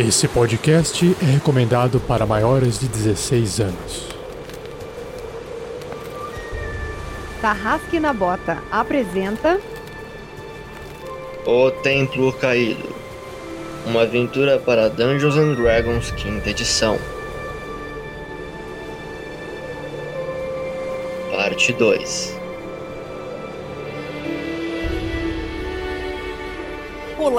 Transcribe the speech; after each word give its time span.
Esse 0.00 0.26
podcast 0.26 1.14
é 1.20 1.26
recomendado 1.26 2.00
para 2.00 2.24
maiores 2.24 2.78
de 2.78 2.88
16 2.88 3.60
anos. 3.60 4.08
Tarrasque 7.42 8.00
na 8.00 8.10
Bota 8.14 8.62
apresenta 8.70 9.60
O 11.44 11.70
Templo 11.82 12.32
Caído 12.32 12.94
Uma 13.84 14.02
aventura 14.02 14.58
para 14.58 14.88
Dungeons 14.88 15.36
and 15.36 15.52
Dragons 15.54 16.10
quinta 16.12 16.48
edição 16.48 16.98
Parte 21.30 21.74
2 21.74 22.39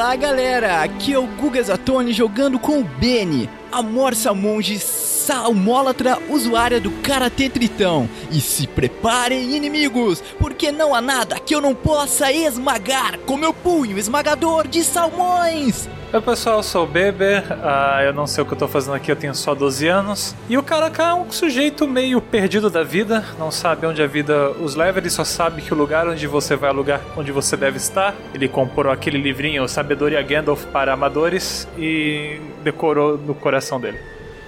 Olá 0.02 0.16
galera, 0.16 0.82
aqui 0.82 1.14
é 1.14 1.20
o 1.20 1.28
Guga 1.28 1.62
Zatoni 1.62 2.12
jogando 2.12 2.58
com 2.58 2.80
o 2.80 2.84
Beni, 2.84 3.48
a 3.72 3.84
morsa 3.84 4.34
monge 4.34 4.80
salmólatra 4.80 6.18
usuária 6.28 6.82
do 6.82 6.90
Karatê 7.04 7.48
Tritão. 7.48 8.10
E 8.32 8.42
se 8.42 8.66
preparem 8.66 9.56
inimigos, 9.56 10.20
porque 10.40 10.72
não 10.72 10.96
há 10.96 11.02
nada 11.02 11.40
que 11.40 11.54
eu 11.54 11.62
não 11.62 11.76
possa 11.76 12.32
esmagar 12.32 13.20
com 13.28 13.38
meu 13.38 13.54
punho 13.54 14.00
esmagador 14.00 14.68
de 14.68 14.84
salmões. 14.84 15.88
Oi 16.14 16.20
pessoal, 16.20 16.58
eu 16.58 16.64
sou 16.64 16.84
o 16.84 16.88
Beber, 16.88 17.42
ah, 17.64 18.04
eu 18.04 18.12
não 18.12 18.28
sei 18.28 18.44
o 18.44 18.46
que 18.46 18.52
eu 18.52 18.58
tô 18.58 18.68
fazendo 18.68 18.96
aqui, 18.96 19.10
eu 19.10 19.16
tenho 19.16 19.34
só 19.34 19.56
12 19.56 19.88
anos. 19.88 20.36
E 20.50 20.58
o 20.58 20.62
cara 20.62 20.90
cá 20.90 21.12
é 21.12 21.14
um 21.14 21.32
sujeito 21.32 21.88
meio 21.88 22.20
perdido 22.20 22.70
da 22.70 22.84
vida, 22.84 23.24
não 23.40 23.50
sabe 23.50 23.88
onde 23.88 24.04
a 24.04 24.08
vida 24.08 24.52
os 24.52 24.76
leva, 24.76 25.00
ele 25.00 25.10
só 25.10 25.24
sabe 25.24 25.62
que 25.62 25.74
o 25.74 25.78
lugar 25.78 26.10
onde 26.10 26.28
você 26.28 26.58
vai 26.58 26.70
é 26.70 26.74
o 26.74 26.76
lugar 26.76 27.00
onde 27.16 27.32
você 27.32 27.56
deve 27.56 27.78
estar. 27.78 28.14
Ele 28.34 28.50
comprou 28.50 28.92
aquele 28.92 29.20
livrinho 29.20 29.66
Sabedoria 29.70 30.22
Gandalf 30.22 30.66
para 30.66 30.92
Amadores 30.92 31.66
e 31.78 32.42
decorou 32.62 33.18
no 33.18 33.34
coração 33.34 33.80
dele. 33.80 34.00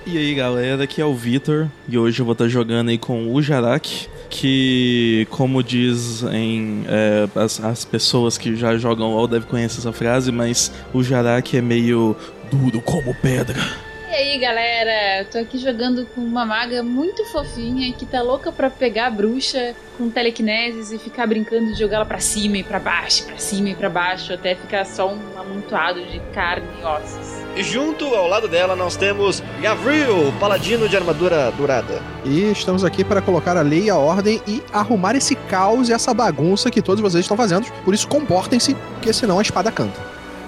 E 0.05 0.17
aí 0.17 0.35
galera, 0.35 0.83
aqui 0.83 1.01
é 1.01 1.05
o 1.05 1.15
Vitor 1.15 1.69
e 1.87 1.97
hoje 1.97 2.19
eu 2.19 2.25
vou 2.25 2.33
estar 2.33 2.49
jogando 2.49 2.89
aí 2.89 2.97
com 2.97 3.33
o 3.33 3.41
Jarak, 3.41 4.09
que 4.29 5.25
como 5.29 5.63
dizem 5.63 6.83
é, 6.89 7.25
as, 7.33 7.63
as 7.63 7.85
pessoas 7.85 8.37
que 8.37 8.53
já 8.53 8.77
jogam 8.77 9.13
LoL 9.13 9.29
devem 9.29 9.47
conhecer 9.47 9.79
essa 9.79 9.93
frase, 9.93 10.29
mas 10.29 10.73
o 10.93 11.01
Jarak 11.01 11.55
é 11.55 11.61
meio 11.61 12.17
duro 12.51 12.81
como 12.81 13.15
pedra. 13.15 13.92
E 14.13 14.15
aí 14.15 14.37
galera, 14.37 15.21
eu 15.21 15.25
tô 15.25 15.39
aqui 15.39 15.57
jogando 15.57 16.05
com 16.05 16.21
uma 16.21 16.45
maga 16.45 16.83
muito 16.83 17.25
fofinha 17.25 17.91
que 17.93 18.05
tá 18.05 18.21
louca 18.21 18.51
pra 18.51 18.69
pegar 18.69 19.07
a 19.07 19.09
bruxa 19.09 19.73
com 19.97 20.07
telequinesis 20.07 20.91
e 20.91 20.99
ficar 20.99 21.25
brincando 21.25 21.73
de 21.73 21.79
jogá-la 21.79 22.05
pra 22.05 22.19
cima 22.19 22.57
e 22.57 22.63
pra 22.63 22.77
baixo, 22.77 23.25
pra 23.25 23.39
cima 23.39 23.69
e 23.69 23.75
pra 23.75 23.89
baixo, 23.89 24.31
até 24.31 24.53
ficar 24.53 24.85
só 24.85 25.11
um 25.11 25.19
amontoado 25.35 26.05
de 26.05 26.19
carne 26.31 26.67
e 26.79 26.85
ossos. 26.85 27.43
E 27.55 27.63
junto 27.63 28.05
ao 28.05 28.27
lado 28.27 28.47
dela 28.47 28.75
nós 28.75 28.95
temos 28.95 29.41
Gavril, 29.59 30.31
paladino 30.39 30.87
de 30.87 30.95
armadura 30.95 31.49
dourada. 31.49 31.99
E 32.23 32.51
estamos 32.51 32.85
aqui 32.85 33.03
para 33.03 33.19
colocar 33.19 33.57
a 33.57 33.63
lei 33.63 33.85
e 33.85 33.89
a 33.89 33.97
ordem 33.97 34.39
e 34.47 34.61
arrumar 34.71 35.15
esse 35.15 35.35
caos 35.35 35.89
e 35.89 35.91
essa 35.91 36.13
bagunça 36.13 36.69
que 36.69 36.83
todos 36.83 37.01
vocês 37.01 37.25
estão 37.25 37.35
fazendo. 37.35 37.65
Por 37.83 37.95
isso, 37.95 38.07
comportem-se, 38.07 38.75
porque 38.75 39.11
senão 39.11 39.39
a 39.39 39.41
espada 39.41 39.71
canta. 39.71 39.99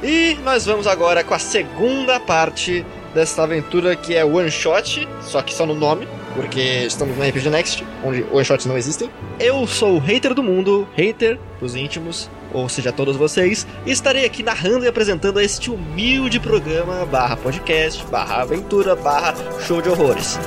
E 0.04 0.36
nós 0.44 0.68
vamos 0.68 0.86
agora 0.86 1.24
com 1.24 1.34
a 1.34 1.40
segunda 1.40 2.20
parte 2.20 2.86
dessa 3.16 3.44
aventura 3.44 3.96
que 3.96 4.14
é 4.14 4.26
one 4.26 4.52
shot, 4.52 5.08
só 5.22 5.42
que 5.42 5.54
só 5.54 5.66
no 5.66 5.74
nome, 5.74 6.06
porque 6.36 6.60
estamos 6.86 7.18
no 7.18 7.24
RPG 7.24 7.50
Next, 7.50 7.84
onde 8.04 8.24
one 8.32 8.44
shots 8.44 8.66
não 8.66 8.78
existem. 8.78 9.10
Eu 9.40 9.66
sou 9.66 9.96
o 9.96 10.00
hater 10.00 10.34
do 10.34 10.44
mundo, 10.44 10.88
hater 10.94 11.40
dos 11.60 11.76
íntimos, 11.76 12.30
ou 12.54 12.68
seja, 12.68 12.92
todos 12.92 13.16
vocês, 13.16 13.66
e 13.86 13.92
estarei 13.92 14.26
aqui 14.26 14.44
narrando 14.44 14.84
e 14.84 14.88
apresentando 14.88 15.40
este 15.40 15.72
humilde 15.72 16.40
programa 16.40 17.06
barra 17.06 17.38
podcast, 17.38 18.06
barra 18.08 18.42
aventura, 18.42 18.96
barra 18.96 19.34
show 19.62 19.82
de 19.82 19.90
horrores. 19.90 20.38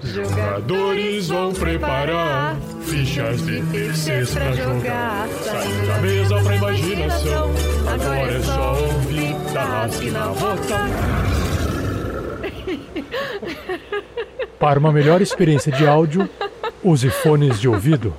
Jogadores 0.00 1.28
vão 1.28 1.52
preparar 1.52 2.56
fichas 2.84 3.40
de 3.46 3.62
terceiros 3.62 4.30
pra 4.32 4.52
jogar. 4.52 5.28
Saindo 5.42 5.86
da 5.86 5.98
mesa 5.98 6.42
pra 6.42 6.56
imaginação. 6.56 7.50
Agora 7.92 8.32
é 8.32 8.40
só 8.40 8.72
ouvir 8.72 9.36
na. 10.12 10.32
Para 14.58 14.78
uma 14.78 14.90
melhor 14.90 15.20
experiência 15.20 15.70
de 15.70 15.86
áudio, 15.86 16.26
use 16.82 17.10
fones 17.10 17.60
de 17.60 17.68
ouvido. 17.68 18.14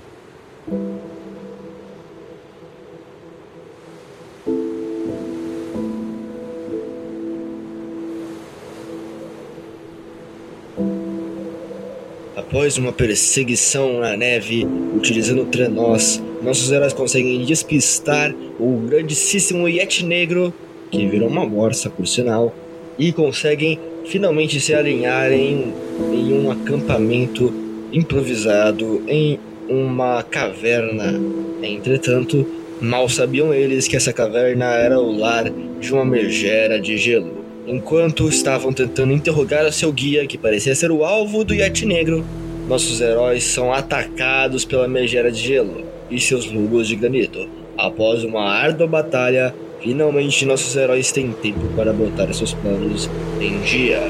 Após 12.53 12.77
uma 12.77 12.91
perseguição 12.91 14.01
na 14.01 14.15
neve, 14.15 14.63
utilizando 14.95 15.43
trenós, 15.45 16.21
nossos 16.43 16.71
heróis 16.71 16.93
conseguem 16.93 17.43
despistar 17.43 18.31
o 18.59 18.77
grandíssimo 18.77 19.67
Yeti 19.67 20.05
Negro, 20.05 20.53
que 20.91 21.03
virou 21.07 21.29
uma 21.29 21.47
morsa 21.47 21.89
por 21.89 22.05
sinal, 22.05 22.53
e 22.99 23.11
conseguem 23.11 23.79
finalmente 24.05 24.59
se 24.61 24.71
alinhar 24.71 25.31
em, 25.31 25.73
em 26.13 26.31
um 26.31 26.51
acampamento 26.51 27.51
improvisado 27.91 29.01
em 29.07 29.39
uma 29.67 30.21
caverna. 30.21 31.19
Entretanto, 31.63 32.45
mal 32.79 33.09
sabiam 33.09 33.51
eles 33.51 33.87
que 33.87 33.95
essa 33.95 34.13
caverna 34.13 34.65
era 34.75 34.99
o 34.99 35.17
lar 35.17 35.49
de 35.49 35.91
uma 35.91 36.05
megera 36.05 36.79
de 36.79 36.97
gelo. 36.97 37.43
Enquanto 37.65 38.29
estavam 38.29 38.71
tentando 38.71 39.11
interrogar 39.11 39.65
o 39.65 39.71
seu 39.71 39.91
guia, 39.91 40.27
que 40.27 40.37
parecia 40.37 40.75
ser 40.75 40.91
o 40.91 41.03
alvo 41.03 41.43
do 41.43 41.55
Yeti 41.55 41.87
Negro, 41.87 42.23
nossos 42.67 43.01
heróis 43.01 43.43
são 43.43 43.73
atacados 43.73 44.65
pela 44.65 44.87
megera 44.87 45.31
de 45.31 45.39
gelo 45.39 45.83
e 46.09 46.19
seus 46.19 46.49
lugos 46.51 46.87
de 46.87 46.95
granito. 46.95 47.47
Após 47.77 48.23
uma 48.23 48.49
árdua 48.49 48.87
batalha, 48.87 49.53
finalmente 49.81 50.45
nossos 50.45 50.75
heróis 50.75 51.11
têm 51.11 51.31
tempo 51.31 51.67
para 51.75 51.91
botar 51.91 52.31
seus 52.33 52.53
planos 52.53 53.09
em 53.41 53.59
dia. 53.61 54.09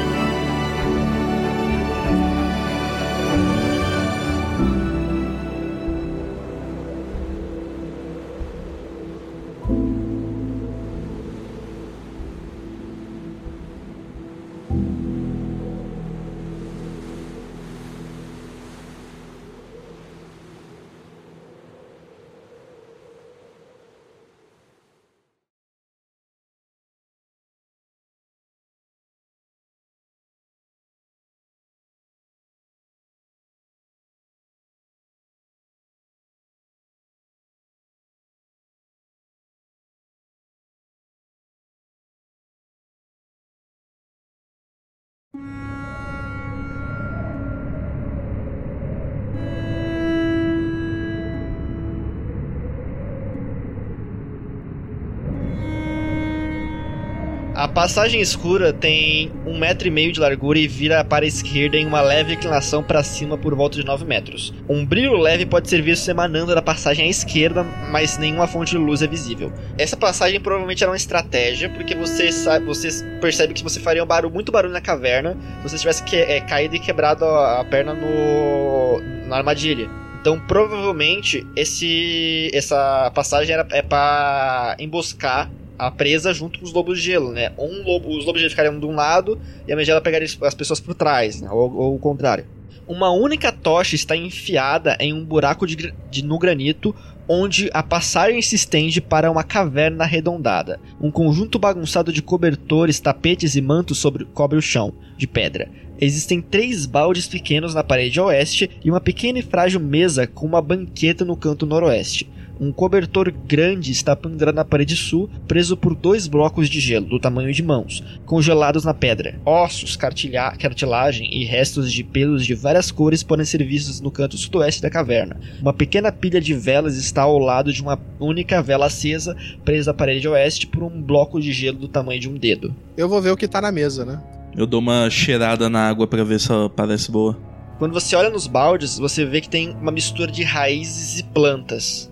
Passagem 57.73 58.19
escura 58.19 58.73
tem 58.73 59.31
um 59.45 59.57
metro 59.57 59.87
e 59.87 59.91
meio 59.91 60.11
de 60.11 60.19
largura 60.19 60.59
e 60.59 60.67
vira 60.67 61.03
para 61.05 61.23
a 61.23 61.27
esquerda 61.27 61.77
em 61.77 61.85
uma 61.85 62.01
leve 62.01 62.33
inclinação 62.33 62.83
para 62.83 63.01
cima 63.01 63.37
por 63.37 63.55
volta 63.55 63.77
de 63.77 63.85
9 63.85 64.03
metros. 64.05 64.53
Um 64.67 64.85
brilho 64.85 65.17
leve 65.17 65.45
pode 65.45 65.69
ser 65.69 65.81
visto 65.81 66.09
emanando 66.09 66.53
da 66.53 66.61
passagem 66.61 67.05
à 67.05 67.09
esquerda, 67.09 67.63
mas 67.89 68.17
nenhuma 68.17 68.45
fonte 68.45 68.71
de 68.71 68.77
luz 68.77 69.01
é 69.01 69.07
visível. 69.07 69.53
Essa 69.77 69.95
passagem 69.95 70.39
provavelmente 70.39 70.83
era 70.83 70.91
uma 70.91 70.97
estratégia, 70.97 71.69
porque 71.69 71.95
você 71.95 72.31
sabe, 72.31 72.65
você 72.65 72.89
percebe 73.21 73.53
que 73.53 73.63
você 73.63 73.79
faria 73.79 74.03
um 74.03 74.07
barulho, 74.07 74.33
muito 74.33 74.51
barulho 74.51 74.73
na 74.73 74.81
caverna 74.81 75.37
se 75.61 75.69
você 75.69 75.77
tivesse 75.77 76.03
que, 76.03 76.17
é, 76.17 76.41
caído 76.41 76.75
e 76.75 76.79
quebrado 76.79 77.23
a, 77.23 77.61
a 77.61 77.65
perna 77.65 77.93
no, 77.93 78.99
na 79.27 79.37
armadilha. 79.37 79.89
Então, 80.19 80.39
provavelmente, 80.39 81.47
esse, 81.55 82.51
essa 82.53 83.09
passagem 83.15 83.53
era, 83.53 83.65
é 83.71 83.81
para 83.81 84.75
emboscar 84.77 85.49
a 85.81 85.89
presa 85.89 86.31
junto 86.31 86.59
com 86.59 86.65
os 86.65 86.71
lobos 86.71 86.99
de 86.99 87.05
gelo, 87.05 87.31
né? 87.31 87.51
Um 87.57 87.81
lobo, 87.83 88.15
os 88.15 88.23
lobos 88.23 88.33
de 88.33 88.41
gelo 88.41 88.51
ficariam 88.51 88.79
de 88.79 88.85
um 88.85 88.93
lado 88.93 89.41
e 89.67 89.73
a 89.73 89.75
megela 89.75 89.99
pegaria 89.99 90.27
as 90.43 90.53
pessoas 90.53 90.79
por 90.79 90.93
trás, 90.93 91.41
né? 91.41 91.49
ou, 91.49 91.75
ou 91.75 91.95
o 91.95 91.99
contrário. 91.99 92.45
Uma 92.87 93.09
única 93.09 93.51
tocha 93.51 93.95
está 93.95 94.15
enfiada 94.15 94.95
em 94.99 95.11
um 95.11 95.25
buraco 95.25 95.65
de, 95.65 95.91
de, 96.11 96.23
no 96.23 96.37
granito, 96.37 96.93
onde 97.27 97.67
a 97.73 97.81
passagem 97.81 98.39
se 98.43 98.55
estende 98.55 99.01
para 99.01 99.31
uma 99.31 99.43
caverna 99.43 100.03
arredondada. 100.03 100.79
Um 101.01 101.09
conjunto 101.09 101.57
bagunçado 101.57 102.13
de 102.13 102.21
cobertores, 102.21 102.99
tapetes 102.99 103.55
e 103.55 103.61
mantos 103.61 103.97
sobre, 103.97 104.25
cobre 104.25 104.59
o 104.59 104.61
chão, 104.61 104.93
de 105.17 105.25
pedra. 105.25 105.67
Existem 105.99 106.41
três 106.41 106.85
baldes 106.85 107.27
pequenos 107.27 107.73
na 107.73 107.83
parede 107.83 108.19
oeste 108.19 108.69
e 108.83 108.91
uma 108.91 109.01
pequena 109.01 109.39
e 109.39 109.43
frágil 109.43 109.79
mesa 109.79 110.27
com 110.27 110.45
uma 110.45 110.61
banqueta 110.61 111.25
no 111.25 111.35
canto 111.35 111.65
noroeste. 111.65 112.29
Um 112.61 112.71
cobertor 112.71 113.31
grande 113.31 113.91
está 113.91 114.15
pendurado 114.15 114.53
na 114.53 114.63
parede 114.63 114.95
sul, 114.95 115.27
preso 115.47 115.75
por 115.75 115.95
dois 115.95 116.27
blocos 116.27 116.69
de 116.69 116.79
gelo, 116.79 117.07
do 117.07 117.19
tamanho 117.19 117.51
de 117.51 117.63
mãos, 117.63 118.03
congelados 118.23 118.85
na 118.85 118.93
pedra. 118.93 119.39
Ossos, 119.43 119.95
cartilagem 119.95 121.27
e 121.33 121.43
restos 121.43 121.91
de 121.91 122.03
pelos 122.03 122.45
de 122.45 122.53
várias 122.53 122.91
cores 122.91 123.23
podem 123.23 123.47
ser 123.47 123.63
vistos 123.63 123.99
no 123.99 124.11
canto 124.11 124.37
sudoeste 124.37 124.79
da 124.79 124.91
caverna. 124.91 125.39
Uma 125.59 125.73
pequena 125.73 126.11
pilha 126.11 126.39
de 126.39 126.53
velas 126.53 126.97
está 126.97 127.23
ao 127.23 127.39
lado 127.39 127.73
de 127.73 127.81
uma 127.81 127.99
única 128.19 128.61
vela 128.61 128.85
acesa, 128.85 129.35
presa 129.65 129.89
à 129.89 129.93
parede 129.95 130.27
oeste 130.27 130.67
por 130.67 130.83
um 130.83 131.01
bloco 131.01 131.41
de 131.41 131.51
gelo 131.51 131.79
do 131.79 131.87
tamanho 131.87 132.19
de 132.19 132.29
um 132.29 132.37
dedo. 132.37 132.75
Eu 132.95 133.09
vou 133.09 133.19
ver 133.19 133.31
o 133.31 133.37
que 133.37 133.47
tá 133.47 133.59
na 133.59 133.71
mesa, 133.71 134.05
né? 134.05 134.21
Eu 134.55 134.67
dou 134.67 134.81
uma 134.81 135.09
cheirada 135.09 135.67
na 135.67 135.89
água 135.89 136.05
para 136.05 136.23
ver 136.23 136.39
se 136.39 136.51
ela 136.51 136.69
parece 136.69 137.09
boa. 137.09 137.35
Quando 137.79 137.93
você 137.93 138.15
olha 138.15 138.29
nos 138.29 138.45
baldes, 138.45 138.99
você 138.99 139.25
vê 139.25 139.41
que 139.41 139.49
tem 139.49 139.71
uma 139.71 139.91
mistura 139.91 140.31
de 140.31 140.43
raízes 140.43 141.21
e 141.21 141.23
plantas 141.23 142.11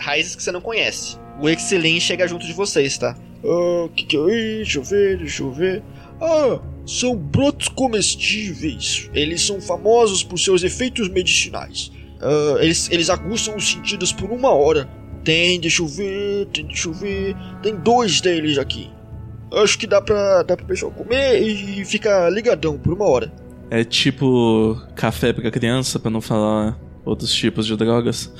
raízes 0.00 0.36
que 0.36 0.42
você 0.42 0.52
não 0.52 0.60
conhece. 0.60 1.16
O 1.40 1.48
Excelin 1.48 1.98
chega 2.00 2.28
junto 2.28 2.46
de 2.46 2.52
vocês, 2.52 2.98
tá? 2.98 3.16
Ah, 3.44 3.88
que 3.94 4.04
que 4.04 4.16
é 4.16 4.20
isso? 4.20 4.56
Deixa 4.60 4.78
eu 4.78 4.84
ver, 4.84 5.18
deixa 5.18 5.42
eu 5.42 5.52
ver. 5.52 5.82
Ah, 6.20 6.60
são 6.86 7.16
brotos 7.16 7.68
comestíveis. 7.68 9.10
Eles 9.14 9.42
são 9.42 9.60
famosos 9.60 10.22
por 10.22 10.38
seus 10.38 10.62
efeitos 10.62 11.08
medicinais. 11.08 11.90
Ah, 12.20 12.58
eles, 12.60 12.90
eles 12.90 13.08
aguçam 13.08 13.56
os 13.56 13.70
sentidos 13.70 14.12
por 14.12 14.30
uma 14.30 14.50
hora. 14.50 14.88
Tem, 15.24 15.60
deixa 15.60 15.82
eu 15.82 15.86
ver, 15.86 16.46
tem, 16.52 16.66
deixa 16.66 16.88
eu 16.88 16.92
ver. 16.92 17.36
Tem 17.62 17.74
dois 17.76 18.20
deles 18.20 18.58
aqui. 18.58 18.90
Acho 19.52 19.78
que 19.78 19.86
dá 19.86 20.00
pra, 20.00 20.42
dá 20.42 20.56
pra 20.56 20.66
pessoal 20.66 20.92
comer 20.92 21.40
e 21.40 21.84
ficar 21.84 22.30
ligadão 22.30 22.78
por 22.78 22.92
uma 22.92 23.06
hora. 23.06 23.32
É 23.70 23.84
tipo 23.84 24.80
café 24.94 25.32
pra 25.32 25.50
criança, 25.50 25.98
pra 25.98 26.10
não 26.10 26.20
falar 26.20 26.78
outros 27.04 27.32
tipos 27.32 27.66
de 27.66 27.76
drogas. 27.76 28.32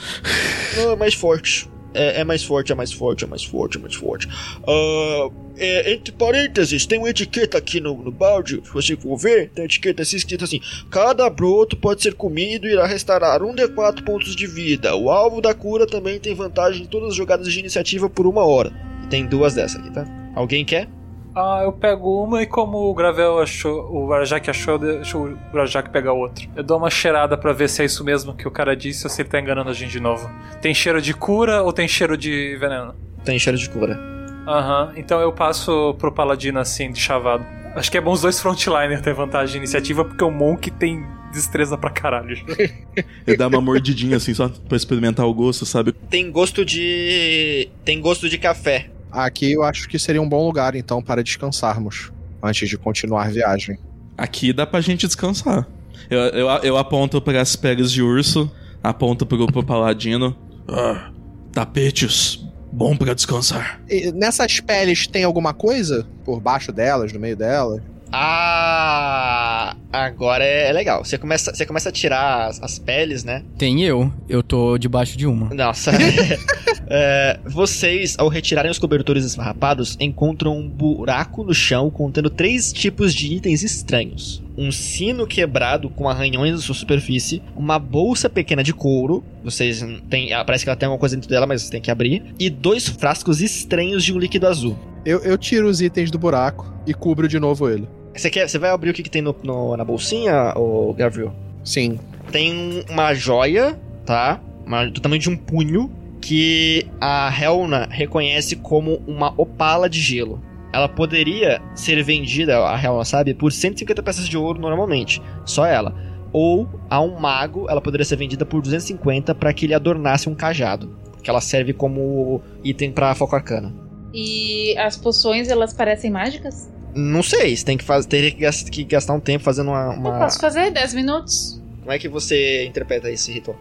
Não, 0.77 0.93
é 0.93 0.97
mais 0.97 1.15
forte. 1.15 1.69
É, 1.93 2.21
é, 2.21 2.25
mais 2.25 2.45
forte, 2.45 2.71
é 2.71 2.75
mais 2.75 2.93
forte, 2.93 3.25
é 3.25 3.27
mais 3.27 3.43
forte, 3.43 3.77
é 3.77 3.81
mais 3.81 3.95
forte. 3.95 4.29
Uh, 4.62 5.33
é, 5.57 5.93
entre 5.93 6.12
parênteses, 6.12 6.87
tem 6.87 6.99
uma 6.99 7.11
etiqueta 7.11 7.59
aqui 7.59 7.81
no, 7.81 7.97
no 7.97 8.12
balde, 8.12 8.62
se 8.65 8.73
você 8.73 8.97
for 8.97 9.17
ver, 9.17 9.51
tem 9.51 9.65
etiqueta 9.65 10.03
assim, 10.03 10.17
escrita 10.17 10.45
assim: 10.45 10.61
Cada 10.89 11.29
broto 11.29 11.77
pode 11.77 12.03
ser 12.03 12.15
comido 12.15 12.69
e 12.69 12.73
irá 12.73 12.87
restaurar 12.87 13.43
um 13.43 13.55
de 13.55 13.67
quatro 13.69 14.05
pontos 14.05 14.37
de 14.37 14.47
vida. 14.47 14.95
O 14.95 15.11
alvo 15.11 15.41
da 15.41 15.53
cura 15.53 15.87
também 15.87 16.21
tem 16.21 16.35
vantagem 16.35 16.85
em 16.85 16.87
todas 16.87 17.11
as 17.11 17.15
jogadas 17.17 17.53
de 17.53 17.59
iniciativa 17.59 18.09
por 18.09 18.27
uma 18.27 18.45
hora. 18.45 18.73
E 19.05 19.09
tem 19.09 19.27
duas 19.27 19.55
dessas 19.55 19.81
aqui, 19.81 19.93
tá? 19.93 20.06
Alguém 20.37 20.65
quer? 20.65 20.89
Ah, 21.35 21.61
eu 21.62 21.73
pego 21.73 22.25
uma 22.25 22.43
e 22.43 22.47
como 22.47 22.79
o 22.79 22.94
Gravel 22.94 23.38
achou, 23.38 23.88
o 23.91 24.12
Arajak 24.12 24.50
achou, 24.50 24.79
deixa 24.79 25.17
o 25.17 25.37
Arajak 25.53 25.91
pegar 25.91 26.12
outro. 26.12 26.49
Eu 26.56 26.62
dou 26.62 26.79
uma 26.79 26.91
cheirada 26.91 27.37
para 27.37 27.53
ver 27.53 27.69
se 27.69 27.82
é 27.82 27.85
isso 27.85 28.05
mesmo 28.05 28.35
que 28.35 28.49
o 28.49 28.50
cara 28.50 28.75
disse 28.75 29.06
ou 29.06 29.11
se 29.11 29.23
ele 29.23 29.29
tá 29.29 29.41
enganando 29.41 29.71
a 29.71 29.73
gente 29.73 29.93
de 29.93 30.00
novo. 30.00 30.29
Tem 30.61 30.75
cheiro 30.75 31.00
de 31.00 31.15
cura 31.15 31.62
ou 31.62 31.73
tem 31.73 31.87
cheiro 31.87 32.17
de 32.17 32.56
veneno? 32.56 32.94
Tem 33.25 33.38
cheiro 33.38 33.56
de 33.56 33.69
cura. 33.71 33.99
Aham, 34.47 34.87
uhum. 34.87 34.93
então 34.97 35.21
eu 35.21 35.32
passo 35.32 35.94
pro 35.99 36.12
Paladino 36.12 36.59
assim, 36.59 36.91
de 36.91 36.99
chavado. 36.99 37.44
Acho 37.75 37.91
que 37.91 37.99
é 37.99 38.00
bom 38.00 38.12
os 38.12 38.23
dois 38.23 38.41
frontliner 38.41 39.00
ter 39.00 39.15
vantagem 39.15 39.53
de 39.53 39.59
iniciativa, 39.59 40.05
porque 40.05 40.25
o 40.25 40.31
Monk 40.31 40.71
tem 40.73 41.06
destreza 41.32 41.79
pra 41.79 41.91
caralho. 41.91 42.37
Ele 43.25 43.37
dá 43.37 43.47
uma 43.47 43.61
mordidinha 43.61 44.17
assim, 44.17 44.35
só 44.35 44.49
pra 44.49 44.77
experimentar 44.77 45.25
o 45.27 45.32
gosto, 45.32 45.65
sabe? 45.65 45.93
Tem 46.11 46.31
gosto 46.32 46.65
de. 46.65 47.69
Tem 47.85 48.00
gosto 48.00 48.29
de 48.29 48.38
café. 48.38 48.91
Aqui 49.11 49.53
eu 49.53 49.62
acho 49.62 49.89
que 49.89 49.99
seria 49.99 50.23
um 50.23 50.29
bom 50.29 50.47
lugar, 50.47 50.75
então, 50.75 51.03
para 51.03 51.23
descansarmos 51.23 52.12
antes 52.43 52.69
de 52.69 52.79
continuar 52.79 53.27
a 53.27 53.29
viagem. 53.29 53.79
Aqui 54.17 54.53
dá 54.53 54.67
pra 54.67 54.81
gente 54.81 55.07
descansar. 55.07 55.67
Eu, 56.09 56.19
eu, 56.19 56.49
eu 56.62 56.77
aponto 56.77 57.21
para 57.21 57.41
as 57.41 57.57
peles 57.57 57.91
de 57.91 58.03
urso, 58.03 58.51
aponto 58.83 59.27
pro, 59.27 59.47
pro 59.47 59.65
paladino. 59.65 60.37
Ah, 60.69 61.11
tapetes, 61.53 62.45
bom 62.73 62.97
para 62.97 63.15
descansar. 63.15 63.81
E 63.89 64.12
nessas 64.12 64.61
peles 64.61 65.07
tem 65.07 65.25
alguma 65.25 65.53
coisa 65.53 66.06
por 66.25 66.41
baixo 66.41 66.73
delas, 66.73 67.13
no 67.13 67.21
meio 67.21 67.37
delas? 67.37 67.83
Ah, 68.12 69.77
agora 69.93 70.45
é 70.45 70.73
legal. 70.73 71.05
Você 71.05 71.17
começa, 71.17 71.55
você 71.55 71.65
começa 71.65 71.91
a 71.91 71.93
tirar 71.93 72.49
as, 72.49 72.62
as 72.62 72.79
peles, 72.79 73.23
né? 73.25 73.45
Tem 73.57 73.83
eu. 73.83 74.12
Eu 74.29 74.43
tô 74.43 74.77
debaixo 74.79 75.17
de 75.17 75.27
uma. 75.27 75.55
Nossa. 75.55 75.93
é, 76.89 77.39
vocês, 77.47 78.17
ao 78.19 78.29
retirarem 78.29 78.71
os 78.71 78.79
cobertores 78.79 79.25
esfarrapados, 79.25 79.97
encontram 80.01 80.59
um 80.59 80.69
buraco 80.69 81.45
no 81.45 81.55
chão 81.55 81.89
contendo 81.89 82.29
três 82.29 82.73
tipos 82.73 83.15
de 83.15 83.33
itens 83.35 83.62
estranhos. 83.62 84.43
Um 84.58 84.73
sino 84.73 85.27
quebrado 85.27 85.89
com 85.89 86.08
arranhões 86.08 86.53
na 86.53 86.58
sua 86.58 86.75
superfície, 86.75 87.41
uma 87.56 87.79
bolsa 87.79 88.29
pequena 88.29 88.63
de 88.63 88.75
couro, 88.75 89.25
vocês 89.43 89.82
têm, 90.11 90.32
ah, 90.32 90.44
parece 90.44 90.65
que 90.65 90.70
ela 90.70 90.77
tem 90.77 90.87
alguma 90.87 91.01
coisa 91.01 91.17
dentro 91.17 91.31
dela, 91.31 91.46
mas 91.46 91.63
você 91.63 91.70
tem 91.70 91.81
que 91.81 91.91
abrir, 91.91 92.34
e 92.39 92.51
dois 92.51 92.87
frascos 92.87 93.41
estranhos 93.41 94.05
de 94.05 94.13
um 94.13 94.19
líquido 94.19 94.46
azul. 94.46 94.77
Eu, 95.05 95.20
eu 95.20 95.39
tiro 95.39 95.67
os 95.67 95.81
itens 95.81 96.11
do 96.11 96.19
buraco 96.19 96.70
e 96.87 96.93
cubro 96.93 97.27
de 97.27 97.39
novo 97.39 97.70
ele. 97.70 97.89
Você, 98.14 98.31
quer, 98.31 98.48
você 98.48 98.58
vai 98.58 98.70
abrir 98.70 98.90
o 98.90 98.93
que, 98.93 99.02
que 99.02 99.10
tem 99.10 99.22
no, 99.22 99.34
no, 99.43 99.76
na 99.76 99.84
bolsinha, 99.84 100.52
ô 100.56 100.93
Gabriel? 100.93 101.32
Sim. 101.64 101.98
Tem 102.31 102.84
uma 102.88 103.14
joia, 103.14 103.79
tá? 104.05 104.40
Uma, 104.67 104.86
do 104.86 105.00
tamanho 105.00 105.20
de 105.20 105.31
um 105.31 105.36
punho, 105.36 105.90
que 106.20 106.86
a 107.00 107.32
Helna 107.34 107.88
reconhece 107.90 108.56
como 108.56 109.02
uma 109.06 109.32
opala 109.36 109.88
de 109.88 110.00
gelo. 110.00 110.40
Ela 110.72 110.88
poderia 110.88 111.60
ser 111.74 112.02
vendida, 112.05 112.58
a 112.58 112.81
Helna 112.81 113.05
sabe, 113.05 113.34
por 113.34 113.50
150 113.52 114.02
peças 114.02 114.29
de 114.29 114.36
ouro 114.36 114.60
normalmente. 114.60 115.20
Só 115.44 115.67
ela. 115.67 115.94
Ou 116.32 116.69
a 116.88 117.00
um 117.00 117.19
mago, 117.19 117.67
ela 117.69 117.81
poderia 117.81 118.05
ser 118.05 118.17
vendida 118.17 118.46
por 118.46 118.62
250 118.62 119.34
para 119.34 119.52
que 119.52 119.67
ele 119.67 119.74
adornasse 119.74 120.29
um 120.29 120.34
cajado. 120.34 120.94
Que 121.22 121.29
ela 121.29 121.40
serve 121.40 121.72
como 121.72 122.40
item 122.62 122.93
para 122.93 123.14
foco 123.14 123.34
arcana. 123.34 123.74
E 124.14 124.76
as 124.79 124.96
poções, 124.96 125.48
elas 125.48 125.72
parecem 125.72 126.10
mágicas? 126.10 126.70
Não 126.94 127.23
sei, 127.23 127.56
você 127.56 127.65
tem 127.65 127.77
que 127.77 127.85
fazer, 127.85 128.09
teria 128.09 128.31
que 128.32 128.85
gastar 128.85 129.13
um 129.13 129.20
tempo 129.20 129.44
fazendo 129.44 129.69
uma, 129.69 129.91
uma... 129.91 130.11
Eu 130.11 130.19
posso 130.19 130.41
fazer 130.41 130.70
10 130.70 130.94
minutos. 130.94 131.61
Como 131.81 131.93
é 131.93 131.99
que 131.99 132.09
você 132.09 132.65
interpreta 132.65 133.11
esse 133.11 133.32
ritual? 133.32 133.56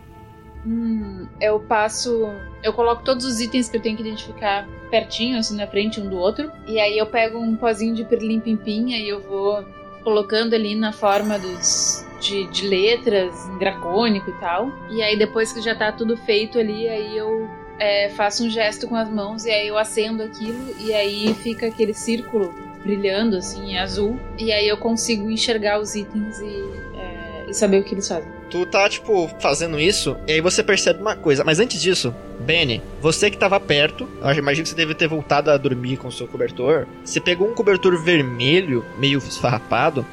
Hum, 0.65 1.27
eu 1.39 1.59
passo. 1.61 2.27
Eu 2.63 2.73
coloco 2.73 3.03
todos 3.03 3.25
os 3.25 3.39
itens 3.39 3.69
que 3.69 3.77
eu 3.77 3.81
tenho 3.81 3.95
que 3.95 4.01
identificar 4.03 4.67
pertinho, 4.91 5.37
assim, 5.37 5.55
na 5.55 5.67
frente 5.67 6.01
um 6.01 6.09
do 6.09 6.17
outro. 6.17 6.51
E 6.67 6.79
aí 6.79 6.97
eu 6.97 7.05
pego 7.05 7.39
um 7.39 7.55
pozinho 7.55 7.95
de 7.95 8.03
pirlim 8.03 8.39
pimpinha 8.39 8.97
e 8.97 9.07
eu 9.07 9.21
vou 9.21 9.63
colocando 10.03 10.53
ali 10.53 10.75
na 10.75 10.91
forma 10.91 11.37
dos. 11.39 12.05
De, 12.19 12.45
de 12.47 12.67
letras, 12.67 13.33
em 13.47 13.57
dracônico 13.59 14.29
e 14.29 14.33
tal. 14.41 14.69
E 14.89 15.01
aí 15.01 15.17
depois 15.17 15.53
que 15.53 15.61
já 15.61 15.73
tá 15.73 15.89
tudo 15.89 16.17
feito 16.17 16.59
ali, 16.59 16.85
aí 16.85 17.15
eu 17.15 17.49
é, 17.79 18.09
faço 18.09 18.43
um 18.43 18.49
gesto 18.49 18.89
com 18.89 18.95
as 18.97 19.09
mãos 19.09 19.45
e 19.45 19.49
aí 19.49 19.69
eu 19.69 19.77
acendo 19.77 20.21
aquilo 20.21 20.75
e 20.77 20.93
aí 20.93 21.33
fica 21.35 21.67
aquele 21.67 21.93
círculo 21.93 22.53
brilhando 22.83 23.37
assim, 23.37 23.77
azul. 23.77 24.19
E 24.37 24.51
aí 24.51 24.67
eu 24.67 24.77
consigo 24.77 25.29
enxergar 25.29 25.79
os 25.79 25.95
itens 25.95 26.39
e, 26.39 26.63
é, 26.97 27.45
e 27.49 27.53
saber 27.53 27.79
o 27.79 27.83
que 27.83 27.93
eles 27.93 28.07
fazem. 28.07 28.29
Tu 28.49 28.65
tá, 28.65 28.89
tipo, 28.89 29.29
fazendo 29.39 29.79
isso, 29.79 30.17
e 30.27 30.33
aí 30.33 30.41
você 30.41 30.63
percebe 30.63 31.01
uma 31.01 31.15
coisa. 31.15 31.43
Mas 31.43 31.59
antes 31.59 31.79
disso, 31.79 32.13
Benny, 32.39 32.81
você 32.99 33.29
que 33.29 33.37
tava 33.37 33.59
perto, 33.59 34.09
eu 34.23 34.33
imagino 34.33 34.63
que 34.63 34.69
você 34.69 34.75
deve 34.75 34.95
ter 34.95 35.07
voltado 35.07 35.51
a 35.51 35.57
dormir 35.57 35.97
com 35.97 36.07
o 36.07 36.11
seu 36.11 36.27
cobertor. 36.27 36.87
Você 37.05 37.19
pegou 37.19 37.47
um 37.47 37.53
cobertor 37.53 38.01
vermelho, 38.01 38.83
meio 38.97 39.19
esfarrapado. 39.19 40.03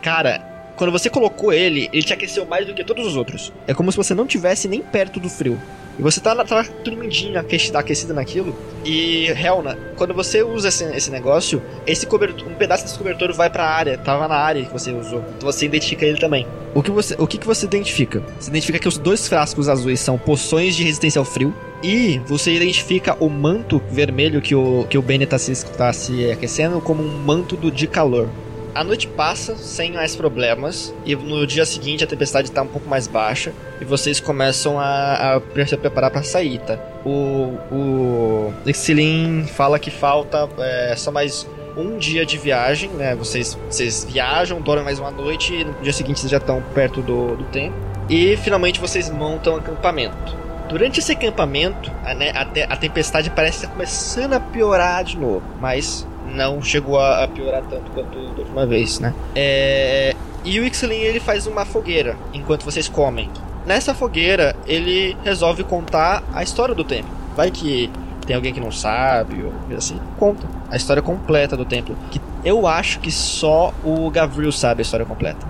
Cara, 0.00 0.38
quando 0.76 0.90
você 0.90 1.10
colocou 1.10 1.52
ele, 1.52 1.90
ele 1.92 2.02
te 2.02 2.14
aqueceu 2.14 2.46
mais 2.46 2.66
do 2.66 2.72
que 2.72 2.82
todos 2.82 3.06
os 3.06 3.14
outros. 3.14 3.52
É 3.66 3.74
como 3.74 3.92
se 3.92 3.98
você 3.98 4.14
não 4.14 4.26
tivesse 4.26 4.66
nem 4.66 4.80
perto 4.80 5.20
do 5.20 5.28
frio. 5.28 5.60
E 5.98 6.02
você 6.02 6.20
tá, 6.20 6.34
tá 6.44 6.64
dormidinho, 6.84 7.38
aquecida 7.38 8.14
naquilo. 8.14 8.54
E, 8.84 9.26
Helna, 9.28 9.78
quando 9.96 10.14
você 10.14 10.42
usa 10.42 10.68
esse, 10.68 10.84
esse 10.84 11.10
negócio, 11.10 11.62
esse 11.86 12.06
cobertor, 12.06 12.48
um 12.48 12.54
pedaço 12.54 12.84
desse 12.84 12.98
cobertor 12.98 13.32
vai 13.32 13.50
pra 13.50 13.64
área, 13.64 13.98
tava 13.98 14.26
na 14.26 14.36
área 14.36 14.64
que 14.64 14.72
você 14.72 14.90
usou. 14.90 15.24
Então 15.36 15.50
você 15.50 15.66
identifica 15.66 16.04
ele 16.04 16.18
também. 16.18 16.46
O 16.74 16.82
que 16.82 16.90
você, 16.90 17.14
o 17.18 17.26
que, 17.26 17.38
que 17.38 17.46
você 17.46 17.66
identifica? 17.66 18.22
Você 18.40 18.48
identifica 18.48 18.78
que 18.78 18.88
os 18.88 18.96
dois 18.96 19.28
frascos 19.28 19.68
azuis 19.68 20.00
são 20.00 20.16
poções 20.16 20.74
de 20.74 20.84
resistência 20.84 21.18
ao 21.18 21.24
frio. 21.24 21.54
E 21.82 22.20
você 22.26 22.54
identifica 22.54 23.16
o 23.18 23.28
manto 23.28 23.82
vermelho 23.90 24.40
que 24.40 24.54
o, 24.54 24.86
que 24.88 24.96
o 24.96 25.02
Benny 25.02 25.26
tá 25.26 25.36
se, 25.36 25.64
tá 25.66 25.92
se 25.92 26.30
aquecendo 26.30 26.80
como 26.80 27.02
um 27.02 27.18
manto 27.18 27.56
do, 27.56 27.70
de 27.70 27.86
calor. 27.86 28.28
A 28.74 28.82
noite 28.82 29.06
passa 29.06 29.54
sem 29.54 29.92
mais 29.92 30.16
problemas 30.16 30.94
e 31.04 31.14
no 31.14 31.46
dia 31.46 31.66
seguinte 31.66 32.02
a 32.02 32.06
tempestade 32.06 32.48
está 32.48 32.62
um 32.62 32.66
pouco 32.66 32.88
mais 32.88 33.06
baixa 33.06 33.52
e 33.78 33.84
vocês 33.84 34.18
começam 34.18 34.80
a, 34.80 35.36
a 35.36 35.66
se 35.66 35.76
preparar 35.76 36.10
para 36.10 36.22
sair, 36.22 36.58
tá? 36.60 36.78
O, 37.04 37.58
o 37.70 38.54
Exilin 38.64 39.44
fala 39.46 39.78
que 39.78 39.90
falta 39.90 40.48
é, 40.58 40.94
só 40.96 41.12
mais 41.12 41.46
um 41.76 41.98
dia 41.98 42.24
de 42.24 42.38
viagem, 42.38 42.88
né? 42.90 43.14
Vocês, 43.14 43.58
vocês 43.68 44.06
viajam, 44.10 44.58
dormem 44.58 44.84
mais 44.84 44.98
uma 44.98 45.10
noite 45.10 45.54
e 45.54 45.64
no 45.64 45.74
dia 45.82 45.92
seguinte 45.92 46.20
vocês 46.20 46.30
já 46.30 46.38
estão 46.38 46.62
perto 46.74 47.02
do, 47.02 47.36
do 47.36 47.44
tempo. 47.44 47.76
E 48.08 48.38
finalmente 48.38 48.80
vocês 48.80 49.10
montam 49.10 49.56
acampamento. 49.56 50.34
Durante 50.70 51.00
esse 51.00 51.12
acampamento, 51.12 51.92
a, 52.02 52.14
né, 52.14 52.30
a, 52.30 52.72
a 52.72 52.76
tempestade 52.76 53.28
parece 53.28 53.58
estar 53.58 53.68
começando 53.68 54.32
a 54.32 54.40
piorar 54.40 55.04
de 55.04 55.18
novo, 55.18 55.42
mas 55.60 56.06
não 56.32 56.62
chegou 56.62 56.98
a, 56.98 57.26
piorar 57.28 57.62
tanto 57.68 57.90
quanto 57.92 58.18
da 58.34 58.40
última 58.40 58.66
vez, 58.66 58.98
né? 59.00 59.14
É, 59.34 60.14
e 60.44 60.58
o 60.58 60.64
Ixlin 60.64 60.96
ele 60.96 61.20
faz 61.20 61.46
uma 61.46 61.64
fogueira 61.64 62.16
enquanto 62.32 62.64
vocês 62.64 62.88
comem. 62.88 63.30
Nessa 63.64 63.94
fogueira, 63.94 64.56
ele 64.66 65.16
resolve 65.22 65.62
contar 65.62 66.22
a 66.32 66.42
história 66.42 66.74
do 66.74 66.82
templo. 66.82 67.10
Vai 67.36 67.50
que 67.50 67.88
tem 68.26 68.34
alguém 68.34 68.52
que 68.52 68.60
não 68.60 68.72
sabe, 68.72 69.42
ou 69.42 69.76
assim, 69.76 70.00
conta 70.18 70.46
a 70.70 70.76
história 70.76 71.02
completa 71.02 71.56
do 71.56 71.64
templo. 71.64 71.96
Que 72.10 72.20
eu 72.44 72.66
acho 72.66 72.98
que 72.98 73.10
só 73.10 73.72
o 73.84 74.10
Gavril 74.10 74.50
sabe 74.50 74.80
a 74.80 74.82
história 74.82 75.06
completa. 75.06 75.46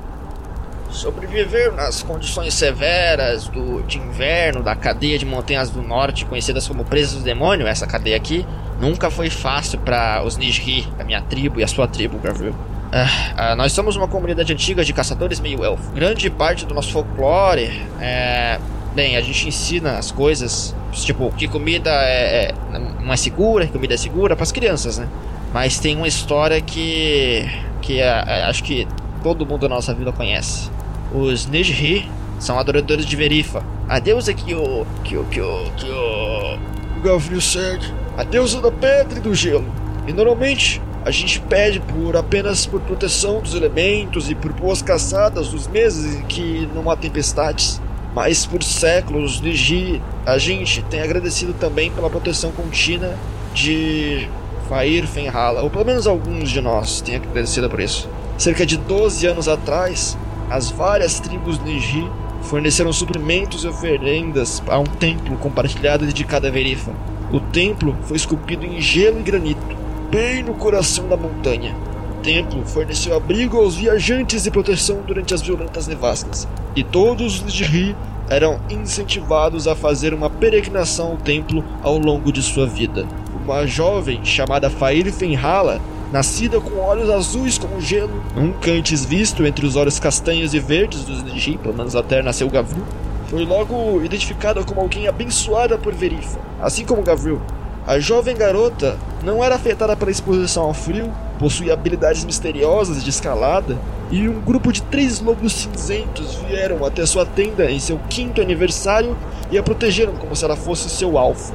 Sobreviver 0.93 1.73
nas 1.73 2.03
condições 2.03 2.53
severas 2.53 3.49
do, 3.49 3.83
de 3.83 3.99
inverno 3.99 4.63
da 4.63 4.77
cadeia 4.77 5.19
de 5.19 5.25
montanhas 5.25 5.71
do 5.71 5.83
norte, 5.83 6.27
conhecidas 6.27 6.69
como 6.69 6.85
Presas 6.85 7.15
do 7.15 7.25
Demônio, 7.25 7.67
essa 7.67 7.87
cadeia 7.87 8.17
aqui, 8.17 8.47
nunca 8.79 9.11
foi 9.11 9.31
fácil 9.31 9.79
para 9.79 10.23
os 10.23 10.37
Nijri, 10.37 10.87
a 10.99 11.05
minha 11.05 11.23
tribo 11.23 11.61
e 11.61 11.65
a 11.65 11.69
sua 11.69 11.89
tribo, 11.89 12.19
Gavril. 12.19 12.55
Ah, 12.93 13.07
ah, 13.37 13.57
nós 13.57 13.73
somos 13.73 13.97
uma 13.97 14.07
comunidade 14.07 14.53
antiga 14.53 14.85
de 14.85 14.93
caçadores 14.93 15.41
meio-elfo. 15.41 15.91
Grande 15.93 16.29
parte 16.29 16.67
do 16.67 16.75
nosso 16.75 16.93
folclore 16.93 17.71
é. 17.99 18.59
Bem, 18.95 19.17
a 19.17 19.23
gente 19.23 19.49
ensina 19.49 19.93
as 19.93 20.11
coisas, 20.11 20.77
tipo, 20.93 21.33
que 21.33 21.49
comida 21.49 21.89
é, 21.91 22.51
é 22.51 22.55
não 23.01 23.11
é 23.11 23.17
segura, 23.17 23.65
que 23.65 23.73
comida 23.73 23.95
é 23.95 23.97
segura 23.97 24.37
para 24.37 24.43
as 24.43 24.53
crianças, 24.53 24.99
né? 24.99 25.09
Mas 25.55 25.79
tem 25.79 25.97
uma 25.97 26.07
história 26.07 26.61
que. 26.61 27.49
que 27.81 27.99
é, 27.99 28.25
é, 28.27 28.43
acho 28.45 28.63
que 28.63 28.87
todo 29.23 29.47
mundo 29.47 29.63
da 29.63 29.71
nossa 29.71 29.95
vila 29.95 30.13
conhece. 30.13 30.71
Os 31.15 31.47
Nijri 31.47 32.09
são 32.39 32.59
adoradores 32.59 33.05
de 33.05 33.15
Verifa, 33.15 33.63
a 33.89 33.99
deusa 33.99 34.33
que 34.33 34.55
o. 34.55 34.87
que 35.05 35.17
o. 35.17 35.25
que 35.25 35.41
o. 35.41 35.65
que 35.77 35.91
o. 35.91 36.59
Gavril 37.03 37.41
segue, 37.41 37.93
a 38.17 38.23
deusa 38.23 38.61
da 38.61 38.71
pedra 38.71 39.19
e 39.19 39.21
do 39.21 39.35
gelo. 39.35 39.67
E 40.07 40.13
normalmente 40.13 40.81
a 41.05 41.11
gente 41.11 41.41
pede 41.41 41.81
por 41.81 42.17
apenas 42.17 42.65
por 42.65 42.81
proteção 42.81 43.41
dos 43.41 43.55
elementos 43.55 44.31
e 44.31 44.35
por 44.35 44.53
boas 44.53 44.81
caçadas 44.81 45.53
nos 45.53 45.67
meses 45.67 46.15
em 46.15 46.23
que 46.23 46.69
não 46.75 46.89
há 46.91 46.97
tempestades. 46.97 47.81
Mas 48.15 48.47
por 48.47 48.63
séculos, 48.63 49.41
Niji, 49.41 50.01
a 50.25 50.39
gente 50.39 50.83
tem 50.83 51.01
agradecido 51.01 51.55
também 51.55 51.91
pela 51.91 52.09
proteção 52.09 52.53
contínua 52.53 53.15
de 53.55 54.29
Fair 54.69 55.07
Fenhala, 55.07 55.63
ou 55.63 55.71
pelo 55.71 55.85
menos 55.85 56.07
alguns 56.07 56.51
de 56.51 56.61
nós 56.61 57.01
têm 57.01 57.17
agradecido 57.17 57.69
por 57.69 57.81
isso. 57.81 58.09
Cerca 58.39 58.65
de 58.65 58.77
12 58.77 59.27
anos 59.27 59.49
atrás, 59.49 60.17
as 60.53 60.71
várias 60.71 61.19
tribos 61.19 61.59
Niji 61.61 62.07
forneceram 62.43 62.93
suprimentos 62.93 63.65
e 63.65 63.69
oferendas 63.69 64.63
a 64.69 64.79
um 64.79 64.85
templo 64.85 65.37
compartilhado 65.39 66.05
dedicado 66.05 66.47
a 66.47 66.51
Verifa. 66.51 66.93
O 67.33 67.41
templo 67.41 67.97
foi 68.03 68.19
esculpido 68.19 68.67
em 68.67 68.79
gelo 68.79 69.21
e 69.21 69.23
granito, 69.23 69.77
bem 70.11 70.43
no 70.43 70.53
coração 70.53 71.09
da 71.09 71.17
montanha. 71.17 71.75
O 72.11 72.23
templo 72.23 72.67
forneceu 72.67 73.17
abrigo 73.17 73.57
aos 73.57 73.77
viajantes 73.77 74.45
e 74.45 74.51
proteção 74.51 75.01
durante 75.07 75.33
as 75.33 75.41
violentas 75.41 75.87
nevascas, 75.87 76.47
e 76.77 76.85
todos 76.85 77.37
os 77.37 77.43
Nijri 77.43 77.97
eram 78.29 78.61
incentivados 78.69 79.67
a 79.67 79.75
fazer 79.75 80.13
uma 80.13 80.29
peregrinação 80.29 81.13
ao 81.13 81.17
templo 81.17 81.65
ao 81.83 81.97
longo 81.97 82.31
de 82.31 82.43
sua 82.43 82.67
vida. 82.67 83.07
Uma 83.43 83.67
jovem 83.67 84.23
chamada 84.23 84.69
Fair 84.69 85.11
Fenhala, 85.11 85.81
nascida 86.13 86.61
com 86.61 86.79
olhos 86.79 87.09
azuis 87.09 87.57
como 87.57 87.81
gelo, 87.81 88.23
nunca 88.37 88.71
antes 88.71 89.03
visto 89.03 89.47
entre 89.47 89.65
os 89.65 89.77
olhos 89.77 89.99
castanhos 89.99 90.53
e 90.53 90.61
verdes 90.61 91.05
dos 91.05 91.23
Niji, 91.23 91.57
pelo 91.57 91.75
menos 91.75 91.97
até 91.97 92.21
nasceu 92.21 92.51
Gavril, 92.51 92.85
foi 93.29 93.47
logo 93.47 94.03
identificada 94.05 94.63
como 94.63 94.83
alguém 94.83 95.09
abençoada 95.09 95.79
por 95.79 95.95
Verifa, 95.95 96.39
assim 96.61 96.85
como 96.85 97.03
Gavril. 97.03 97.41
A 97.87 97.99
jovem 97.99 98.37
garota 98.37 98.99
não 99.25 99.43
era 99.43 99.55
afetada 99.55 99.97
pela 99.97 100.11
exposição 100.11 100.65
ao 100.65 100.75
frio, 100.75 101.11
possuía 101.39 101.73
habilidades 101.73 102.25
misteriosas 102.25 103.03
de 103.03 103.09
escalada, 103.09 103.79
e 104.11 104.29
um 104.29 104.39
grupo 104.39 104.71
de 104.71 104.83
três 104.83 105.19
lobos 105.19 105.55
cinzentos 105.55 106.35
vieram 106.47 106.85
até 106.85 107.07
sua 107.07 107.25
tenda 107.25 107.71
em 107.71 107.81
seu 107.81 107.99
quinto 108.11 108.43
aniversário 108.43 109.17
e 109.51 109.57
a 109.57 109.63
protegeram 109.63 110.13
como 110.15 110.37
se 110.37 110.45
ela 110.45 110.55
fosse 110.55 110.91
seu 110.91 111.17
alfa. 111.17 111.55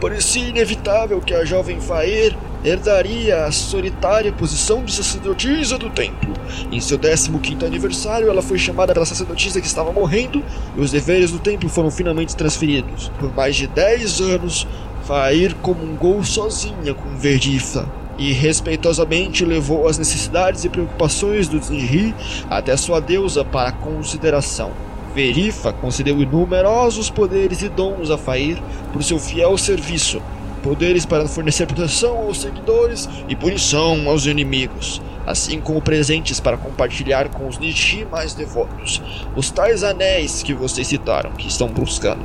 Parecia 0.00 0.48
inevitável 0.48 1.20
que 1.20 1.34
a 1.34 1.44
jovem 1.44 1.80
Faer 1.80 2.36
herdaria 2.68 3.44
a 3.44 3.52
solitária 3.52 4.32
posição 4.32 4.84
de 4.84 4.92
sacerdotisa 4.92 5.78
do 5.78 5.88
templo. 5.88 6.34
Em 6.70 6.80
seu 6.80 6.98
15 6.98 7.30
aniversário, 7.64 8.28
ela 8.28 8.42
foi 8.42 8.58
chamada 8.58 8.92
pela 8.92 9.06
sacerdotisa 9.06 9.60
que 9.60 9.66
estava 9.66 9.92
morrendo 9.92 10.42
e 10.76 10.80
os 10.80 10.90
deveres 10.90 11.30
do 11.30 11.38
templo 11.38 11.68
foram 11.68 11.90
finalmente 11.90 12.34
transferidos. 12.34 13.10
Por 13.18 13.32
mais 13.34 13.54
de 13.56 13.66
10 13.66 14.20
anos, 14.20 14.66
Fair 15.06 15.54
comungou 15.62 16.24
sozinha 16.24 16.92
com 16.92 17.16
Verdifa 17.16 17.88
e 18.18 18.32
respeitosamente 18.32 19.44
levou 19.44 19.86
as 19.86 19.98
necessidades 19.98 20.64
e 20.64 20.68
preocupações 20.68 21.48
do 21.48 21.62
Zinri 21.62 22.14
até 22.50 22.76
sua 22.76 23.00
deusa 23.00 23.44
para 23.44 23.72
consideração. 23.72 24.72
Verifa 25.14 25.72
concedeu 25.72 26.20
inumerosos 26.20 27.08
poderes 27.08 27.62
e 27.62 27.68
dons 27.68 28.10
a 28.10 28.18
Fair 28.18 28.60
por 28.92 29.02
seu 29.02 29.18
fiel 29.18 29.56
serviço, 29.56 30.20
poderes 30.66 31.06
para 31.06 31.28
fornecer 31.28 31.64
proteção 31.64 32.16
aos 32.16 32.40
seguidores 32.40 33.08
e 33.28 33.36
punição 33.36 34.08
aos 34.08 34.26
inimigos, 34.26 35.00
assim 35.24 35.60
como 35.60 35.80
presentes 35.80 36.40
para 36.40 36.56
compartilhar 36.56 37.28
com 37.28 37.46
os 37.46 37.56
Nishi 37.56 38.04
mais 38.10 38.34
devotos, 38.34 39.00
os 39.36 39.48
tais 39.48 39.84
anéis 39.84 40.42
que 40.42 40.52
vocês 40.52 40.88
citaram 40.88 41.30
que 41.30 41.46
estão 41.46 41.68
buscando. 41.68 42.24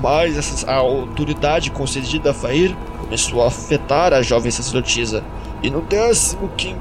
Mas 0.00 0.64
a 0.64 0.76
autoridade 0.76 1.72
concedida 1.72 2.30
a 2.30 2.34
Fair 2.34 2.72
começou 3.00 3.42
a 3.42 3.48
afetar 3.48 4.12
a 4.12 4.22
jovem 4.22 4.52
sacerdotisa, 4.52 5.24
e 5.60 5.68
no 5.68 5.82
15 5.82 6.38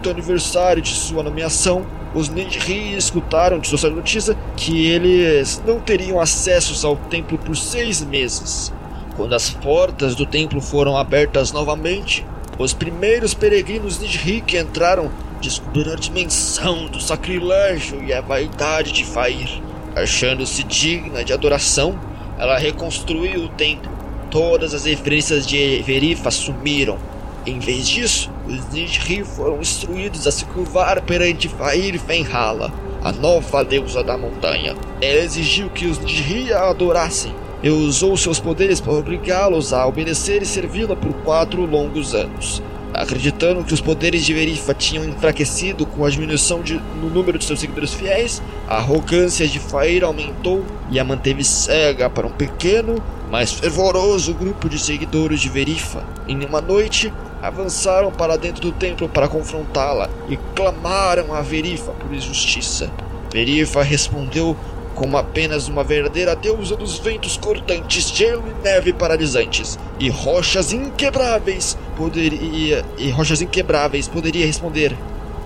aniversário 0.08 0.84
de 0.84 0.94
sua 0.94 1.24
nomeação, 1.24 1.84
os 2.14 2.30
Nidri 2.30 2.96
escutaram 2.96 3.58
de 3.58 3.68
sua 3.68 3.80
sacerdotisa 3.80 4.38
que 4.56 4.86
eles 4.86 5.64
não 5.66 5.80
teriam 5.80 6.20
acesso 6.20 6.86
ao 6.86 6.96
templo 6.96 7.40
por 7.40 7.58
seis 7.58 8.04
meses. 8.04 8.72
Quando 9.22 9.36
as 9.36 9.52
portas 9.52 10.16
do 10.16 10.26
templo 10.26 10.60
foram 10.60 10.98
abertas 10.98 11.52
novamente, 11.52 12.26
os 12.58 12.74
primeiros 12.74 13.36
peregrinos 13.36 14.00
Nidri 14.00 14.42
que 14.42 14.58
entraram 14.58 15.12
descobriram 15.40 15.94
a 15.94 15.96
dimensão 15.96 16.88
do 16.88 17.00
sacrilégio 17.00 18.04
e 18.04 18.12
a 18.12 18.20
vaidade 18.20 18.92
de 18.92 19.06
Fair. 19.06 19.62
Achando-se 19.96 20.64
digna 20.64 21.24
de 21.24 21.34
adoração, 21.34 22.00
ela 22.40 22.58
reconstruiu 22.58 23.44
o 23.44 23.50
templo. 23.50 23.92
Todas 24.32 24.74
as 24.74 24.86
referências 24.86 25.46
de 25.46 25.84
Verifa 25.84 26.32
sumiram. 26.32 26.98
Em 27.46 27.60
vez 27.60 27.88
disso, 27.88 28.28
os 28.48 28.74
Nidri 28.74 29.24
foram 29.24 29.62
instruídos 29.62 30.26
a 30.26 30.32
se 30.32 30.46
curvar 30.46 31.00
perante 31.04 31.48
Fair 31.48 32.00
Fenhala, 32.00 32.74
a 33.04 33.12
nova 33.12 33.64
deusa 33.64 34.04
da 34.04 34.18
montanha. 34.18 34.76
Ela 35.00 35.20
exigiu 35.20 35.70
que 35.70 35.86
os 35.86 36.00
Nidri 36.00 36.52
a 36.52 36.72
adorassem 36.72 37.32
e 37.64 37.70
usou 37.70 38.18
seus 38.18 38.40
poderes 38.40 38.80
para 38.80 38.94
obrigá-los 38.94 39.74
a 39.74 39.86
obedecer 39.86 40.42
e 40.42 40.46
servi-la 40.46 40.96
por 40.96 41.14
quatro 41.24 41.66
longos 41.66 42.16
anos. 42.16 42.62
Acreditando 42.94 43.64
que 43.64 43.74
os 43.74 43.80
poderes 43.80 44.26
de 44.26 44.34
Verifa 44.34 44.74
tinham 44.74 45.06
enfraquecido 45.06 45.86
com 45.86 46.04
a 46.04 46.10
diminuição 46.10 46.62
de, 46.62 46.82
no 47.02 47.10
número 47.10 47.38
de 47.38 47.46
seus 47.46 47.60
seguidores 47.60 47.94
fiéis, 47.94 48.42
a 48.68 48.78
arrogância 48.78 49.48
de 49.48 49.60
Fair 49.60 50.04
aumentou 50.04 50.66
e 50.90 51.00
a 51.00 51.04
manteve 51.04 51.44
cega 51.44 52.10
para 52.10 52.28
um 52.28 52.32
pequeno, 52.32 53.02
mas 53.30 53.54
fervoroso 53.54 54.34
grupo 54.34 54.68
de 54.68 54.78
seguidores 54.78 55.40
de 55.40 55.48
Verifa. 55.48 56.04
Em 56.28 56.44
uma 56.44 56.60
noite, 56.60 57.14
avançaram 57.42 58.12
para 58.12 58.38
dentro 58.38 58.62
do 58.62 58.72
templo 58.74 59.08
para 59.08 59.28
confrontá-la 59.28 60.10
e 60.28 60.38
clamaram 60.54 61.34
a 61.34 61.42
Verifa 61.42 61.94
por 61.94 62.14
injustiça. 62.14 62.92
Verifa 63.32 63.82
respondeu 63.82 64.58
como 64.96 65.18
apenas 65.18 65.68
uma 65.68 65.84
verdadeira 65.84 66.36
deusa 66.36 66.76
dos 66.76 67.00
ventos 67.00 67.38
cortantes, 67.38 68.10
gelo 68.10 68.44
e 68.48 68.64
neve 68.64 68.94
paralisantes, 68.94 69.78
e 70.00 70.10
rochas 70.10 70.74
inquebráveis 70.74 71.78
poderia 71.96 72.86
e 72.98 73.10
rochas 73.10 73.42
inquebráveis 73.42 74.08
poderia 74.08 74.46
responder 74.46 74.98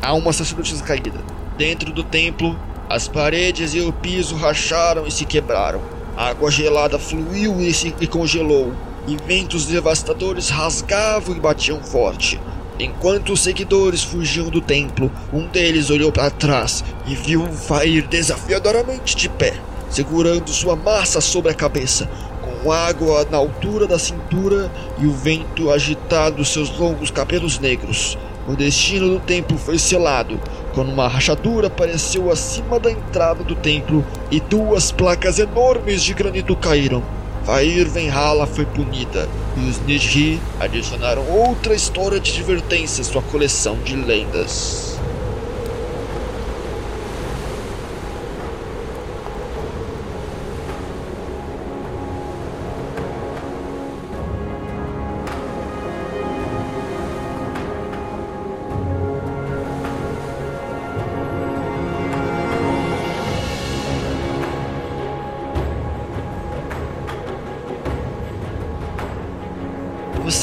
a 0.01 0.13
uma 0.13 0.33
sacerdotisa 0.33 0.83
caída. 0.83 1.19
Dentro 1.57 1.91
do 1.91 2.03
templo, 2.03 2.59
as 2.89 3.07
paredes 3.07 3.73
e 3.73 3.81
o 3.81 3.91
piso 3.91 4.35
racharam 4.35 5.07
e 5.07 5.11
se 5.11 5.25
quebraram. 5.25 5.81
A 6.15 6.29
água 6.29 6.51
gelada 6.51 6.99
fluiu 6.99 7.59
e 7.59 7.73
se 7.73 7.93
e 7.99 8.07
congelou, 8.07 8.73
e 9.07 9.17
ventos 9.17 9.65
devastadores 9.65 10.49
rasgavam 10.49 11.35
e 11.35 11.39
batiam 11.39 11.83
forte. 11.83 12.39
Enquanto 12.77 13.31
os 13.31 13.39
seguidores 13.39 14.03
fugiam 14.03 14.49
do 14.49 14.59
templo, 14.59 15.09
um 15.31 15.47
deles 15.47 15.89
olhou 15.89 16.11
para 16.11 16.29
trás 16.29 16.83
e 17.07 17.15
viu 17.15 17.41
um 17.41 17.51
Fair 17.53 18.05
desafiadoramente 18.05 19.15
de 19.15 19.29
pé, 19.29 19.53
segurando 19.89 20.49
sua 20.49 20.75
massa 20.75 21.21
sobre 21.21 21.51
a 21.51 21.55
cabeça, 21.55 22.09
com 22.41 22.69
água 22.69 23.25
na 23.31 23.37
altura 23.37 23.87
da 23.87 23.97
cintura 23.97 24.69
e 24.99 25.05
o 25.05 25.13
vento 25.13 25.71
agitado 25.71 26.43
seus 26.43 26.77
longos 26.77 27.09
cabelos 27.09 27.59
negros. 27.59 28.17
O 28.45 28.55
destino 28.55 29.07
do 29.07 29.19
templo 29.21 29.57
foi 29.57 29.79
selado, 29.79 30.37
quando 30.73 30.91
uma 30.91 31.07
rachadura 31.07 31.67
apareceu 31.67 32.29
acima 32.29 32.77
da 32.77 32.91
entrada 32.91 33.41
do 33.41 33.55
templo 33.55 34.05
e 34.29 34.41
duas 34.41 34.91
placas 34.91 35.39
enormes 35.39 36.03
de 36.03 36.13
granito 36.13 36.55
caíram. 36.57 37.01
Vair 37.45 37.87
Venhala 37.87 38.47
foi 38.47 38.65
punida, 38.65 39.29
e 39.55 39.69
os 39.69 39.79
Nidhi 39.81 40.41
adicionaram 40.59 41.21
outra 41.29 41.75
história 41.75 42.19
de 42.19 42.31
advertência 42.31 43.03
à 43.03 43.05
sua 43.05 43.21
coleção 43.21 43.77
de 43.83 43.95
lendas. 43.95 44.94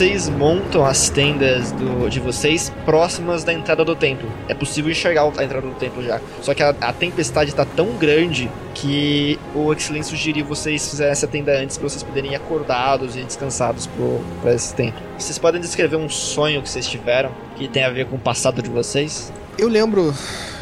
Vocês 0.02 0.28
montam 0.28 0.84
as 0.84 1.08
tendas 1.08 1.70
do- 1.70 2.10
de 2.10 2.18
vocês 2.18 2.72
próximas 2.84 3.44
da 3.44 3.52
entrada 3.52 3.84
do 3.84 3.94
templo. 3.94 4.28
É 4.48 4.52
possível 4.52 4.90
enxergar 4.90 5.22
a 5.22 5.44
entrada 5.44 5.60
do 5.60 5.74
templo 5.74 6.02
já. 6.02 6.20
Só 6.40 6.52
que 6.54 6.60
a, 6.60 6.70
a 6.80 6.92
tempestade 6.92 7.50
está 7.50 7.64
tão 7.64 7.92
grande 7.98 8.50
que 8.74 9.38
o 9.54 9.72
Excellence 9.72 10.10
sugeriu 10.10 10.44
vocês 10.44 10.90
fizerem 10.90 11.12
essa 11.12 11.28
tenda 11.28 11.56
antes 11.56 11.78
para 11.78 11.88
vocês 11.88 12.02
poderem 12.02 12.32
ir 12.32 12.34
acordados 12.34 13.14
e 13.14 13.22
descansados 13.22 13.88
para 14.42 14.52
esse 14.52 14.74
templo. 14.74 15.00
Vocês 15.16 15.38
podem 15.38 15.60
descrever 15.60 15.94
um 15.94 16.08
sonho 16.08 16.60
que 16.62 16.68
vocês 16.68 16.88
tiveram 16.88 17.30
que 17.54 17.68
tem 17.68 17.84
a 17.84 17.90
ver 17.90 18.06
com 18.06 18.16
o 18.16 18.18
passado 18.18 18.60
de 18.60 18.70
vocês? 18.70 19.32
Eu 19.56 19.68
lembro, 19.68 20.12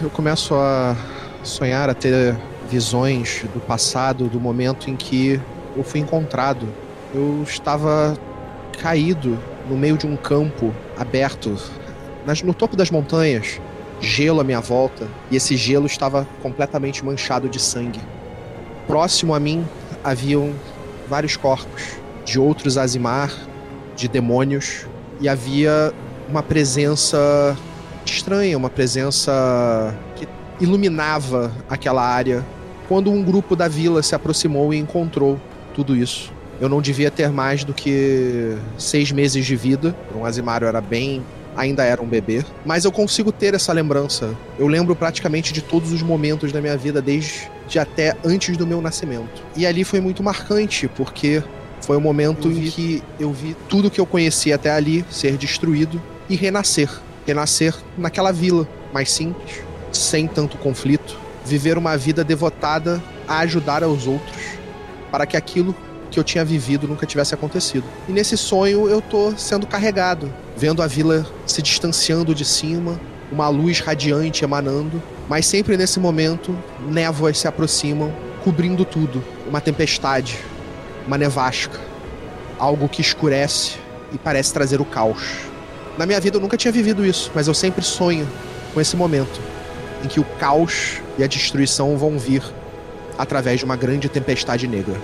eu 0.02 0.11
começo 0.11 0.54
a 0.54 0.94
sonhar, 1.42 1.88
a 1.88 1.94
ter 1.94 2.37
visões 2.68 3.42
do 3.54 3.61
passado, 3.61 4.28
do 4.28 4.38
momento 4.38 4.90
em 4.90 4.97
que 4.97 5.40
eu 5.75 5.82
fui 5.82 5.99
encontrado. 5.99 6.68
Eu 7.14 7.42
estava 7.42 8.18
caído 8.80 9.38
no 9.68 9.76
meio 9.76 9.96
de 9.96 10.06
um 10.06 10.16
campo 10.16 10.75
aberto, 10.96 11.56
nas- 12.26 12.42
no 12.42 12.54
topo 12.54 12.76
das 12.76 12.90
montanhas, 12.90 13.60
gelo 14.00 14.40
à 14.40 14.44
minha 14.44 14.60
volta, 14.60 15.06
e 15.30 15.37
esse 15.37 15.56
gelo 15.56 15.87
estava 15.87 16.26
completamente 16.42 17.04
manchado 17.04 17.49
de 17.49 17.60
sangue. 17.60 18.00
Próximo 18.87 19.35
a 19.35 19.40
mim 19.40 19.64
haviam 20.02 20.52
vários 21.09 21.37
corpos 21.37 21.83
de 22.24 22.38
outros 22.38 22.78
Azimar, 22.78 23.31
de 23.94 24.09
demônios, 24.09 24.87
e 25.20 25.28
havia 25.28 25.92
uma 26.28 26.42
presença 26.42 27.57
estranha, 28.07 28.57
uma 28.57 28.70
presença 28.70 29.94
que 30.16 30.26
iluminava 30.61 31.52
aquela 31.68 32.02
área 32.02 32.44
quando 32.88 33.11
um 33.11 33.22
grupo 33.22 33.55
da 33.55 33.68
vila 33.68 34.02
se 34.02 34.14
aproximou 34.14 34.72
e 34.72 34.78
encontrou 34.78 35.38
tudo 35.74 35.94
isso. 35.94 36.33
Eu 36.61 36.68
não 36.68 36.83
devia 36.83 37.11
ter 37.11 37.31
mais 37.31 37.64
do 37.64 37.73
que 37.73 38.57
seis 38.77 39.11
meses 39.11 39.46
de 39.46 39.57
vida. 39.57 39.96
Um 40.14 40.25
Azimário 40.25 40.68
era 40.68 40.81
bem. 40.81 41.25
Ainda 41.57 41.83
era 41.85 42.01
um 42.01 42.07
bebê. 42.07 42.44
Mas 42.64 42.85
eu 42.85 42.92
consigo 42.92 43.33
ter 43.33 43.55
essa 43.55 43.73
lembrança. 43.73 44.37
Eu 44.59 44.68
lembro 44.68 44.94
praticamente 44.94 45.53
de 45.53 45.62
todos 45.62 45.90
os 45.90 46.03
momentos 46.03 46.53
da 46.53 46.61
minha 46.61 46.77
vida, 46.77 47.03
desde 47.03 47.79
até 47.79 48.14
antes 48.25 48.57
do 48.57 48.66
meu 48.66 48.81
nascimento. 48.81 49.42
E 49.57 49.66
ali 49.66 49.83
foi 49.83 50.01
muito 50.01 50.23
marcante, 50.23 50.87
porque 50.88 51.42
foi 51.81 51.96
o 51.96 52.01
momento 52.01 52.49
em 52.49 52.70
que 52.70 53.03
eu 53.18 53.33
vi 53.33 53.57
tudo 53.68 53.90
que 53.90 54.01
eu 54.01 54.07
conhecia 54.07 54.55
até 54.55 54.70
ali 54.70 55.05
ser 55.11 55.37
destruído 55.37 56.01
e 56.29 56.37
renascer. 56.37 56.90
Renascer 57.27 57.75
naquela 57.96 58.33
vila 58.33 58.68
mais 58.92 59.11
simples, 59.11 59.62
sem 59.92 60.27
tanto 60.27 60.59
conflito. 60.59 61.18
Viver 61.44 61.79
uma 61.79 61.96
vida 61.96 62.23
devotada 62.23 63.03
a 63.27 63.38
ajudar 63.40 63.83
aos 63.83 64.07
outros, 64.07 64.42
para 65.11 65.27
que 65.27 65.37
aquilo 65.37 65.75
que 66.11 66.18
eu 66.18 66.25
tinha 66.25 66.44
vivido 66.44 66.88
nunca 66.88 67.07
tivesse 67.07 67.35
acontecido. 67.35 67.85
E 68.09 68.12
nesse 68.12 68.37
sonho 68.37 68.88
eu 68.88 69.01
tô 69.01 69.33
sendo 69.37 69.66
carregado, 69.66 70.33
vendo 70.57 70.83
a 70.83 70.87
vila 70.87 71.25
se 71.46 71.62
distanciando 71.62 72.35
de 72.35 72.44
cima, 72.44 73.01
uma 73.31 73.49
luz 73.49 73.81
radiante 73.81 74.44
emanando, 74.44 75.01
mas 75.29 75.46
sempre 75.46 75.77
nesse 75.77 76.01
momento 76.01 76.57
névoas 76.88 77.38
se 77.38 77.46
aproximam, 77.46 78.12
cobrindo 78.42 78.85
tudo, 78.85 79.23
uma 79.49 79.61
tempestade, 79.61 80.38
uma 81.07 81.16
nevasca, 81.16 81.79
algo 82.59 82.88
que 82.88 83.01
escurece 83.01 83.77
e 84.12 84.18
parece 84.18 84.53
trazer 84.53 84.81
o 84.81 84.85
caos. 84.85 85.23
Na 85.96 86.07
minha 86.07 86.20
vida 86.20 86.37
eu 86.37 86.40
nunca 86.40 86.57
tinha 86.57 86.73
vivido 86.73 87.07
isso, 87.07 87.31
mas 87.35 87.46
eu 87.46 87.55
sempre 87.55 87.85
sonho 87.85 88.29
com 88.75 88.81
esse 88.81 88.96
momento 88.96 89.40
em 90.05 90.09
que 90.09 90.18
o 90.18 90.25
caos 90.38 91.01
e 91.18 91.23
a 91.23 91.27
destruição 91.27 91.96
vão 91.96 92.18
vir 92.18 92.42
através 93.18 93.59
de 93.59 93.64
uma 93.64 93.77
grande 93.77 94.09
tempestade 94.09 94.66
negra. 94.66 94.96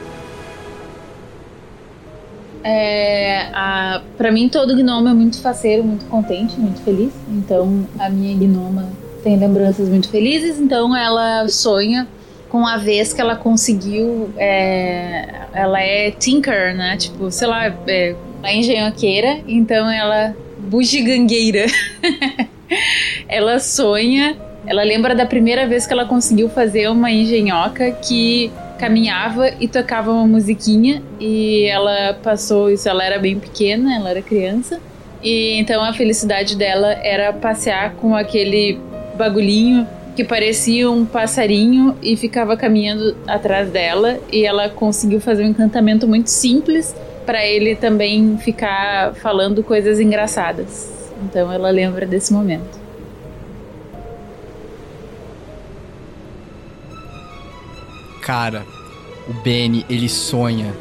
É, 2.69 3.49
a, 3.53 4.03
pra 4.17 4.33
mim, 4.33 4.49
todo 4.49 4.75
gnomo 4.75 5.07
é 5.07 5.15
muito 5.15 5.41
faceiro, 5.41 5.85
muito 5.85 6.05
contente, 6.07 6.59
muito 6.59 6.81
feliz. 6.83 7.13
Então, 7.29 7.87
a 7.97 8.11
minha 8.11 8.37
gnoma 8.37 8.89
tem 9.23 9.39
lembranças 9.39 9.89
muito 9.89 10.09
felizes. 10.11 10.59
Então, 10.59 10.95
ela 10.97 11.47
sonha 11.47 12.09
com 12.49 12.67
a 12.67 12.77
vez 12.77 13.13
que 13.13 13.21
ela 13.21 13.37
conseguiu. 13.37 14.31
é, 14.37 15.29
ela 15.53 15.81
é 15.81 16.11
tinker, 16.11 16.77
né? 16.77 16.97
Tipo, 16.97 17.31
sei 17.31 17.47
lá, 17.47 17.67
é, 17.87 18.17
uma 18.41 18.53
engenhoqueira. 18.53 19.39
Então, 19.47 19.89
ela. 19.89 20.35
bugigangueira. 20.59 21.67
ela 23.29 23.61
sonha. 23.61 24.37
Ela 24.67 24.83
lembra 24.83 25.15
da 25.15 25.25
primeira 25.25 25.69
vez 25.69 25.87
que 25.87 25.93
ela 25.93 26.05
conseguiu 26.05 26.49
fazer 26.49 26.91
uma 26.91 27.13
engenhoca 27.13 27.93
que 27.93 28.51
caminhava 28.79 29.49
e 29.61 29.69
tocava 29.69 30.11
uma 30.11 30.27
musiquinha 30.27 31.03
e 31.19 31.65
ela 31.65 32.15
passou 32.23 32.71
isso, 32.71 32.89
ela 32.89 33.05
era 33.05 33.19
bem 33.19 33.39
pequena, 33.39 33.95
ela 33.95 34.11
era 34.11 34.23
criança. 34.23 34.81
E 35.23 35.59
então 35.59 35.83
a 35.83 35.93
felicidade 35.93 36.57
dela 36.57 36.93
era 37.03 37.33
passear 37.33 37.95
com 37.95 38.15
aquele 38.15 38.79
bagulhinho 39.17 39.87
que 40.15 40.25
parecia 40.25 40.91
um 40.91 41.05
passarinho 41.05 41.97
e 42.03 42.17
ficava 42.17 42.57
caminhando 42.57 43.17
atrás 43.27 43.71
dela 43.71 44.19
e 44.33 44.47
ela 44.47 44.69
conseguiu 44.69 45.21
fazer 45.21 45.45
um 45.45 45.49
encantamento 45.49 46.09
muito 46.09 46.29
simples 46.29 46.95
para 47.27 47.45
ele 47.45 47.75
também 47.75 48.39
ficar 48.39 49.15
falando 49.15 49.63
coisas 49.63 50.01
engraçadas. 50.01 50.91
Então 51.25 51.53
ela 51.53 51.71
lembra 51.71 52.07
desse 52.07 52.33
momento. 52.33 52.86
Cara, 58.27 58.67
o 59.29 59.33
Benny, 59.33 59.87
ele 59.89 60.09
sonha. 60.09 60.75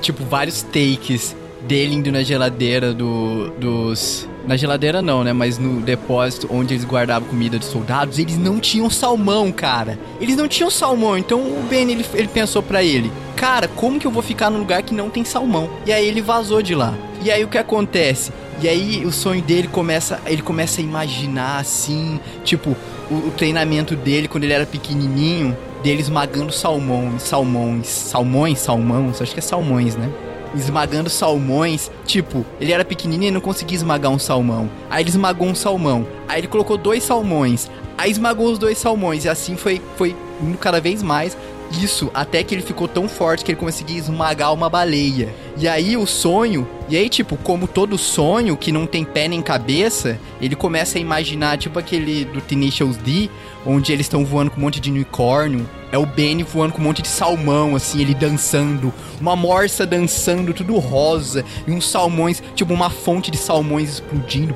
Tipo, 0.00 0.22
vários 0.22 0.62
takes 0.62 1.34
dele 1.62 1.96
indo 1.96 2.12
na 2.12 2.22
geladeira 2.22 2.94
do, 2.94 3.50
dos. 3.58 4.28
Na 4.46 4.56
geladeira 4.56 5.02
não, 5.02 5.24
né? 5.24 5.32
Mas 5.32 5.58
no 5.58 5.80
depósito 5.80 6.46
onde 6.48 6.74
eles 6.74 6.84
guardavam 6.84 7.28
comida 7.28 7.58
dos 7.58 7.66
soldados, 7.66 8.20
eles 8.20 8.38
não 8.38 8.60
tinham 8.60 8.88
salmão, 8.88 9.50
cara. 9.50 9.98
Eles 10.20 10.36
não 10.36 10.46
tinham 10.46 10.70
salmão. 10.70 11.18
Então 11.18 11.40
o 11.40 11.66
Benny, 11.68 11.90
ele, 11.90 12.06
ele 12.14 12.28
pensou 12.28 12.62
pra 12.62 12.84
ele: 12.84 13.10
Cara, 13.34 13.66
como 13.66 13.98
que 13.98 14.06
eu 14.06 14.10
vou 14.12 14.22
ficar 14.22 14.48
num 14.48 14.60
lugar 14.60 14.84
que 14.84 14.94
não 14.94 15.10
tem 15.10 15.24
salmão? 15.24 15.68
E 15.84 15.92
aí 15.92 16.06
ele 16.06 16.22
vazou 16.22 16.62
de 16.62 16.72
lá. 16.72 16.94
E 17.20 17.32
aí 17.32 17.42
o 17.42 17.48
que 17.48 17.58
acontece? 17.58 18.30
E 18.60 18.68
aí 18.68 19.04
o 19.04 19.10
sonho 19.10 19.42
dele 19.42 19.66
começa, 19.66 20.20
ele 20.24 20.40
começa 20.40 20.80
a 20.80 20.84
imaginar 20.84 21.58
assim, 21.58 22.20
tipo, 22.44 22.76
o, 23.10 23.14
o 23.14 23.32
treinamento 23.36 23.96
dele 23.96 24.28
quando 24.28 24.44
ele 24.44 24.52
era 24.52 24.64
pequenininho, 24.64 25.56
dele 25.82 26.00
esmagando 26.00 26.52
salmões, 26.52 27.22
salmões, 27.22 27.86
salmões, 27.88 28.58
salmões, 28.58 29.20
acho 29.20 29.32
que 29.32 29.40
é 29.40 29.42
salmões, 29.42 29.96
né? 29.96 30.10
Esmagando 30.54 31.08
salmões, 31.08 31.90
tipo, 32.06 32.44
ele 32.60 32.72
era 32.72 32.84
pequenininho 32.84 33.30
e 33.30 33.32
não 33.32 33.40
conseguia 33.40 33.76
esmagar 33.76 34.12
um 34.12 34.18
salmão. 34.18 34.68
Aí 34.90 35.02
ele 35.02 35.10
esmagou 35.10 35.48
um 35.48 35.54
salmão. 35.54 36.06
Aí 36.28 36.40
ele 36.40 36.46
colocou 36.46 36.76
dois 36.76 37.02
salmões. 37.02 37.70
Aí 37.96 38.10
esmagou 38.10 38.50
os 38.52 38.58
dois 38.58 38.76
salmões 38.78 39.24
e 39.24 39.28
assim 39.28 39.56
foi, 39.56 39.80
foi 39.96 40.14
indo 40.42 40.58
cada 40.58 40.80
vez 40.80 41.02
mais. 41.02 41.36
Isso 41.80 42.10
até 42.12 42.42
que 42.42 42.54
ele 42.54 42.62
ficou 42.62 42.86
tão 42.86 43.08
forte 43.08 43.44
que 43.44 43.52
ele 43.52 43.58
conseguia 43.58 43.98
esmagar 43.98 44.52
uma 44.52 44.68
baleia. 44.68 45.34
E 45.56 45.66
aí 45.66 45.96
o 45.96 46.06
sonho, 46.06 46.68
e 46.88 46.96
aí 46.96 47.08
tipo, 47.08 47.36
como 47.38 47.66
todo 47.66 47.96
sonho 47.96 48.56
que 48.56 48.70
não 48.70 48.86
tem 48.86 49.04
pé 49.04 49.26
nem 49.26 49.40
cabeça, 49.40 50.18
ele 50.40 50.54
começa 50.54 50.98
a 50.98 51.00
imaginar 51.00 51.56
tipo 51.56 51.78
aquele 51.78 52.26
do 52.26 52.42
Tenacious 52.42 52.96
D, 52.98 53.30
onde 53.64 53.92
eles 53.92 54.06
estão 54.06 54.24
voando 54.24 54.50
com 54.50 54.58
um 54.58 54.60
monte 54.60 54.80
de 54.80 54.90
unicórnio. 54.90 55.68
É 55.90 55.98
o 55.98 56.06
Benny 56.06 56.42
voando 56.42 56.72
com 56.72 56.80
um 56.80 56.84
monte 56.84 57.02
de 57.02 57.08
salmão, 57.08 57.76
assim, 57.76 58.00
ele 58.00 58.14
dançando. 58.14 58.92
Uma 59.20 59.36
morsa 59.36 59.86
dançando, 59.86 60.54
tudo 60.54 60.78
rosa. 60.78 61.44
E 61.66 61.70
uns 61.70 61.88
salmões, 61.88 62.42
tipo 62.54 62.72
uma 62.72 62.90
fonte 62.90 63.30
de 63.30 63.36
salmões 63.36 63.94
explodindo. 63.94 64.54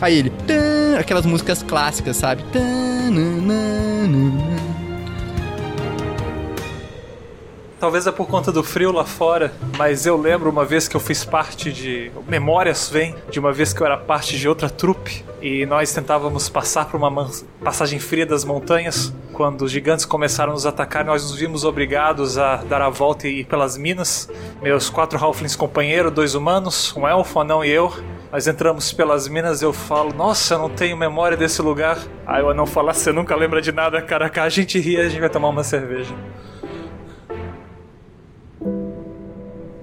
Aí 0.00 0.18
ele, 0.18 0.32
aquelas 0.98 1.26
músicas 1.26 1.62
clássicas, 1.62 2.16
sabe? 2.16 2.42
Tan. 2.52 2.76
Talvez 7.78 8.06
é 8.06 8.12
por 8.12 8.26
conta 8.26 8.50
do 8.50 8.62
frio 8.64 8.90
lá 8.90 9.04
fora, 9.04 9.52
mas 9.76 10.06
eu 10.06 10.16
lembro 10.16 10.48
uma 10.48 10.64
vez 10.64 10.88
que 10.88 10.96
eu 10.96 11.00
fiz 11.00 11.26
parte 11.26 11.70
de. 11.70 12.10
Memórias 12.26 12.88
vem 12.88 13.14
de 13.30 13.38
uma 13.38 13.52
vez 13.52 13.74
que 13.74 13.82
eu 13.82 13.86
era 13.86 13.98
parte 13.98 14.38
de 14.38 14.48
outra 14.48 14.70
trupe 14.70 15.22
e 15.42 15.66
nós 15.66 15.92
tentávamos 15.92 16.48
passar 16.48 16.86
por 16.86 16.96
uma 16.96 17.10
man- 17.10 17.30
passagem 17.62 17.98
fria 17.98 18.24
das 18.24 18.46
montanhas. 18.46 19.12
Quando 19.34 19.60
os 19.62 19.70
gigantes 19.70 20.06
começaram 20.06 20.52
a 20.52 20.54
nos 20.54 20.64
atacar, 20.64 21.04
nós 21.04 21.22
nos 21.22 21.34
vimos 21.38 21.64
obrigados 21.64 22.38
a 22.38 22.56
dar 22.56 22.80
a 22.80 22.88
volta 22.88 23.28
e 23.28 23.40
ir 23.40 23.44
pelas 23.44 23.76
minas. 23.76 24.26
Meus 24.62 24.88
quatro 24.88 25.22
halflings 25.22 25.54
companheiros, 25.54 26.10
dois 26.10 26.34
humanos, 26.34 26.94
um 26.96 27.06
elfo, 27.06 27.38
um 27.38 27.42
anão 27.42 27.62
e 27.62 27.68
eu. 27.70 27.92
Nós 28.32 28.46
entramos 28.46 28.90
pelas 28.90 29.28
minas 29.28 29.60
eu 29.60 29.72
falo, 29.74 30.14
nossa, 30.14 30.54
eu 30.54 30.58
não 30.60 30.70
tenho 30.70 30.96
memória 30.96 31.36
desse 31.36 31.60
lugar. 31.60 31.98
Aí 32.26 32.42
o 32.42 32.48
anão 32.48 32.64
fala, 32.64 32.94
você 32.94 33.12
nunca 33.12 33.36
lembra 33.36 33.60
de 33.60 33.70
nada, 33.70 34.00
cara. 34.00 34.32
A 34.34 34.48
gente 34.48 34.78
ri 34.80 34.94
e 34.94 35.00
a 35.00 35.08
gente 35.10 35.20
vai 35.20 35.28
tomar 35.28 35.48
uma 35.48 35.62
cerveja. 35.62 36.14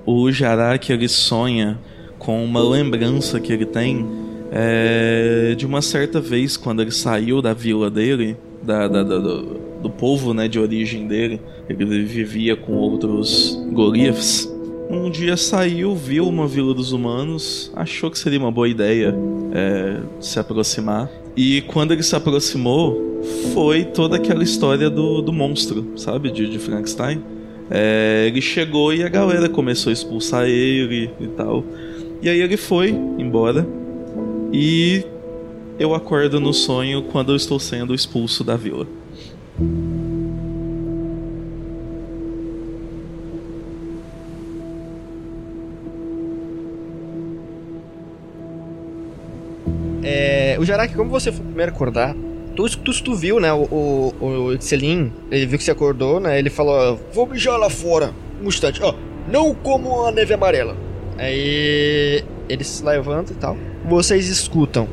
O 0.05 0.31
Jarak 0.31 0.91
ele 0.91 1.07
sonha 1.07 1.79
com 2.19 2.43
uma 2.43 2.61
lembrança 2.61 3.39
que 3.39 3.51
ele 3.53 3.65
tem 3.65 4.05
é, 4.51 5.55
de 5.57 5.65
uma 5.65 5.81
certa 5.81 6.19
vez 6.21 6.55
quando 6.57 6.81
ele 6.81 6.91
saiu 6.91 7.41
da 7.41 7.53
vila 7.53 7.89
dele, 7.89 8.37
da, 8.61 8.87
da- 8.87 9.03
da- 9.03 9.17
do, 9.19 9.59
do 9.81 9.89
povo 9.89 10.33
né, 10.33 10.47
de 10.47 10.59
origem 10.59 11.07
dele. 11.07 11.41
Ele 11.67 12.03
vivia 12.03 12.55
com 12.55 12.73
outros 12.73 13.57
gorifs. 13.71 14.49
Um 14.89 15.09
dia 15.09 15.35
saiu, 15.37 15.95
viu 15.95 16.27
uma 16.27 16.45
vila 16.47 16.73
dos 16.73 16.91
humanos, 16.91 17.71
achou 17.75 18.11
que 18.11 18.19
seria 18.19 18.37
uma 18.37 18.51
boa 18.51 18.67
ideia 18.67 19.15
é, 19.53 19.97
se 20.19 20.37
aproximar. 20.39 21.09
E 21.35 21.61
quando 21.61 21.93
ele 21.93 22.03
se 22.03 22.15
aproximou, 22.15 23.21
foi 23.53 23.85
toda 23.85 24.17
aquela 24.17 24.43
história 24.43 24.89
do, 24.89 25.21
do 25.21 25.31
monstro, 25.33 25.93
sabe? 25.95 26.29
De, 26.29 26.47
de 26.49 26.59
Frankenstein. 26.59 27.23
É, 27.75 28.25
ele 28.27 28.39
chegou 28.39 28.93
e 28.93 29.03
a 29.03 29.09
galera 29.09 29.49
começou 29.49 29.89
a 29.89 29.93
expulsar 29.93 30.45
ele 30.45 31.09
e 31.19 31.27
tal. 31.29 31.65
E 32.21 32.29
aí 32.29 32.39
ele 32.39 32.55
foi 32.55 32.89
embora. 33.17 33.65
E 34.53 35.03
eu 35.79 35.95
acordo 35.95 36.39
no 36.39 36.53
sonho 36.53 37.01
quando 37.11 37.31
eu 37.31 37.35
estou 37.35 37.59
sendo 37.59 37.95
expulso 37.95 38.43
da 38.43 38.55
vila. 38.55 38.85
É, 50.03 50.57
o 50.59 50.65
Jarak, 50.65 50.93
como 50.93 51.09
você 51.09 51.31
foi 51.31 51.43
primeiro 51.43 51.71
acordar, 51.71 52.15
tu, 52.55 52.67
tu, 52.79 53.03
tu 53.03 53.15
viu, 53.15 53.39
né, 53.39 53.51
o, 53.53 53.63
o, 53.63 54.13
o 54.25 54.53
Itzelin, 54.53 55.11
ele 55.31 55.45
viu 55.45 55.57
que 55.57 55.63
você 55.63 55.71
acordou, 55.71 56.19
né, 56.19 56.37
ele 56.39 56.49
falou, 56.49 56.99
vou 57.13 57.25
mijar 57.27 57.57
lá 57.57 57.69
fora, 57.69 58.11
um 58.41 58.47
instante, 58.47 58.81
ó, 58.83 58.93
não 59.27 59.53
como 59.55 60.05
a 60.05 60.11
neve 60.11 60.33
amarela. 60.33 60.75
Aí 61.17 62.23
ele 62.49 62.63
se 62.63 62.83
levanta 62.83 63.31
e 63.31 63.35
tal. 63.35 63.55
Vocês 63.85 64.27
escutam. 64.27 64.87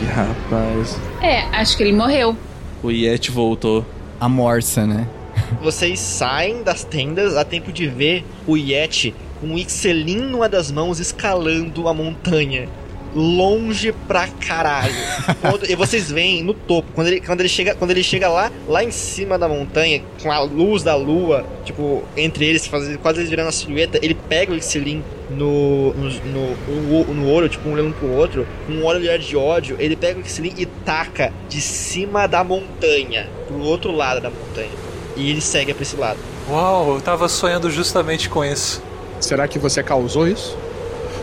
E 0.00 0.04
rapaz, 0.06 0.98
É, 1.20 1.40
acho 1.56 1.76
que 1.76 1.82
ele 1.82 1.92
morreu. 1.92 2.36
o 2.82 2.90
Yeti 2.90 3.30
voltou. 3.30 3.84
A 4.20 4.28
morsa, 4.28 4.86
né? 4.86 5.08
Vocês 5.62 5.98
saem 5.98 6.62
das 6.62 6.84
tendas 6.84 7.36
a 7.36 7.44
tempo 7.44 7.72
de 7.72 7.86
ver 7.86 8.24
o 8.46 8.56
Yeti 8.56 9.14
com 9.40 9.54
o 9.54 9.58
Ixelin 9.58 10.16
numa 10.18 10.46
das 10.48 10.70
mãos 10.70 11.00
escalando 11.00 11.88
a 11.88 11.94
montanha. 11.94 12.68
Longe 13.14 13.92
pra 14.06 14.28
caralho. 14.28 14.94
Quando- 15.40 15.68
e 15.70 15.74
vocês 15.74 16.10
veem 16.10 16.42
no 16.44 16.54
topo, 16.54 16.88
quando 16.94 17.08
ele, 17.08 17.20
quando 17.20 17.40
ele 17.40 17.48
chega, 17.48 17.74
quando 17.74 17.90
ele 17.90 18.02
chega 18.02 18.28
lá, 18.28 18.50
lá 18.68 18.84
em 18.84 18.90
cima 18.90 19.38
da 19.38 19.48
montanha, 19.48 20.02
com 20.22 20.30
a 20.30 20.40
luz 20.40 20.82
da 20.82 20.94
lua, 20.94 21.44
tipo, 21.64 22.02
entre 22.16 22.44
eles, 22.46 22.66
fazendo, 22.66 22.98
quase 22.98 23.18
eles 23.20 23.30
virando 23.30 23.48
a 23.48 23.52
silhueta, 23.52 23.98
ele 24.02 24.14
pega 24.14 24.52
o 24.52 24.56
Ixelin 24.56 25.02
no, 25.30 25.92
no, 25.94 26.10
no, 26.10 26.56
no, 27.04 27.14
no 27.14 27.30
olho, 27.30 27.48
tipo, 27.48 27.68
um 27.68 27.72
olhando 27.72 27.94
pro 27.94 28.08
outro, 28.12 28.46
com 28.66 28.72
um 28.74 28.84
olhar 28.84 29.18
de 29.18 29.36
ódio, 29.36 29.76
ele 29.78 29.96
pega 29.96 30.18
o 30.18 30.22
Ixelin 30.22 30.54
e 30.56 30.66
taca 30.66 31.32
de 31.48 31.60
cima 31.60 32.26
da 32.28 32.44
montanha, 32.44 33.28
pro 33.48 33.58
outro 33.60 33.90
lado 33.92 34.20
da 34.20 34.30
montanha. 34.30 34.70
E 35.16 35.30
ele 35.30 35.40
segue 35.40 35.74
pra 35.74 35.82
esse 35.82 35.96
lado. 35.96 36.18
Uau, 36.48 36.94
eu 36.94 37.00
tava 37.00 37.28
sonhando 37.28 37.70
justamente 37.70 38.28
com 38.28 38.44
isso. 38.44 38.82
Será 39.20 39.46
que 39.48 39.58
você 39.58 39.82
causou 39.82 40.26
isso? 40.28 40.56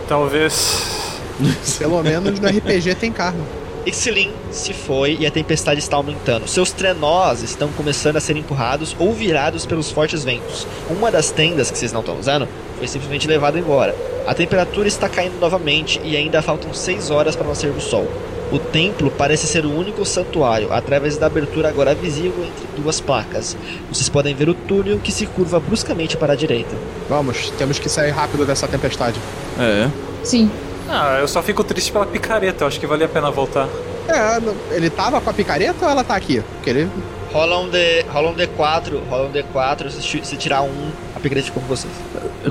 Talvez. 0.07 0.96
Pelo 1.77 2.03
menos 2.03 2.39
no 2.39 2.47
RPG 2.47 2.95
tem 2.95 3.11
karma. 3.11 3.43
Ixilin 3.85 4.31
se 4.51 4.73
foi 4.73 5.17
e 5.19 5.25
a 5.25 5.31
tempestade 5.31 5.79
está 5.79 5.95
aumentando. 5.95 6.47
Seus 6.47 6.71
trenós 6.71 7.41
estão 7.41 7.69
começando 7.69 8.17
a 8.17 8.19
ser 8.19 8.35
empurrados 8.35 8.95
ou 8.99 9.13
virados 9.13 9.65
pelos 9.65 9.89
fortes 9.89 10.25
ventos. 10.25 10.67
Uma 10.89 11.09
das 11.09 11.31
tendas 11.31 11.71
que 11.71 11.77
vocês 11.77 11.93
não 11.93 12.01
estão 12.01 12.19
usando 12.19 12.47
foi 12.77 12.87
simplesmente 12.87 13.27
levada 13.27 13.57
embora. 13.57 13.95
A 14.27 14.33
temperatura 14.33 14.89
está 14.89 15.07
caindo 15.07 15.39
novamente 15.39 16.01
e 16.03 16.17
ainda 16.17 16.41
faltam 16.41 16.73
6 16.73 17.11
horas 17.11 17.35
para 17.35 17.47
nascer 17.47 17.69
o 17.69 17.79
sol. 17.79 18.07
O 18.51 18.59
templo 18.59 19.11
parece 19.11 19.45
ser 19.45 19.65
o 19.65 19.73
único 19.73 20.05
santuário, 20.05 20.71
através 20.71 21.17
da 21.17 21.25
abertura 21.25 21.67
agora 21.67 21.93
visível 21.93 22.45
entre 22.45 22.81
duas 22.81 23.01
placas. 23.01 23.57
Vocês 23.91 24.07
podem 24.07 24.33
ver 24.33 24.47
o 24.47 24.53
túnel 24.53 24.99
que 24.99 25.11
se 25.11 25.25
curva 25.25 25.59
bruscamente 25.59 26.15
para 26.15 26.31
a 26.33 26.35
direita. 26.35 26.73
Vamos, 27.09 27.51
temos 27.57 27.77
que 27.77 27.89
sair 27.89 28.11
rápido 28.11 28.45
dessa 28.45 28.67
tempestade. 28.67 29.19
É. 29.59 29.89
Sim. 30.23 30.49
Ah, 30.89 31.17
eu 31.19 31.27
só 31.27 31.41
fico 31.41 31.63
triste 31.63 31.91
pela 31.91 32.05
picareta. 32.05 32.63
Eu 32.63 32.67
acho 32.67 32.79
que 32.79 32.87
valia 32.87 33.05
a 33.05 33.09
pena 33.09 33.29
voltar. 33.29 33.67
É, 34.07 34.75
ele 34.75 34.89
tava 34.89 35.19
com 35.19 35.29
a 35.29 35.33
picareta 35.33 35.85
ou 35.85 35.91
ela 35.91 36.03
tá 36.03 36.15
aqui? 36.15 36.41
Porque 36.55 36.69
ele. 36.69 36.89
Rola 37.31 37.59
um, 37.59 37.69
D, 37.69 38.03
rola 38.03 38.29
um 38.29 38.35
D4, 38.35 39.01
rola 39.09 39.27
um 39.27 39.31
D4, 39.31 39.89
se, 39.89 40.25
se 40.25 40.37
tirar 40.37 40.61
um, 40.61 40.91
a 41.17 41.19
picareta 41.19 41.47
fica 41.47 41.59
com 41.59 41.65
vocês. 41.67 41.91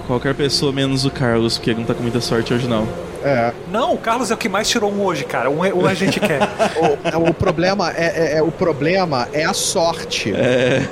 Qualquer 0.07 0.35
pessoa 0.35 0.73
menos 0.73 1.05
o 1.05 1.11
Carlos, 1.11 1.57
porque 1.57 1.71
ele 1.71 1.81
não 1.81 1.87
tá 1.87 1.95
com 1.95 2.03
muita 2.03 2.21
sorte 2.21 2.53
hoje 2.53 2.67
não. 2.69 2.87
É. 3.25 3.53
Não, 3.73 3.95
o 3.95 3.99
Carlos 3.99 4.31
é 4.31 4.35
o 4.35 4.37
que 4.37 4.49
mais 4.49 4.69
tirou 4.69 4.93
um 4.93 5.03
hoje, 5.03 5.25
cara. 5.25 5.51
Um, 5.51 5.59
um 5.61 5.87
a 5.87 5.95
gente 5.95 6.21
quer. 6.21 6.41
O, 7.17 7.31
o 7.31 7.35
problema 7.35 7.91
é, 7.93 8.35
é- 8.35 8.39
é- 8.39 8.43
o 8.43 8.51
problema 8.53 9.29
é 9.33 9.45
a 9.45 9.53
sorte, 9.55 10.33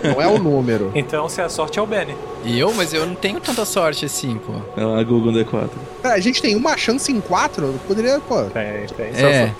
não 0.02 0.20
é 0.22 0.26
o 0.26 0.38
número. 0.38 0.90
Então, 0.94 1.28
se 1.28 1.40
a 1.40 1.48
sorte 1.48 1.78
é 1.78 1.82
o 1.82 1.86
Benny. 1.86 2.14
E 2.44 2.58
eu? 2.58 2.72
Mas 2.72 2.92
eu 2.94 3.06
não 3.06 3.14
tenho 3.14 3.40
tanta 3.40 3.64
sorte 3.64 4.04
assim, 4.04 4.38
pô. 4.44 4.52
É 4.80 4.84
lá, 4.84 5.02
Google 5.02 5.32
D4. 5.32 5.68
É, 6.04 6.08
A 6.08 6.20
gente 6.20 6.40
tem 6.40 6.56
uma 6.56 6.76
chance 6.76 7.10
em 7.12 7.20
quatro, 7.20 7.74
poderia, 7.86 8.18
pô. 8.20 8.44
Tem, 8.44 8.86
tem. 8.96 9.06
É. 9.24 9.52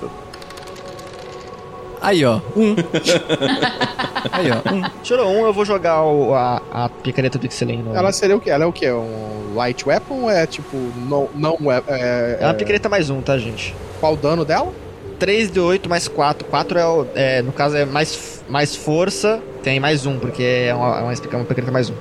Aí, 2.05 2.25
ó. 2.25 2.40
Um. 2.57 2.75
Aí, 4.33 4.47
ó. 4.51 4.73
Um. 4.75 4.83
Tirou 5.03 5.29
um, 5.31 5.47
eu 5.47 5.53
vou 5.53 5.64
jogar 5.64 6.03
o- 6.03 6.35
a, 6.35 6.61
a 6.73 6.88
picareta 6.88 7.38
do 7.38 7.47
Ixelin. 7.47 7.79
no- 7.83 7.95
Ela 7.97 8.12
seria 8.12 8.37
o 8.37 8.40
quê? 8.40 8.51
Ela 8.51 8.64
é 8.64 8.67
o 8.67 8.73
quê? 8.73 8.90
Um 8.93 9.55
light 9.55 9.87
weapon 9.87 10.23
ou 10.23 10.31
é 10.31 10.47
tipo 10.47 10.77
não 11.09 11.29
não 11.35 11.57
we- 11.61 11.83
é, 11.88 12.38
É 12.40 12.45
uma 12.47 12.55
picareta 12.55 12.88
mais 12.88 13.09
um, 13.11 13.21
tá, 13.21 13.38
gente? 13.38 13.75
Qual 14.01 14.14
o 14.14 14.17
dano 14.17 14.45
dela? 14.45 14.73
3 15.19 15.51
de 15.51 15.61
8 15.61 15.88
mais 15.88 16.09
4. 16.09 16.47
4 16.49 16.79
é, 16.79 16.87
o- 16.87 17.07
é, 17.14 17.43
no 17.43 17.53
caso, 17.53 17.77
é 17.77 17.85
mais, 17.85 18.43
mais 18.49 18.75
força, 18.77 19.40
tem 19.62 19.79
mais 19.81 20.05
um, 20.07 20.19
porque 20.19 20.43
é 20.43 20.75
uma, 20.75 20.99
é 20.99 21.03
uma, 21.03 21.12
é 21.12 21.37
uma 21.37 21.45
picareta 21.45 21.73
mais 21.73 21.88
um. 21.90 21.95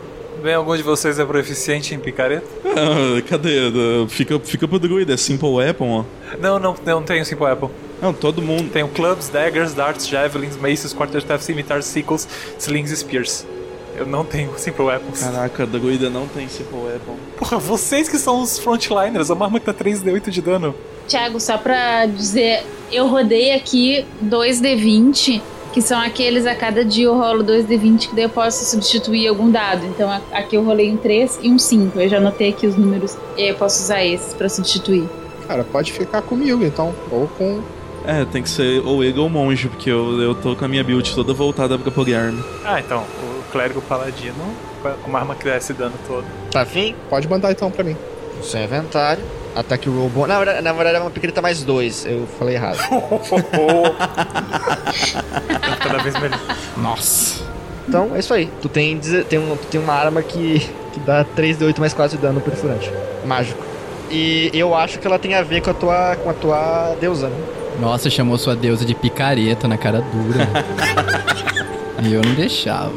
Bem, 0.43 0.55
algum 0.55 0.75
de 0.75 0.83
vocês 0.83 1.17
é 1.19 1.25
proficiente 1.25 1.95
em 1.95 1.99
picareta? 1.99 2.45
Ah, 2.75 3.21
cadê? 3.29 3.71
Fica, 4.09 4.39
fica 4.39 4.67
pro 4.67 4.79
druida, 4.79 5.13
é 5.13 5.17
Simple 5.17 5.47
Weapon, 5.47 5.89
ó. 5.89 6.03
Não, 6.39 6.57
não, 6.57 6.75
não 6.83 7.03
tenho 7.03 7.23
Simple 7.23 7.45
Apple. 7.45 7.69
Não, 8.01 8.11
todo 8.11 8.41
mundo. 8.41 8.71
Tenho 8.71 8.87
clubs, 8.87 9.29
daggers, 9.29 9.73
darts, 9.73 10.07
javelins, 10.07 10.57
maces, 10.57 10.91
quarterstaff, 10.91 11.43
scimitars, 11.43 11.85
sickles, 11.85 12.27
slings 12.57 12.91
e 12.91 12.97
spears. 12.97 13.45
Eu 13.95 14.07
não 14.07 14.25
tenho 14.25 14.51
Simple 14.57 14.85
Weapons. 14.85 15.21
Caraca, 15.21 15.67
druida 15.67 16.09
não 16.09 16.27
tem 16.27 16.49
Simple 16.49 16.79
Weapon. 16.79 17.15
Porra, 17.37 17.59
vocês 17.59 18.09
que 18.09 18.17
são 18.17 18.41
os 18.41 18.57
frontliners, 18.57 19.29
arma 19.29 19.59
que 19.59 19.65
dá 19.67 19.73
3d8 19.73 20.31
de 20.31 20.41
dano. 20.41 20.75
Thiago, 21.07 21.39
só 21.39 21.59
pra 21.59 22.07
dizer, 22.07 22.63
eu 22.91 23.07
rodei 23.07 23.53
aqui 23.53 24.03
2D20, 24.25 25.41
que 25.73 25.81
são 25.81 25.99
aqueles 25.99 26.45
a 26.45 26.55
cada 26.55 26.85
dia 26.85 27.05
eu 27.05 27.17
rolo 27.17 27.43
2D20, 27.43 28.09
que 28.09 28.15
daí 28.15 28.25
eu 28.25 28.29
posso 28.29 28.63
substituir 28.63 29.27
algum 29.27 29.49
dado. 29.49 29.85
Então 29.87 30.09
a- 30.09 30.21
aqui 30.31 30.55
eu 30.55 30.63
rolei 30.63 30.91
um 30.91 30.97
3 30.97 31.39
e 31.41 31.49
um 31.49 31.57
5. 31.57 31.99
Eu 31.99 32.07
já 32.07 32.17
anotei 32.17 32.49
aqui 32.49 32.67
os 32.67 32.75
números 32.77 33.17
e 33.35 33.41
aí 33.41 33.49
eu 33.49 33.55
posso 33.55 33.81
usar 33.83 34.03
esses 34.05 34.33
pra 34.33 34.47
substituir. 34.47 35.09
Cara, 35.47 35.63
pode 35.63 35.91
ficar 35.91 36.21
comigo 36.21 36.63
então. 36.63 36.93
Ou 37.11 37.27
com 37.27 37.61
É, 38.05 38.23
tem 38.25 38.43
que 38.43 38.49
ser 38.49 38.81
ou 38.85 39.03
ele 39.03 39.17
ou 39.17 39.27
o 39.27 39.29
monge, 39.29 39.67
porque 39.69 39.89
eu, 39.89 40.21
eu 40.21 40.35
tô 40.35 40.55
com 40.55 40.65
a 40.65 40.67
minha 40.67 40.83
build 40.83 41.13
toda 41.15 41.33
voltada 41.33 41.77
pra 41.79 41.89
Polyarm. 41.91 42.37
Ah, 42.65 42.79
então, 42.79 43.03
o 43.23 43.51
clérigo 43.51 43.81
paladino 43.81 44.35
com 45.03 45.09
uma 45.09 45.19
arma 45.19 45.35
que 45.35 45.45
dá 45.45 45.55
esse 45.57 45.73
dano 45.73 45.93
todo. 46.05 46.25
Tá 46.51 46.65
fim? 46.65 46.93
Pode 47.09 47.27
mandar 47.29 47.51
então 47.51 47.71
pra 47.71 47.83
mim. 47.83 47.95
Seu 48.41 48.61
inventário. 48.61 49.23
Ataque 49.55 49.87
roll 49.87 50.09
bom. 50.09 50.25
Na 50.27 50.37
verdade, 50.37 50.61
na 50.61 50.73
verdade 50.73 50.97
é 50.97 50.99
uma 50.99 51.11
picareta 51.11 51.41
mais 51.41 51.63
dois. 51.63 52.05
Eu 52.05 52.27
falei 52.39 52.55
errado. 52.55 52.77
Vez 56.03 56.19
melhor. 56.19 56.39
Nossa. 56.77 57.43
Então, 57.87 58.11
é 58.15 58.19
isso 58.19 58.33
aí. 58.33 58.49
Tu 58.61 58.69
tem, 58.69 58.99
tem, 58.99 59.39
um, 59.39 59.55
tu 59.55 59.67
tem 59.67 59.81
uma 59.81 59.93
arma 59.93 60.21
que, 60.21 60.59
que 60.93 60.99
dá 61.01 61.23
3 61.23 61.57
de 61.57 61.65
8 61.65 61.79
mais 61.79 61.93
4 61.93 62.17
de 62.17 62.21
dano 62.21 62.39
perfurante. 62.41 62.91
Mágico. 63.25 63.63
E 64.09 64.51
eu 64.53 64.75
acho 64.75 64.99
que 64.99 65.07
ela 65.07 65.17
tem 65.17 65.33
a 65.33 65.41
ver 65.41 65.61
com 65.61 65.71
a 65.71 65.73
tua, 65.73 66.15
com 66.17 66.29
a 66.29 66.33
tua 66.33 66.95
deusa, 66.99 67.27
né? 67.27 67.37
Nossa, 67.79 68.09
chamou 68.09 68.37
sua 68.37 68.55
deusa 68.55 68.85
de 68.85 68.93
picareta 68.93 69.67
na 69.67 69.77
cara 69.77 70.01
dura. 70.01 70.47
e 72.03 72.13
eu 72.13 72.21
não 72.21 72.33
deixava. 72.35 72.91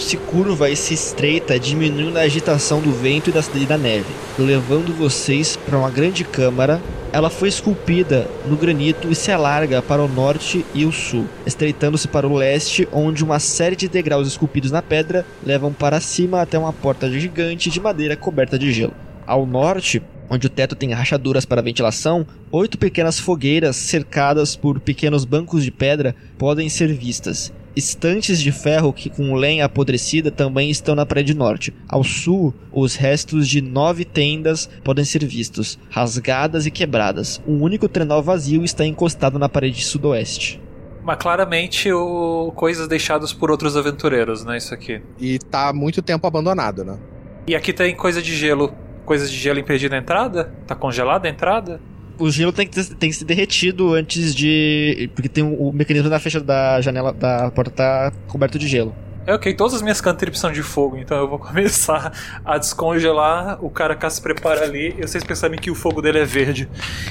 Se 0.00 0.16
curva 0.16 0.70
e 0.70 0.76
se 0.76 0.94
estreita, 0.94 1.58
diminuindo 1.58 2.18
a 2.18 2.22
agitação 2.22 2.80
do 2.80 2.90
vento 2.90 3.30
e 3.30 3.32
da, 3.32 3.40
e 3.54 3.66
da 3.66 3.78
neve, 3.78 4.06
levando 4.38 4.96
vocês 4.96 5.56
para 5.56 5.78
uma 5.78 5.90
grande 5.90 6.24
câmara. 6.24 6.80
Ela 7.12 7.28
foi 7.28 7.48
esculpida 7.48 8.28
no 8.46 8.56
granito 8.56 9.10
e 9.10 9.14
se 9.14 9.32
alarga 9.32 9.82
para 9.82 10.02
o 10.02 10.08
norte 10.08 10.64
e 10.74 10.84
o 10.84 10.92
sul, 10.92 11.26
estreitando-se 11.44 12.06
para 12.08 12.26
o 12.26 12.34
leste, 12.34 12.88
onde 12.92 13.24
uma 13.24 13.38
série 13.38 13.76
de 13.76 13.88
degraus 13.88 14.28
esculpidos 14.28 14.70
na 14.70 14.80
pedra 14.80 15.26
levam 15.44 15.72
para 15.72 16.00
cima 16.00 16.40
até 16.40 16.58
uma 16.58 16.72
porta 16.72 17.10
gigante 17.10 17.68
de 17.70 17.80
madeira 17.80 18.16
coberta 18.16 18.58
de 18.58 18.72
gelo. 18.72 18.94
Ao 19.26 19.44
norte, 19.44 20.02
onde 20.30 20.46
o 20.46 20.50
teto 20.50 20.76
tem 20.76 20.92
rachaduras 20.92 21.44
para 21.44 21.60
ventilação, 21.60 22.24
oito 22.52 22.78
pequenas 22.78 23.18
fogueiras 23.18 23.74
cercadas 23.74 24.54
por 24.54 24.78
pequenos 24.78 25.24
bancos 25.24 25.64
de 25.64 25.72
pedra 25.72 26.14
podem 26.38 26.68
ser 26.68 26.92
vistas. 26.94 27.52
Estantes 27.74 28.40
de 28.40 28.50
ferro 28.50 28.92
que 28.92 29.08
com 29.08 29.34
lenha 29.34 29.64
apodrecida 29.64 30.30
também 30.30 30.70
estão 30.70 30.94
na 30.94 31.06
parede 31.06 31.34
norte. 31.34 31.72
Ao 31.88 32.02
sul, 32.02 32.52
os 32.72 32.96
restos 32.96 33.48
de 33.48 33.60
nove 33.60 34.04
tendas 34.04 34.68
podem 34.82 35.04
ser 35.04 35.24
vistos, 35.24 35.78
rasgadas 35.88 36.66
e 36.66 36.70
quebradas. 36.70 37.40
Um 37.46 37.62
único 37.62 37.88
trenó 37.88 38.20
vazio 38.20 38.64
está 38.64 38.84
encostado 38.84 39.38
na 39.38 39.48
parede 39.48 39.84
sudoeste. 39.84 40.60
Mas 41.02 41.16
claramente 41.16 41.90
o 41.92 42.52
coisas 42.54 42.86
deixadas 42.86 43.32
por 43.32 43.50
outros 43.50 43.76
aventureiros, 43.76 44.44
né? 44.44 44.56
Isso 44.56 44.74
aqui. 44.74 45.00
E 45.18 45.38
tá 45.38 45.68
há 45.68 45.72
muito 45.72 46.02
tempo 46.02 46.26
abandonado, 46.26 46.84
né? 46.84 46.98
E 47.46 47.54
aqui 47.54 47.72
tem 47.72 47.94
coisa 47.94 48.20
de 48.20 48.36
gelo. 48.36 48.74
Coisas 49.04 49.30
de 49.30 49.36
gelo 49.36 49.58
impedindo 49.58 49.94
a 49.94 49.98
entrada? 49.98 50.52
Tá 50.66 50.74
congelada 50.74 51.26
a 51.26 51.30
entrada? 51.30 51.80
O 52.20 52.30
gelo 52.30 52.52
tem 52.52 52.66
que, 52.66 52.74
ter- 52.74 52.94
tem 52.94 53.10
que 53.10 53.16
ser 53.16 53.24
derretido 53.24 53.94
antes 53.94 54.34
de. 54.34 55.10
Porque 55.14 55.28
tem 55.28 55.42
o, 55.42 55.68
o 55.68 55.72
mecanismo 55.72 56.08
da 56.10 56.20
fecha 56.20 56.40
da 56.40 56.80
janela 56.80 57.12
da 57.12 57.50
porta 57.50 57.70
tá 57.70 58.12
coberto 58.28 58.58
de 58.58 58.68
gelo. 58.68 58.94
É 59.26 59.34
ok, 59.34 59.52
todas 59.54 59.74
as 59.74 59.82
minhas 59.82 60.00
cantrips 60.00 60.40
são 60.40 60.50
de 60.50 60.62
fogo, 60.62 60.96
então 60.96 61.16
eu 61.18 61.28
vou 61.28 61.38
começar 61.46 62.12
a 62.44 62.58
descongelar. 62.58 63.62
O 63.64 63.70
cara 63.70 63.94
cá 63.94 64.08
se 64.10 64.20
prepara 64.20 64.64
ali 64.64 64.94
e 64.98 65.02
vocês 65.06 65.22
percebem 65.22 65.58
que 65.58 65.70
o 65.70 65.74
fogo 65.74 66.00
dele 66.02 66.18
é 66.18 66.24
verde. 66.24 66.68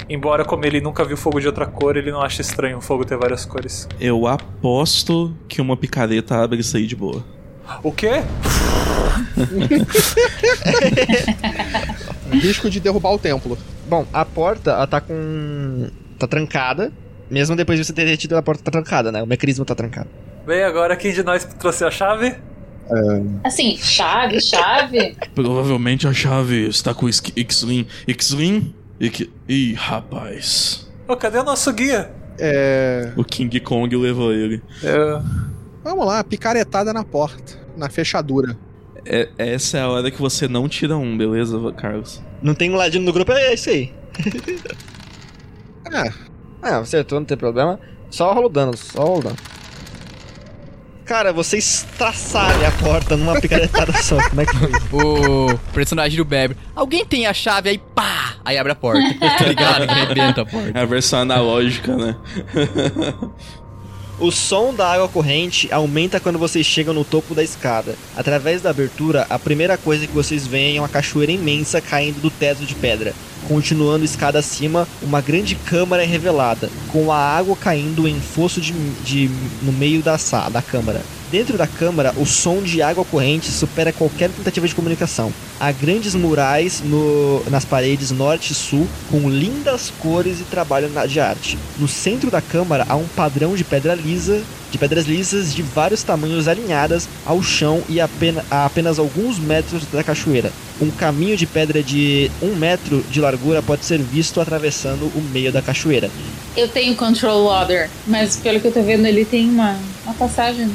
Embora, 0.09 0.43
como 0.43 0.65
ele 0.65 0.81
nunca 0.81 1.03
viu 1.05 1.15
fogo 1.17 1.39
de 1.39 1.47
outra 1.47 1.65
cor, 1.65 1.95
ele 1.97 2.11
não 2.11 2.21
acha 2.21 2.41
estranho 2.41 2.77
o 2.77 2.81
fogo 2.81 3.05
ter 3.05 3.17
várias 3.17 3.45
cores. 3.45 3.87
Eu 3.99 4.27
aposto 4.27 5.35
que 5.47 5.61
uma 5.61 5.77
picareta 5.77 6.35
abre 6.35 6.59
isso 6.59 6.75
aí 6.77 6.85
de 6.87 6.95
boa. 6.95 7.23
O 7.83 7.91
quê? 7.91 8.23
Risco 12.31 12.69
de 12.69 12.79
derrubar 12.79 13.11
o 13.13 13.19
templo. 13.19 13.57
Bom, 13.87 14.05
a 14.13 14.23
porta, 14.25 14.71
ela 14.71 14.87
tá 14.87 15.01
com. 15.01 15.87
tá 16.17 16.27
trancada. 16.27 16.91
Mesmo 17.29 17.55
depois 17.55 17.77
de 17.77 17.85
você 17.85 17.93
ter 17.93 18.05
derretido, 18.05 18.35
a 18.37 18.41
porta 18.41 18.63
tá 18.63 18.71
trancada, 18.71 19.11
né? 19.11 19.21
O 19.21 19.27
mecanismo 19.27 19.63
tá 19.65 19.75
trancado. 19.75 20.07
Bem, 20.45 20.63
agora 20.63 20.95
quem 20.95 21.13
de 21.13 21.21
nós 21.23 21.43
trouxe 21.45 21.83
a 21.83 21.91
chave? 21.91 22.35
Assim, 23.43 23.77
chave, 23.77 24.41
chave. 24.41 25.15
Provavelmente 25.35 26.07
a 26.07 26.13
chave 26.13 26.67
está 26.67 26.93
com 26.93 27.07
X- 27.07 27.21
X-Wing. 27.35 27.85
X-Wing? 28.07 28.73
Ix- 28.99 29.29
Ih, 29.47 29.73
rapaz. 29.73 30.89
Ô, 31.07 31.15
cadê 31.15 31.37
o 31.37 31.43
nosso 31.43 31.71
guia? 31.71 32.11
É. 32.39 33.11
O 33.15 33.23
King 33.23 33.59
Kong 33.59 33.95
levou 33.95 34.33
ele. 34.33 34.61
Eu... 34.81 35.21
Vamos 35.83 36.05
lá, 36.05 36.23
picaretada 36.23 36.91
na 36.91 37.03
porta, 37.03 37.57
na 37.77 37.89
fechadura. 37.89 38.57
É- 39.05 39.29
essa 39.37 39.77
é 39.77 39.81
a 39.81 39.87
hora 39.89 40.11
que 40.11 40.19
você 40.21 40.47
não 40.47 40.67
tira 40.69 40.97
um, 40.97 41.17
beleza, 41.17 41.57
Carlos? 41.73 42.21
Não 42.41 42.53
tem 42.53 42.71
um 42.71 42.75
ladino 42.75 43.05
no 43.05 43.13
grupo, 43.13 43.31
é 43.31 43.53
isso 43.53 43.69
aí. 43.69 43.91
É, 45.91 46.11
Ah, 46.61 46.77
acertou, 46.79 47.19
não 47.19 47.25
tem 47.25 47.37
problema. 47.37 47.79
Só 48.09 48.33
rola 48.33 48.45
o 48.47 48.49
dano, 48.49 48.75
só 48.75 49.03
rola 49.03 49.19
o 49.19 49.23
dano. 49.23 49.35
Cara, 51.05 51.33
você 51.33 51.57
estraçalha 51.57 52.67
a 52.67 52.71
porta 52.71 53.17
numa 53.17 53.39
picaretada 53.41 53.91
só. 53.93 54.17
Como 54.29 54.41
é 54.41 54.45
que 54.45 54.55
foi? 54.55 54.69
O 54.93 55.57
personagem 55.73 56.17
do 56.17 56.23
Bebe. 56.25 56.55
Alguém 56.75 57.03
tem 57.03 57.25
a 57.25 57.33
chave 57.33 57.69
aí, 57.69 57.77
pá! 57.95 58.35
Aí 58.45 58.57
abre 58.59 58.73
a 58.73 58.75
porta. 58.75 59.01
tá 59.19 59.45
ligado? 59.45 59.87
Que 59.87 59.91
Arrebenta 59.91 60.41
a 60.41 60.45
porta. 60.45 60.71
É 60.77 60.81
a 60.81 60.85
versão 60.85 61.19
analógica, 61.21 61.95
né? 61.97 62.15
O 64.21 64.31
som 64.31 64.73
da 64.73 64.91
água 64.91 65.07
corrente 65.07 65.69
aumenta 65.71 66.19
quando 66.19 66.37
vocês 66.37 66.65
chegam 66.65 66.93
no 66.93 67.05
topo 67.05 67.33
da 67.33 67.41
escada. 67.41 67.95
Através 68.17 68.61
da 68.61 68.69
abertura, 68.69 69.25
a 69.29 69.39
primeira 69.39 69.77
coisa 69.77 70.05
que 70.05 70.13
vocês 70.13 70.45
veem 70.45 70.75
é 70.75 70.81
uma 70.81 70.89
cachoeira 70.89 71.31
imensa 71.31 71.79
caindo 71.79 72.19
do 72.19 72.29
teto 72.29 72.65
de 72.65 72.75
pedra. 72.75 73.13
Continuando 73.47 74.03
escada 74.03 74.37
acima, 74.39 74.85
uma 75.01 75.21
grande 75.21 75.55
câmara 75.55 76.03
é 76.03 76.05
revelada, 76.05 76.69
com 76.89 77.11
a 77.13 77.17
água 77.17 77.55
caindo 77.55 78.05
em 78.09 78.19
fosso 78.19 78.59
de, 78.59 78.73
de- 79.01 79.29
no 79.61 79.71
meio 79.71 80.03
da, 80.03 80.17
da 80.51 80.61
câmara. 80.61 81.01
Dentro 81.31 81.59
da 81.59 81.67
câmara, 81.67 82.11
o 82.17 82.25
som 82.25 82.59
de 82.63 82.81
água 82.81 83.05
corrente 83.05 83.51
supera 83.51 83.93
qualquer 83.93 84.31
tentativa 84.31 84.67
de 84.67 84.73
comunicação. 84.73 85.31
Há 85.59 85.71
grandes 85.71 86.15
murais 86.15 86.81
no- 86.83 87.43
nas 87.51 87.63
paredes 87.63 88.09
norte 88.09 88.51
e 88.51 88.55
sul, 88.55 88.87
com 89.11 89.29
lindas 89.29 89.91
cores 89.99 90.39
e 90.39 90.43
trabalho 90.43 90.89
de 91.07 91.19
arte. 91.19 91.55
No 91.77 91.87
centro 91.87 92.31
da 92.31 92.41
câmara 92.41 92.83
há 92.89 92.95
um 92.95 93.05
padrão 93.07 93.55
de 93.55 93.63
pedra 93.63 93.93
lisa, 93.93 94.41
de 94.71 94.77
pedras 94.79 95.05
lisas 95.05 95.53
de 95.53 95.61
vários 95.61 96.01
tamanhos 96.01 96.47
alinhadas 96.47 97.07
ao 97.23 97.43
chão 97.43 97.83
e 97.87 98.01
apena- 98.01 98.43
a 98.49 98.65
apenas 98.65 98.97
alguns 98.97 99.37
metros 99.37 99.83
da 99.91 100.03
cachoeira. 100.03 100.51
Um 100.81 100.89
caminho 100.89 101.37
de 101.37 101.45
pedra 101.45 101.83
de 101.83 102.31
um 102.41 102.55
metro 102.55 103.03
de 103.11 103.19
largura 103.21 103.61
pode 103.61 103.85
ser 103.85 103.99
visto 103.99 104.41
atravessando 104.41 105.03
o 105.15 105.21
meio 105.31 105.51
da 105.51 105.61
cachoeira. 105.61 106.09
Eu 106.57 106.67
tenho 106.67 106.95
control 106.95 107.45
water, 107.47 107.87
mas 108.07 108.35
pelo 108.37 108.59
que 108.59 108.67
eu 108.67 108.71
tô 108.71 108.81
vendo, 108.81 109.05
ele 109.05 109.25
tem 109.25 109.47
uma, 109.47 109.77
uma 110.05 110.13
passagem. 110.15 110.69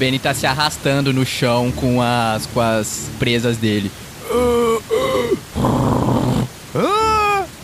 O 0.00 0.02
Benny 0.02 0.18
tá 0.18 0.32
se 0.32 0.46
arrastando 0.46 1.12
no 1.12 1.26
chão 1.26 1.70
com 1.70 2.00
as, 2.00 2.46
com 2.46 2.58
as 2.58 3.10
presas 3.18 3.58
dele. 3.58 3.92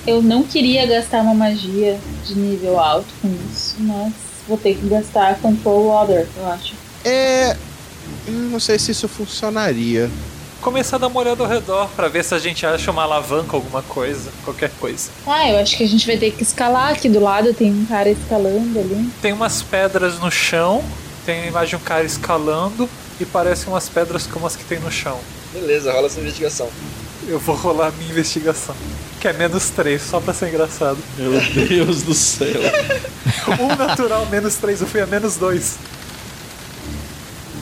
Eu 0.07 0.21
não 0.21 0.43
queria 0.43 0.85
gastar 0.85 1.23
uma 1.23 1.33
magia 1.33 1.99
de 2.27 2.35
nível 2.37 2.79
alto 2.79 3.07
com 3.23 3.35
isso, 3.51 3.77
mas 3.79 4.13
vou 4.47 4.59
ter 4.59 4.75
que 4.75 4.87
gastar 4.87 5.37
control 5.37 5.87
water, 5.87 6.27
eu 6.37 6.47
acho. 6.49 6.75
é. 7.07 7.57
Não 8.29 8.61
sei 8.61 8.79
se 8.79 8.91
isso 8.91 9.09
funcionaria. 9.09 10.11
Começar 10.61 10.97
a 10.97 10.99
dar 10.99 11.07
uma 11.07 11.21
olhada 11.21 11.43
ao 11.43 11.49
redor 11.49 11.89
pra 11.97 12.07
ver 12.09 12.23
se 12.23 12.35
a 12.35 12.39
gente 12.39 12.67
acha 12.67 12.91
uma 12.91 13.05
alavanca, 13.05 13.57
alguma 13.57 13.81
coisa, 13.81 14.31
qualquer 14.45 14.71
coisa. 14.79 15.09
Ah, 15.27 15.49
eu 15.49 15.59
acho 15.59 15.75
que 15.75 15.85
a 15.85 15.89
gente 15.89 16.07
vai 16.07 16.19
ter 16.19 16.33
que 16.33 16.43
escalar 16.43 16.93
aqui 16.93 17.09
do 17.09 17.19
lado, 17.19 17.55
tem 17.55 17.73
um 17.73 17.87
cara 17.87 18.11
escalando 18.11 18.79
ali. 18.79 19.09
Tem 19.23 19.33
umas 19.33 19.63
pedras 19.63 20.19
no 20.19 20.31
chão, 20.31 20.85
tem 21.27 21.43
a 21.43 21.47
imagem 21.47 21.71
de 21.71 21.77
um 21.77 21.81
cara 21.85 22.05
escalando 22.05 22.89
e 23.21 23.25
parecem 23.27 23.69
umas 23.69 23.89
pedras 23.89 24.27
como 24.27 24.47
as 24.47 24.55
que 24.57 24.65
tem 24.65 24.79
no 24.79 24.91
chão. 24.91 25.19
Beleza, 25.53 25.93
rola 25.93 26.07
essa 26.07 26.21
investigação. 26.21 26.71
Eu 27.29 27.39
vou 27.41 27.57
rolar 27.57 27.93
minha 27.99 28.11
investigação. 28.11 28.75
Que 29.21 29.29
é 29.29 29.33
menos 29.33 29.71
3, 29.71 30.01
só 30.01 30.21
pra 30.21 30.33
ser 30.33 30.49
engraçado. 30.51 30.99
Meu 31.19 31.33
Deus 31.67 32.03
do 32.03 32.15
céu. 32.15 32.47
Um 33.61 33.75
natural, 33.77 34.27
menos 34.27 34.55
3, 34.57 34.81
eu 34.81 34.87
fui 34.87 35.01
a 35.01 35.07
menos 35.07 35.37
2. 35.37 35.77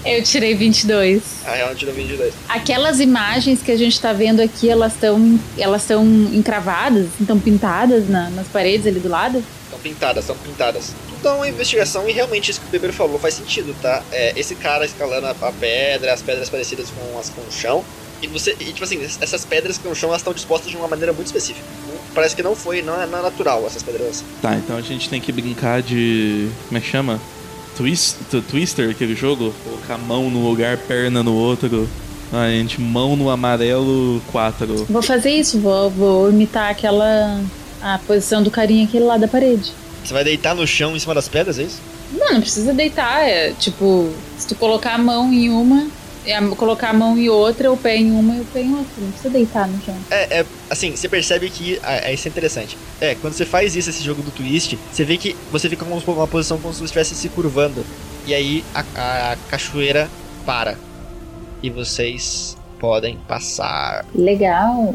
Eu 0.04 0.22
tirei 0.22 0.54
22. 0.54 1.22
A 1.46 1.56
ela 1.56 1.74
tirou 1.74 1.94
22. 1.94 2.34
Aquelas 2.48 3.00
imagens 3.00 3.62
que 3.62 3.72
a 3.72 3.76
gente 3.76 3.98
tá 3.98 4.12
vendo 4.12 4.40
aqui, 4.40 4.68
elas 4.68 4.92
estão 4.92 5.40
elas 5.56 5.82
estão 5.82 6.04
encravadas, 6.32 7.06
estão 7.18 7.38
pintadas 7.38 8.06
na- 8.08 8.28
nas 8.30 8.46
paredes 8.48 8.86
ali 8.86 9.00
do 9.00 9.08
lado? 9.08 9.42
Estão 9.64 9.78
pintadas, 9.78 10.24
estão 10.24 10.36
pintadas. 10.36 10.92
Então 11.24 11.38
uma 11.38 11.48
investigação 11.48 12.06
e 12.06 12.12
realmente 12.12 12.50
isso 12.50 12.60
que 12.60 12.66
o 12.66 12.70
Beber 12.70 12.92
falou 12.92 13.18
faz 13.18 13.32
sentido, 13.32 13.74
tá? 13.80 14.02
É, 14.12 14.38
esse 14.38 14.54
cara 14.54 14.84
escalando 14.84 15.26
a, 15.26 15.30
a 15.30 15.52
pedra, 15.52 16.12
as 16.12 16.20
pedras 16.20 16.50
parecidas 16.50 16.90
com 16.90 17.18
as 17.18 17.30
com 17.30 17.40
o 17.40 17.50
chão. 17.50 17.82
E 18.20 18.26
você. 18.26 18.54
E, 18.60 18.66
tipo 18.66 18.84
assim, 18.84 19.02
essas 19.02 19.42
pedras 19.42 19.78
que 19.78 19.78
estão 19.78 19.92
no 19.92 19.96
chão 19.96 20.10
elas 20.10 20.20
estão 20.20 20.34
dispostas 20.34 20.70
de 20.70 20.76
uma 20.76 20.86
maneira 20.86 21.14
muito 21.14 21.28
específica. 21.28 21.64
Parece 22.14 22.36
que 22.36 22.42
não 22.42 22.54
foi, 22.54 22.82
não 22.82 23.00
é, 23.00 23.06
não 23.06 23.20
é 23.20 23.22
natural 23.22 23.64
essas 23.66 23.82
pedras 23.82 24.06
assim. 24.06 24.24
Tá, 24.42 24.54
então 24.54 24.76
a 24.76 24.82
gente 24.82 25.08
tem 25.08 25.18
que 25.18 25.32
brincar 25.32 25.80
de. 25.80 26.50
Como 26.68 26.76
é 26.76 26.80
que 26.82 26.88
chama? 26.88 27.18
Twist, 27.74 28.18
Twister, 28.50 28.90
aquele 28.90 29.14
jogo? 29.14 29.54
Colocar 29.64 29.96
mão 29.96 30.28
num 30.28 30.46
lugar, 30.46 30.76
perna 30.76 31.22
no 31.22 31.34
outro. 31.34 31.88
A 32.34 32.50
gente, 32.50 32.78
mão 32.82 33.16
no 33.16 33.30
amarelo 33.30 34.20
4. 34.30 34.84
Vou 34.90 35.02
fazer 35.02 35.30
isso, 35.30 35.58
vou, 35.58 35.88
vou 35.88 36.28
imitar 36.28 36.70
aquela. 36.70 37.40
a 37.80 37.98
posição 38.06 38.42
do 38.42 38.50
carinha 38.50 38.84
aquele 38.84 39.06
lá 39.06 39.16
da 39.16 39.26
parede. 39.26 39.72
Você 40.04 40.12
vai 40.12 40.24
deitar 40.24 40.54
no 40.54 40.66
chão 40.66 40.94
em 40.94 40.98
cima 40.98 41.14
das 41.14 41.28
pedras, 41.28 41.58
é 41.58 41.62
isso? 41.62 41.80
Não, 42.12 42.34
não 42.34 42.40
precisa 42.40 42.72
deitar. 42.72 43.22
É 43.22 43.52
tipo, 43.52 44.12
se 44.38 44.46
tu 44.46 44.54
colocar 44.54 44.94
a 44.94 44.98
mão 44.98 45.32
em 45.32 45.50
uma, 45.50 45.88
é, 46.26 46.40
colocar 46.56 46.90
a 46.90 46.92
mão 46.92 47.18
em 47.18 47.28
outra, 47.28 47.70
o 47.70 47.76
pé 47.76 47.96
em 47.96 48.10
uma 48.10 48.36
e 48.36 48.40
o 48.40 48.44
pé 48.44 48.62
em 48.62 48.70
outra. 48.70 48.92
Não 48.98 49.10
precisa 49.10 49.30
deitar 49.30 49.68
no 49.68 49.82
chão. 49.82 49.96
É, 50.10 50.40
é, 50.40 50.46
assim, 50.70 50.94
você 50.94 51.08
percebe 51.08 51.50
que. 51.50 51.80
É, 51.82 52.10
é, 52.10 52.14
isso 52.14 52.28
é 52.28 52.30
interessante. 52.30 52.76
É, 53.00 53.14
quando 53.14 53.34
você 53.34 53.44
faz 53.44 53.76
isso, 53.76 53.90
esse 53.90 54.02
jogo 54.02 54.22
do 54.22 54.30
twist, 54.30 54.78
você 54.90 55.04
vê 55.04 55.16
que 55.16 55.36
você 55.50 55.68
fica 55.68 55.84
com 55.84 55.96
uma 55.96 56.26
posição 56.26 56.58
como 56.58 56.72
se 56.72 56.80
você 56.80 56.84
estivesse 56.84 57.14
se 57.14 57.28
curvando. 57.28 57.84
E 58.26 58.34
aí 58.34 58.64
a, 58.74 59.32
a 59.32 59.36
cachoeira 59.48 60.08
para. 60.46 60.78
E 61.62 61.70
vocês 61.70 62.56
podem 62.78 63.18
passar. 63.26 64.04
Legal. 64.14 64.94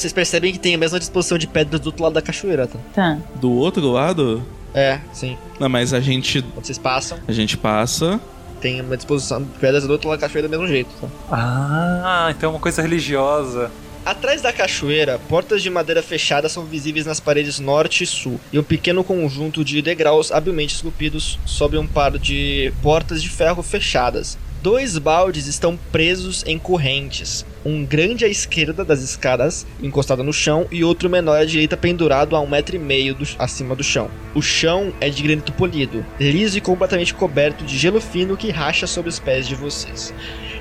Vocês 0.00 0.14
percebem 0.14 0.50
que 0.50 0.58
tem 0.58 0.74
a 0.74 0.78
mesma 0.78 0.98
disposição 0.98 1.36
de 1.36 1.46
pedras 1.46 1.78
do 1.78 1.88
outro 1.88 2.02
lado 2.02 2.14
da 2.14 2.22
cachoeira, 2.22 2.66
tá? 2.66 2.78
Tá. 2.94 3.18
Do 3.34 3.50
outro 3.50 3.86
lado? 3.92 4.42
É, 4.72 4.98
sim. 5.12 5.36
Não, 5.58 5.68
mas 5.68 5.92
a 5.92 6.00
gente. 6.00 6.40
Quando 6.40 6.64
vocês 6.64 6.78
passam, 6.78 7.18
A 7.28 7.32
gente 7.32 7.54
passa. 7.58 8.18
tem 8.62 8.80
uma 8.80 8.96
disposição 8.96 9.42
de 9.42 9.50
pedras 9.58 9.86
do 9.86 9.90
outro 9.92 10.08
lado 10.08 10.18
da 10.18 10.26
cachoeira 10.26 10.48
do 10.48 10.50
mesmo 10.52 10.66
jeito, 10.66 10.88
tá? 10.98 11.08
Ah, 11.30 12.28
então 12.34 12.48
é 12.48 12.52
uma 12.54 12.58
coisa 12.60 12.80
religiosa. 12.80 13.70
Atrás 14.06 14.40
da 14.40 14.50
cachoeira, 14.54 15.18
portas 15.28 15.60
de 15.62 15.68
madeira 15.68 16.02
fechada 16.02 16.48
são 16.48 16.64
visíveis 16.64 17.04
nas 17.04 17.20
paredes 17.20 17.58
norte 17.58 18.02
e 18.04 18.06
sul, 18.06 18.40
e 18.50 18.58
um 18.58 18.62
pequeno 18.62 19.04
conjunto 19.04 19.62
de 19.62 19.82
degraus 19.82 20.32
habilmente 20.32 20.74
esculpidos 20.74 21.38
sobre 21.44 21.76
um 21.76 21.86
par 21.86 22.18
de 22.18 22.72
portas 22.82 23.22
de 23.22 23.28
ferro 23.28 23.62
fechadas. 23.62 24.38
Dois 24.62 24.98
baldes 24.98 25.46
estão 25.46 25.78
presos 25.90 26.44
em 26.46 26.58
correntes, 26.58 27.46
um 27.64 27.82
grande 27.82 28.26
à 28.26 28.28
esquerda 28.28 28.84
das 28.84 29.00
escadas, 29.00 29.66
encostado 29.82 30.22
no 30.22 30.34
chão, 30.34 30.66
e 30.70 30.84
outro 30.84 31.08
menor 31.08 31.40
à 31.40 31.44
direita 31.46 31.78
pendurado 31.78 32.36
a 32.36 32.40
um 32.40 32.46
metro 32.46 32.76
e 32.76 32.78
meio 32.78 33.14
do- 33.14 33.26
acima 33.38 33.74
do 33.74 33.82
chão. 33.82 34.10
O 34.34 34.42
chão 34.42 34.92
é 35.00 35.08
de 35.08 35.22
granito 35.22 35.50
polido, 35.52 36.04
liso 36.20 36.58
e 36.58 36.60
completamente 36.60 37.14
coberto 37.14 37.64
de 37.64 37.78
gelo 37.78 38.02
fino 38.02 38.36
que 38.36 38.50
racha 38.50 38.86
sobre 38.86 39.08
os 39.08 39.18
pés 39.18 39.48
de 39.48 39.54
vocês. 39.54 40.12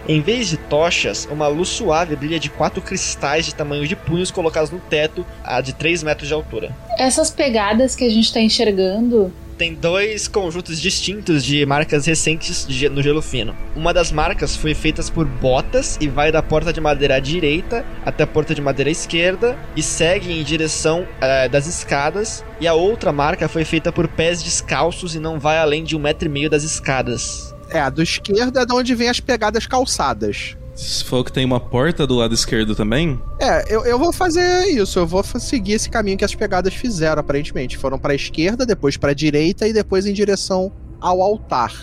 Em 0.08 0.22
vez 0.22 0.48
de 0.48 0.56
tochas, 0.56 1.28
uma 1.30 1.48
luz 1.50 1.68
suave 1.68 2.16
brilha 2.16 2.40
de 2.40 2.50
quatro 2.50 2.82
cristais 2.82 3.46
de 3.46 3.54
tamanho 3.54 3.86
de 3.86 3.98
punhos 3.98 4.32
colocados 4.32 4.72
no 4.72 4.80
teto 4.80 5.26
a 5.44 5.60
de 5.60 5.74
3 5.74 6.04
metros 6.04 6.28
de 6.30 6.34
altura. 6.34 6.74
Essas 6.98 7.30
pegadas 7.30 7.98
que 7.98 8.06
a 8.06 8.10
gente 8.10 8.32
tá 8.34 8.40
enxergando. 8.40 9.32
Tem 9.60 9.74
dois 9.74 10.26
conjuntos 10.26 10.80
distintos 10.80 11.44
de 11.44 11.66
marcas 11.66 12.06
recentes 12.06 12.66
de 12.66 12.88
no 12.88 13.04
gelo 13.04 13.22
fino. 13.22 13.54
Uma 13.76 13.94
das 13.94 14.10
marcas 14.10 14.56
foi 14.56 14.74
feita 14.74 15.04
por 15.12 15.26
botas 15.26 15.98
e 16.00 16.08
vai 16.08 16.32
da 16.32 16.42
porta 16.42 16.72
de 16.72 16.80
madeira 16.80 17.18
à 17.18 17.20
direita 17.20 17.86
até 18.06 18.24
a 18.24 18.28
porta 18.28 18.56
de 18.56 18.62
madeira 18.62 18.90
esquerda 18.90 19.60
e 19.76 19.84
segue 19.84 20.32
em 20.32 20.42
direção 20.46 21.06
eh, 21.20 21.50
das 21.50 21.68
escadas. 21.68 22.42
E 22.62 22.70
a 22.70 22.74
outra 22.74 23.12
marca 23.12 23.50
foi 23.50 23.66
feita 23.66 23.92
por 23.92 24.08
pés 24.08 24.42
descalços 24.42 25.14
e 25.14 25.20
não 25.20 25.38
vai 25.38 25.58
além 25.58 25.84
de 25.84 25.94
um 25.94 26.00
metro 26.00 26.30
e 26.30 26.32
meio 26.32 26.50
das 26.50 26.64
escadas. 26.64 27.54
É, 27.70 27.82
a 27.82 27.90
do 27.90 28.02
esquerdo 28.02 28.58
é 28.60 28.66
de 28.66 28.74
onde 28.74 28.96
vem 28.96 29.10
as 29.10 29.20
pegadas 29.20 29.68
calçadas. 29.68 30.56
Se 30.80 31.04
for 31.04 31.26
que 31.26 31.32
tem 31.32 31.44
uma 31.44 31.60
porta 31.60 32.08
do 32.08 32.16
lado 32.16 32.34
esquerdo 32.34 32.74
também. 32.74 33.22
É, 33.38 33.66
eu, 33.68 33.84
eu 33.84 34.00
vou 34.00 34.14
fazer 34.14 34.66
isso, 34.68 34.98
eu 34.98 35.06
vou 35.06 35.22
seguir 35.24 35.74
esse 35.74 35.90
caminho 35.90 36.18
que 36.18 36.24
as 36.24 36.34
pegadas 36.34 36.74
fizeram, 36.74 37.20
aparentemente. 37.20 37.78
Foram 37.78 38.00
pra 38.00 38.16
esquerda, 38.16 38.66
depois 38.66 38.96
pra 38.96 39.14
direita 39.14 39.68
e 39.68 39.74
depois 39.74 40.06
em 40.06 40.14
direção 40.14 40.72
ao 41.02 41.22
altar. 41.22 41.74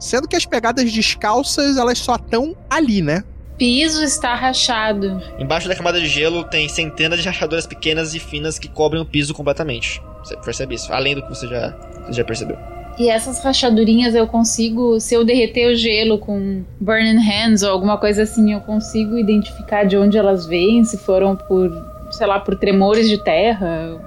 Sendo 0.00 0.26
que 0.26 0.34
as 0.34 0.46
pegadas 0.46 0.90
descalças, 0.90 1.76
elas 1.76 1.98
só 1.98 2.16
estão 2.16 2.56
ali, 2.70 3.02
né? 3.02 3.24
Piso 3.58 4.02
está 4.02 4.34
rachado. 4.34 5.22
Embaixo 5.38 5.68
da 5.68 5.76
camada 5.76 6.00
de 6.00 6.06
gelo 6.06 6.42
tem 6.44 6.66
centenas 6.66 7.20
de 7.20 7.26
rachaduras 7.26 7.66
pequenas 7.66 8.14
e 8.14 8.18
finas 8.18 8.58
que 8.58 8.68
cobrem 8.68 9.02
o 9.02 9.06
piso 9.06 9.34
completamente. 9.34 10.00
Você 10.24 10.34
percebe 10.38 10.74
isso, 10.74 10.90
além 10.94 11.14
do 11.14 11.22
que 11.22 11.28
você 11.28 11.46
já, 11.46 11.76
você 12.06 12.14
já 12.14 12.24
percebeu. 12.24 12.56
E 12.98 13.10
essas 13.10 13.42
rachadurinhas 13.42 14.14
eu 14.14 14.26
consigo, 14.26 14.98
se 15.00 15.14
eu 15.14 15.24
derreter 15.24 15.70
o 15.70 15.76
gelo 15.76 16.18
com 16.18 16.64
burning 16.80 17.18
hands 17.18 17.62
ou 17.62 17.70
alguma 17.70 17.98
coisa 17.98 18.22
assim, 18.22 18.54
eu 18.54 18.60
consigo 18.60 19.18
identificar 19.18 19.84
de 19.84 19.96
onde 19.96 20.16
elas 20.16 20.46
vêm, 20.46 20.82
se 20.82 20.96
foram 20.96 21.36
por, 21.36 21.70
sei 22.10 22.26
lá, 22.26 22.40
por 22.40 22.56
tremores 22.56 23.08
de 23.08 23.22
terra. 23.22 24.00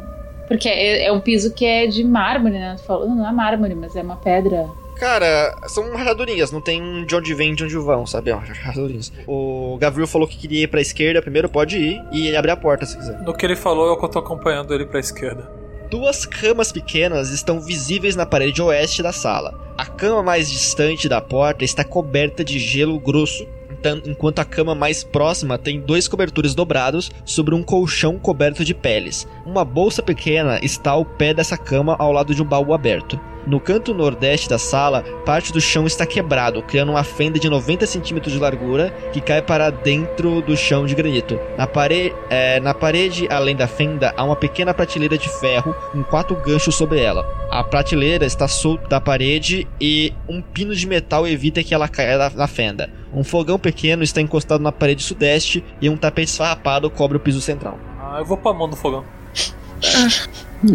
Porque 0.47 0.67
é, 0.67 1.05
é 1.05 1.11
um 1.11 1.19
piso 1.19 1.53
que 1.53 1.65
é 1.65 1.85
de 1.85 2.03
mármore, 2.03 2.57
né? 2.57 2.75
Falando, 2.87 3.15
não 3.15 3.27
é 3.27 3.31
mármore, 3.31 3.75
mas 3.75 3.95
é 3.95 4.01
uma 4.01 4.15
pedra. 4.15 4.67
Cara, 4.99 5.55
são 5.67 5.95
rachadurinhas, 5.95 6.51
não 6.51 6.59
tem 6.59 7.05
de 7.05 7.15
onde 7.15 7.33
vem 7.33 7.53
e 7.53 7.55
de 7.55 7.63
onde 7.63 7.77
vão, 7.77 8.05
sabe? 8.07 8.31
É 8.31 8.33
rachadurinhas. 8.33 9.13
O 9.27 9.77
Gabriel 9.79 10.07
falou 10.07 10.27
que 10.27 10.35
queria 10.35 10.63
ir 10.63 10.67
pra 10.67 10.81
esquerda, 10.81 11.21
primeiro 11.21 11.47
pode 11.47 11.77
ir 11.77 12.03
e 12.11 12.35
abrir 12.35 12.51
a 12.51 12.57
porta 12.57 12.85
se 12.85 12.97
quiser. 12.97 13.21
No 13.21 13.33
que 13.33 13.45
ele 13.45 13.55
falou, 13.55 13.87
eu 13.87 14.09
tô 14.09 14.19
acompanhando 14.19 14.73
ele 14.73 14.85
pra 14.85 14.99
esquerda. 14.99 15.58
Duas 15.89 16.23
camas 16.23 16.71
pequenas 16.71 17.31
estão 17.31 17.59
visíveis 17.59 18.15
na 18.15 18.23
parede 18.23 18.61
oeste 18.61 19.01
da 19.01 19.11
sala. 19.11 19.59
A 19.75 19.87
cama 19.87 20.21
mais 20.21 20.47
distante 20.47 21.09
da 21.09 21.19
porta 21.19 21.65
está 21.65 21.83
coberta 21.83 22.43
de 22.43 22.59
gelo 22.59 22.99
grosso, 22.99 23.47
enquanto 24.05 24.37
a 24.37 24.45
cama 24.45 24.75
mais 24.75 25.03
próxima 25.03 25.57
tem 25.57 25.81
dois 25.81 26.07
cobertores 26.07 26.53
dobrados 26.53 27.09
sobre 27.25 27.55
um 27.55 27.63
colchão 27.63 28.19
coberto 28.19 28.63
de 28.63 28.75
peles. 28.75 29.27
Uma 29.47 29.65
bolsa 29.65 30.03
pequena 30.03 30.59
está 30.61 30.91
ao 30.91 31.03
pé 31.03 31.33
dessa 31.33 31.57
cama 31.57 31.95
ao 31.97 32.11
lado 32.11 32.35
de 32.35 32.43
um 32.43 32.45
baú 32.45 32.71
aberto. 32.71 33.19
No 33.47 33.59
canto 33.59 33.93
nordeste 33.93 34.49
da 34.49 34.57
sala, 34.57 35.03
parte 35.25 35.51
do 35.51 35.61
chão 35.61 35.87
está 35.87 36.05
quebrado, 36.05 36.61
criando 36.61 36.91
uma 36.91 37.03
fenda 37.03 37.39
de 37.39 37.49
90 37.49 37.85
centímetros 37.85 38.33
de 38.33 38.39
largura 38.39 38.93
que 39.11 39.21
cai 39.21 39.41
para 39.41 39.69
dentro 39.69 40.41
do 40.41 40.55
chão 40.55 40.85
de 40.85 40.93
granito. 40.93 41.39
Na, 41.57 41.65
pare 41.65 42.13
é, 42.29 42.59
na 42.59 42.73
parede, 42.73 43.27
além 43.29 43.55
da 43.55 43.67
fenda, 43.67 44.13
há 44.15 44.23
uma 44.23 44.35
pequena 44.35 44.73
prateleira 44.73 45.17
de 45.17 45.29
ferro 45.39 45.73
com 45.91 46.03
quatro 46.03 46.35
ganchos 46.35 46.75
sobre 46.75 46.99
ela. 46.99 47.25
A 47.49 47.63
prateleira 47.63 48.25
está 48.25 48.47
solta 48.47 48.87
da 48.87 49.01
parede 49.01 49.67
e 49.79 50.13
um 50.27 50.41
pino 50.41 50.75
de 50.75 50.85
metal 50.85 51.27
evita 51.27 51.63
que 51.63 51.73
ela 51.73 51.87
caia 51.87 52.17
na, 52.17 52.29
na 52.29 52.47
fenda. 52.47 52.89
Um 53.13 53.23
fogão 53.23 53.57
pequeno 53.57 54.03
está 54.03 54.21
encostado 54.21 54.61
na 54.61 54.71
parede 54.71 55.01
sudeste 55.01 55.63
e 55.81 55.89
um 55.89 55.97
tapete 55.97 56.29
esfarrapado 56.29 56.89
cobre 56.89 57.17
o 57.17 57.19
piso 57.19 57.41
central. 57.41 57.79
Ah, 57.99 58.17
eu 58.19 58.25
vou 58.25 58.37
pôr 58.37 58.49
a 58.49 58.53
mão 58.53 58.67
no 58.67 58.75
fogão. 58.75 59.03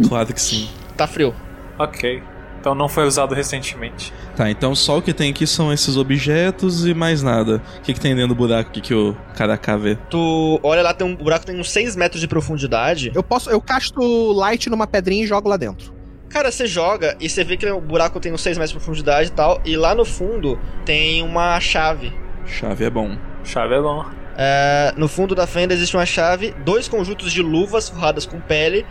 Claro 0.08 0.32
que 0.32 0.40
sim. 0.40 0.68
Tá 0.96 1.06
frio. 1.06 1.34
Ok. 1.78 2.22
Então 2.64 2.74
não 2.74 2.88
foi 2.88 3.04
usado 3.04 3.34
recentemente. 3.34 4.10
Tá, 4.34 4.48
então 4.48 4.74
só 4.74 4.96
o 4.96 5.02
que 5.02 5.12
tem 5.12 5.30
aqui 5.30 5.46
são 5.46 5.70
esses 5.70 5.98
objetos 5.98 6.86
e 6.86 6.94
mais 6.94 7.22
nada. 7.22 7.62
O 7.76 7.82
que, 7.82 7.92
que 7.92 8.00
tem 8.00 8.14
dentro 8.14 8.28
do 8.28 8.34
buraco 8.34 8.70
aqui 8.70 8.80
que 8.80 8.94
o 8.94 9.14
Caraká 9.36 9.76
vê? 9.76 9.98
Tu 10.08 10.58
olha 10.62 10.80
lá, 10.80 10.94
tem 10.94 11.06
um 11.06 11.12
o 11.12 11.16
buraco 11.18 11.44
tem 11.44 11.60
uns 11.60 11.70
6 11.70 11.94
metros 11.94 12.22
de 12.22 12.26
profundidade. 12.26 13.12
Eu 13.14 13.22
posso. 13.22 13.50
Eu 13.50 13.60
casto 13.60 14.00
light 14.32 14.70
numa 14.70 14.86
pedrinha 14.86 15.24
e 15.24 15.26
jogo 15.26 15.46
lá 15.46 15.58
dentro. 15.58 15.92
Cara, 16.30 16.50
você 16.50 16.66
joga 16.66 17.14
e 17.20 17.28
você 17.28 17.44
vê 17.44 17.58
que 17.58 17.66
o 17.66 17.82
buraco 17.82 18.18
tem 18.18 18.32
uns 18.32 18.40
6 18.40 18.56
metros 18.56 18.72
de 18.72 18.78
profundidade 18.78 19.28
e 19.28 19.32
tal. 19.32 19.60
E 19.62 19.76
lá 19.76 19.94
no 19.94 20.06
fundo 20.06 20.58
tem 20.86 21.20
uma 21.20 21.60
chave. 21.60 22.14
Chave 22.46 22.82
é 22.82 22.88
bom. 22.88 23.14
Chave 23.44 23.74
é 23.74 23.80
bom. 23.82 24.06
É, 24.38 24.94
no 24.96 25.06
fundo 25.06 25.34
da 25.34 25.46
fenda 25.46 25.74
existe 25.74 25.94
uma 25.94 26.06
chave, 26.06 26.54
dois 26.64 26.88
conjuntos 26.88 27.30
de 27.30 27.42
luvas 27.42 27.90
forradas 27.90 28.24
com 28.24 28.40
pele. 28.40 28.86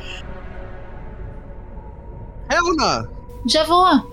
Helna! 2.51 3.22
Já 3.47 3.63
vou! 3.63 4.11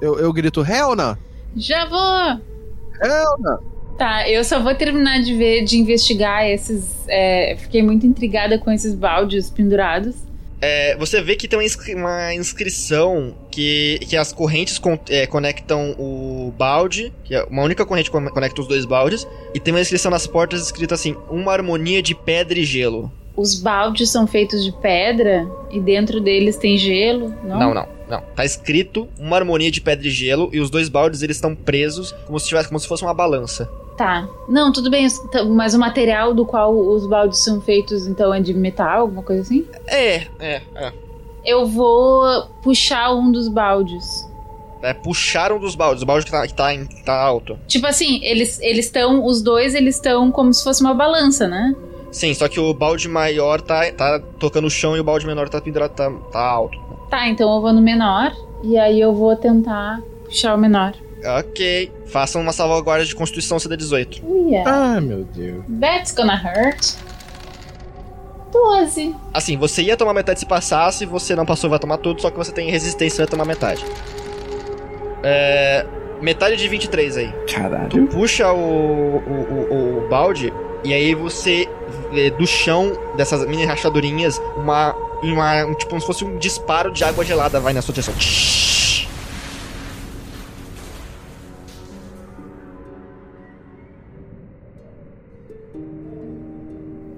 Eu, 0.00 0.18
eu 0.18 0.32
grito, 0.32 0.64
Helna! 0.64 1.18
Já 1.56 1.84
vou! 1.86 2.40
Helna! 3.02 3.60
Tá, 3.98 4.28
eu 4.28 4.42
só 4.42 4.58
vou 4.60 4.74
terminar 4.74 5.20
de 5.20 5.34
ver, 5.36 5.64
de 5.64 5.78
investigar 5.78 6.44
esses. 6.46 7.04
é, 7.08 7.56
fiquei 7.58 7.82
muito 7.82 8.06
intrigada 8.06 8.58
com 8.58 8.70
esses 8.72 8.94
baldes 8.94 9.50
pendurados. 9.50 10.16
É, 10.64 10.96
você 10.96 11.20
vê 11.20 11.34
que 11.36 11.48
tem 11.48 11.58
uma, 11.58 11.64
inscri- 11.64 11.94
uma 11.94 12.32
inscrição 12.34 13.34
que, 13.50 13.98
que 14.08 14.16
as 14.16 14.32
correntes 14.32 14.78
con- 14.78 14.98
é, 15.08 15.26
conectam 15.26 15.90
o 15.98 16.52
balde, 16.56 17.12
que 17.24 17.34
é 17.34 17.42
uma 17.44 17.62
única 17.62 17.84
corrente 17.84 18.10
con- 18.10 18.30
conecta 18.30 18.60
os 18.60 18.68
dois 18.68 18.84
baldes, 18.84 19.26
e 19.54 19.58
tem 19.60 19.74
uma 19.74 19.80
inscrição 19.80 20.10
nas 20.10 20.26
portas 20.26 20.62
escrita 20.62 20.94
assim: 20.94 21.16
uma 21.28 21.52
harmonia 21.52 22.00
de 22.00 22.14
pedra 22.14 22.58
e 22.58 22.64
gelo. 22.64 23.12
Os 23.36 23.54
baldes 23.60 24.10
são 24.10 24.26
feitos 24.26 24.64
de 24.64 24.72
pedra 24.72 25.48
e 25.70 25.80
dentro 25.80 26.20
deles 26.20 26.56
tem 26.56 26.76
gelo, 26.76 27.34
não? 27.42 27.58
Não, 27.58 27.74
não, 27.74 27.88
não. 28.08 28.22
Tá 28.36 28.44
escrito 28.44 29.08
uma 29.18 29.36
harmonia 29.36 29.70
de 29.70 29.80
pedra 29.80 30.06
e 30.06 30.10
gelo 30.10 30.50
e 30.52 30.60
os 30.60 30.68
dois 30.70 30.88
baldes 30.88 31.22
eles 31.22 31.36
estão 31.36 31.54
presos 31.54 32.12
como 32.26 32.38
se 32.38 32.48
tivesse 32.48 32.68
como 32.68 32.78
se 32.78 32.86
fosse 32.86 33.02
uma 33.02 33.14
balança. 33.14 33.68
Tá. 33.96 34.26
Não, 34.48 34.72
tudo 34.72 34.90
bem, 34.90 35.06
mas 35.50 35.74
o 35.74 35.78
material 35.78 36.32
do 36.34 36.44
qual 36.46 36.74
os 36.74 37.06
baldes 37.06 37.42
são 37.44 37.60
feitos 37.60 38.06
então 38.06 38.32
é 38.32 38.40
de 38.40 38.52
metal, 38.54 39.02
alguma 39.02 39.22
coisa 39.22 39.42
assim? 39.42 39.66
É, 39.86 40.26
é, 40.38 40.62
é. 40.74 40.92
Eu 41.44 41.66
vou 41.66 42.46
puxar 42.62 43.12
um 43.14 43.30
dos 43.32 43.48
baldes. 43.48 44.30
É, 44.82 44.92
puxar 44.92 45.52
um 45.52 45.58
dos 45.60 45.74
baldes, 45.76 46.02
o 46.02 46.06
balde 46.06 46.24
que 46.24 46.30
tá, 46.32 46.46
que 46.46 46.54
tá, 46.54 46.74
em- 46.74 46.86
tá 47.04 47.14
alto. 47.14 47.56
Tipo 47.68 47.86
assim, 47.86 48.20
eles 48.24 48.58
eles 48.60 48.86
estão, 48.86 49.24
os 49.24 49.40
dois 49.40 49.74
eles 49.74 49.94
estão 49.96 50.30
como 50.32 50.52
se 50.52 50.62
fosse 50.64 50.80
uma 50.82 50.92
balança, 50.94 51.46
né? 51.46 51.74
Sim, 52.12 52.34
só 52.34 52.46
que 52.46 52.60
o 52.60 52.74
balde 52.74 53.08
maior 53.08 53.60
tá, 53.62 53.90
tá 53.90 54.20
tocando 54.38 54.66
o 54.66 54.70
chão 54.70 54.94
e 54.94 55.00
o 55.00 55.04
balde 55.04 55.26
menor 55.26 55.48
tá 55.48 55.60
pendurado, 55.60 55.92
tá, 55.92 56.12
tá 56.30 56.40
alto. 56.40 56.78
Tá, 57.10 57.26
então 57.26 57.52
eu 57.52 57.60
vou 57.60 57.72
no 57.72 57.80
menor 57.80 58.32
e 58.62 58.78
aí 58.78 59.00
eu 59.00 59.14
vou 59.14 59.34
tentar 59.34 60.00
puxar 60.26 60.54
o 60.54 60.58
menor. 60.58 60.92
Ok. 61.24 61.90
Façam 62.06 62.42
uma 62.42 62.52
salvaguarda 62.52 63.04
de 63.04 63.14
Constituição 63.14 63.56
CD18. 63.56 64.22
Uia. 64.22 64.62
Ah, 64.66 65.00
meu 65.00 65.24
Deus. 65.24 65.64
That's 65.80 66.12
gonna 66.12 66.36
hurt. 66.36 66.96
12. 68.52 69.14
Assim, 69.32 69.56
você 69.56 69.82
ia 69.82 69.96
tomar 69.96 70.12
metade 70.12 70.40
se 70.40 70.46
passasse, 70.46 71.06
você 71.06 71.34
não 71.34 71.46
passou, 71.46 71.70
vai 71.70 71.78
tomar 71.78 71.96
tudo, 71.96 72.20
só 72.20 72.30
que 72.30 72.36
você 72.36 72.52
tem 72.52 72.70
resistência, 72.70 73.18
vai 73.18 73.26
tomar 73.26 73.46
metade. 73.46 73.82
É. 75.22 75.86
Metade 76.20 76.56
de 76.56 76.68
23 76.68 77.16
aí. 77.16 77.32
Caralho. 77.52 78.06
Puxa 78.08 78.52
o, 78.52 79.16
o, 79.16 79.20
o, 79.70 80.04
o 80.04 80.08
balde 80.08 80.52
e 80.84 80.92
aí 80.92 81.14
você 81.14 81.68
vê 82.12 82.30
do 82.30 82.46
chão 82.46 82.92
dessas 83.16 83.46
mini 83.46 83.64
rachadurinhas 83.64 84.40
uma, 84.56 84.94
uma 85.22 85.64
um, 85.64 85.74
tipo 85.74 85.90
como 85.90 86.00
se 86.00 86.06
fosse 86.06 86.24
um 86.24 86.36
disparo 86.36 86.92
de 86.92 87.02
água 87.02 87.24
gelada 87.24 87.58
vai 87.58 87.72
na 87.72 87.82
sua 87.82 87.94
direção. 87.94 88.14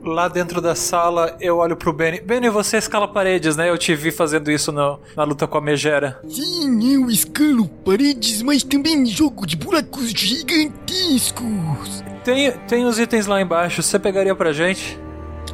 Lá 0.04 0.28
dentro 0.28 0.60
da 0.60 0.74
sala, 0.74 1.34
eu 1.40 1.56
olho 1.56 1.76
pro 1.76 1.92
Benny. 1.92 2.20
Benny, 2.20 2.50
você 2.50 2.76
escala 2.76 3.08
paredes, 3.08 3.56
né? 3.56 3.70
Eu 3.70 3.78
te 3.78 3.94
vi 3.94 4.10
fazendo 4.10 4.50
isso 4.50 4.70
no- 4.70 5.00
na 5.16 5.24
luta 5.24 5.46
com 5.46 5.56
a 5.56 5.60
Megera. 5.62 6.20
Sim, 6.28 6.94
eu 6.94 7.10
escalo 7.10 7.66
paredes, 7.84 8.42
mas 8.42 8.62
também 8.62 9.06
jogo 9.06 9.46
de 9.46 9.56
buracos 9.56 10.10
gigantescos. 10.10 12.04
Tem, 12.22 12.52
tem 12.68 12.84
os 12.84 12.98
itens 12.98 13.26
lá 13.26 13.40
embaixo, 13.40 13.82
você 13.82 13.98
pegaria 13.98 14.34
pra 14.34 14.52
gente? 14.52 14.98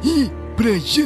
E 0.03 0.29
pra 0.57 0.71
já. 0.77 1.01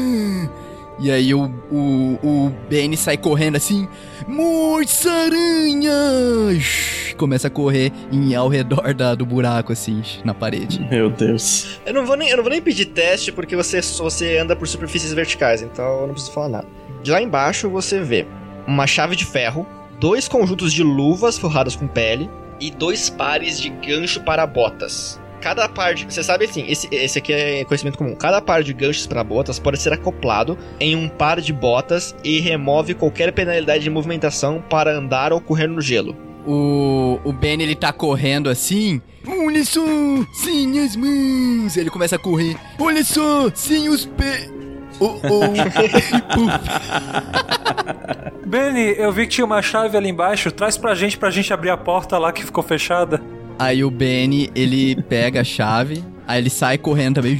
E 0.99 1.11
aí 1.11 1.33
o, 1.33 1.45
o, 1.71 2.19
o 2.23 2.51
Benny 2.69 2.95
sai 2.95 3.17
correndo 3.17 3.57
assim. 3.57 3.87
Morça-aranhas! 4.27 7.13
Começa 7.17 7.47
a 7.47 7.49
correr 7.49 7.91
em, 8.11 8.35
ao 8.35 8.47
redor 8.47 8.93
da, 8.93 9.15
do 9.15 9.25
buraco, 9.25 9.73
assim, 9.73 10.01
na 10.23 10.33
parede. 10.33 10.79
Meu 10.89 11.09
Deus. 11.09 11.79
Eu 11.85 11.93
não 11.93 12.05
vou 12.05 12.15
nem, 12.15 12.29
eu 12.29 12.37
não 12.37 12.43
vou 12.43 12.51
nem 12.51 12.61
pedir 12.61 12.85
teste 12.85 13.31
porque 13.31 13.55
você, 13.55 13.81
você 13.81 14.37
anda 14.37 14.55
por 14.55 14.67
superfícies 14.67 15.13
verticais, 15.13 15.61
então 15.61 16.01
eu 16.01 16.07
não 16.07 16.13
preciso 16.13 16.33
falar 16.33 16.49
nada. 16.49 16.67
De 17.03 17.11
lá 17.11 17.21
embaixo 17.21 17.69
você 17.69 18.01
vê 18.01 18.25
uma 18.67 18.87
chave 18.87 19.15
de 19.15 19.25
ferro, 19.25 19.67
dois 19.99 20.27
conjuntos 20.27 20.73
de 20.73 20.83
luvas 20.83 21.37
forradas 21.37 21.75
com 21.75 21.87
pele 21.87 22.29
e 22.59 22.71
dois 22.71 23.09
pares 23.09 23.59
de 23.59 23.69
gancho 23.69 24.21
para 24.21 24.47
botas. 24.47 25.19
Cada 25.45 25.69
par 25.69 25.93
de. 25.93 26.05
Você 26.05 26.23
sabe 26.23 26.45
assim, 26.45 26.65
esse, 26.67 26.87
esse 26.91 27.19
aqui 27.19 27.31
é 27.31 27.63
conhecimento 27.65 27.99
comum. 27.99 28.15
Cada 28.15 28.41
par 28.41 28.63
de 28.63 28.73
ganchos 28.73 29.05
para 29.05 29.23
botas 29.23 29.59
pode 29.59 29.79
ser 29.79 29.93
acoplado 29.93 30.57
em 30.79 30.95
um 30.95 31.07
par 31.07 31.39
de 31.39 31.53
botas 31.53 32.15
e 32.23 32.39
remove 32.39 32.95
qualquer 32.95 33.31
penalidade 33.31 33.83
de 33.83 33.89
movimentação 33.91 34.59
para 34.67 34.97
andar 34.97 35.31
ou 35.31 35.39
correr 35.39 35.67
no 35.67 35.79
gelo. 35.79 36.15
O, 36.47 37.19
o 37.23 37.31
Benny, 37.31 37.61
ele 37.61 37.75
tá 37.75 37.93
correndo 37.93 38.49
assim. 38.49 38.99
Olha 39.27 39.63
só, 39.63 39.85
sem 40.33 40.79
as 40.79 40.95
mãos. 40.95 41.77
Ele 41.77 41.91
começa 41.91 42.15
a 42.15 42.19
correr. 42.19 42.57
Olha 42.79 43.03
só, 43.03 43.51
sem 43.53 43.87
os 43.87 44.03
pés. 44.03 44.51
Oh, 44.99 45.19
oh. 45.29 45.53
Benny, 48.49 48.95
eu 48.97 49.11
vi 49.11 49.27
que 49.27 49.33
tinha 49.33 49.45
uma 49.45 49.61
chave 49.61 49.95
ali 49.95 50.09
embaixo. 50.09 50.51
Traz 50.51 50.75
pra 50.75 50.95
gente, 50.95 51.19
pra 51.19 51.29
gente 51.29 51.53
abrir 51.53 51.69
a 51.69 51.77
porta 51.77 52.17
lá 52.17 52.31
que 52.31 52.43
ficou 52.43 52.63
fechada. 52.63 53.21
Aí 53.57 53.83
o 53.83 53.89
Benny, 53.89 54.49
ele 54.53 55.01
pega 55.03 55.41
a 55.41 55.43
chave, 55.43 56.03
aí 56.27 56.39
ele 56.39 56.49
sai 56.49 56.77
correndo 56.77 57.15
também. 57.15 57.39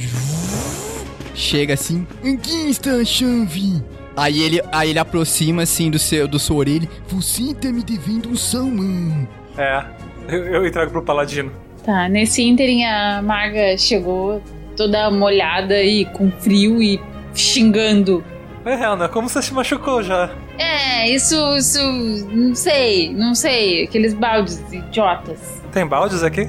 Chega 1.34 1.74
assim, 1.74 2.06
aqui 2.20 2.70
está 2.70 2.92
a 2.92 3.04
chave. 3.04 3.82
Aí 4.16 4.40
ele, 4.40 4.62
aí 4.72 4.90
ele 4.90 4.98
aproxima 4.98 5.62
assim 5.62 5.90
do 5.90 5.98
seu, 5.98 6.26
do 6.26 6.38
sua 6.38 6.56
orelha. 6.56 6.88
Você 7.08 7.54
tá 7.54 7.70
me 7.70 7.82
devendo 7.82 8.30
um 8.30 8.36
salmão. 8.36 9.28
É, 9.58 9.84
eu, 10.28 10.44
eu 10.46 10.66
entrego 10.66 10.90
pro 10.90 11.02
Paladino. 11.02 11.52
Tá, 11.84 12.08
nesse 12.08 12.42
ínterim 12.42 12.84
a 12.84 13.20
maga 13.22 13.76
chegou 13.76 14.42
toda 14.76 15.10
molhada 15.10 15.82
e 15.82 16.06
com 16.06 16.30
frio 16.30 16.82
e 16.82 16.98
xingando. 17.34 18.24
É, 18.64 18.72
Helena, 18.72 19.08
como 19.08 19.28
você 19.28 19.42
se 19.42 19.52
machucou 19.52 20.02
já? 20.02 20.30
É, 20.58 21.08
isso, 21.10 21.36
isso, 21.56 21.80
não 22.32 22.54
sei, 22.54 23.12
não 23.12 23.34
sei, 23.34 23.84
aqueles 23.84 24.14
baldes 24.14 24.60
idiotas. 24.72 25.62
Tem 25.76 25.86
baldes 25.86 26.22
aqui? 26.22 26.46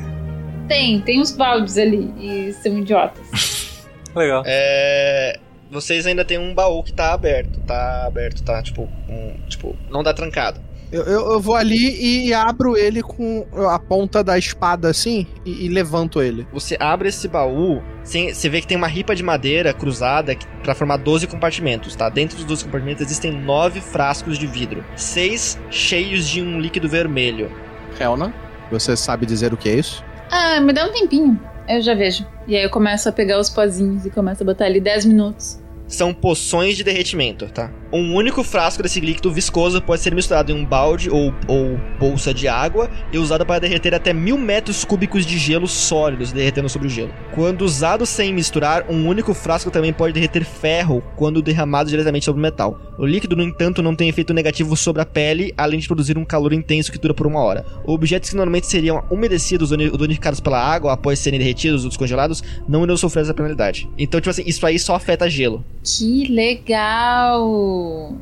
Tem, 0.69 1.01
tem 1.01 1.19
uns 1.19 1.31
baldes 1.31 1.77
ali 1.77 2.13
e 2.17 2.53
são 2.53 2.77
idiotas. 2.77 3.27
Legal. 4.15 4.41
É. 4.45 5.37
Vocês 5.69 6.07
ainda 6.07 6.23
tem 6.23 6.37
um 6.37 6.53
baú 6.55 6.81
que 6.81 6.93
tá 6.93 7.11
aberto. 7.11 7.59
Tá 7.67 8.05
aberto, 8.07 8.41
tá 8.41 8.63
tipo. 8.63 8.87
Um, 9.09 9.33
tipo, 9.49 9.75
não 9.89 10.01
dá 10.01 10.13
trancado. 10.13 10.61
Eu, 10.89 11.03
eu, 11.03 11.31
eu 11.33 11.39
vou 11.41 11.57
ali 11.57 12.25
e 12.29 12.33
abro 12.33 12.77
ele 12.77 13.03
com 13.03 13.45
a 13.69 13.77
ponta 13.77 14.23
da 14.23 14.37
espada 14.37 14.89
assim 14.89 15.27
e, 15.45 15.65
e 15.65 15.67
levanto 15.67 16.21
ele. 16.21 16.47
Você 16.53 16.77
abre 16.79 17.09
esse 17.09 17.27
baú, 17.27 17.83
sem- 18.05 18.33
você 18.33 18.47
vê 18.47 18.61
que 18.61 18.67
tem 18.67 18.77
uma 18.77 18.87
ripa 18.87 19.13
de 19.13 19.23
madeira 19.23 19.73
cruzada 19.73 20.37
pra 20.63 20.73
formar 20.73 20.95
12 20.95 21.27
compartimentos, 21.27 21.97
tá? 21.97 22.07
Dentro 22.07 22.37
dos 22.37 22.45
12 22.45 22.63
compartimentos 22.63 23.05
existem 23.05 23.33
9 23.33 23.81
frascos 23.81 24.37
de 24.39 24.47
vidro, 24.47 24.85
seis 24.95 25.59
cheios 25.69 26.25
de 26.29 26.41
um 26.41 26.61
líquido 26.61 26.87
vermelho. 26.87 27.51
Helena, 27.99 28.33
você 28.71 28.95
sabe 28.95 29.25
dizer 29.25 29.53
o 29.53 29.57
que 29.57 29.69
é 29.69 29.75
isso? 29.75 30.03
Ah, 30.31 30.59
me 30.59 30.73
dá 30.73 30.85
um 30.85 30.91
tempinho, 30.91 31.39
eu 31.67 31.81
já 31.81 31.93
vejo. 31.93 32.25
E 32.47 32.55
aí 32.55 32.63
eu 32.63 32.69
começo 32.69 33.07
a 33.07 33.11
pegar 33.11 33.39
os 33.39 33.49
pozinhos 33.49 34.05
e 34.05 34.09
começo 34.09 34.43
a 34.43 34.45
botar 34.45 34.65
ali 34.65 34.79
10 34.79 35.05
minutos. 35.05 35.59
São 35.87 36.13
poções 36.13 36.75
de 36.75 36.83
derretimento, 36.83 37.47
tá? 37.47 37.71
Um 37.91 38.15
único 38.15 38.43
frasco 38.43 38.83
desse 38.83 38.99
líquido 38.99 39.31
viscoso 39.31 39.81
pode 39.81 40.01
ser 40.01 40.13
misturado 40.13 40.51
em 40.51 40.55
um 40.55 40.65
balde 40.65 41.09
ou, 41.09 41.33
ou 41.47 41.79
bolsa 41.97 42.33
de 42.33 42.47
água 42.47 42.89
e 43.13 43.17
usado 43.17 43.45
para 43.45 43.61
derreter 43.61 43.95
até 43.95 44.11
mil 44.11 44.37
metros 44.37 44.83
cúbicos 44.83 45.25
de 45.25 45.37
gelo 45.37 45.67
sólidos 45.67 46.33
derretendo 46.33 46.67
sobre 46.67 46.87
o 46.87 46.91
gelo. 46.91 47.13
Quando 47.33 47.61
usado 47.61 48.05
sem 48.05 48.33
misturar, 48.33 48.85
um 48.89 49.07
único 49.07 49.33
frasco 49.33 49.71
também 49.71 49.93
pode 49.93 50.13
derreter 50.13 50.43
ferro 50.43 51.01
quando 51.15 51.41
derramado 51.41 51.89
diretamente 51.89 52.25
sobre 52.25 52.39
o 52.39 52.41
metal. 52.41 52.77
O 52.97 53.05
líquido, 53.05 53.35
no 53.35 53.43
entanto, 53.43 53.81
não 53.81 53.95
tem 53.95 54.09
efeito 54.09 54.33
negativo 54.33 54.75
sobre 54.75 55.01
a 55.01 55.05
pele, 55.05 55.53
além 55.55 55.79
de 55.79 55.87
produzir 55.87 56.17
um 56.17 56.25
calor 56.25 56.51
intenso 56.51 56.91
que 56.91 56.97
dura 56.97 57.13
por 57.13 57.27
uma 57.27 57.39
hora. 57.41 57.63
Objetos 57.85 58.31
que 58.31 58.35
normalmente 58.35 58.67
seriam 58.67 59.03
umedecidos 59.09 59.71
ou 59.71 59.97
danificados 59.97 60.39
pela 60.39 60.59
água 60.59 60.93
após 60.93 61.19
serem 61.19 61.39
derretidos 61.39 61.83
ou 61.83 61.89
descongelados 61.89 62.43
não 62.67 62.83
irão 62.83 62.97
sofrer 62.97 63.21
essa 63.21 63.33
penalidade. 63.33 63.87
Então, 63.97 64.19
tipo 64.19 64.31
assim, 64.31 64.43
isso 64.45 64.65
aí 64.65 64.79
só 64.79 64.95
afeta 64.95 65.29
gelo. 65.29 65.63
Que 65.83 66.27
legal! 66.27 67.76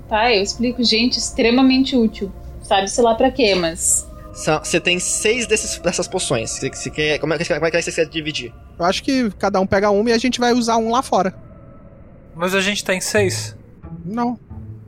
Tá, 0.09 0.33
eu 0.33 0.41
explico, 0.41 0.83
gente, 0.83 1.17
extremamente 1.17 1.95
útil. 1.95 2.31
Sabe-se 2.61 3.01
lá 3.01 3.13
pra 3.15 3.31
quê, 3.31 3.55
mas. 3.55 4.07
Você 4.33 4.79
tem 4.81 4.99
seis 4.99 5.47
desses, 5.47 5.79
dessas 5.79 6.07
poções. 6.07 6.51
Você, 6.51 6.69
você 6.69 6.89
quer, 6.89 7.19
como, 7.19 7.33
é, 7.33 7.37
que- 7.37 7.45
como 7.53 7.65
é 7.65 7.71
que 7.71 7.81
você 7.81 7.91
quer 7.91 8.05
dividir? 8.05 8.53
Eu 8.77 8.83
acho 8.85 9.01
que 9.03 9.29
cada 9.39 9.59
um 9.61 9.65
pega 9.67 9.89
uma 9.89 10.09
e 10.09 10.13
a 10.13 10.17
gente 10.17 10.39
vai 10.39 10.51
usar 10.51 10.75
um 10.77 10.91
lá 10.91 11.01
fora. 11.01 11.33
Mas 12.35 12.53
a 12.53 12.59
gente 12.59 12.83
tem 12.83 12.99
seis. 12.99 13.55
Não, 14.03 14.37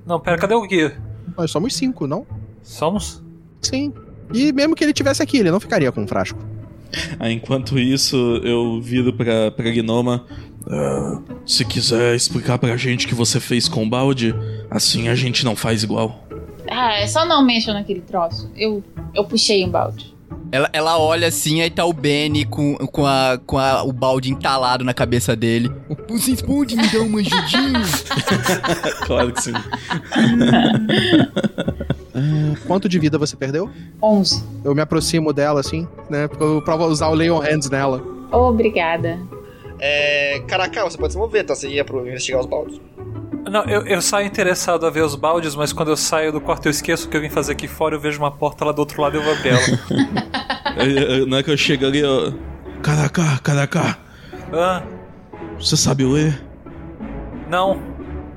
Não, 0.06 0.20
pera, 0.20 0.38
cadê 0.38 0.54
o 0.54 0.62
guia? 0.68 0.98
nós 1.38 1.50
somos 1.52 1.76
cinco, 1.76 2.06
não? 2.08 2.26
Somos? 2.62 3.24
Sim. 3.62 3.94
E 4.34 4.52
mesmo 4.52 4.76
que 4.76 4.84
ele 4.84 4.92
tivesse 4.92 5.24
aqui, 5.24 5.38
ele 5.38 5.52
não 5.52 5.60
ficaria 5.60 5.92
com 5.92 6.02
um 6.02 6.08
frasco. 6.08 6.40
Aí, 7.20 7.34
enquanto 7.34 7.78
isso, 7.80 8.16
eu 8.44 8.82
viro 8.82 9.14
pra, 9.14 9.52
pra 9.52 9.70
Gnoma. 9.72 10.26
"Ah, 10.70 11.20
se 11.46 11.64
quiser 11.66 12.16
explicar 12.16 12.58
pra 12.58 12.76
gente 12.78 13.06
o 13.06 13.10
que 13.10 13.16
você 13.16 13.40
fez 13.40 13.68
com 13.68 13.84
o 13.84 13.90
balde, 13.90 14.36
assim 14.70 15.08
a 15.08 15.16
gente 15.16 15.46
não 15.46 15.56
faz 15.56 15.84
igual. 15.84 16.24
Ah, 16.70 16.94
é 16.96 17.08
só 17.08 17.26
não 17.26 17.44
mexam 17.44 17.74
naquele 17.74 18.02
troço. 18.02 18.52
Eu, 18.56 18.84
eu 19.14 19.24
puxei 19.24 19.64
um 19.66 19.70
balde. 19.70 20.16
Ela, 20.52 20.70
ela 20.72 20.98
olha 20.98 21.28
assim, 21.28 21.62
aí 21.62 21.70
tá 21.70 21.84
o 21.86 21.92
Benny 21.92 22.46
com, 22.46 22.76
com, 22.78 23.06
a, 23.06 23.38
com 23.46 23.58
a, 23.58 23.84
o 23.84 23.92
balde 23.92 24.32
entalado 24.32 24.84
na 24.84 24.94
cabeça 24.94 25.36
dele. 25.36 25.70
Vocês 26.08 26.42
podem 26.42 26.78
me 26.78 26.88
dar 26.88 27.00
uma 27.02 27.20
ajudinha? 27.20 27.82
claro 29.06 29.34
que 29.34 29.42
sim. 29.42 29.54
Quanto 32.66 32.88
de 32.90 32.98
vida 32.98 33.18
você 33.18 33.36
perdeu? 33.36 33.70
11. 34.02 34.44
Eu 34.64 34.74
me 34.74 34.82
aproximo 34.82 35.34
dela 35.34 35.60
assim, 35.60 35.88
né? 36.10 36.28
Pra 36.28 36.62
pra 36.62 36.86
usar 36.86 37.10
o 37.10 37.14
Leon 37.14 37.40
Hands 37.40 37.70
nela. 37.70 38.02
Obrigada. 38.32 39.20
É. 39.80 40.40
Caraca, 40.48 40.84
você 40.84 40.98
pode 40.98 41.14
se 41.14 41.20
mover, 41.20 41.46
tá? 41.46 41.56
Você 41.56 41.68
ia 41.70 41.84
pro 41.86 42.08
investigar 42.08 42.42
os 42.42 42.48
baldes. 42.48 42.80
Não, 43.50 43.64
eu, 43.64 43.86
eu 43.88 44.02
saio 44.02 44.28
interessado 44.28 44.86
a 44.86 44.90
ver 44.90 45.04
os 45.04 45.16
baldes, 45.16 45.56
mas 45.56 45.72
quando 45.72 45.90
eu 45.90 45.98
saio 45.98 46.32
do 46.34 46.42
quarto 46.42 46.66
eu 46.66 46.70
esqueço 46.72 47.08
o 47.08 47.10
que 47.10 47.16
eu 47.16 47.22
vim 47.22 47.30
fazer 47.30 47.54
aqui 47.54 47.68
fora, 47.68 47.96
eu 47.96 48.00
vejo 48.00 48.20
uma 48.20 48.32
porta 48.32 48.66
lá 48.66 48.74
do 48.74 48.80
outro 48.80 49.02
lado 49.02 49.16
e 49.16 49.20
eu 49.20 49.24
vou 49.24 49.34
abrir 49.34 49.50
ela. 49.50 49.62
É, 50.78 51.22
é, 51.22 51.26
Na 51.26 51.38
hora 51.38 51.44
que 51.44 51.50
eu 51.50 51.58
chego 51.58 51.88
ali, 51.88 52.00
eu. 52.00 52.38
Caraca, 52.84 53.40
caraca, 53.42 53.98
ah, 54.54 54.84
você 55.60 55.76
sabe 55.76 56.06
ler? 56.06 56.40
não. 57.50 57.82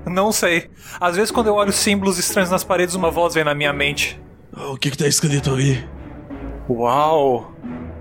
Não 0.06 0.32
sei. 0.32 0.70
Às 0.98 1.16
vezes 1.16 1.30
quando 1.30 1.48
eu 1.48 1.54
olho 1.54 1.72
símbolos 1.72 2.18
estranhos 2.18 2.50
nas 2.50 2.64
paredes, 2.64 2.94
uma 2.94 3.10
voz 3.10 3.34
vem 3.34 3.44
na 3.44 3.54
minha 3.54 3.72
mente. 3.72 4.20
O 4.56 4.76
que 4.76 4.90
que 4.90 4.96
tá 4.96 5.06
escrito 5.06 5.52
ali? 5.52 5.86
Uau! 6.68 7.52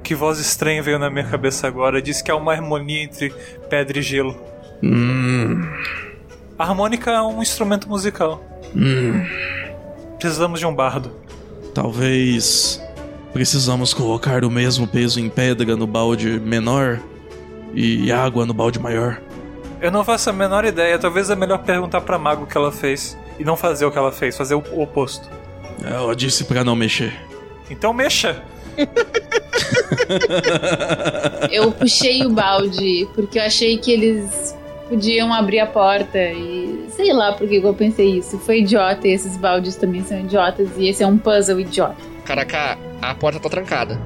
Que 0.03 0.15
voz 0.15 0.39
estranha 0.39 0.81
veio 0.81 0.97
na 0.97 1.09
minha 1.09 1.25
cabeça 1.25 1.67
agora. 1.67 2.01
Diz 2.01 2.21
que 2.21 2.31
há 2.31 2.35
uma 2.35 2.51
harmonia 2.51 3.03
entre 3.03 3.33
pedra 3.69 3.99
e 3.99 4.01
gelo. 4.01 4.35
Hum. 4.81 5.61
A 6.57 6.63
harmônica 6.63 7.11
é 7.11 7.21
um 7.21 7.41
instrumento 7.41 7.87
musical. 7.87 8.43
Hum. 8.75 9.25
Precisamos 10.17 10.59
de 10.59 10.65
um 10.65 10.73
bardo. 10.73 11.11
Talvez 11.73 12.81
precisamos 13.31 13.93
colocar 13.93 14.43
o 14.43 14.49
mesmo 14.49 14.87
peso 14.87 15.19
em 15.19 15.29
pedra 15.29 15.75
no 15.75 15.85
balde 15.85 16.39
menor 16.39 16.99
e 17.73 18.11
água 18.11 18.45
no 18.45 18.53
balde 18.53 18.79
maior. 18.79 19.21
Eu 19.81 19.91
não 19.91 20.03
faço 20.03 20.29
a 20.29 20.33
menor 20.33 20.65
ideia. 20.65 20.99
Talvez 20.99 21.29
é 21.29 21.35
melhor 21.35 21.59
perguntar 21.59 22.01
pra 22.01 22.17
Mago 22.17 22.43
o 22.43 22.47
que 22.47 22.57
ela 22.57 22.71
fez. 22.71 23.17
E 23.37 23.43
não 23.45 23.55
fazer 23.55 23.85
o 23.85 23.91
que 23.91 23.97
ela 23.97 24.11
fez, 24.11 24.35
fazer 24.35 24.55
o 24.55 24.63
oposto. 24.81 25.29
Ela 25.83 26.13
disse 26.15 26.43
pra 26.43 26.63
não 26.63 26.75
mexer. 26.75 27.13
Então 27.69 27.93
mexa! 27.93 28.43
Eu 31.51 31.71
puxei 31.71 32.25
o 32.25 32.29
balde 32.29 33.07
porque 33.13 33.39
eu 33.39 33.43
achei 33.43 33.77
que 33.77 33.91
eles 33.91 34.55
podiam 34.87 35.33
abrir 35.33 35.59
a 35.59 35.67
porta 35.67 36.17
e 36.17 36.85
sei 36.89 37.13
lá 37.13 37.33
por 37.33 37.47
que 37.47 37.57
eu 37.57 37.73
pensei 37.73 38.17
isso. 38.17 38.37
Foi 38.39 38.59
idiota 38.59 39.07
e 39.07 39.11
esses 39.11 39.37
baldes 39.37 39.75
também 39.75 40.03
são 40.03 40.19
idiotas 40.19 40.69
e 40.77 40.87
esse 40.87 41.03
é 41.03 41.07
um 41.07 41.17
puzzle 41.17 41.59
idiota. 41.59 41.97
Caraca, 42.25 42.77
a 43.01 43.15
porta 43.15 43.39
tá 43.39 43.49
trancada. 43.49 43.99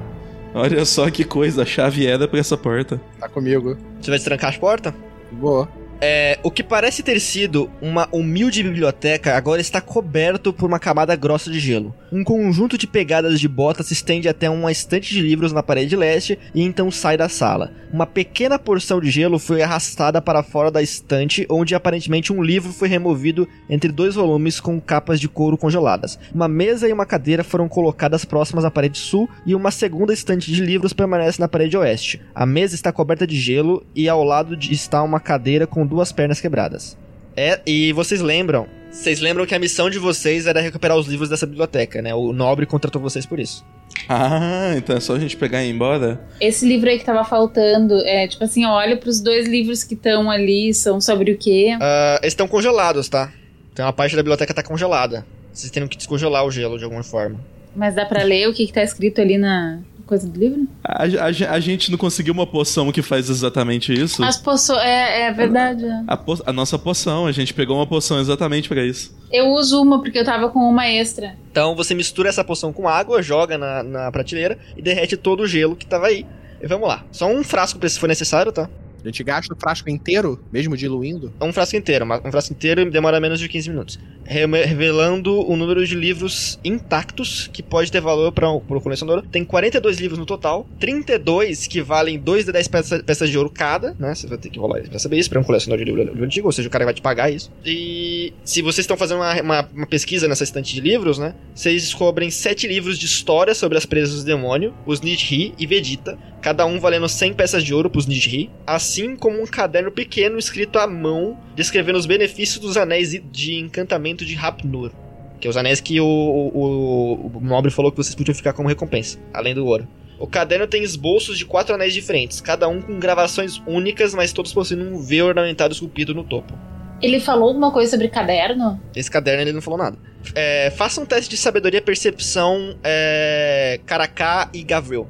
Olha 0.54 0.84
só 0.84 1.10
que 1.10 1.24
coisa, 1.24 1.62
a 1.62 1.66
chave 1.66 2.06
era 2.06 2.28
pra 2.28 2.38
essa 2.38 2.56
porta. 2.56 3.00
Tá 3.18 3.28
comigo. 3.28 3.76
Você 4.00 4.10
vai 4.10 4.18
destrancar 4.18 4.50
as 4.50 4.56
portas? 4.56 4.94
Boa. 5.32 5.68
É, 6.00 6.38
o 6.42 6.50
que 6.50 6.62
parece 6.62 7.02
ter 7.02 7.20
sido 7.20 7.70
uma 7.80 8.08
humilde 8.12 8.62
biblioteca 8.62 9.36
agora 9.36 9.60
está 9.60 9.80
coberto 9.80 10.52
por 10.52 10.66
uma 10.66 10.78
camada 10.78 11.14
grossa 11.16 11.50
de 11.50 11.58
gelo. 11.58 11.94
Um 12.12 12.22
conjunto 12.22 12.76
de 12.76 12.86
pegadas 12.86 13.40
de 13.40 13.48
botas 13.48 13.86
se 13.86 13.92
estende 13.92 14.28
até 14.28 14.48
uma 14.50 14.70
estante 14.70 15.12
de 15.12 15.20
livros 15.20 15.52
na 15.52 15.62
parede 15.62 15.96
leste 15.96 16.38
e 16.54 16.62
então 16.62 16.90
sai 16.90 17.16
da 17.16 17.28
sala. 17.28 17.72
Uma 17.92 18.06
pequena 18.06 18.58
porção 18.58 19.00
de 19.00 19.10
gelo 19.10 19.38
foi 19.38 19.62
arrastada 19.62 20.20
para 20.20 20.42
fora 20.42 20.70
da 20.70 20.82
estante, 20.82 21.46
onde 21.48 21.74
aparentemente 21.74 22.32
um 22.32 22.42
livro 22.42 22.72
foi 22.72 22.88
removido 22.88 23.48
entre 23.70 23.92
dois 23.92 24.14
volumes 24.14 24.60
com 24.60 24.80
capas 24.80 25.20
de 25.20 25.28
couro 25.28 25.56
congeladas. 25.56 26.18
Uma 26.34 26.48
mesa 26.48 26.88
e 26.88 26.92
uma 26.92 27.06
cadeira 27.06 27.44
foram 27.44 27.68
colocadas 27.68 28.24
próximas 28.24 28.64
à 28.64 28.70
parede 28.70 28.98
sul 28.98 29.28
e 29.46 29.54
uma 29.54 29.70
segunda 29.70 30.12
estante 30.12 30.52
de 30.52 30.60
livros 30.60 30.92
permanece 30.92 31.40
na 31.40 31.48
parede 31.48 31.76
oeste. 31.76 32.20
A 32.34 32.44
mesa 32.44 32.74
está 32.74 32.92
coberta 32.92 33.26
de 33.26 33.36
gelo 33.36 33.84
e 33.94 34.08
ao 34.08 34.24
lado 34.24 34.58
está 34.70 35.02
uma 35.02 35.20
cadeira 35.20 35.66
com 35.66 35.83
duas 35.86 36.12
pernas 36.12 36.40
quebradas. 36.40 36.96
É, 37.36 37.60
e 37.66 37.92
vocês 37.92 38.20
lembram? 38.20 38.66
Vocês 38.90 39.18
lembram 39.18 39.44
que 39.44 39.54
a 39.54 39.58
missão 39.58 39.90
de 39.90 39.98
vocês 39.98 40.46
era 40.46 40.60
recuperar 40.60 40.96
os 40.96 41.08
livros 41.08 41.28
dessa 41.28 41.46
biblioteca, 41.46 42.00
né? 42.00 42.14
O 42.14 42.32
nobre 42.32 42.64
contratou 42.64 43.02
vocês 43.02 43.26
por 43.26 43.40
isso. 43.40 43.64
Ah, 44.08 44.72
então 44.76 44.96
é 44.96 45.00
só 45.00 45.14
a 45.14 45.18
gente 45.18 45.36
pegar 45.36 45.64
e 45.64 45.68
ir 45.68 45.74
embora? 45.74 46.20
Esse 46.40 46.66
livro 46.66 46.88
aí 46.88 46.98
que 46.98 47.04
tava 47.04 47.24
faltando, 47.24 47.94
é 48.04 48.28
tipo 48.28 48.44
assim, 48.44 48.64
olha 48.64 48.96
pros 48.96 49.20
dois 49.20 49.48
livros 49.48 49.82
que 49.82 49.94
estão 49.94 50.30
ali, 50.30 50.72
são 50.72 51.00
sobre 51.00 51.32
o 51.32 51.38
quê? 51.38 51.76
Ah, 51.80 52.18
eles 52.22 52.32
estão 52.32 52.46
congelados, 52.46 53.08
tá? 53.08 53.32
Então 53.72 53.86
a 53.88 53.92
parte 53.92 54.14
da 54.14 54.22
biblioteca 54.22 54.54
tá 54.54 54.62
congelada. 54.62 55.26
Vocês 55.52 55.72
têm 55.72 55.86
que 55.88 55.96
descongelar 55.96 56.44
o 56.44 56.50
gelo 56.50 56.78
de 56.78 56.84
alguma 56.84 57.02
forma. 57.02 57.40
Mas 57.74 57.96
dá 57.96 58.06
pra 58.06 58.22
ler 58.22 58.48
o 58.48 58.54
que, 58.54 58.66
que 58.66 58.72
tá 58.72 58.82
escrito 58.82 59.20
ali 59.20 59.36
na 59.36 59.80
coisa 60.06 60.28
do 60.28 60.38
livro? 60.38 60.66
A, 60.84 61.04
a- 61.04 61.52
a 61.54 61.60
gente 61.60 61.90
não 61.90 61.98
conseguiu 61.98 62.32
uma 62.34 62.46
poção 62.46 62.90
que 62.92 63.02
faz 63.02 63.28
exatamente 63.30 63.92
isso? 63.92 64.22
As 64.22 64.36
poções. 64.36 64.82
É, 64.82 65.22
é 65.28 65.32
verdade. 65.32 65.84
é. 65.84 66.02
A, 66.06 66.16
po- 66.16 66.42
a 66.44 66.52
nossa 66.52 66.78
poção, 66.78 67.26
a 67.26 67.32
gente 67.32 67.52
pegou 67.54 67.76
uma 67.76 67.86
poção 67.86 68.20
exatamente 68.20 68.68
pra 68.68 68.84
isso. 68.84 69.14
Eu 69.32 69.48
uso 69.48 69.80
uma 69.82 70.00
porque 70.00 70.18
eu 70.18 70.24
tava 70.24 70.48
com 70.48 70.60
uma 70.60 70.86
extra. 70.86 71.34
Então 71.50 71.74
você 71.74 71.94
mistura 71.94 72.28
essa 72.28 72.44
poção 72.44 72.72
com 72.72 72.88
água, 72.88 73.22
joga 73.22 73.56
na, 73.58 73.82
na 73.82 74.12
prateleira 74.12 74.58
e 74.76 74.82
derrete 74.82 75.16
todo 75.16 75.42
o 75.42 75.46
gelo 75.46 75.74
que 75.76 75.86
tava 75.86 76.06
aí. 76.06 76.26
E 76.62 76.66
vamos 76.66 76.88
lá. 76.88 77.04
Só 77.12 77.26
um 77.26 77.42
frasco 77.44 77.78
se 77.88 77.98
for 77.98 78.06
necessário, 78.08 78.52
tá? 78.52 78.68
A 79.04 79.08
gente 79.08 79.22
gasta 79.22 79.52
o 79.52 79.56
frasco 79.56 79.90
inteiro, 79.90 80.42
mesmo 80.52 80.76
diluindo. 80.76 81.32
Um 81.40 81.52
frasco 81.52 81.76
inteiro. 81.76 82.04
Um 82.24 82.30
frasco 82.30 82.52
inteiro 82.54 82.90
demora 82.90 83.20
menos 83.20 83.38
de 83.38 83.48
15 83.48 83.68
minutos. 83.70 83.98
Re- 84.24 84.46
Revelando 84.64 85.46
o 85.48 85.56
número 85.56 85.86
de 85.86 85.94
livros 85.94 86.58
intactos 86.64 87.48
que 87.52 87.62
pode 87.62 87.92
ter 87.92 88.00
valor 88.00 88.32
para 88.32 88.48
o 88.50 88.60
colecionador. 88.80 89.24
Tem 89.30 89.44
42 89.44 89.98
livros 89.98 90.18
no 90.18 90.26
total. 90.26 90.66
32 90.78 91.66
que 91.66 91.82
valem 91.82 92.18
2 92.18 92.46
de 92.46 92.52
10 92.52 92.68
peças, 92.68 93.02
peças 93.02 93.28
de 93.30 93.36
ouro 93.36 93.50
cada, 93.50 93.94
né? 93.98 94.14
Você 94.14 94.26
vai 94.26 94.38
ter 94.38 94.48
que 94.50 94.58
rolar 94.58 94.80
pra 94.88 94.98
saber 94.98 95.18
isso, 95.18 95.28
pra 95.28 95.40
um 95.40 95.44
colecionador 95.44 95.84
de 95.84 95.90
livro, 95.90 96.02
livro 96.10 96.24
antigo. 96.24 96.48
Ou 96.48 96.52
seja, 96.52 96.68
o 96.68 96.70
cara 96.70 96.84
vai 96.84 96.94
te 96.94 97.02
pagar 97.02 97.30
isso. 97.30 97.50
E 97.64 98.32
se 98.44 98.62
vocês 98.62 98.84
estão 98.84 98.96
fazendo 98.96 99.18
uma, 99.18 99.40
uma, 99.42 99.68
uma 99.74 99.86
pesquisa 99.86 100.26
nessa 100.28 100.44
estante 100.44 100.74
de 100.74 100.80
livros, 100.80 101.18
né? 101.18 101.34
Vocês 101.54 101.82
descobrem 101.82 102.30
7 102.30 102.66
livros 102.66 102.98
de 102.98 103.06
história 103.06 103.54
sobre 103.54 103.76
as 103.76 103.84
presas 103.86 104.20
do 104.20 104.24
demônio, 104.26 104.74
os 104.86 105.00
Nidhi 105.00 105.52
e 105.58 105.66
Vegeta. 105.66 106.18
Cada 106.40 106.66
um 106.66 106.78
valendo 106.78 107.08
100 107.08 107.32
peças 107.34 107.64
de 107.64 107.72
ouro 107.74 107.88
pros 107.88 108.06
Nidhi. 108.06 108.50
Assim 108.94 109.16
como 109.16 109.42
um 109.42 109.46
caderno 109.46 109.90
pequeno 109.90 110.38
escrito 110.38 110.78
à 110.78 110.86
mão, 110.86 111.36
descrevendo 111.56 111.98
os 111.98 112.06
benefícios 112.06 112.60
dos 112.60 112.76
anéis 112.76 113.10
de 113.10 113.56
encantamento 113.56 114.24
de 114.24 114.36
Rapnur. 114.36 114.92
Que 115.40 115.48
é 115.48 115.50
os 115.50 115.56
anéis 115.56 115.80
que 115.80 116.00
o, 116.00 116.06
o, 116.06 117.26
o 117.34 117.40
nobre 117.40 117.72
falou 117.72 117.90
que 117.90 117.96
vocês 117.96 118.14
podiam 118.14 118.36
ficar 118.36 118.52
como 118.52 118.68
recompensa, 118.68 119.18
além 119.32 119.52
do 119.52 119.66
ouro. 119.66 119.88
O 120.16 120.28
caderno 120.28 120.68
tem 120.68 120.84
esboços 120.84 121.36
de 121.36 121.44
quatro 121.44 121.74
anéis 121.74 121.92
diferentes, 121.92 122.40
cada 122.40 122.68
um 122.68 122.80
com 122.80 123.00
gravações 123.00 123.60
únicas, 123.66 124.14
mas 124.14 124.32
todos 124.32 124.54
possuindo 124.54 124.84
um 124.84 125.02
V 125.02 125.22
ornamentado 125.22 125.74
esculpido 125.74 126.14
no 126.14 126.22
topo. 126.22 126.56
Ele 127.02 127.18
falou 127.18 127.48
alguma 127.48 127.72
coisa 127.72 127.90
sobre 127.90 128.06
caderno? 128.06 128.80
Esse 128.94 129.10
caderno 129.10 129.42
ele 129.42 129.52
não 129.52 129.60
falou 129.60 129.76
nada. 129.76 129.98
É, 130.36 130.70
faça 130.70 131.00
um 131.00 131.04
teste 131.04 131.28
de 131.28 131.36
sabedoria 131.36 131.78
e 131.78 131.82
percepção, 131.82 132.78
é, 132.84 133.80
Caraká 133.84 134.48
e 134.54 134.62
Gavril. 134.62 135.08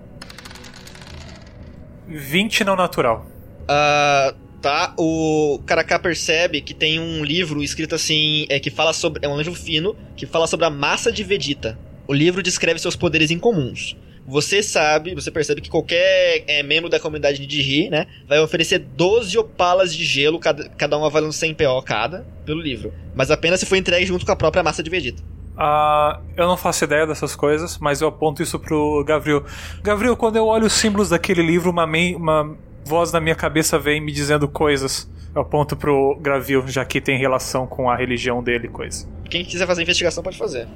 20 2.09 2.64
não 2.64 2.76
natural. 2.76 3.34
Ah, 3.69 4.35
tá, 4.61 4.95
o 4.99 5.61
Caraká 5.67 5.99
percebe 5.99 6.61
que 6.61 6.73
tem 6.73 6.99
um 6.99 7.23
livro 7.23 7.62
escrito 7.62 7.95
assim, 7.95 8.47
é, 8.49 8.59
que 8.59 8.71
fala 8.71 8.93
sobre. 8.93 9.25
É 9.25 9.29
um 9.29 9.37
livro 9.37 9.55
fino, 9.55 9.97
que 10.17 10.27
fala 10.27 10.47
sobre 10.47 10.67
a 10.67 10.71
massa 10.71 11.12
de 11.12 11.23
Vegeta. 11.23 11.79
O 12.07 12.12
livro 12.12 12.43
descreve 12.43 12.79
seus 12.79 12.97
poderes 12.97 13.31
incomuns. 13.31 13.97
Você 14.27 14.62
sabe, 14.62 15.15
você 15.15 15.31
percebe 15.31 15.61
que 15.61 15.69
qualquer 15.69 16.45
é, 16.47 16.62
membro 16.62 16.89
da 16.89 16.99
comunidade 16.99 17.47
de 17.47 17.61
Ri, 17.61 17.91
né, 17.91 18.07
vai 18.27 18.41
oferecer 18.41 18.79
12 18.79 19.37
opalas 19.37 19.95
de 19.95 20.03
gelo, 20.03 20.39
cada, 20.39 20.67
cada 20.71 20.97
uma 20.97 21.11
valendo 21.11 21.33
100 21.33 21.55
PO 21.55 21.83
cada, 21.83 22.27
pelo 22.47 22.61
livro. 22.61 22.93
Mas 23.15 23.31
apenas 23.31 23.61
se 23.61 23.67
for 23.67 23.77
entregue 23.77 24.07
junto 24.07 24.25
com 24.25 24.33
a 24.33 24.37
própria 24.37 24.62
massa 24.62 24.83
de 24.83 24.89
Vegeta. 24.89 25.23
Ah, 25.57 26.21
eu 26.37 26.47
não 26.49 26.57
faço 26.57 26.85
ideia 26.85 27.07
dessas 27.07 27.37
coisas, 27.37 27.79
mas 27.79 28.01
eu 28.01 28.09
aponto 28.09 28.43
isso 28.43 28.59
pro 28.59 29.05
Gavril. 29.05 29.45
Gavril, 29.83 30.17
quando 30.17 30.37
eu 30.37 30.47
olho 30.47 30.67
os 30.67 30.73
símbolos 30.73 31.11
daquele 31.11 31.43
livro, 31.43 31.71
uma, 31.71 31.85
uma 31.85 32.57
voz 32.85 33.12
na 33.12 33.20
minha 33.20 33.35
cabeça 33.35 33.78
vem 33.78 34.01
me 34.01 34.12
dizendo 34.12 34.49
coisas. 34.49 35.09
Eu 35.35 35.43
aponto 35.43 35.76
pro 35.76 36.16
Gavril, 36.20 36.66
já 36.68 36.85
que 36.85 37.01
tem 37.01 37.18
relação 37.18 37.66
com 37.66 37.91
a 37.91 37.97
religião 37.97 38.43
dele, 38.43 38.68
coisa. 38.68 39.09
Quem 39.28 39.45
quiser 39.45 39.66
fazer 39.66 39.82
investigação 39.82 40.22
pode 40.22 40.39
fazer. 40.39 40.68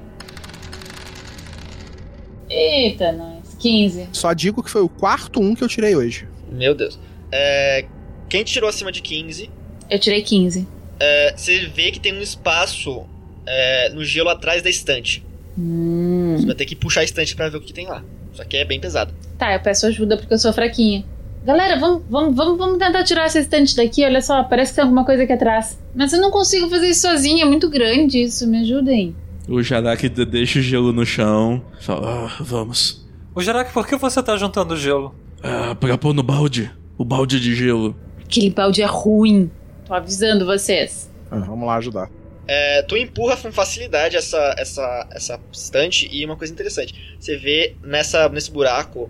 Eita, 2.51 3.13
nós. 3.13 3.39
15. 3.59 4.09
Só 4.13 4.33
digo 4.33 4.63
que 4.63 4.71
foi 4.71 4.81
o 4.83 4.89
quarto 4.89 5.41
um 5.41 5.55
que 5.55 5.63
eu 5.63 5.69
tirei 5.69 5.95
hoje. 5.97 6.27
Meu 6.51 6.75
Deus. 6.75 6.99
É, 7.31 7.85
quem 8.29 8.43
tirou 8.45 8.69
acima 8.69 8.91
de 8.93 9.03
15, 9.03 9.51
Eu 9.91 9.99
tirei 9.99 10.23
15. 10.23 10.67
é, 11.01 11.35
você 11.37 11.67
vê 11.67 11.91
que 11.91 12.01
tem 12.01 12.13
um 12.17 12.23
espaço 12.23 13.05
é, 13.47 13.91
no 13.91 14.03
gelo 14.05 14.29
atrás 14.29 14.63
da 14.63 14.71
estante. 14.71 15.25
Hum. 15.59 16.37
Você 16.39 16.47
vai 16.47 16.55
ter 16.55 16.65
que 16.65 16.77
puxar 16.77 17.01
a 17.01 17.05
estante 17.05 17.35
pra 17.37 17.49
ver 17.49 17.59
o 17.59 17.61
que 17.61 17.73
tem 17.73 17.87
lá. 17.87 18.03
Só 18.33 18.45
que 18.45 18.57
é 18.57 18.65
bem 18.65 18.81
pesado. 18.81 19.13
Tá, 19.37 19.53
eu 19.53 19.61
peço 19.61 19.87
ajuda 19.87 20.17
porque 20.17 20.33
eu 20.33 20.39
sou 20.39 20.53
fraquinha. 20.53 21.05
Galera, 21.45 21.79
vamos, 21.79 22.03
vamos, 22.11 22.37
vamos, 22.37 22.59
vamos 22.59 22.79
tentar 22.79 23.05
tirar 23.05 23.25
essa 23.27 23.39
estante 23.39 23.75
daqui. 23.75 24.05
Olha 24.05 24.21
só, 24.21 24.43
parece 24.45 24.73
que 24.73 24.77
tem 24.77 24.83
alguma 24.85 25.05
coisa 25.05 25.23
aqui 25.23 25.33
atrás. 25.33 25.79
Mas 25.95 26.13
eu 26.13 26.21
não 26.21 26.31
consigo 26.31 26.69
fazer 26.69 26.89
isso 26.89 27.03
sozinha, 27.03 27.45
é 27.45 27.47
muito 27.49 27.71
grande 27.71 28.23
isso. 28.23 28.47
Me 28.47 28.61
ajudem. 28.61 29.17
O 29.49 29.63
Jarak 29.63 30.09
de- 30.09 30.27
deixa 30.27 30.59
o 30.59 30.63
gelo 30.63 30.93
no 30.93 31.07
chão. 31.07 31.63
Fala, 31.81 32.27
ah, 32.27 32.37
vamos. 32.43 33.07
O 33.35 33.41
Jarak, 33.41 33.73
por 33.73 33.87
que 33.87 33.97
você 33.97 34.23
tá 34.23 34.37
juntando 34.37 34.77
gelo? 34.77 35.15
Ah, 35.43 35.75
pra 35.75 35.97
pôr 35.97 36.13
no 36.13 36.23
balde. 36.23 36.71
O 36.99 37.05
balde 37.05 37.41
de 37.41 37.55
gelo. 37.55 37.97
Aquele 38.23 38.51
balde 38.51 38.83
é 38.83 38.87
ruim. 38.87 39.51
Tô 39.87 39.95
avisando 39.95 40.45
vocês. 40.45 41.11
Ah, 41.31 41.39
vamos 41.39 41.67
lá 41.67 41.77
ajudar. 41.77 42.11
É, 42.47 42.83
tu 42.83 42.97
empurra 42.97 43.37
com 43.37 43.53
facilidade 43.53 44.17
essa, 44.17 44.55
essa, 44.59 45.07
essa 45.13 45.41
estante 45.53 46.09
e 46.11 46.25
uma 46.25 46.35
coisa 46.37 46.53
interessante. 46.53 46.95
Você 47.19 47.37
vê 47.37 47.75
nessa, 47.83 48.29
nesse 48.31 48.51
buraco 48.51 49.09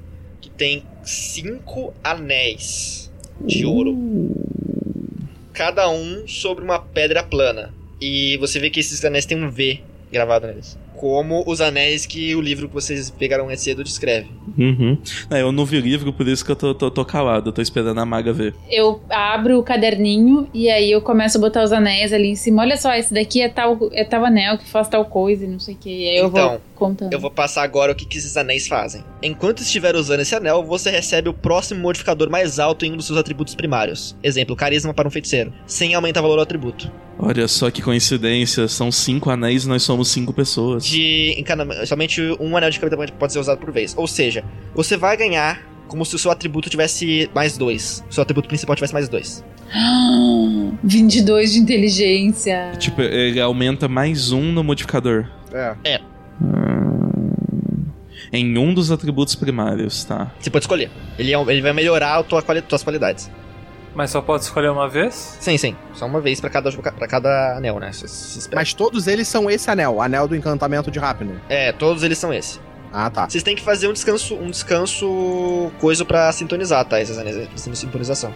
tem 0.59 0.83
cinco 1.05 1.95
anéis. 2.05 3.11
de 3.41 3.65
ouro. 3.65 3.97
Cada 5.55 5.89
um 5.89 6.27
sobre 6.27 6.65
uma 6.65 6.81
pedra 6.81 7.23
plana. 7.23 7.73
E 8.01 8.37
você 8.39 8.59
vê 8.59 8.69
que 8.69 8.81
esses 8.81 9.05
anéis 9.05 9.25
têm 9.25 9.43
um 9.43 9.51
V 9.51 9.81
gravado 10.13 10.47
neles. 10.47 10.79
Como 10.97 11.45
os 11.47 11.61
anéis 11.61 12.05
que 12.05 12.35
o 12.35 12.41
livro 12.41 12.67
que 12.67 12.75
vocês 12.75 13.09
pegaram 13.11 13.47
mais 13.47 13.61
cedo 13.61 13.85
descreve. 13.85 14.29
Uhum. 14.57 14.99
É, 15.31 15.43
eu 15.43 15.53
não 15.53 15.65
vi 15.65 15.77
o 15.77 15.81
livro, 15.81 16.13
por 16.13 16.27
isso 16.27 16.45
que 16.45 16.51
eu 16.51 16.57
tô, 16.57 16.75
tô, 16.75 16.91
tô 16.91 17.05
calado. 17.05 17.51
Eu 17.51 17.53
tô 17.53 17.63
esperando 17.63 18.01
a 18.01 18.05
maga 18.05 18.33
ver. 18.33 18.53
Eu 18.69 19.01
abro 19.09 19.61
o 19.61 19.63
caderninho 19.63 20.49
e 20.53 20.69
aí 20.69 20.91
eu 20.91 21.01
começo 21.01 21.39
a 21.39 21.41
botar 21.41 21.63
os 21.63 21.73
anéis 21.73 22.13
ali 22.13 22.29
em 22.29 22.35
cima. 22.35 22.63
Olha 22.63 22.77
só, 22.77 22.93
esse 22.95 23.15
daqui 23.15 23.41
é 23.41 23.49
tal, 23.49 23.79
é 23.93 24.03
tal 24.03 24.25
anel 24.25 24.59
que 24.59 24.69
faz 24.69 24.89
tal 24.89 25.05
coisa 25.05 25.45
e 25.45 25.49
não 25.49 25.61
sei 25.61 25.75
o 25.75 25.79
que. 25.79 26.19
Então, 26.19 26.31
vou 26.31 26.61
contando. 26.79 27.13
Eu 27.13 27.21
vou 27.21 27.31
passar 27.31 27.63
agora 27.63 27.93
o 27.93 27.95
que, 27.95 28.07
que 28.07 28.17
esses 28.17 28.37
anéis 28.37 28.69
fazem. 28.69 29.05
Enquanto 29.23 29.61
estiver 29.61 29.97
usando 29.97 30.21
esse 30.21 30.35
anel, 30.35 30.65
você 30.65 30.91
recebe 30.91 31.29
o 31.29 31.35
próximo 31.35 31.81
modificador 31.81 32.31
mais 32.31 32.59
alto 32.59 32.87
em 32.87 32.93
um 32.93 32.97
dos 32.97 33.07
seus 33.07 33.19
atributos 33.19 33.55
primários. 33.55 34.17
Exemplo, 34.23 34.55
carisma 34.55 34.95
para 34.95 35.09
um 35.09 35.11
feiticeiro. 35.11 35.53
Sem 35.67 35.95
aumentar 35.95 36.21
o 36.21 36.23
valor 36.23 36.37
do 36.37 36.43
atributo. 36.43 36.91
Olha 37.19 37.49
só 37.49 37.71
que 37.71 37.83
coincidência. 37.83 38.69
São 38.69 38.93
cinco 38.93 39.29
anéis 39.29 39.65
e 39.65 39.69
nós 39.69 39.83
somos 39.83 40.09
cinco 40.09 40.33
pessoas. 40.33 40.87
De 40.87 41.35
encanamento. 41.39 41.87
Somente 41.87 42.23
um 42.39 42.57
anel 42.57 42.71
de 42.71 42.79
encanamento 42.79 43.13
pode 43.15 43.33
ser 43.33 43.41
usado 43.41 43.59
por 43.59 43.73
vez. 43.73 43.95
Ou 43.97 44.07
seja, 44.07 44.45
você 44.75 44.97
vai 44.97 45.17
ganhar 45.17 45.67
como 45.89 46.05
se 46.05 46.15
o 46.15 46.19
seu 46.19 46.31
atributo 46.31 46.71
tivesse 46.71 47.29
mais 47.35 47.59
dois. 47.59 48.05
O 48.09 48.15
seu 48.15 48.23
atributo 48.23 48.47
principal 48.47 48.77
tivesse 48.77 48.93
mais 48.93 49.09
dois. 49.09 49.45
22 50.85 51.55
de 51.55 51.59
inteligência. 51.59 52.73
Tipo, 52.79 53.03
ele 53.03 53.41
aumenta 53.41 53.89
mais 53.89 54.31
um 54.31 54.53
no 54.53 54.63
modificador. 54.63 55.27
É. 55.85 56.01
Em 58.33 58.59
um 58.59 58.75
dos 58.75 58.91
atributos 58.91 59.35
primários, 59.35 60.05
tá? 60.05 60.31
Você 60.39 60.51
pode 60.51 60.65
escolher. 60.65 60.91
Ele, 61.19 61.33
é 61.33 61.39
um- 61.39 61.51
ele 61.51 61.63
vai 61.63 61.73
melhorar 61.73 62.19
a 62.19 62.23
tua 62.23 62.43
quali 62.43 62.61
tuas 62.61 62.83
qualidades. 62.83 63.31
Mas 63.95 64.11
só 64.11 64.21
pode 64.21 64.45
escolher 64.45 64.71
uma 64.71 64.89
vez? 64.89 65.39
Sim, 65.41 65.57
sim. 65.57 65.75
Só 65.95 66.07
uma 66.07 66.21
vez 66.21 66.41
pra 66.41 66.51
cada, 66.51 66.71
pra 66.71 67.09
cada 67.09 67.57
anel, 67.57 67.81
né? 67.81 67.91
Se, 67.93 68.07
se. 68.07 68.49
Mas 68.55 68.75
todos 68.75 69.07
eles 69.07 69.27
são 69.27 69.51
esse 69.51 69.71
anel, 69.71 69.95
o 69.95 70.03
anel 70.03 70.29
do 70.29 70.37
encantamento 70.37 70.91
de 70.91 70.99
Rapino. 70.99 71.41
É, 71.49 71.73
todos 71.73 72.03
eles 72.03 72.19
são 72.19 72.33
esse. 72.33 72.61
Ah, 72.93 73.11
tá. 73.11 73.29
Vocês 73.29 73.43
têm 73.43 73.57
que 73.57 73.63
fazer 73.63 73.89
um 73.89 73.93
descanso, 73.93 74.35
um 74.37 74.51
descanso 74.51 75.71
coisa 75.81 76.05
pra 76.05 76.31
sintonizar, 76.33 76.85
tá? 76.85 77.01
Esses 77.01 77.19
anéis, 77.19 77.37
pra 77.37 77.47
fazer 77.57 77.75
sintonização. 77.77 78.33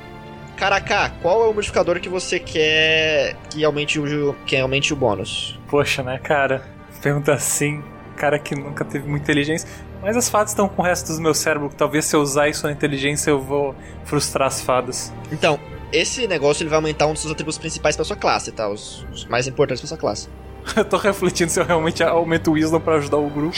Caraca, 0.56 1.10
qual 1.22 1.44
é 1.44 1.48
o 1.48 1.54
modificador 1.54 1.98
que 2.00 2.08
você 2.08 2.38
quer 2.38 3.36
que 3.50 3.64
aumente 3.64 3.98
o, 3.98 4.34
que 4.46 4.56
aumente 4.56 4.92
o 4.92 4.96
bônus? 4.96 5.58
Poxa, 5.68 6.02
né, 6.02 6.18
cara? 6.18 6.62
Pergunta 7.02 7.34
assim, 7.34 7.82
cara 8.16 8.38
que 8.38 8.54
nunca 8.54 8.84
teve 8.84 9.08
muita 9.08 9.24
inteligência. 9.24 9.68
Mas 10.00 10.16
as 10.16 10.28
fadas 10.28 10.50
estão 10.50 10.68
com 10.68 10.80
o 10.80 10.84
resto 10.84 11.12
do 11.12 11.20
meu 11.20 11.34
cérebro. 11.34 11.70
Talvez 11.76 12.04
se 12.04 12.16
eu 12.16 12.20
usar 12.20 12.48
isso 12.48 12.66
na 12.66 12.72
inteligência 12.72 13.30
eu 13.30 13.40
vou 13.40 13.74
frustrar 14.04 14.48
as 14.48 14.60
fadas. 14.60 15.12
Então, 15.30 15.58
esse 15.92 16.26
negócio 16.26 16.62
ele 16.62 16.70
vai 16.70 16.78
aumentar 16.78 17.06
um 17.06 17.12
dos 17.12 17.20
seus 17.20 17.32
atributos 17.32 17.58
principais 17.58 17.94
pra 17.96 18.04
sua 18.04 18.16
classe, 18.16 18.50
tá? 18.52 18.68
Os, 18.68 19.04
os 19.12 19.26
mais 19.26 19.46
importantes 19.46 19.80
pra 19.80 19.88
sua 19.88 19.98
classe. 19.98 20.28
Eu 20.76 20.84
tô 20.84 20.96
refletindo 20.96 21.50
se 21.50 21.60
eu 21.60 21.64
realmente 21.64 22.02
aumento 22.02 22.50
o 22.50 22.54
Wisdom 22.54 22.80
pra 22.80 22.94
ajudar 22.96 23.16
o 23.18 23.28
grupo. 23.28 23.54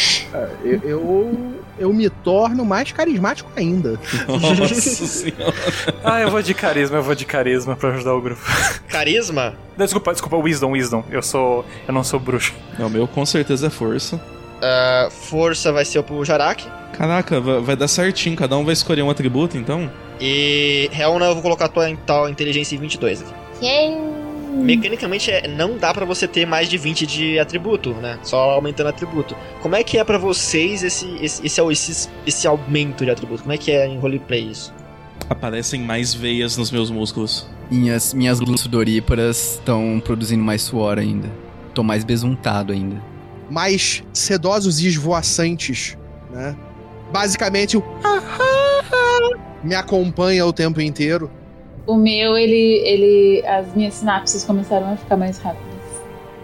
Eu, 0.65 0.81
eu, 0.83 1.55
eu 1.79 1.93
me 1.93 2.09
torno 2.09 2.65
mais 2.65 2.91
carismático 2.93 3.51
ainda. 3.55 3.99
Nossa 4.27 4.75
senhora. 5.07 5.55
Ah, 6.03 6.21
eu 6.21 6.31
vou 6.31 6.43
de 6.43 6.55
carisma, 6.55 6.97
eu 6.97 7.03
vou 7.03 7.15
de 7.15 7.25
carisma 7.25 7.77
pra 7.77 7.91
ajudar 7.91 8.15
o 8.15 8.21
grupo. 8.21 8.41
Carisma? 8.89 9.55
Não, 9.77 9.85
Desculpa, 9.85 10.13
desculpa, 10.13 10.37
Wisdom, 10.37 10.73
Wisdom. 10.73 11.05
Eu 11.11 11.23
sou. 11.23 11.65
Eu 11.87 11.93
não 11.95 12.03
sou 12.03 12.19
bruxo. 12.19 12.55
O 12.79 12.89
meu 12.89 13.07
com 13.07 13.25
certeza 13.27 13.67
é 13.67 13.71
força. 13.71 14.21
ah, 14.63 15.09
força 15.11 15.73
vai 15.73 15.85
ser 15.85 16.03
pro 16.03 16.25
Jarak. 16.25 16.67
Caraca, 16.97 17.41
vai, 17.41 17.61
vai 17.61 17.77
dar 17.77 17.89
certinho. 17.89 18.35
Cada 18.37 18.57
um 18.57 18.65
vai 18.65 18.73
escolher 18.73 19.03
um 19.03 19.11
atributo, 19.11 19.57
então? 19.59 19.91
E 20.21 20.89
Helna, 20.93 21.27
eu 21.27 21.35
vou 21.35 21.43
colocar 21.43 21.67
a 21.67 21.69
tua 21.69 21.95
tal 22.07 22.29
inteligência 22.29 22.75
em 22.77 22.79
22 22.79 23.23
aqui. 23.23 23.33
Mecanicamente, 24.55 25.31
é, 25.31 25.49
não 25.49 25.77
dá 25.77 25.93
pra 25.93 26.05
você 26.05 26.29
ter 26.29 26.47
mais 26.47 26.69
de 26.69 26.79
20 26.79 27.07
de 27.07 27.39
atributo, 27.39 27.93
né? 27.95 28.19
Só 28.23 28.51
aumentando 28.51 28.89
atributo. 28.89 29.37
Como 29.61 29.75
é 29.75 29.83
que 29.83 29.99
é 29.99 30.05
pra 30.05 30.19
vocês 30.19 30.83
esse, 30.83 31.07
esse, 31.21 31.45
esse, 31.45 31.61
esse, 31.61 32.09
esse 32.27 32.47
aumento 32.47 33.05
de 33.05 33.11
atributo? 33.11 33.43
Como 33.43 33.53
é 33.53 33.59
que 33.59 33.71
é 33.71 33.87
em 33.87 33.99
roleplay 33.99 34.51
isso? 34.51 34.73
Aparecem 35.29 35.81
mais 35.81 36.15
veias 36.15 36.57
nos 36.57 36.71
meus 36.71 36.91
músculos. 36.91 37.47
Minhas, 37.71 38.13
minhas 38.13 38.41
luzes 38.41 38.61
sudoríparas 38.61 39.55
estão 39.55 40.01
produzindo 40.05 40.45
mais 40.45 40.63
suor 40.63 40.99
ainda. 40.99 41.31
Tô 41.75 41.83
mais 41.83 42.05
besuntado 42.05 42.73
ainda. 42.73 43.03
Mais 43.51 44.03
sedosos 44.13 44.81
e 44.81 44.89
esvoaçantes, 44.89 45.97
né? 46.31 46.57
Basicamente, 47.13 47.77
o 47.77 47.83
me 49.63 49.75
acompanha 49.75 50.45
o 50.47 50.53
tempo 50.53 50.81
inteiro. 50.81 51.31
O 51.87 51.97
meu, 51.97 52.37
ele, 52.37 52.81
ele. 52.85 53.47
As 53.47 53.75
minhas 53.75 53.95
sinapses 53.95 54.45
começaram 54.45 54.93
a 54.93 54.97
ficar 54.97 55.17
mais 55.17 55.39
rápidas. 55.39 55.75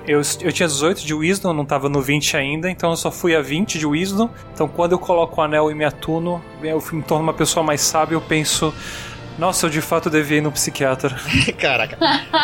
Eu, 0.07 0.20
eu 0.41 0.53
tinha 0.53 0.66
18 0.66 1.07
de 1.07 1.14
Wisdom, 1.14 1.53
não 1.53 1.64
tava 1.64 1.88
no 1.88 2.01
20 2.01 2.36
ainda, 2.36 2.70
então 2.70 2.91
eu 2.91 2.97
só 2.97 3.11
fui 3.11 3.36
a 3.36 3.41
20 3.41 3.78
de 3.78 3.86
Wisdom. 3.86 4.28
Então 4.53 4.66
quando 4.66 4.93
eu 4.93 4.99
coloco 4.99 5.41
o 5.41 5.45
anel 5.45 5.70
e 5.70 5.74
me 5.74 5.84
atuno, 5.84 6.43
eu 6.62 6.82
me 6.93 7.03
torno 7.03 7.22
uma 7.22 7.34
pessoa 7.34 7.64
mais 7.64 7.80
sábia, 7.80 8.14
eu 8.16 8.20
penso. 8.20 8.74
Nossa, 9.38 9.66
eu 9.66 9.70
de 9.70 9.80
fato 9.80 10.11
devia 10.11 10.38
ir 10.38 10.41
no 10.41 10.53
psiquiatra. 10.53 11.16
Caraca. 11.59 11.97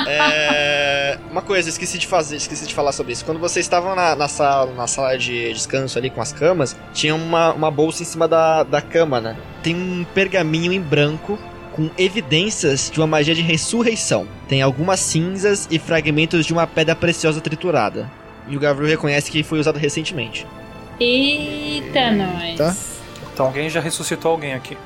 É, 0.07 1.19
Uma 1.31 1.43
coisa, 1.43 1.69
esqueci 1.69 1.99
de 1.99 2.07
fazer, 2.07 2.37
esqueci 2.37 2.67
de 2.67 2.75
falar 2.75 2.93
sobre 2.93 3.13
isso. 3.13 3.25
Quando 3.25 3.41
vocês 3.41 3.67
estavam 3.67 3.95
na, 3.95 4.15
na 4.15 4.29
sala, 4.29 4.73
na 4.73 4.87
sala 4.87 5.19
de 5.19 5.53
descanso 5.53 5.99
ali 5.99 6.09
com 6.09 6.21
as 6.21 6.33
camas, 6.33 6.77
tinha 6.95 7.15
uma, 7.15 7.53
uma 7.53 7.71
bolsa 7.71 8.03
em 8.03 8.07
cima 8.07 8.29
da, 8.29 8.63
da 8.63 8.81
cama, 8.81 9.21
né? 9.21 9.37
Tem 9.63 9.75
um 9.75 10.07
pergaminho 10.15 10.73
em 10.73 10.81
branco 10.81 11.39
com 11.77 11.91
evidências 11.99 12.91
de 12.93 12.99
uma 12.99 13.07
magia 13.07 13.35
de 13.35 13.43
ressurreição. 13.43 14.27
Tem 14.49 14.63
algumas 14.63 14.99
cinzas 15.01 15.69
e 15.71 15.79
fragmentos 15.79 16.47
de 16.47 16.53
uma 16.53 16.67
pedra 16.67 16.97
preciosa 16.97 17.41
triturada. 17.41 18.11
E 18.49 18.57
o 18.57 18.61
Gabriel 18.61 18.89
reconhece 18.91 19.31
que 19.31 19.43
foi 19.43 19.59
usado 19.61 19.79
recentemente. 19.79 20.47
Eita, 20.99 22.11
nós. 22.13 22.57
Tá. 22.57 22.77
Então 23.33 23.47
alguém 23.47 23.69
já 23.69 23.81
ressuscitou 23.81 24.31
alguém 24.31 24.55
aqui. 24.55 24.77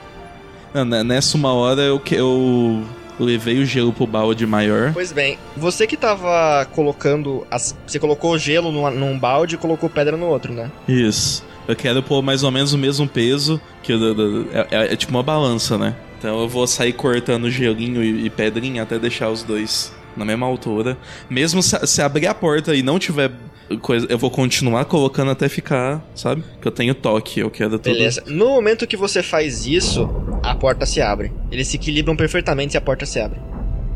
Não, 0.75 0.85
né, 0.85 1.03
Nessa 1.05 1.37
uma 1.37 1.53
hora 1.53 1.81
eu, 1.83 1.99
que- 2.01 2.15
eu 2.17 2.83
levei 3.19 3.59
o 3.61 3.65
gelo 3.67 3.93
pro 3.93 4.07
balde 4.07 4.47
maior. 4.47 4.93
Pois 4.93 5.13
bem, 5.13 5.39
você 5.57 5.87
que 5.87 5.97
tava 5.97 6.67
colocando. 6.75 7.47
As, 7.51 7.77
você 7.87 7.99
colocou 7.99 8.37
gelo 8.39 8.73
num, 8.73 8.91
num 8.91 9.19
balde 9.19 9.55
e 9.55 9.59
colocou 9.59 9.89
pedra 9.89 10.17
no 10.17 10.27
outro, 10.27 10.53
né? 10.53 10.71
Isso. 10.89 11.45
Eu 11.69 11.77
quero 11.77 12.03
pôr 12.03 12.23
mais 12.23 12.43
ou 12.43 12.51
menos 12.51 12.73
o 12.73 12.79
mesmo 12.79 13.07
peso, 13.07 13.61
que 13.83 13.93
é, 13.93 14.67
é- 14.71 14.93
é 14.93 14.97
tipo 14.97 15.13
uma 15.13 15.23
balança, 15.23 15.77
né? 15.79 15.95
Então 16.21 16.39
eu 16.39 16.47
vou 16.47 16.67
sair 16.67 16.93
cortando 16.93 17.51
gelinho 17.51 18.05
e, 18.05 18.27
e 18.27 18.31
pedrinha 18.31 18.83
até 18.83 18.99
deixar 18.99 19.31
os 19.31 19.43
dois 19.43 19.91
na 20.15 20.23
mesma 20.23 20.47
altura. 20.47 20.99
Mesmo 21.31 21.63
se, 21.63 21.75
se 21.87 22.03
abrir 22.03 22.27
a 22.27 22.35
porta 22.35 22.75
e 22.75 22.83
não 22.83 22.99
tiver 22.99 23.33
coisa, 23.81 24.07
eu 24.11 24.19
vou 24.19 24.31
continuar 24.31 24.85
colocando 24.85 25.31
até 25.31 25.49
ficar, 25.49 26.05
sabe? 26.15 26.45
Que 26.61 26.69
eu 26.69 26.73
tenho 26.73 26.95
toque, 26.95 27.41
eu 27.41 27.51
quero 27.51 27.79
tudo. 27.79 27.95
Beleza. 27.95 28.23
No 28.27 28.51
momento 28.51 28.87
que 28.87 28.99
você 28.99 29.23
faz 29.23 29.65
isso, 29.65 30.11
a 30.43 30.55
porta 30.55 30.85
se 30.85 31.01
abre. 31.01 31.33
Eles 31.51 31.69
se 31.69 31.77
equilibram 31.77 32.15
perfeitamente 32.15 32.77
e 32.77 32.79
a 32.79 32.83
porta 32.83 33.07
se 33.07 33.19
abre. 33.19 33.41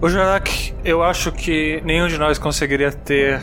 O 0.00 0.08
Jarak, 0.08 0.72
eu 0.82 1.02
acho 1.02 1.30
que 1.30 1.82
nenhum 1.84 2.08
de 2.08 2.16
nós 2.16 2.38
conseguiria 2.38 2.90
ter 2.90 3.38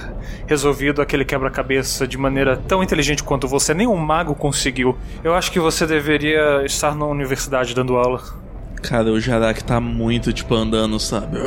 resolvido 0.47 1.03
aquele 1.03 1.23
quebra-cabeça 1.23 2.07
de 2.07 2.17
maneira 2.17 2.57
tão 2.57 2.81
inteligente 2.81 3.21
quanto 3.21 3.47
você. 3.47 3.75
Nenhum 3.75 3.95
mago 3.95 4.33
conseguiu. 4.33 4.97
Eu 5.23 5.35
acho 5.35 5.51
que 5.51 5.59
você 5.59 5.85
deveria 5.85 6.63
estar 6.65 6.95
na 6.95 7.05
universidade 7.05 7.75
dando 7.75 7.95
aula. 7.95 8.41
Cara, 8.81 9.11
o 9.11 9.19
Jarak 9.19 9.63
tá 9.63 9.79
muito, 9.79 10.33
tipo, 10.33 10.55
andando, 10.55 10.99
sabe? 10.99 11.37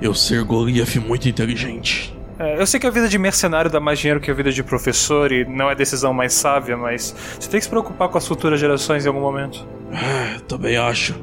Eu 0.00 0.14
ser 0.14 0.42
Goliath 0.42 0.96
muito 0.96 1.28
inteligente. 1.28 2.16
É, 2.38 2.60
eu 2.60 2.66
sei 2.66 2.80
que 2.80 2.86
a 2.86 2.90
vida 2.90 3.08
de 3.08 3.18
mercenário 3.18 3.70
dá 3.70 3.78
mais 3.78 3.98
dinheiro 3.98 4.20
que 4.20 4.30
a 4.30 4.34
vida 4.34 4.50
de 4.50 4.62
professor 4.62 5.30
e 5.30 5.44
não 5.44 5.68
é 5.68 5.72
a 5.72 5.74
decisão 5.74 6.12
mais 6.12 6.32
sábia, 6.32 6.76
mas 6.76 7.14
você 7.38 7.48
tem 7.48 7.60
que 7.60 7.64
se 7.64 7.70
preocupar 7.70 8.08
com 8.08 8.18
as 8.18 8.26
futuras 8.26 8.58
gerações 8.58 9.04
em 9.04 9.08
algum 9.08 9.20
momento. 9.20 9.66
Ah, 9.92 10.40
também 10.48 10.76
acho. 10.76 11.14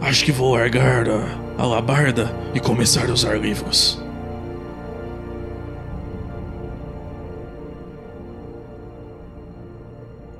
Acho 0.00 0.24
que 0.24 0.32
vou 0.32 0.54
largar 0.54 1.06
a 1.08 1.62
alabarda 1.62 2.34
e 2.52 2.60
começar 2.60 3.08
a 3.08 3.12
usar 3.12 3.38
livros. 3.38 4.03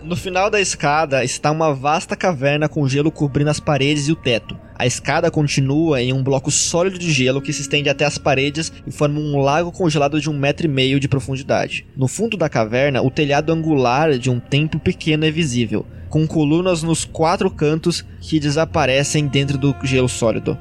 No 0.05 0.15
final 0.15 0.51
da 0.51 0.61
escada 0.61 1.25
está 1.25 1.51
uma 1.51 1.73
vasta 1.73 2.15
caverna 2.15 2.69
com 2.69 2.87
gelo 2.87 3.11
cobrindo 3.11 3.49
as 3.49 3.59
paredes 3.59 4.07
e 4.07 4.13
o 4.13 4.17
teto. 4.17 4.55
A 4.75 4.85
escada 4.85 5.31
continua 5.31 6.03
em 6.03 6.13
um 6.13 6.23
bloco 6.23 6.51
sólido 6.51 6.99
de 6.99 7.11
gelo 7.11 7.41
que 7.41 7.55
se 7.55 7.63
estende 7.63 7.89
até 7.89 8.05
as 8.05 8.19
paredes 8.19 8.71
e 8.87 8.93
forma 8.93 9.19
um 9.19 9.41
lago 9.41 9.73
congelado 9.73 10.21
de 10.21 10.29
um 10.29 10.39
metro 10.39 10.67
e 10.67 10.69
meio 10.69 11.01
de 11.01 11.09
profundidade. 11.09 11.87
No 11.97 12.07
fundo 12.07 12.37
da 12.37 12.51
caverna, 12.51 13.01
o 13.01 13.11
telhado 13.11 13.51
angular 13.51 14.19
de 14.19 14.29
um 14.29 14.39
templo 14.39 14.79
pequeno 14.79 15.25
é 15.25 15.31
visível, 15.31 15.87
com 16.11 16.27
colunas 16.27 16.83
nos 16.83 17.07
quatro 17.07 17.51
cantos 17.51 18.05
que 18.21 18.39
desaparecem 18.39 19.27
dentro 19.27 19.57
do 19.57 19.75
gelo 19.85 20.09
sólido. 20.09 20.59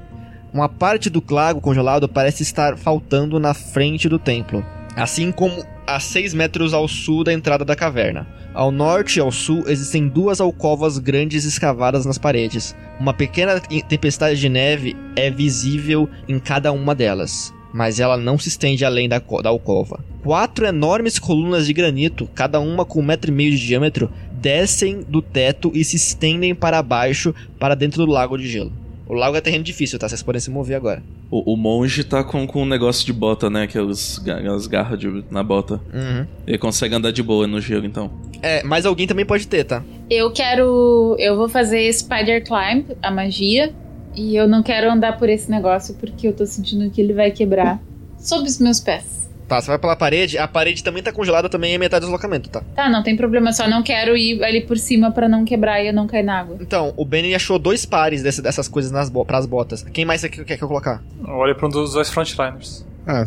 Uma 0.54 0.70
parte 0.70 1.10
do 1.10 1.22
lago 1.30 1.60
congelado 1.60 2.08
parece 2.08 2.44
estar 2.44 2.78
faltando 2.78 3.42
na 3.42 3.54
frente 3.54 4.08
do 4.08 4.18
templo, 4.18 4.66
assim 4.96 5.32
como 5.32 5.64
a 5.86 6.00
6 6.00 6.34
metros 6.34 6.74
ao 6.74 6.88
sul 6.88 7.24
da 7.24 7.34
entrada 7.34 7.66
da 7.66 7.76
caverna. 7.76 8.28
Ao 8.54 8.72
norte 8.72 9.18
e 9.18 9.20
ao 9.20 9.32
sul 9.32 9.64
existem 9.68 10.08
duas 10.08 10.40
alcovas 10.40 11.00
grandes 11.00 11.44
escavadas 11.44 12.06
nas 12.06 12.18
paredes. 12.18 12.76
Uma 13.00 13.14
pequena 13.14 13.60
tempestade 13.60 14.40
de 14.40 14.48
neve 14.48 14.96
é 15.16 15.32
visível 15.32 16.08
em 16.28 16.38
cada 16.38 16.72
uma 16.72 16.94
delas, 16.94 17.52
mas 17.74 18.00
ela 18.00 18.16
não 18.16 18.38
se 18.38 18.50
estende 18.50 18.86
além 18.86 19.10
da, 19.10 19.20
da 19.42 19.50
alcova. 19.50 20.04
Quatro 20.22 20.66
enormes 20.66 21.18
colunas 21.18 21.66
de 21.66 21.74
granito, 21.74 22.30
cada 22.36 22.60
uma 22.60 22.86
com 22.86 23.00
um 23.00 23.06
metro 23.06 23.32
e 23.32 23.34
meio 23.34 23.52
de 23.52 23.66
diâmetro, 23.66 24.12
descem 24.32 25.02
do 25.02 25.22
teto 25.22 25.72
e 25.74 25.84
se 25.84 25.96
estendem 25.96 26.54
para 26.54 26.84
baixo 26.84 27.34
para 27.60 27.76
dentro 27.76 28.06
do 28.06 28.12
lago 28.12 28.38
de 28.38 28.48
gelo. 28.48 28.83
O 29.14 29.16
lago 29.16 29.38
é 29.38 29.42
terreno 29.42 29.64
difícil, 29.64 30.00
tá? 30.00 30.10
Vocês 30.10 30.24
podem 30.24 30.42
se 30.42 30.50
mover 30.50 30.76
agora. 30.76 31.04
O, 31.30 31.54
o 31.54 31.56
monge 31.56 32.04
tá 32.04 32.24
com, 32.24 32.48
com 32.48 32.64
um 32.64 32.66
negócio 32.66 33.06
de 33.06 33.14
bota, 33.14 33.48
né? 33.48 33.64
Aquelas, 33.64 34.20
aquelas 34.20 34.66
garras 34.66 35.00
de, 35.00 35.24
na 35.30 35.44
bota. 35.44 35.76
Uhum. 35.94 36.26
Ele 36.48 36.58
consegue 36.58 36.96
andar 36.96 37.12
de 37.12 37.22
boa 37.22 37.46
no 37.46 37.62
gelo, 37.62 37.86
então. 37.86 38.12
É, 38.42 38.64
mas 38.64 38.88
alguém 38.88 39.06
também 39.06 39.24
pode 39.24 39.48
ter, 39.48 39.66
tá? 39.66 39.84
Eu 40.10 40.32
quero. 40.32 41.16
Eu 41.20 41.38
vou 41.38 41.48
fazer 41.48 41.94
Spider 41.94 42.44
Climb, 42.44 42.98
a 43.04 43.12
magia. 43.12 43.72
E 44.16 44.36
eu 44.36 44.48
não 44.48 44.64
quero 44.64 44.92
andar 44.92 45.18
por 45.20 45.30
esse 45.30 45.50
negócio 45.50 45.96
porque 45.96 46.28
eu 46.28 46.34
tô 46.34 46.46
sentindo 46.46 46.90
que 46.90 47.00
ele 47.00 47.14
vai 47.14 47.30
quebrar 47.30 47.80
sob 48.18 48.48
os 48.48 48.60
meus 48.60 48.80
pés. 48.80 49.23
Tá, 49.48 49.62
você 49.62 49.68
vai 49.68 49.78
pela 49.78 49.96
parede, 49.96 50.38
a 50.38 50.48
parede 50.48 50.84
também 50.84 51.04
tá 51.04 51.12
congelada, 51.12 51.50
também 51.50 51.74
é 51.74 51.78
metade 51.78 52.02
do 52.02 52.08
deslocamento, 52.08 52.50
tá? 52.50 52.64
Tá, 52.76 52.90
não 52.90 53.04
tem 53.04 53.16
problema, 53.16 53.52
só 53.52 53.68
não 53.68 53.84
quero 53.84 54.16
ir 54.16 54.44
ali 54.44 54.62
por 54.62 54.78
cima 54.78 55.12
pra 55.12 55.28
não 55.28 55.44
quebrar 55.44 55.82
e 55.82 55.88
eu 55.88 55.94
não 55.94 56.08
cair 56.08 56.24
na 56.24 56.40
água. 56.40 56.58
Então, 56.60 56.94
o 56.96 57.06
Benny 57.06 57.36
achou 57.36 57.60
dois 57.60 57.86
pares 57.86 58.24
desse, 58.24 58.42
dessas 58.42 58.68
coisas 58.68 58.92
nas 58.92 59.10
bo 59.10 59.26
pras 59.26 59.46
botas. 59.46 59.84
Quem 59.84 60.06
mais 60.06 60.22
você 60.22 60.30
quer, 60.30 60.46
quer 60.46 60.58
que 60.58 60.64
eu 60.64 60.68
colocar? 60.68 61.04
Olha 61.26 61.54
pra 61.54 61.68
um 61.68 61.70
dos 61.70 61.94
dois 61.94 62.10
frontliners. 62.10 62.86
Ah, 63.06 63.26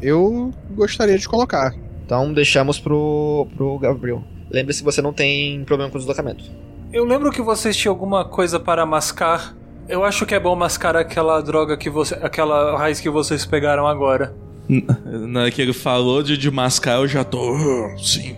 eu 0.00 0.52
gostaria 0.70 1.18
de 1.18 1.28
colocar. 1.28 1.74
Então 2.04 2.32
deixamos 2.32 2.78
pro, 2.78 3.48
pro 3.56 3.78
Gabriel. 3.78 4.22
Lembre-se 4.50 4.82
você 4.82 5.02
não 5.02 5.12
tem 5.12 5.62
problema 5.64 5.90
com 5.90 5.98
o 5.98 6.00
deslocamento. 6.00 6.44
Eu 6.92 7.04
lembro 7.04 7.30
que 7.30 7.42
vocês 7.42 7.76
tinham 7.76 7.92
alguma 7.92 8.24
coisa 8.24 8.58
para 8.58 8.86
mascar. 8.86 9.54
Eu 9.88 10.04
acho 10.04 10.24
que 10.24 10.34
é 10.34 10.40
bom 10.40 10.54
mascar 10.56 10.96
aquela 10.96 11.40
droga 11.42 11.76
que 11.76 11.90
você. 11.90 12.14
aquela 12.14 12.78
raiz 12.78 13.00
que 13.00 13.10
vocês 13.10 13.44
pegaram 13.44 13.86
agora. 13.86 14.34
Na 14.68 15.40
hora 15.40 15.50
que 15.50 15.62
ele 15.62 15.72
falou 15.72 16.22
de, 16.22 16.36
de 16.36 16.50
mascar, 16.50 16.96
eu 16.98 17.08
já 17.08 17.24
tô. 17.24 17.54
"Ah, 17.54 17.96
Sim. 17.98 18.36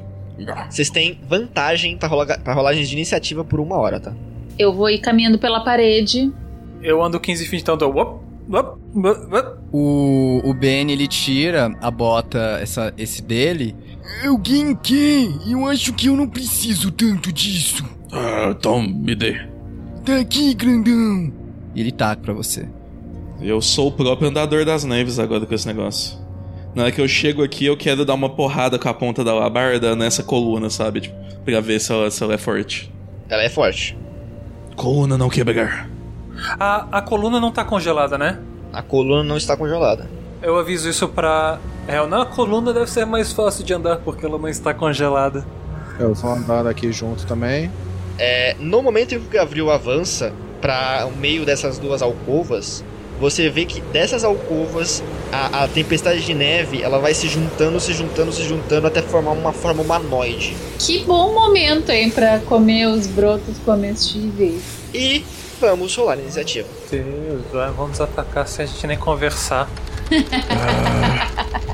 Vocês 0.70 0.88
têm 0.88 1.18
vantagem 1.28 1.96
pra, 1.98 2.08
rola, 2.08 2.26
pra 2.38 2.54
rolagens 2.54 2.88
de 2.88 2.94
iniciativa 2.94 3.44
por 3.44 3.60
uma 3.60 3.76
hora, 3.76 4.00
tá? 4.00 4.14
Eu 4.58 4.72
vou 4.72 4.88
ir 4.88 4.98
caminhando 4.98 5.38
pela 5.38 5.60
parede. 5.60 6.32
Eu 6.82 7.02
ando 7.02 7.20
15 7.20 7.46
feet, 7.46 7.62
então 7.62 7.74
eu 7.74 7.78
tô. 7.78 8.20
O, 9.72 10.40
o 10.44 10.54
Ben, 10.54 10.90
ele 10.90 11.06
tira 11.06 11.76
a 11.80 11.90
bota, 11.90 12.58
essa, 12.60 12.92
esse 12.96 13.22
dele. 13.22 13.76
Alguém 14.26 14.74
quer? 14.74 15.28
Eu 15.48 15.66
acho 15.66 15.92
que 15.92 16.08
eu 16.08 16.16
não 16.16 16.26
preciso 16.26 16.90
tanto 16.90 17.32
disso. 17.32 17.84
Ah, 18.10 18.54
então 18.58 18.82
me 18.82 19.14
dê. 19.14 19.40
Tá 20.04 20.16
aqui, 20.18 20.54
grandão. 20.54 21.32
E 21.74 21.80
ele 21.80 21.92
taca 21.92 22.20
pra 22.22 22.32
você. 22.32 22.66
Eu 23.40 23.60
sou 23.60 23.88
o 23.88 23.92
próprio 23.92 24.28
andador 24.28 24.64
das 24.64 24.84
neves 24.84 25.18
agora 25.18 25.46
com 25.46 25.54
esse 25.54 25.66
negócio. 25.66 26.18
Na 26.74 26.84
hora 26.84 26.92
que 26.92 27.00
eu 27.00 27.08
chego 27.08 27.42
aqui, 27.42 27.66
eu 27.66 27.76
quero 27.76 28.04
dar 28.04 28.14
uma 28.14 28.30
porrada 28.30 28.78
com 28.78 28.88
a 28.88 28.94
ponta 28.94 29.24
da 29.24 29.34
labarda 29.34 29.96
nessa 29.96 30.22
coluna, 30.22 30.70
sabe? 30.70 31.00
Tipo, 31.00 31.16
pra 31.44 31.60
ver 31.60 31.80
se 31.80 31.92
ela, 31.92 32.10
se 32.10 32.22
ela 32.22 32.34
é 32.34 32.38
forte. 32.38 32.92
Ela 33.28 33.42
é 33.42 33.48
forte. 33.48 33.96
Coluna 34.76 35.18
não 35.18 35.28
quebrar. 35.28 35.88
A, 36.58 36.98
a 36.98 37.02
coluna 37.02 37.40
não 37.40 37.50
tá 37.50 37.64
congelada, 37.64 38.16
né? 38.16 38.38
A 38.72 38.82
coluna 38.82 39.24
não 39.24 39.36
está 39.36 39.56
congelada. 39.56 40.08
Eu 40.42 40.56
aviso 40.58 40.88
isso 40.88 41.08
pra. 41.08 41.58
É, 41.88 42.04
na 42.06 42.24
coluna 42.24 42.72
deve 42.72 42.88
ser 42.88 43.04
mais 43.04 43.32
fácil 43.32 43.64
de 43.64 43.74
andar 43.74 43.96
porque 43.98 44.24
ela 44.24 44.38
não 44.38 44.48
está 44.48 44.72
congelada. 44.72 45.44
Eu 45.98 46.14
vou 46.14 46.32
andando 46.32 46.68
aqui 46.68 46.92
junto 46.92 47.26
também. 47.26 47.70
É, 48.16 48.54
no 48.58 48.80
momento 48.82 49.14
em 49.14 49.20
que 49.20 49.26
o 49.26 49.30
Gabriel 49.30 49.70
avança 49.70 50.32
para 50.60 51.06
o 51.06 51.16
meio 51.16 51.44
dessas 51.44 51.78
duas 51.78 52.00
alcovas, 52.00 52.84
você 53.20 53.50
vê 53.50 53.66
que 53.66 53.80
dessas 53.80 54.24
alcovas 54.24 55.02
a, 55.30 55.64
a 55.64 55.68
tempestade 55.68 56.24
de 56.24 56.34
neve 56.34 56.82
ela 56.82 56.98
vai 56.98 57.12
se 57.12 57.28
juntando, 57.28 57.78
se 57.78 57.92
juntando, 57.92 58.32
se 58.32 58.42
juntando 58.42 58.86
até 58.86 59.02
formar 59.02 59.32
uma 59.32 59.52
forma 59.52 59.82
humanoide. 59.82 60.56
Que 60.78 61.04
bom 61.04 61.32
momento, 61.34 61.90
hein, 61.90 62.10
pra 62.10 62.38
comer 62.40 62.86
os 62.86 63.06
brotos 63.06 63.58
comestíveis. 63.64 64.62
E 64.94 65.22
vamos 65.60 65.94
rolar 65.94 66.14
a 66.14 66.16
iniciativa. 66.16 66.66
Deus, 66.90 67.42
vamos 67.76 68.00
atacar 68.00 68.48
sem 68.48 68.64
a 68.64 68.68
gente 68.68 68.86
nem 68.86 68.96
conversar. 68.98 69.68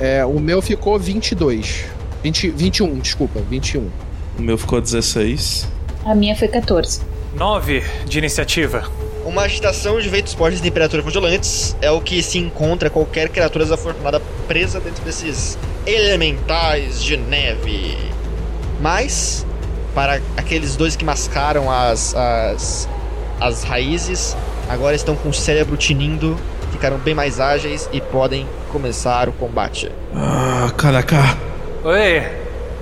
É, 0.00 0.24
o 0.24 0.40
meu 0.40 0.62
ficou 0.62 0.98
22. 0.98 1.84
20, 2.22 2.50
21, 2.52 2.98
desculpa, 3.00 3.38
21. 3.50 3.90
O 4.38 4.42
meu 4.42 4.56
ficou 4.56 4.80
16. 4.80 5.68
A 6.06 6.14
minha 6.14 6.34
foi 6.34 6.48
14. 6.48 7.02
9 7.34 7.84
de 8.06 8.18
iniciativa. 8.18 8.90
Uma 9.24 9.42
agitação 9.42 10.00
de 10.00 10.08
ventos 10.08 10.32
fortes 10.32 10.60
de 10.60 10.62
temperatura 10.62 11.02
congelantes 11.02 11.76
é 11.80 11.90
o 11.90 12.00
que 12.00 12.22
se 12.22 12.38
encontra 12.38 12.88
qualquer 12.88 13.28
criatura 13.28 13.64
desafortunada 13.64 14.20
presa 14.48 14.80
dentro 14.80 15.04
desses 15.04 15.58
elementais 15.86 17.02
de 17.02 17.16
neve. 17.16 17.98
Mas, 18.80 19.46
para 19.94 20.20
aqueles 20.36 20.74
dois 20.74 20.96
que 20.96 21.04
mascaram 21.04 21.70
as, 21.70 22.14
as, 22.14 22.88
as 23.38 23.62
raízes, 23.62 24.36
agora 24.68 24.96
estão 24.96 25.14
com 25.14 25.28
o 25.28 25.34
cérebro 25.34 25.76
tinindo, 25.76 26.36
ficaram 26.72 26.96
bem 26.96 27.14
mais 27.14 27.38
ágeis 27.38 27.88
e 27.92 28.00
podem 28.00 28.46
começar 28.72 29.28
o 29.28 29.32
combate. 29.32 29.92
Ah, 30.14 30.72
caraca. 30.76 31.36
Oi! 31.84 32.22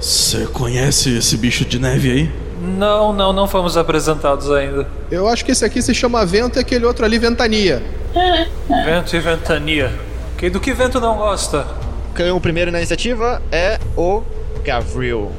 Você 0.01 0.47
conhece 0.47 1.19
esse 1.19 1.37
bicho 1.37 1.65
de 1.65 1.81
neve 1.81 2.11
aí? 2.13 2.48
Não, 2.61 3.13
não, 3.13 3.33
não 3.33 3.47
fomos 3.47 3.77
apresentados 3.77 4.51
ainda. 4.51 4.87
Eu 5.11 5.29
acho 5.29 5.45
que 5.45 5.53
esse 5.53 5.65
aqui 5.65 5.81
se 5.81 5.95
chama 5.95 6.25
vento 6.27 6.59
e 6.59 6.61
aquele 6.61 6.85
outro 6.85 7.05
ali 7.05 7.19
ventania. 7.19 7.83
Vento 8.85 9.15
e 9.15 9.21
ventania. 9.21 9.93
Quem 10.37 10.51
do 10.51 10.61
que 10.61 10.73
vento 10.73 11.01
não 11.01 11.17
gosta? 11.17 11.67
Quem 12.15 12.27
é 12.27 12.33
o 12.33 12.41
primeiro 12.41 12.71
na 12.71 12.79
iniciativa 12.79 13.41
é 13.53 13.79
o 13.97 14.23
Gavril. 14.65 15.31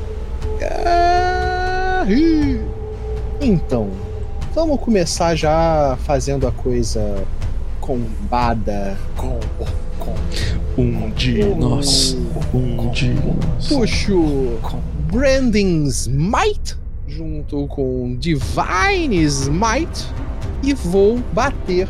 Então, 3.41 3.89
vamos 4.53 4.79
começar 4.79 5.35
já 5.35 5.97
fazendo 6.05 6.47
a 6.47 6.51
coisa 6.51 7.23
combada. 7.79 8.97
Com, 9.15 9.39
com. 9.57 10.15
Um 10.77 11.09
de 11.11 11.43
nós. 11.55 12.15
Um 12.53 12.89
de 12.91 13.09
nós. 13.09 13.67
Puxo 13.67 14.59
Branding 15.11 15.85
Smite 15.85 16.77
junto 17.19 17.67
com 17.67 18.15
Divine 18.17 19.21
Smite 19.25 20.07
e 20.63 20.73
vou 20.73 21.19
bater. 21.33 21.85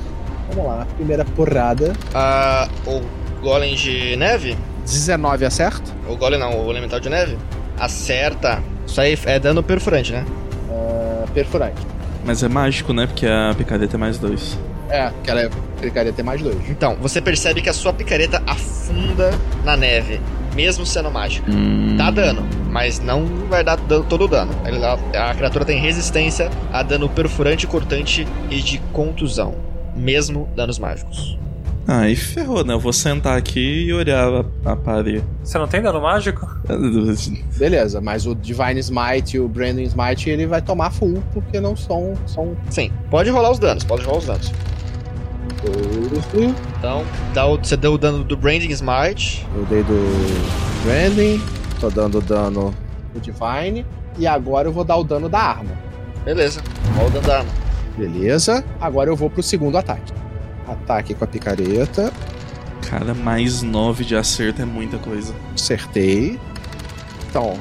Vamos 0.50 0.66
lá, 0.66 0.88
primeira 0.96 1.24
porrada. 1.24 1.94
Ah, 2.16 2.68
o 2.88 3.00
Golem 3.40 3.76
de 3.76 4.16
neve? 4.16 4.58
19 4.86 5.46
acerta. 5.46 5.92
O 6.10 6.16
Golem 6.16 6.40
não, 6.40 6.66
o 6.66 6.72
Elemental 6.72 7.00
de 7.00 7.10
neve? 7.10 7.38
Acerta. 7.78 8.64
Isso 8.88 9.00
aí 9.00 9.16
é 9.26 9.40
dano 9.40 9.62
perfurante, 9.62 10.12
né? 10.12 10.26
Ah, 10.72 11.26
perfurante. 11.32 11.80
Mas 12.26 12.42
é 12.42 12.48
mágico, 12.48 12.92
né? 12.92 13.06
Porque 13.06 13.28
a 13.28 13.54
picareta 13.56 13.98
é 13.98 14.00
mais 14.00 14.18
dois. 14.18 14.58
É, 14.90 15.12
que 15.24 15.30
ela 15.30 15.42
é 15.42 15.50
clicaria 15.80 16.12
ter 16.12 16.24
mais 16.24 16.42
dois. 16.42 16.58
Então, 16.68 16.98
você 17.00 17.22
percebe 17.22 17.62
que 17.62 17.70
a 17.70 17.74
sua 17.74 17.94
picareta 17.94 18.42
afunda 18.48 19.32
na 19.64 19.78
neve, 19.78 20.20
mesmo 20.56 20.86
sendo 20.86 21.10
mágica. 21.12 21.50
Dá 21.98 22.10
dano, 22.12 22.44
mas 22.70 23.00
não 23.00 23.26
vai 23.50 23.64
dar 23.64 23.76
dan- 23.78 24.02
todo 24.04 24.26
o 24.26 24.28
dano. 24.28 24.52
Ela- 24.64 25.00
A 25.14 25.34
criatura 25.36 25.66
tem 25.66 25.80
resistência 25.80 26.50
a 26.72 26.82
dano 26.84 27.10
perfurante, 27.10 27.68
cortante 27.68 28.28
e 28.50 28.62
de 28.62 28.78
contusão, 28.94 29.56
mesmo 29.96 30.48
danos 30.56 30.80
mágicos. 30.80 31.38
Aí 31.88 32.16
ferrou, 32.16 32.64
né? 32.64 32.74
Eu 32.76 32.80
vou 32.80 32.94
sentar 32.94 33.36
aqui 33.36 33.86
e 33.88 33.94
olhar 33.94 34.28
a, 34.66 34.72
a 34.74 34.76
parede. 34.76 35.24
Você 35.44 35.58
não 35.58 35.68
tem 35.68 35.82
dano 35.82 36.00
mágico? 36.00 36.48
Beleza, 37.58 38.00
mas 38.00 38.28
o 38.28 38.36
Divine 38.36 38.80
Smite 38.80 39.38
e 39.38 39.40
o 39.40 39.48
Branding 39.48 39.84
Smite 39.84 40.30
ele 40.30 40.46
vai 40.46 40.62
tomar 40.62 40.92
full 40.92 41.24
porque 41.34 41.60
não 41.60 41.76
são. 41.76 42.14
são 42.28 42.56
Sim, 42.70 42.92
pode 43.10 43.32
rolar 43.32 43.50
os 43.52 43.58
danos, 43.60 43.84
pode 43.84 44.04
rolar 44.06 44.20
os 44.20 44.26
danos. 44.28 44.52
Então, 46.78 47.06
dá 47.34 47.46
o- 47.46 47.58
você 47.58 47.76
deu 47.76 47.94
o 47.94 47.98
dano 47.98 48.24
do 48.24 48.38
Branding 48.38 48.70
Smite. 48.72 49.46
Eu 49.56 49.66
dei 49.66 49.84
do 49.84 50.00
Branding, 50.84 51.42
tô 51.80 51.90
dando 51.90 52.22
dano 52.22 52.74
do 53.14 53.20
Divine. 53.20 53.86
E 54.18 54.26
agora 54.28 54.68
eu 54.68 54.72
vou 54.72 54.84
dar 54.84 54.98
o 54.98 55.04
dano 55.04 55.28
da 55.30 55.40
arma. 55.40 55.72
Beleza, 56.26 56.62
rola 56.96 57.08
o 57.08 57.12
dano 57.12 57.28
da 57.28 57.38
arma. 57.40 57.50
Beleza. 57.98 58.64
Agora 58.80 59.10
eu 59.10 59.16
vou 59.16 59.30
pro 59.30 59.44
segundo 59.44 59.78
ataque. 59.78 60.14
Ataque 60.68 61.14
com 61.14 61.24
a 61.24 61.28
picareta. 61.28 62.12
Cara, 62.90 63.14
mais 63.14 63.62
nove 63.62 64.04
de 64.06 64.16
acerto 64.16 64.62
é 64.62 64.66
muita 64.66 64.98
coisa. 64.98 65.34
Acertei. 65.54 66.40
Então, 67.30 67.58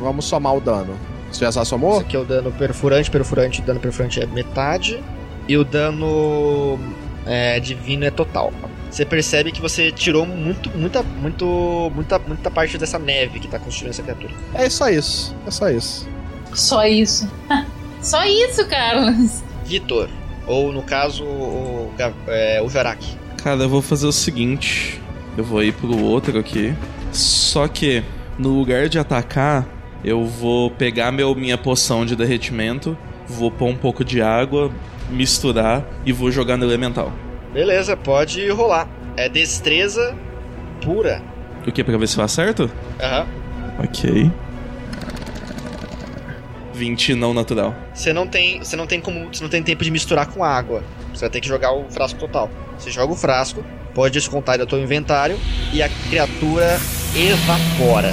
vamos 0.00 0.24
somar 0.24 0.54
o 0.56 0.60
dano. 0.60 0.94
Você 1.30 1.40
já 1.44 1.48
Esse 1.50 1.64
somou? 1.66 2.00
aqui 2.00 2.16
é 2.16 2.18
o 2.18 2.24
dano 2.24 2.50
perfurante, 2.52 3.10
perfurante, 3.10 3.60
dano 3.62 3.80
perfurante 3.80 4.20
é 4.20 4.26
metade. 4.26 5.02
E 5.46 5.56
o 5.56 5.64
dano 5.64 6.78
é, 7.26 7.58
divino 7.60 8.04
é 8.04 8.10
total. 8.10 8.52
Você 8.90 9.04
percebe 9.04 9.50
que 9.50 9.60
você 9.60 9.90
tirou 9.90 10.24
muito, 10.24 10.70
muita, 10.70 11.02
muito, 11.02 11.90
muita, 11.94 12.18
muita 12.18 12.50
parte 12.50 12.78
dessa 12.78 12.98
neve 12.98 13.40
que 13.40 13.48
tá 13.48 13.58
construindo 13.58 13.90
essa 13.90 14.02
criatura. 14.02 14.32
É 14.54 14.68
só 14.70 14.88
isso. 14.88 15.34
É 15.46 15.50
só 15.50 15.68
isso. 15.68 16.08
Só 16.52 16.86
isso. 16.86 17.30
Só 18.00 18.22
isso, 18.26 18.68
Carlos. 18.68 19.42
Vitor, 19.64 20.10
ou 20.46 20.70
no 20.70 20.82
caso, 20.82 21.24
o, 21.24 21.90
é, 22.26 22.60
o 22.60 22.68
Jarak. 22.68 23.02
Cara, 23.42 23.62
eu 23.62 23.68
vou 23.68 23.80
fazer 23.80 24.06
o 24.06 24.12
seguinte. 24.12 25.00
Eu 25.38 25.42
vou 25.42 25.62
ir 25.64 25.72
pro 25.72 25.98
outro 25.98 26.38
aqui. 26.38 26.74
Só 27.10 27.66
que, 27.66 28.04
no 28.38 28.50
lugar 28.50 28.90
de 28.90 28.98
atacar, 28.98 29.66
eu 30.04 30.26
vou 30.26 30.70
pegar 30.70 31.10
meu, 31.10 31.34
minha 31.34 31.56
poção 31.56 32.04
de 32.04 32.14
derretimento, 32.14 32.96
vou 33.26 33.50
pôr 33.50 33.68
um 33.68 33.76
pouco 33.76 34.04
de 34.04 34.20
água, 34.20 34.70
misturar 35.10 35.84
e 36.04 36.12
vou 36.12 36.30
jogar 36.30 36.56
no 36.56 36.64
elemental. 36.64 37.12
Beleza, 37.52 37.96
pode 37.96 38.48
rolar. 38.50 38.88
É 39.16 39.28
destreza 39.28 40.14
pura. 40.82 41.22
O 41.66 41.72
que? 41.72 41.82
Pra 41.84 41.96
ver 41.96 42.06
se 42.08 42.18
eu 42.18 42.24
acerto? 42.24 42.70
Aham. 43.00 43.26
Ok. 43.82 44.30
20 46.74 47.14
não 47.14 47.32
natural. 47.32 47.74
Você 47.94 48.12
não 48.12 48.26
tem, 48.26 48.58
você 48.58 48.74
não 48.76 48.86
tem 48.86 49.00
como, 49.00 49.28
você 49.32 49.42
não 49.42 49.48
tem 49.50 49.62
tempo 49.62 49.84
de 49.84 49.90
misturar 49.90 50.26
com 50.26 50.42
água. 50.42 50.82
Você 51.12 51.20
vai 51.20 51.30
ter 51.30 51.40
que 51.40 51.46
jogar 51.48 51.72
o 51.72 51.84
frasco 51.88 52.18
total. 52.18 52.50
Você 52.78 52.90
joga 52.90 53.12
o 53.12 53.16
frasco, 53.16 53.64
pode 53.94 54.14
descontar 54.14 54.58
do 54.58 54.66
teu 54.66 54.80
inventário 54.80 55.38
e 55.72 55.80
a 55.82 55.88
criatura 56.10 56.76
evapora 57.16 58.12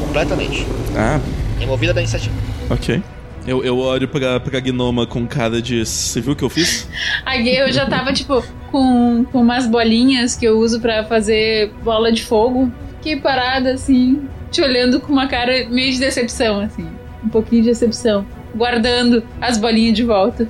completamente. 0.00 0.66
Ah, 0.94 1.18
Removida 1.58 1.94
da 1.94 2.00
iniciativa. 2.02 2.34
ok. 2.68 3.02
Eu, 3.46 3.62
eu 3.62 3.78
olho 3.78 4.08
pra, 4.08 4.40
pra 4.40 4.58
Gnoma 4.60 5.06
com 5.06 5.26
cara 5.26 5.60
de. 5.60 5.84
Você 5.84 6.20
viu 6.20 6.32
o 6.32 6.36
que 6.36 6.42
eu 6.42 6.48
fiz? 6.48 6.88
Aí 7.26 7.56
eu 7.56 7.70
já 7.70 7.86
tava, 7.86 8.12
tipo, 8.12 8.42
com, 8.70 9.24
com 9.30 9.40
umas 9.40 9.66
bolinhas 9.66 10.34
que 10.34 10.46
eu 10.46 10.58
uso 10.58 10.80
pra 10.80 11.04
fazer 11.04 11.70
bola 11.82 12.10
de 12.10 12.24
fogo. 12.24 12.72
Fiquei 12.96 13.16
parada, 13.16 13.74
assim, 13.74 14.26
te 14.50 14.62
olhando 14.62 14.98
com 14.98 15.12
uma 15.12 15.26
cara 15.26 15.68
meio 15.68 15.92
de 15.92 15.98
decepção, 15.98 16.60
assim. 16.60 16.88
Um 17.22 17.28
pouquinho 17.28 17.62
de 17.62 17.68
decepção. 17.68 18.26
Guardando 18.56 19.22
as 19.40 19.58
bolinhas 19.58 19.94
de 19.94 20.04
volta. 20.04 20.48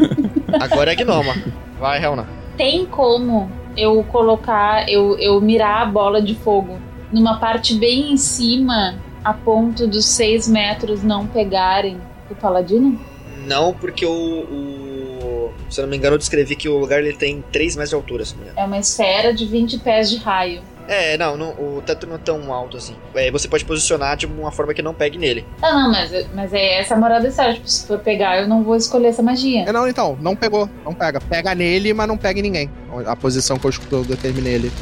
Agora 0.60 0.92
é 0.92 0.94
Gnoma. 0.94 1.34
Vai, 1.80 2.04
Helna. 2.04 2.28
Tem 2.56 2.84
como 2.84 3.50
eu 3.76 4.02
colocar, 4.04 4.88
eu, 4.90 5.18
eu 5.18 5.40
mirar 5.40 5.82
a 5.82 5.86
bola 5.86 6.20
de 6.20 6.34
fogo 6.34 6.78
numa 7.12 7.38
parte 7.38 7.74
bem 7.74 8.12
em 8.12 8.16
cima, 8.16 8.94
a 9.24 9.32
ponto 9.32 9.86
dos 9.86 10.04
seis 10.04 10.48
metros 10.48 11.02
não 11.02 11.26
pegarem 11.26 11.98
o 12.34 12.36
paladino? 12.36 12.98
Não, 13.46 13.72
porque 13.74 14.04
o, 14.06 14.10
o- 14.10 15.52
Se 15.70 15.80
eu 15.80 15.82
não 15.82 15.90
me 15.90 15.96
engano, 15.96 16.14
eu 16.14 16.18
descrevi 16.18 16.54
que 16.56 16.68
o 16.68 16.78
lugar 16.78 17.00
ele 17.00 17.12
tem 17.12 17.42
3 17.52 17.74
metros 17.76 17.90
de 17.90 17.94
altura, 17.96 18.24
se 18.24 18.32
não 18.34 18.38
me 18.40 18.44
engano. 18.46 18.60
É 18.60 18.64
uma 18.66 18.78
esfera 18.78 19.32
de 19.34 19.44
20 19.46 19.78
pés 19.78 20.08
de 20.10 20.16
raio. 20.16 20.62
É, 20.88 21.18
não, 21.18 21.36
não, 21.36 21.48
o 21.50 21.82
teto 21.84 22.06
não 22.06 22.14
é 22.14 22.18
tão 22.18 22.52
alto 22.52 22.76
assim. 22.76 22.94
É, 23.16 23.28
você 23.32 23.48
pode 23.48 23.64
posicionar 23.64 24.16
de 24.16 24.24
uma 24.24 24.52
forma 24.52 24.72
que 24.72 24.80
não 24.82 24.94
pegue 24.94 25.18
nele. 25.18 25.44
Ah, 25.60 25.72
não, 25.72 25.90
mas, 25.90 26.12
mas 26.32 26.52
é 26.54 26.78
essa 26.80 26.94
a 26.94 26.96
moral 26.96 27.20
da 27.20 27.28
história. 27.28 27.54
Tipo, 27.54 27.68
se 27.68 27.84
for 27.88 27.98
pegar, 27.98 28.40
eu 28.40 28.46
não 28.48 28.62
vou 28.62 28.76
escolher 28.76 29.08
essa 29.08 29.20
magia. 29.22 29.64
É, 29.68 29.72
não, 29.72 29.88
então, 29.88 30.16
não 30.20 30.36
pegou. 30.36 30.70
Não 30.84 30.94
pega. 30.94 31.20
Pega 31.20 31.54
nele, 31.56 31.92
mas 31.92 32.06
não 32.06 32.16
pega 32.16 32.38
em 32.38 32.42
ninguém. 32.42 32.70
A 33.04 33.16
posição 33.16 33.58
que 33.58 33.66
eu, 33.66 33.72
eu 33.90 34.04
determinei 34.04 34.54
ali. 34.54 34.72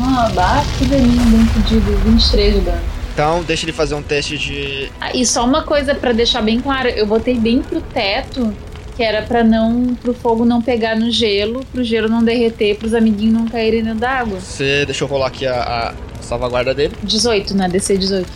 Ah, 0.00 0.30
bate 0.34 0.68
que 0.78 0.86
daninho, 0.86 1.22
bem 1.26 1.46
pedido. 1.62 1.96
23 2.06 2.54
de 2.54 2.60
dano. 2.60 2.80
Então, 3.14 3.44
deixa 3.44 3.64
ele 3.64 3.72
fazer 3.72 3.94
um 3.94 4.02
teste 4.02 4.36
de. 4.36 4.90
Ah, 5.00 5.12
e 5.14 5.24
só 5.24 5.44
uma 5.44 5.62
coisa 5.62 5.94
pra 5.94 6.10
deixar 6.10 6.42
bem 6.42 6.60
claro, 6.60 6.88
eu 6.88 7.06
botei 7.06 7.36
bem 7.36 7.62
pro 7.62 7.80
teto, 7.80 8.52
que 8.96 9.02
era 9.04 9.22
pra 9.22 9.44
não 9.44 9.94
pro 9.94 10.12
fogo 10.12 10.44
não 10.44 10.60
pegar 10.60 10.96
no 10.96 11.08
gelo, 11.12 11.64
pro 11.72 11.84
gelo 11.84 12.08
não 12.08 12.24
derreter, 12.24 12.76
pros 12.76 12.92
amiguinhos 12.92 13.34
não 13.34 13.46
caírem 13.46 13.84
dentro 13.84 14.00
d'água. 14.00 14.40
Você 14.40 14.84
deixa 14.84 15.04
eu 15.04 15.08
rolar 15.08 15.28
aqui 15.28 15.46
a, 15.46 15.94
a 16.20 16.22
salvaguarda 16.22 16.74
dele. 16.74 16.96
18, 17.04 17.56
né? 17.56 17.68
DC 17.68 17.96
18. 17.96 18.28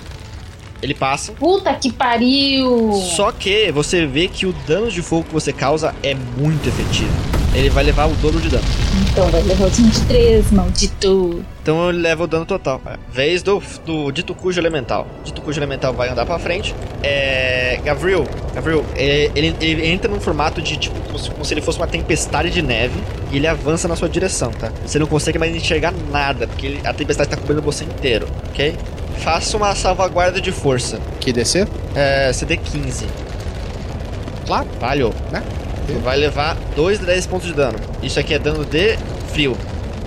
Ele 0.80 0.94
passa. 0.94 1.32
Puta 1.32 1.74
que 1.74 1.92
pariu! 1.92 2.92
Só 3.16 3.32
que 3.32 3.72
você 3.72 4.06
vê 4.06 4.28
que 4.28 4.46
o 4.46 4.52
dano 4.64 4.88
de 4.88 5.02
fogo 5.02 5.24
que 5.24 5.34
você 5.34 5.52
causa 5.52 5.92
é 6.04 6.14
muito 6.14 6.68
efetivo. 6.68 7.37
Ele 7.54 7.70
vai 7.70 7.82
levar 7.82 8.06
o 8.06 8.14
dobro 8.16 8.40
de 8.40 8.48
dano. 8.50 8.62
Então 9.10 9.26
vai 9.30 9.42
levar 9.42 9.66
os 9.66 9.78
23, 9.78 10.50
maldito. 10.52 11.44
Então 11.62 11.88
ele 11.88 11.98
leva 11.98 12.24
o 12.24 12.26
dano 12.26 12.44
total. 12.46 12.80
Vez 13.10 13.42
do, 13.42 13.60
do 13.84 14.12
Dito 14.12 14.34
Cujo 14.34 14.60
Elemental. 14.60 15.06
Dito 15.24 15.40
Cujo 15.40 15.58
Elemental 15.58 15.92
vai 15.92 16.08
andar 16.08 16.24
pra 16.26 16.38
frente. 16.38 16.74
É. 17.02 17.80
Gabriel. 17.84 18.24
Gabriel, 18.54 18.84
é, 18.94 19.30
ele, 19.34 19.56
ele 19.60 19.86
entra 19.88 20.10
num 20.10 20.20
formato 20.20 20.60
de 20.62 20.76
tipo 20.76 20.98
como 21.00 21.18
se, 21.18 21.30
como 21.30 21.44
se 21.44 21.54
ele 21.54 21.60
fosse 21.60 21.78
uma 21.78 21.86
tempestade 21.86 22.50
de 22.50 22.62
neve. 22.62 23.00
E 23.32 23.36
ele 23.36 23.46
avança 23.46 23.88
na 23.88 23.96
sua 23.96 24.08
direção, 24.08 24.50
tá? 24.52 24.70
Você 24.86 24.98
não 24.98 25.06
consegue 25.06 25.38
mais 25.38 25.54
enxergar 25.54 25.92
nada, 26.12 26.46
porque 26.46 26.66
ele- 26.66 26.80
a 26.84 26.92
tempestade 26.94 27.28
tá 27.30 27.36
cobrindo 27.36 27.60
você 27.62 27.84
inteiro, 27.84 28.28
ok? 28.50 28.76
Faça 29.18 29.56
uma 29.56 29.74
salvaguarda 29.74 30.40
de 30.40 30.52
força. 30.52 31.00
Que 31.18 31.32
descer? 31.32 31.66
É. 31.94 32.32
CD 32.32 32.56
15. 32.56 33.06
Claro. 34.46 34.66
Falhou. 34.78 35.14
Né? 35.32 35.42
Vai 36.02 36.16
levar 36.16 36.56
2 36.76 37.00
de 37.00 37.06
10 37.06 37.26
pontos 37.26 37.46
de 37.46 37.54
dano. 37.54 37.78
Isso 38.02 38.18
aqui 38.18 38.34
é 38.34 38.38
dano 38.38 38.64
de 38.64 38.96
frio. 39.32 39.56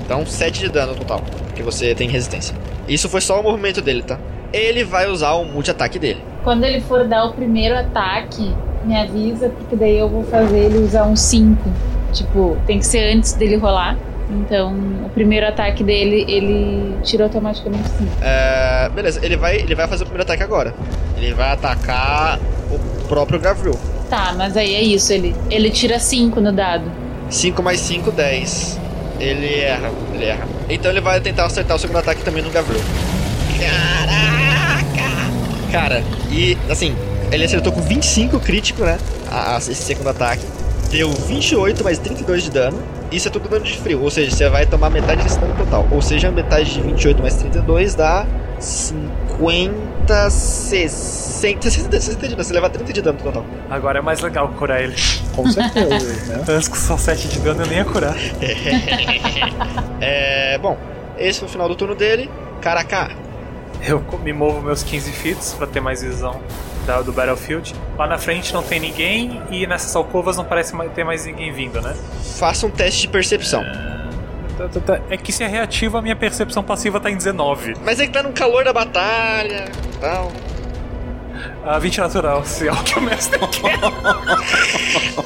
Então 0.05 0.25
7 0.25 0.59
de 0.59 0.69
dano 0.69 0.95
total. 0.95 1.21
Porque 1.47 1.63
você 1.63 1.93
tem 1.95 2.07
resistência. 2.09 2.55
Isso 2.87 3.07
foi 3.09 3.21
só 3.21 3.39
o 3.39 3.43
movimento 3.43 3.81
dele, 3.81 4.03
tá? 4.03 4.19
Ele 4.51 4.83
vai 4.83 5.07
usar 5.07 5.33
o 5.33 5.45
multi-ataque 5.45 5.97
dele. 5.97 6.21
Quando 6.43 6.63
ele 6.63 6.81
for 6.81 7.07
dar 7.07 7.25
o 7.25 7.33
primeiro 7.33 7.77
ataque, 7.77 8.53
me 8.83 8.97
avisa, 8.97 9.49
porque 9.49 9.75
daí 9.75 9.97
eu 9.97 10.09
vou 10.09 10.23
fazer 10.23 10.57
ele 10.57 10.79
usar 10.79 11.03
um 11.05 11.15
5. 11.15 11.69
Tipo, 12.13 12.57
tem 12.65 12.79
que 12.79 12.85
ser 12.85 13.15
antes 13.15 13.33
dele 13.33 13.55
rolar. 13.57 13.97
Então, 14.29 14.73
o 15.05 15.09
primeiro 15.09 15.45
ataque 15.45 15.83
dele, 15.83 16.25
ele 16.27 16.97
tira 17.03 17.25
automaticamente 17.25 17.87
5. 17.89 18.11
É, 18.21 18.89
beleza, 18.89 19.19
ele 19.23 19.35
vai, 19.35 19.57
ele 19.57 19.75
vai 19.75 19.87
fazer 19.87 20.03
o 20.03 20.05
primeiro 20.05 20.23
ataque 20.23 20.43
agora. 20.43 20.73
Ele 21.17 21.33
vai 21.33 21.51
atacar 21.51 22.39
o 22.71 23.07
próprio 23.07 23.39
Gavril. 23.39 23.77
Tá, 24.11 24.33
mas 24.37 24.57
aí 24.57 24.75
é 24.75 24.81
isso, 24.81 25.13
ele, 25.13 25.33
ele 25.49 25.69
tira 25.71 25.97
5 25.97 26.41
no 26.41 26.51
dado. 26.51 26.83
5 27.29 27.63
mais 27.63 27.79
5, 27.79 28.11
10. 28.11 28.77
Ele 29.21 29.55
erra, 29.61 29.89
ele 30.13 30.25
erra. 30.25 30.45
Então 30.69 30.91
ele 30.91 30.99
vai 30.99 31.21
tentar 31.21 31.45
acertar 31.45 31.77
o 31.77 31.79
segundo 31.79 31.95
ataque 31.97 32.21
também 32.21 32.43
no 32.43 32.49
Gavril. 32.49 32.81
Caraca! 33.57 35.31
Cara, 35.71 36.03
e 36.29 36.57
assim, 36.69 36.93
ele 37.31 37.45
acertou 37.45 37.71
com 37.71 37.81
25 37.81 38.37
crítico, 38.41 38.83
né? 38.83 38.97
A- 39.31 39.55
a- 39.55 39.57
esse 39.59 39.75
segundo 39.75 40.09
ataque. 40.09 40.43
Deu 40.89 41.09
28 41.09 41.81
mais 41.81 41.97
32 41.97 42.43
de 42.43 42.51
dano. 42.51 42.83
Isso 43.13 43.29
é 43.29 43.31
tudo 43.31 43.47
dano 43.47 43.63
de 43.63 43.77
frio, 43.77 44.01
ou 44.01 44.11
seja, 44.11 44.29
você 44.31 44.49
vai 44.49 44.65
tomar 44.65 44.89
metade 44.89 45.23
desse 45.23 45.39
dano 45.39 45.55
total. 45.55 45.87
Ou 45.89 46.01
seja, 46.01 46.29
metade 46.31 46.73
de 46.73 46.81
28 46.81 47.21
mais 47.21 47.35
32 47.35 47.95
dá 47.95 48.25
50, 49.41 50.29
60, 50.29 51.69
60, 51.69 51.99
60 51.99 52.21
de 52.27 52.35
dano. 52.35 52.43
Você 52.43 52.53
leva 52.53 52.69
30 52.69 52.93
de 52.93 53.01
dano 53.01 53.17
total. 53.19 53.43
Agora 53.69 53.97
é 53.99 54.01
mais 54.01 54.21
legal 54.21 54.49
curar 54.49 54.81
ele. 54.83 54.95
Com 55.35 55.49
certeza, 55.49 55.87
né? 56.37 56.43
Antes 56.47 56.67
com 56.67 56.75
só 56.75 56.95
7 56.97 57.27
de 57.27 57.39
dano 57.39 57.63
eu 57.63 57.67
nem 57.67 57.77
ia 57.79 57.85
curar. 57.85 58.15
É. 60.03 60.57
Bom, 60.57 60.77
esse 61.17 61.39
foi 61.39 61.47
o 61.47 61.51
final 61.51 61.67
do 61.69 61.75
turno 61.75 61.93
dele. 61.95 62.29
Caraca, 62.59 63.11
Eu 63.87 64.03
me 64.23 64.33
movo 64.33 64.61
meus 64.61 64.83
15 64.83 65.11
feet 65.11 65.37
pra 65.57 65.65
ter 65.67 65.79
mais 65.79 66.01
visão 66.01 66.39
da- 66.87 67.01
do 67.01 67.11
Battlefield. 67.13 67.73
Lá 67.97 68.07
na 68.07 68.17
frente 68.17 68.51
não 68.53 68.61
tem 68.63 68.79
ninguém 68.79 69.41
e 69.51 69.65
nessas 69.67 69.95
alcovas 69.95 70.37
não 70.37 70.45
parece 70.45 70.73
ter 70.95 71.03
mais 71.03 71.25
ninguém 71.25 71.51
vindo, 71.51 71.81
né? 71.81 71.95
faça 72.39 72.65
um 72.65 72.69
teste 72.71 73.01
de 73.01 73.07
percepção. 73.09 73.63
Tá. 73.63 74.00
É 75.09 75.17
que 75.17 75.31
se 75.31 75.43
é 75.43 75.47
reativo, 75.47 75.97
a 75.97 76.01
minha 76.01 76.15
percepção 76.15 76.63
passiva 76.63 76.99
tá 76.99 77.09
em 77.09 77.15
19. 77.17 77.75
Mas 77.83 77.99
é 77.99 78.07
que 78.07 78.13
tá 78.13 78.23
no 78.23 78.33
calor 78.33 78.63
da 78.63 78.73
batalha 78.73 79.71
tal. 79.99 80.31
A 81.63 81.79
20 81.79 81.97
natural, 81.99 82.45
se 82.45 82.67
é 82.67 82.71
o 82.71 82.83
que 82.83 82.97
o 82.97 83.01
mestre 83.01 83.39
quer. 83.49 83.79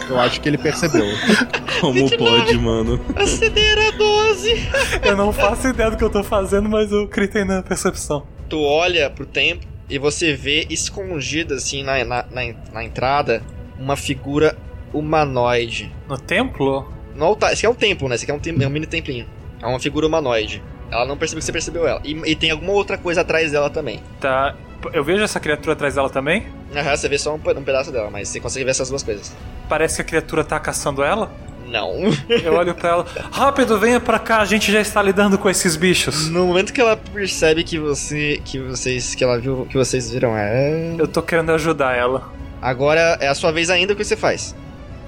Eu 0.09 0.19
acho 0.19 0.39
que 0.41 0.49
ele 0.49 0.57
percebeu. 0.57 1.05
Como 1.81 2.17
pode, 2.17 2.57
mano? 2.57 2.99
Acender 3.15 3.77
a 3.87 3.91
12. 3.91 4.69
Eu 5.03 5.17
não 5.17 5.31
faço 5.31 5.67
ideia 5.67 5.91
do 5.91 5.97
que 5.97 6.03
eu 6.03 6.09
tô 6.09 6.23
fazendo, 6.23 6.69
mas 6.69 6.91
eu 6.91 7.07
critei 7.07 7.43
na 7.43 7.61
percepção. 7.61 8.25
Tu 8.49 8.61
olha 8.61 9.09
pro 9.09 9.25
tempo 9.25 9.65
e 9.89 9.97
você 9.97 10.33
vê 10.33 10.65
escondida 10.69 11.55
assim 11.55 11.83
na, 11.83 12.03
na, 12.03 12.25
na, 12.29 12.41
na 12.73 12.83
entrada 12.83 13.41
uma 13.79 13.95
figura 13.95 14.55
humanoide. 14.93 15.91
No 16.07 16.17
templo? 16.17 16.94
No 17.15 17.25
altar. 17.25 17.51
Esse 17.53 17.59
aqui 17.59 17.65
é 17.65 17.69
um 17.69 17.75
templo, 17.75 18.07
né? 18.09 18.15
Esse 18.15 18.25
aqui 18.25 18.31
é 18.31 18.35
um, 18.35 18.39
tem- 18.39 18.55
é 18.63 18.67
um 18.67 18.69
mini 18.69 18.85
templinho. 18.85 19.25
É 19.61 19.65
uma 19.65 19.79
figura 19.79 20.05
humanoide. 20.07 20.61
Ela 20.91 21.05
não 21.05 21.17
percebeu 21.17 21.39
que 21.39 21.45
você 21.45 21.51
percebeu 21.51 21.87
ela. 21.87 21.99
E, 22.03 22.13
e 22.31 22.35
tem 22.35 22.51
alguma 22.51 22.73
outra 22.73 22.97
coisa 22.97 23.21
atrás 23.21 23.51
dela 23.51 23.69
também. 23.69 24.01
Tá. 24.19 24.55
Eu 24.93 25.03
vejo 25.03 25.23
essa 25.23 25.39
criatura 25.39 25.73
atrás 25.73 25.95
dela 25.95 26.09
também. 26.09 26.45
Aham, 26.75 26.95
você 26.95 27.09
vê 27.09 27.17
só 27.17 27.33
um, 27.33 27.37
um 27.37 27.63
pedaço 27.63 27.91
dela, 27.91 28.09
mas 28.11 28.29
você 28.29 28.39
consegue 28.39 28.65
ver 28.65 28.71
essas 28.71 28.89
duas 28.89 29.01
coisas. 29.01 29.33
Parece 29.67 29.95
que 29.95 30.01
a 30.01 30.05
criatura 30.05 30.43
tá 30.43 30.59
caçando 30.59 31.03
ela. 31.03 31.31
Não. 31.67 31.95
Eu 32.29 32.53
olho 32.53 32.75
pra 32.75 32.89
ela. 32.89 33.05
Rápido, 33.31 33.79
venha 33.79 33.99
pra 33.99 34.19
cá, 34.19 34.37
a 34.41 34.45
gente 34.45 34.71
já 34.71 34.79
está 34.79 35.01
lidando 35.01 35.35
com 35.39 35.49
esses 35.49 35.75
bichos. 35.75 36.29
No 36.29 36.45
momento 36.45 36.71
que 36.71 36.79
ela 36.79 36.95
percebe 36.95 37.63
que 37.63 37.79
você. 37.79 38.39
que 38.45 38.59
vocês. 38.59 39.15
que 39.15 39.23
ela 39.23 39.39
viu. 39.39 39.65
que 39.67 39.75
vocês 39.75 40.11
viram 40.11 40.37
é. 40.37 40.93
Eu 40.99 41.07
tô 41.07 41.23
querendo 41.23 41.51
ajudar 41.53 41.97
ela. 41.97 42.31
Agora 42.61 43.17
é 43.19 43.27
a 43.27 43.33
sua 43.33 43.51
vez 43.51 43.71
ainda, 43.71 43.93
o 43.93 43.95
que 43.95 44.03
você 44.03 44.15
faz? 44.15 44.55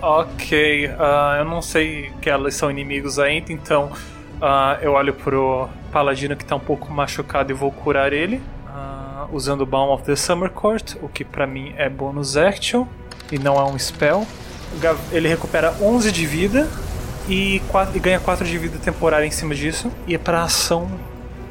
Ok, 0.01 0.91
ah, 0.99 1.37
eu 1.39 1.45
não 1.45 1.61
sei 1.61 2.11
que 2.21 2.29
elas 2.29 2.53
são 2.53 2.69
inimigos 2.69 3.17
ainda, 3.17 3.51
então 3.51 3.91
ah, 4.39 4.77
eu 4.81 4.93
olho 4.93 5.13
pro 5.13 5.67
paladino 5.91 6.35
que 6.35 6.45
tá 6.45 6.55
um 6.55 6.59
pouco 6.59 6.91
machucado 6.91 7.51
e 7.51 7.55
vou 7.55 7.71
curar 7.71 8.13
ele. 8.13 8.41
ah, 8.67 9.25
usando 9.31 9.61
o 9.61 9.65
Balm 9.65 9.91
of 9.91 10.03
the 10.03 10.15
Summer 10.15 10.51
Court, 10.51 10.95
o 11.01 11.09
que 11.09 11.25
pra 11.25 11.47
mim 11.47 11.73
é 11.77 11.89
bônus 11.89 12.37
action 12.37 12.85
e 13.31 13.39
não 13.39 13.55
é 13.55 13.63
um 13.63 13.77
spell. 13.77 14.25
Ele 15.11 15.27
recupera 15.27 15.73
11 15.81 16.11
de 16.11 16.25
vida 16.25 16.67
e, 17.27 17.61
e 17.95 17.99
ganha 17.99 18.19
4 18.19 18.45
de 18.45 18.57
vida 18.57 18.77
temporária 18.77 19.25
em 19.25 19.31
cima 19.31 19.55
disso. 19.55 19.91
E 20.05 20.13
é 20.13 20.17
pra 20.17 20.43
ação. 20.43 20.89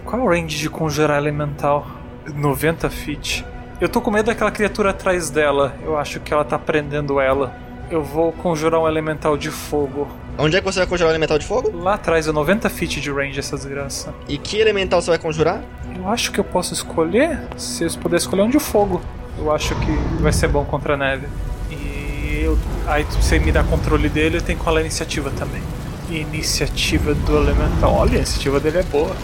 Qual 0.04 0.22
é 0.22 0.24
o 0.24 0.28
range 0.28 0.56
de 0.56 0.70
conjurar 0.70 1.18
elemental? 1.18 1.86
90 2.32 2.88
feet. 2.90 3.44
Eu 3.80 3.88
tô 3.88 4.00
com 4.00 4.10
medo 4.10 4.26
daquela 4.26 4.50
criatura 4.50 4.90
atrás 4.90 5.30
dela. 5.30 5.74
Eu 5.82 5.98
acho 5.98 6.20
que 6.20 6.32
ela 6.32 6.44
tá 6.44 6.58
prendendo 6.58 7.18
ela. 7.20 7.65
Eu 7.88 8.02
vou 8.02 8.32
conjurar 8.32 8.80
um 8.80 8.88
elemental 8.88 9.36
de 9.36 9.50
fogo. 9.50 10.08
Onde 10.36 10.56
é 10.56 10.60
que 10.60 10.66
você 10.66 10.80
vai 10.80 10.88
conjurar 10.88 11.10
o 11.10 11.12
elemental 11.12 11.38
de 11.38 11.46
fogo? 11.46 11.70
Lá 11.76 11.94
atrás 11.94 12.26
é 12.26 12.32
90 12.32 12.68
feet 12.68 13.00
de 13.00 13.10
range 13.10 13.38
essa 13.38 13.56
desgraça. 13.56 14.12
E 14.28 14.36
que 14.36 14.58
elemental 14.58 15.00
você 15.00 15.10
vai 15.10 15.18
conjurar? 15.18 15.62
Eu 15.96 16.08
acho 16.08 16.32
que 16.32 16.40
eu 16.40 16.44
posso 16.44 16.74
escolher. 16.74 17.40
Se 17.56 17.84
eu 17.84 17.90
puder 17.92 18.16
escolher 18.16 18.42
um 18.42 18.50
de 18.50 18.58
fogo. 18.58 19.00
Eu 19.38 19.52
acho 19.52 19.74
que 19.76 19.92
vai 20.20 20.32
ser 20.32 20.48
bom 20.48 20.64
contra 20.64 20.94
a 20.94 20.96
neve. 20.96 21.28
E 21.70 22.42
eu, 22.42 22.58
aí 22.86 23.04
você 23.04 23.38
me 23.38 23.52
dá 23.52 23.62
controle 23.62 24.08
dele, 24.08 24.38
eu 24.38 24.42
tenho 24.42 24.58
que 24.58 24.64
rolar 24.64 24.80
a 24.80 24.82
iniciativa 24.82 25.30
também. 25.30 25.62
Iniciativa 26.10 27.14
do 27.14 27.36
elemental. 27.36 27.92
Olha, 27.94 28.14
a 28.14 28.16
iniciativa 28.16 28.58
dele 28.58 28.78
é 28.78 28.82
boa. 28.82 29.14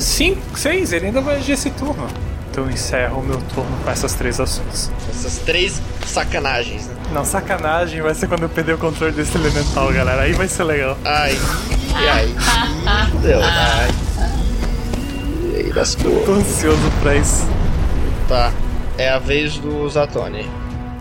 5, 0.00 0.58
6, 0.58 0.92
ele 0.94 1.06
ainda 1.06 1.20
vai 1.20 1.36
agir 1.36 1.52
esse 1.52 1.70
turno. 1.70 2.06
Então 2.58 2.66
eu 2.66 2.72
encerro 2.74 3.20
o 3.20 3.22
meu 3.24 3.40
turno 3.54 3.70
com 3.84 3.88
essas 3.90 4.14
três 4.14 4.40
ações. 4.40 4.90
Essas 5.08 5.38
três 5.38 5.80
sacanagens, 6.04 6.88
né? 6.88 6.96
Não, 7.12 7.24
sacanagem 7.24 8.02
vai 8.02 8.12
ser 8.16 8.26
quando 8.26 8.42
eu 8.42 8.48
perder 8.48 8.74
o 8.74 8.78
controle 8.78 9.12
desse 9.12 9.36
elemental, 9.38 9.92
galera. 9.92 10.22
Aí 10.22 10.32
vai 10.32 10.48
ser 10.48 10.64
legal. 10.64 10.98
Ai, 11.04 11.38
ai, 11.94 12.34
deu, 13.22 13.38
ai. 13.40 13.88
E 15.52 15.56
aí, 15.56 15.72
das 15.72 15.94
cores. 15.94 16.24
Tô 16.24 16.32
ansioso 16.32 16.90
pra 17.00 17.14
isso. 17.14 17.46
Tá, 18.26 18.52
é 18.98 19.08
a 19.08 19.20
vez 19.20 19.56
do 19.58 19.88
Zatoni. 19.88 20.44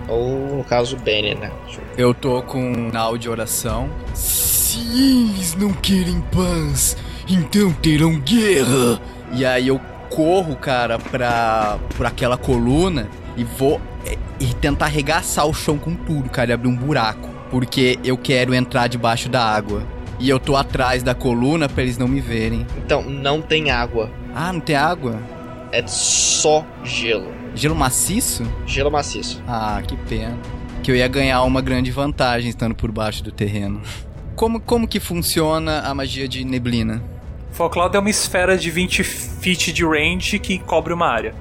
Ou, 0.08 0.58
no 0.58 0.64
caso, 0.64 0.96
o 0.96 1.00
Benny, 1.00 1.34
né? 1.34 1.50
Eu- 1.98 2.14
tô 2.14 2.40
com 2.44 2.62
um 2.62 2.92
nau 2.92 3.18
de 3.18 3.28
oração. 3.28 3.90
Se 4.14 4.78
eles 4.80 5.56
não 5.56 5.74
querem 5.74 6.22
paz, 6.32 6.96
então 7.28 7.74
terão 7.74 8.20
guerra. 8.20 9.02
E 9.32 9.44
aí 9.44 9.68
eu 9.70 9.82
corro, 10.10 10.56
cara, 10.56 10.98
pra, 11.00 11.78
pra 11.98 12.10
aquela 12.10 12.38
coluna 12.38 13.10
e 13.36 13.44
vou 13.44 13.80
é, 14.06 14.18
e 14.40 14.54
tentar 14.56 14.86
arregaçar 14.86 15.46
o 15.46 15.54
chão 15.54 15.78
com 15.78 15.96
tudo, 15.96 16.30
cara, 16.30 16.52
e 16.52 16.54
abrir 16.54 16.70
um 16.70 16.76
buraco. 16.76 17.28
Porque 17.50 17.98
eu 18.04 18.18
quero 18.18 18.54
entrar 18.54 18.88
debaixo 18.88 19.30
da 19.30 19.44
água. 19.44 19.84
E 20.20 20.30
eu 20.30 20.40
tô 20.40 20.56
atrás 20.56 21.04
da 21.04 21.14
coluna 21.14 21.70
pra 21.70 21.84
eles 21.84 21.98
não 21.98 22.08
me 22.08 22.20
verem. 22.20 22.66
Então, 22.78 23.04
não 23.04 23.42
tem 23.42 23.70
água. 23.70 24.10
Ah, 24.34 24.52
não 24.52 24.60
tem 24.60 24.76
água? 24.76 25.22
É 25.72 25.86
só 25.86 26.66
gelo. 26.84 27.32
Gelo 27.54 27.76
maciço? 27.76 28.44
Gelo 28.66 28.92
maciço. 28.92 29.42
Ah, 29.48 29.82
que 29.88 29.96
pena. 29.96 30.38
Que 30.82 30.92
eu 30.92 30.96
ia 30.96 31.08
ganhar 31.08 31.44
uma 31.44 31.62
grande 31.62 31.92
vantagem 31.92 32.50
estando 32.50 32.74
por 32.74 32.92
baixo 32.92 33.24
do 33.24 33.32
terreno. 33.32 33.82
Como, 34.36 34.60
como 34.60 34.88
que 34.88 35.00
funciona 35.00 35.82
a 35.82 35.94
magia 35.94 36.28
de 36.28 36.44
neblina? 36.46 37.02
Folcloud 37.58 37.96
é 37.96 38.00
uma 38.00 38.10
esfera 38.12 38.56
de 38.56 38.70
20 38.70 39.04
feet 39.04 39.74
de 39.74 39.84
range 39.84 40.38
que 40.38 40.60
cobre 40.60 40.94
uma 40.94 41.08
área. 41.08 41.34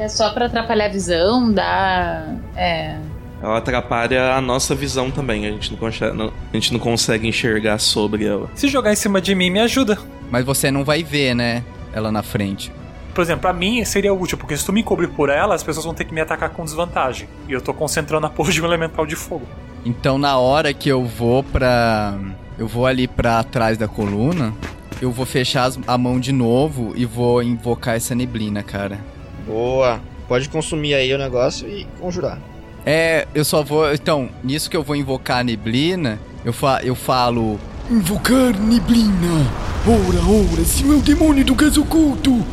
É 0.00 0.08
só 0.08 0.30
pra 0.32 0.46
atrapalhar 0.46 0.86
a 0.86 0.88
visão, 0.88 1.52
dá. 1.52 2.26
É. 2.56 2.96
Ela 3.40 3.58
atrapalha 3.58 4.34
a 4.34 4.40
nossa 4.40 4.74
visão 4.74 5.12
também. 5.12 5.46
A 5.46 5.50
gente 5.52 5.70
não 5.70 5.78
consegue, 5.78 6.16
não- 6.16 6.32
a 6.52 6.56
gente 6.56 6.72
não 6.72 6.80
consegue 6.80 7.28
enxergar 7.28 7.78
sobre 7.78 8.26
ela. 8.26 8.50
Se 8.56 8.66
jogar 8.66 8.92
em 8.92 8.96
cima 8.96 9.20
de 9.20 9.32
mim, 9.32 9.48
me 9.48 9.60
ajuda. 9.60 9.96
Mas 10.28 10.44
você 10.44 10.72
não 10.72 10.82
vai 10.82 11.04
ver, 11.04 11.34
né? 11.36 11.62
Ela 11.92 12.10
na 12.10 12.24
frente. 12.24 12.72
Por 13.14 13.22
exemplo, 13.22 13.42
pra 13.42 13.52
mim 13.52 13.84
seria 13.84 14.12
útil, 14.12 14.38
porque 14.38 14.56
se 14.56 14.66
tu 14.66 14.72
me 14.72 14.82
cobrir 14.82 15.06
por 15.08 15.28
ela, 15.28 15.54
as 15.54 15.62
pessoas 15.62 15.84
vão 15.84 15.94
ter 15.94 16.04
que 16.04 16.12
me 16.12 16.20
atacar 16.20 16.50
com 16.50 16.64
desvantagem. 16.64 17.28
E 17.48 17.52
eu 17.52 17.60
tô 17.60 17.72
concentrando 17.72 18.26
a 18.26 18.30
porra 18.30 18.50
de 18.50 18.60
um 18.60 18.64
elemental 18.64 19.06
de 19.06 19.14
fogo. 19.14 19.46
Então 19.84 20.18
na 20.18 20.36
hora 20.36 20.74
que 20.74 20.88
eu 20.88 21.04
vou 21.04 21.44
pra. 21.44 22.18
Eu 22.58 22.66
vou 22.66 22.86
ali 22.86 23.06
pra 23.06 23.42
trás 23.44 23.78
da 23.78 23.86
coluna. 23.86 24.52
Eu 25.00 25.10
vou 25.10 25.24
fechar 25.24 25.64
as- 25.64 25.78
a 25.86 25.96
mão 25.96 26.20
de 26.20 26.32
novo 26.32 26.92
e 26.96 27.04
vou 27.04 27.42
invocar 27.42 27.96
essa 27.96 28.14
neblina, 28.14 28.62
cara. 28.62 28.98
Boa. 29.46 30.00
Pode 30.28 30.48
consumir 30.48 30.94
aí 30.94 31.12
o 31.12 31.18
negócio 31.18 31.66
e 31.68 31.86
conjurar. 31.98 32.38
É, 32.84 33.26
eu 33.34 33.44
só 33.44 33.62
vou. 33.62 33.92
Então, 33.92 34.28
nisso 34.44 34.70
que 34.70 34.76
eu 34.76 34.82
vou 34.82 34.94
invocar 34.96 35.38
a 35.38 35.44
neblina, 35.44 36.18
eu, 36.44 36.52
fa 36.52 36.80
eu 36.84 36.94
falo. 36.94 37.58
Invocar 37.90 38.56
neblina! 38.58 39.46
Ora, 39.86 40.52
ora, 40.54 40.64
se 40.64 40.84
é 40.84 40.86
o 40.86 41.00
demônio 41.00 41.44
do 41.44 41.54
gás 41.54 41.76
oculto! 41.76 42.44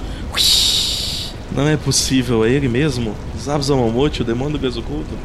Não 1.51 1.67
é 1.67 1.77
possível, 1.77 2.43
é 2.45 2.49
ele 2.49 2.67
mesmo? 2.67 3.15
Zabzamamote, 3.39 4.21
o 4.21 4.25
demônio 4.25 4.57
do 4.57 4.59
gás 4.59 4.77
oculto? 4.77 5.15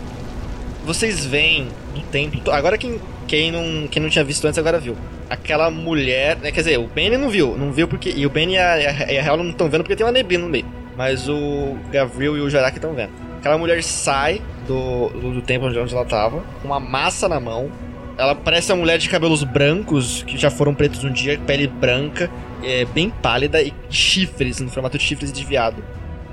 Vocês 0.85 1.25
veem 1.25 1.69
no 1.95 2.03
templo. 2.03 2.51
Agora 2.53 2.77
quem, 2.77 3.01
quem, 3.27 3.51
não, 3.53 3.87
quem 3.89 4.03
não 4.03 4.11
tinha 4.11 4.25
visto 4.25 4.45
antes 4.47 4.59
agora 4.59 4.79
viu. 4.81 4.97
Aquela 5.33 5.71
mulher. 5.71 6.37
Né, 6.37 6.53
quer 6.53 6.61
dizer, 6.61 6.79
o 6.79 6.87
Benny 6.87 7.17
não 7.17 7.31
viu. 7.31 7.57
Não 7.57 7.73
viu 7.73 7.89
porque. 7.89 8.13
E 8.15 8.27
o 8.27 8.31
Benny 8.31 8.55
e 8.55 8.59
a, 8.59 9.11
Hel 9.11 9.39
não 9.39 9.49
estão 9.49 9.71
vendo 9.71 9.83
porque 9.83 9.97
tem 9.97 10.05
uma 10.05 10.13
neblina 10.13 10.45
no 10.45 10.51
meio. 10.51 10.67
Mas 10.95 11.27
o 11.27 11.79
Gavril 11.91 12.37
e 12.37 12.41
o 12.43 12.51
Jarak 12.51 12.77
estão 12.77 12.93
vendo. 12.93 13.13
Aquela 13.39 13.57
mulher 13.57 13.83
sai 13.83 14.43
do, 14.69 15.09
do, 15.09 15.33
do 15.33 15.43
templo 15.43 15.69
onde 15.69 15.95
ela 15.95 16.05
tava, 16.05 16.45
com 16.61 16.69
uma 16.69 16.79
massa 16.79 17.31
na 17.31 17.41
mão. 17.41 17.71
Ela 18.19 18.35
parece 18.35 18.71
uma 18.73 18.81
mulher 18.81 18.99
de 18.99 19.09
cabelos 19.09 19.43
brancos, 19.43 20.23
que 20.23 20.37
já 20.37 20.51
foram 20.51 20.75
pretos 20.75 21.03
um 21.03 21.11
dia, 21.11 21.41
pele 21.47 21.67
branca, 21.67 22.31
é, 22.63 22.85
bem 22.85 23.09
pálida 23.09 23.63
e 23.63 23.73
chifres, 23.89 24.61
no 24.61 24.69
formato 24.69 24.99
de 24.99 25.05
chifres 25.05 25.33
de 25.33 25.45
viado. 25.47 25.83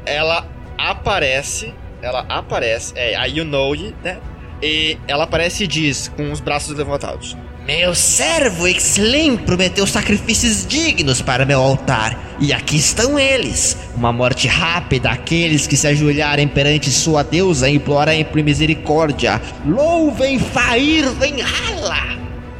Ela 0.05 0.45
aparece, 0.77 1.73
ela 2.01 2.25
aparece, 2.27 2.93
é 2.97 3.15
a 3.15 3.21
It, 3.23 3.95
né? 4.03 4.19
E 4.61 4.97
ela 5.07 5.23
aparece 5.23 5.63
e 5.63 5.67
diz, 5.67 6.07
com 6.15 6.31
os 6.31 6.39
braços 6.39 6.75
levantados: 6.77 7.37
Meu 7.65 7.95
servo 7.95 8.67
Exlim 8.67 9.37
prometeu 9.37 9.87
sacrifícios 9.87 10.65
dignos 10.67 11.21
para 11.21 11.45
meu 11.45 11.61
altar, 11.61 12.19
e 12.39 12.51
aqui 12.51 12.75
estão 12.77 13.17
eles. 13.17 13.77
Uma 13.95 14.11
morte 14.11 14.47
rápida 14.47 15.09
àqueles 15.11 15.65
que 15.65 15.77
se 15.77 15.87
ajoelharem 15.87 16.47
perante 16.47 16.91
sua 16.91 17.23
deusa 17.23 17.69
e 17.69 17.75
implorarem 17.75 18.25
por 18.25 18.41
misericórdia. 18.43 19.41
Louvem 19.65 20.37
Fair 20.39 21.09
Venhala! 21.13 22.19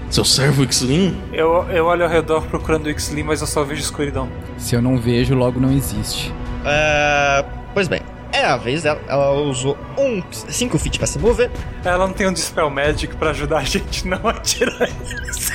Seu 0.09 0.25
servo 0.25 0.65
Xlin? 0.71 1.15
Eu, 1.31 1.67
eu 1.69 1.85
olho 1.85 2.03
ao 2.03 2.09
redor 2.09 2.41
procurando 2.47 2.87
o 2.87 2.89
X-Lim, 2.89 3.21
mas 3.23 3.41
eu 3.41 3.47
só 3.47 3.63
vejo 3.63 3.81
escuridão. 3.81 4.27
Se 4.57 4.73
eu 4.73 4.81
não 4.81 4.97
vejo, 4.97 5.35
logo 5.35 5.59
não 5.59 5.71
existe. 5.71 6.33
"Ah, 6.65 7.45
Pois 7.75 7.87
bem, 7.87 8.01
é 8.31 8.45
a 8.45 8.57
vez 8.57 8.83
dela. 8.83 9.01
Ela 9.07 9.31
usou 9.33 9.77
um 9.97 10.21
5 10.31 10.77
feet 10.79 10.97
pra 10.97 11.07
se 11.07 11.19
mover. 11.19 11.49
Ela 11.83 12.07
não 12.07 12.13
tem 12.13 12.27
um 12.27 12.33
Dispel 12.33 12.69
Magic 12.69 13.15
pra 13.15 13.31
ajudar 13.31 13.59
a 13.59 13.63
gente 13.63 14.07
não 14.07 14.19
a 14.27 14.33
tirar 14.33 14.89
esse, 15.29 15.53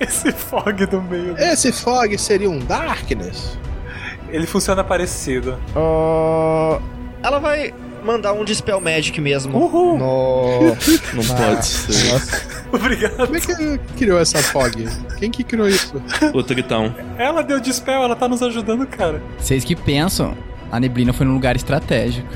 esse 0.00 0.32
fog 0.32 0.86
do 0.86 1.02
meio. 1.02 1.36
Esse 1.38 1.72
fog 1.72 2.16
seria 2.18 2.50
um 2.50 2.58
darkness? 2.58 3.58
Ele 4.30 4.46
funciona 4.46 4.84
parecido. 4.84 5.58
Ah, 5.74 6.80
ela 7.22 7.38
vai 7.38 7.74
mandar 8.04 8.32
um 8.32 8.44
Dispel 8.44 8.80
Magic 8.80 9.20
mesmo. 9.20 9.56
Uhul. 9.58 9.98
No. 9.98 10.60
Não 11.14 11.36
pode 11.36 11.66
ser. 11.66 12.12
nossa. 12.12 12.60
Obrigado. 12.72 13.16
Como 13.16 13.36
é 13.36 13.40
que 13.40 13.78
criou 13.96 14.18
essa 14.18 14.38
fog? 14.38 14.88
Quem 15.18 15.30
que 15.30 15.42
criou 15.42 15.68
isso? 15.68 16.00
O 16.32 16.42
Tritão. 16.42 16.94
Ela 17.18 17.42
deu 17.42 17.60
Dispel, 17.60 18.02
ela 18.02 18.14
tá 18.16 18.28
nos 18.28 18.42
ajudando, 18.42 18.86
cara. 18.86 19.20
Vocês 19.38 19.64
que 19.64 19.74
pensam, 19.74 20.36
a 20.70 20.80
neblina 20.80 21.12
foi 21.12 21.26
num 21.26 21.34
lugar 21.34 21.56
estratégico. 21.56 22.28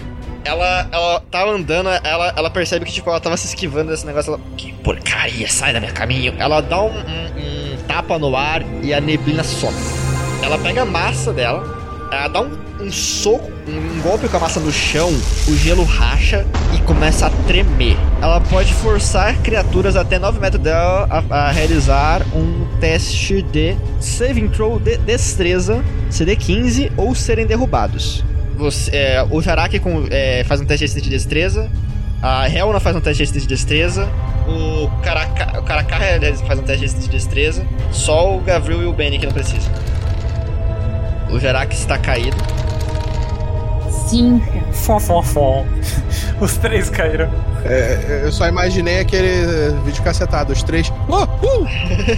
Ela, 0.45 0.87
ela 0.93 1.20
tava 1.30 1.53
andando, 1.53 1.89
ela, 1.89 2.32
ela 2.37 2.51
percebe 2.51 2.85
que 2.85 2.93
tipo, 2.93 3.09
ela 3.09 3.18
tava 3.20 3.37
se 3.37 3.47
esquivando 3.47 3.91
desse 3.91 4.05
negócio. 4.07 4.35
Ela, 4.35 4.41
Que 4.57 4.72
porcaria, 4.74 5.49
sai 5.49 5.72
da 5.72 5.80
meu 5.80 5.93
caminho! 5.95 6.35
ela 6.39 6.61
dá 6.61 6.82
um, 6.82 6.89
um- 6.89 6.93
um 6.93 7.76
tapa 7.89 8.18
no 8.18 8.37
ar 8.37 8.62
e 8.82 8.93
a 8.93 9.01
neblina 9.01 9.43
some. 9.43 9.74
Ela 10.43 10.59
pega 10.59 10.82
a 10.82 10.85
massa 10.85 11.32
dela, 11.32 11.64
ela 12.12 12.28
dá 12.28 12.43
um, 12.43 12.51
um 12.85 12.93
soco, 12.93 13.51
um, 13.66 14.01
golpe 14.03 14.28
com 14.28 14.37
a 14.37 14.41
massa 14.41 14.61
no 14.61 14.70
chão, 14.70 15.09
o 15.49 15.57
gelo 15.57 15.85
racha 15.85 16.45
e 16.74 16.80
começa 16.82 17.26
a 17.26 17.30
tremer. 17.47 17.97
Ela 18.20 18.41
pode 18.41 18.72
forçar 18.74 19.37
criaturas 19.39 19.97
até 19.97 20.18
9 20.18 20.39
metros 20.39 20.62
dela 20.62 21.09
a, 21.30 21.47
a 21.47 21.51
realizar 21.51 22.22
um 22.35 22.66
teste 22.80 23.43
de 23.43 23.74
saving 24.01 24.49
throw 24.49 24.78
de 24.78 24.99
destreza, 24.99 25.82
CD 26.11 26.37
15 26.37 26.93
ou 26.97 27.14
serem 27.14 27.47
derrubados. 27.47 28.22
Você, 28.57 28.91
é, 28.95 29.26
o 29.30 29.41
Jaraki 29.41 29.78
com- 29.78 30.07
é, 30.11 30.45
faz 30.45 30.61
um 30.61 30.64
teste 30.64 31.01
de 31.01 31.09
destreza, 31.09 31.70
a 32.22 32.49
Helena 32.49 32.80
faz 32.80 32.97
um 32.97 33.01
teste 33.01 33.26
de 33.26 33.47
destreza. 33.47 34.09
O 34.47 34.89
Karaka, 35.03 35.61
o 35.61 36.47
faz 36.47 36.59
um 36.59 36.62
teste 36.62 36.89
de 36.89 37.09
destreza. 37.09 37.66
Só 37.93 38.35
o 38.37 38.41
Gavril 38.41 38.82
e 38.82 38.87
o 38.87 38.93
Benny 38.93 39.18
que 39.18 39.26
não 39.26 39.32
precisam. 39.32 39.72
O 41.30 41.39
Jarak 41.39 41.74
está 41.74 41.99
caído. 41.99 42.37
Cinco. 44.14 44.72
Fom, 44.72 45.00
fom, 45.00 45.22
fom. 45.22 45.66
Os 46.40 46.56
três 46.56 46.88
caíram. 46.88 47.28
É, 47.64 48.20
eu 48.24 48.30
só 48.30 48.46
imaginei 48.46 49.00
aquele 49.00 49.74
vídeo 49.84 50.02
cacetado, 50.04 50.52
os 50.52 50.62
três. 50.62 50.92
Oh, 51.08 51.24
uh! 51.24 51.66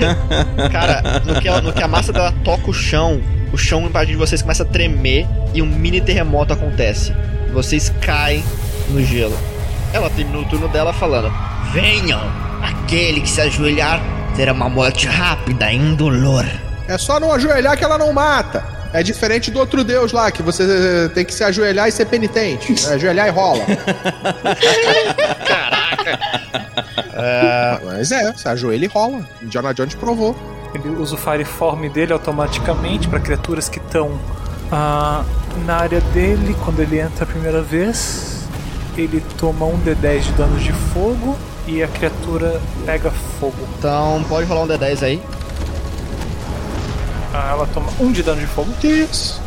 Cara, 0.71 1.21
no 1.25 1.41
que, 1.41 1.49
ela- 1.49 1.63
no 1.63 1.73
que 1.73 1.83
a 1.83 1.89
massa 1.89 2.13
dela 2.13 2.35
toca 2.45 2.69
o 2.71 2.75
chão, 2.75 3.21
o 3.53 3.57
chão 3.57 3.83
embaixo 3.87 4.11
de 4.11 4.17
vocês 4.17 4.43
começa 4.43 4.63
a 4.63 4.67
tremer 4.67 5.27
e 5.55 5.63
um 5.63 5.67
mini 5.67 6.01
terremoto 6.03 6.53
acontece. 6.53 7.15
Vocês 7.53 7.91
caem 8.03 8.45
no 8.91 9.03
gelo. 9.03 9.37
Ela 9.93 10.11
terminou 10.11 10.43
o 10.43 10.47
turno 10.47 10.69
dela 10.69 10.93
falando: 10.93 11.33
Venham! 11.73 12.21
Aquele 12.63 13.21
que 13.23 13.31
se 13.31 13.41
ajoelhar 13.41 14.01
terá 14.35 14.53
uma 14.53 14.69
morte 14.69 15.07
rápida 15.07 15.73
e 15.73 15.77
indolor. 15.77 16.45
É 16.89 16.99
só 16.99 17.19
não 17.19 17.33
ajoelhar 17.33 17.77
que 17.77 17.85
ela 17.85 17.97
não 17.97 18.13
mata. 18.13 18.76
É 18.93 19.03
diferente 19.03 19.51
do 19.51 19.59
outro 19.59 19.83
deus 19.85 20.13
lá, 20.13 20.31
que 20.31 20.43
você 20.43 21.11
tem 21.15 21.25
que 21.25 21.35
se 21.35 21.45
ajoelhar 21.45 21.89
e 21.89 21.93
ser 21.93 22.07
penitente. 22.07 22.75
É, 22.89 22.95
ajoelhar 22.95 23.27
e 23.27 23.31
rola. 23.31 23.65
"Ah, 27.15 27.81
Mas 27.85 28.13
é, 28.13 28.33
se 28.35 28.49
ajoelha 28.49 28.85
e 28.85 28.89
rola. 28.89 29.21
Indiana 29.43 29.73
Jones 29.75 29.95
provou. 29.95 30.37
Ele 30.75 30.89
usa 30.91 31.15
o 31.15 31.19
Fireform 31.19 31.89
dele 31.89 32.13
automaticamente 32.13 33.09
para 33.09 33.19
criaturas 33.21 33.69
que 33.69 33.79
estão 33.79 34.19
ah, 34.71 35.25
na 35.65 35.77
área 35.77 36.01
dele. 36.13 36.55
Quando 36.65 36.81
ele 36.81 36.99
entra 36.99 37.25
a 37.25 37.27
primeira 37.27 37.63
vez, 37.63 38.45
ele 38.97 39.23
toma 39.39 39.65
um 39.67 39.79
D10 39.79 40.21
de 40.21 40.33
danos 40.33 40.63
de 40.63 40.73
fogo 40.73 41.37
e 41.67 41.83
a 41.83 41.89
criatura 41.89 42.61
pega 42.85 43.11
fogo. 43.41 43.57
Então 43.79 44.25
pode 44.29 44.47
rolar 44.47 44.63
um 44.63 44.69
D10 44.69 45.03
aí. 45.03 45.23
Ah, 47.39 47.51
ela 47.51 47.67
toma 47.67 47.89
um 48.01 48.11
de 48.11 48.23
dano 48.23 48.41
de 48.41 48.47
fogo 48.47 48.73
Isso. 48.83 49.43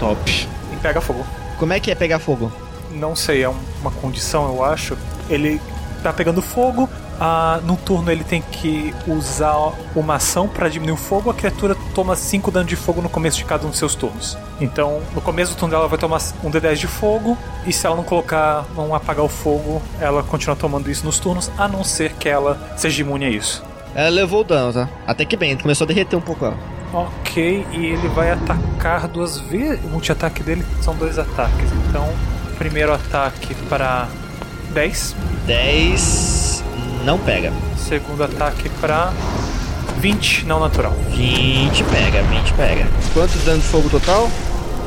Top. 0.00 0.48
e 0.72 0.76
pega 0.76 1.00
fogo. 1.00 1.24
Como 1.58 1.72
é 1.72 1.78
que 1.78 1.90
é 1.90 1.94
pegar 1.94 2.18
fogo? 2.18 2.50
Não 2.90 3.14
sei, 3.14 3.42
é 3.44 3.48
um- 3.48 3.54
uma 3.80 3.90
condição, 3.92 4.46
eu 4.52 4.64
acho. 4.64 4.96
Ele 5.28 5.60
tá 6.02 6.12
pegando 6.12 6.42
fogo. 6.42 6.88
Ah, 7.20 7.60
no 7.62 7.76
turno 7.76 8.10
ele 8.10 8.24
tem 8.24 8.42
que 8.42 8.92
usar 9.06 9.54
uma 9.94 10.16
ação 10.16 10.48
para 10.48 10.68
diminuir 10.68 10.94
o 10.94 10.96
fogo. 10.96 11.30
A 11.30 11.34
criatura 11.34 11.76
toma 11.94 12.16
5 12.16 12.50
dano 12.50 12.66
de 12.66 12.74
fogo 12.74 13.00
no 13.00 13.08
começo 13.08 13.38
de 13.38 13.44
cada 13.44 13.64
um 13.64 13.70
dos 13.70 13.78
seus 13.78 13.94
turnos. 13.94 14.36
Então, 14.60 15.00
no 15.14 15.20
começo 15.20 15.52
do 15.54 15.56
turno 15.56 15.70
dela 15.70 15.82
ela 15.82 15.88
vai 15.88 15.98
tomar 15.98 16.20
um 16.42 16.50
D10 16.50 16.74
de 16.80 16.88
fogo. 16.88 17.38
E 17.64 17.72
se 17.72 17.86
ela 17.86 17.94
não 17.94 18.02
colocar, 18.02 18.64
não 18.74 18.92
apagar 18.92 19.24
o 19.24 19.28
fogo, 19.28 19.80
ela 20.00 20.24
continua 20.24 20.56
tomando 20.56 20.90
isso 20.90 21.04
nos 21.06 21.20
turnos, 21.20 21.48
a 21.56 21.68
não 21.68 21.84
ser 21.84 22.14
que 22.14 22.28
ela 22.28 22.58
seja 22.76 23.00
imune 23.02 23.24
a 23.26 23.30
isso. 23.30 23.62
Ela 23.94 24.08
levou 24.08 24.40
o 24.40 24.44
dano, 24.44 24.72
tá? 24.72 24.88
Até 25.06 25.24
que 25.24 25.36
bem, 25.36 25.56
começou 25.56 25.84
a 25.84 25.88
derreter 25.88 26.16
um 26.16 26.20
pouco 26.20 26.44
ela. 26.46 26.73
Ok, 26.94 27.66
e 27.72 27.86
ele 27.86 28.06
vai 28.06 28.30
atacar 28.30 29.08
duas 29.08 29.40
vezes. 29.40 29.84
O 29.84 29.88
multi-ataque 29.88 30.44
dele 30.44 30.64
são 30.80 30.94
dois 30.94 31.18
ataques. 31.18 31.72
Então, 31.88 32.08
primeiro 32.56 32.94
ataque 32.94 33.52
para 33.68 34.06
10. 34.72 35.16
10 35.44 36.62
não 37.04 37.18
pega. 37.18 37.52
Segundo 37.76 38.22
ataque 38.22 38.68
pra 38.80 39.12
20, 39.98 40.46
não 40.46 40.60
natural. 40.60 40.92
20 41.10 41.82
pega, 41.82 42.22
20 42.22 42.52
pega. 42.52 42.86
Quanto 43.12 43.32
de 43.32 43.44
dano 43.44 43.60
de 43.60 43.66
fogo 43.66 43.90
total? 43.90 44.30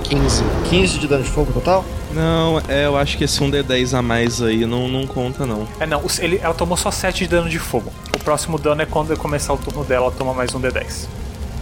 15. 0.06 0.44
15 0.70 1.00
de 1.00 1.08
dano 1.10 1.24
de 1.26 1.30
fogo 1.30 1.52
total? 1.52 1.84
Não, 2.14 2.62
é, 2.70 2.86
eu 2.86 2.96
acho 2.96 3.18
que 3.18 3.26
esse 3.26 3.44
um 3.44 3.52
D10 3.52 3.98
a 3.98 4.02
mais 4.02 4.42
aí 4.42 4.66
não, 4.66 4.88
não 4.88 5.06
conta, 5.06 5.46
não. 5.46 5.68
É, 5.78 5.86
não, 5.86 6.02
ele, 6.20 6.40
ela 6.42 6.54
tomou 6.54 6.78
só 6.78 6.90
7 6.90 7.26
de 7.26 7.28
dano 7.28 7.50
de 7.50 7.60
fogo. 7.60 7.92
O 8.16 8.24
próximo 8.24 8.58
dano 8.58 8.82
é 8.82 8.86
quando 8.86 9.16
começar 9.18 9.52
o 9.52 9.58
turno 9.58 9.84
dela, 9.84 10.06
ela 10.06 10.14
toma 10.16 10.34
mais 10.34 10.56
um 10.56 10.62
D10. 10.62 11.08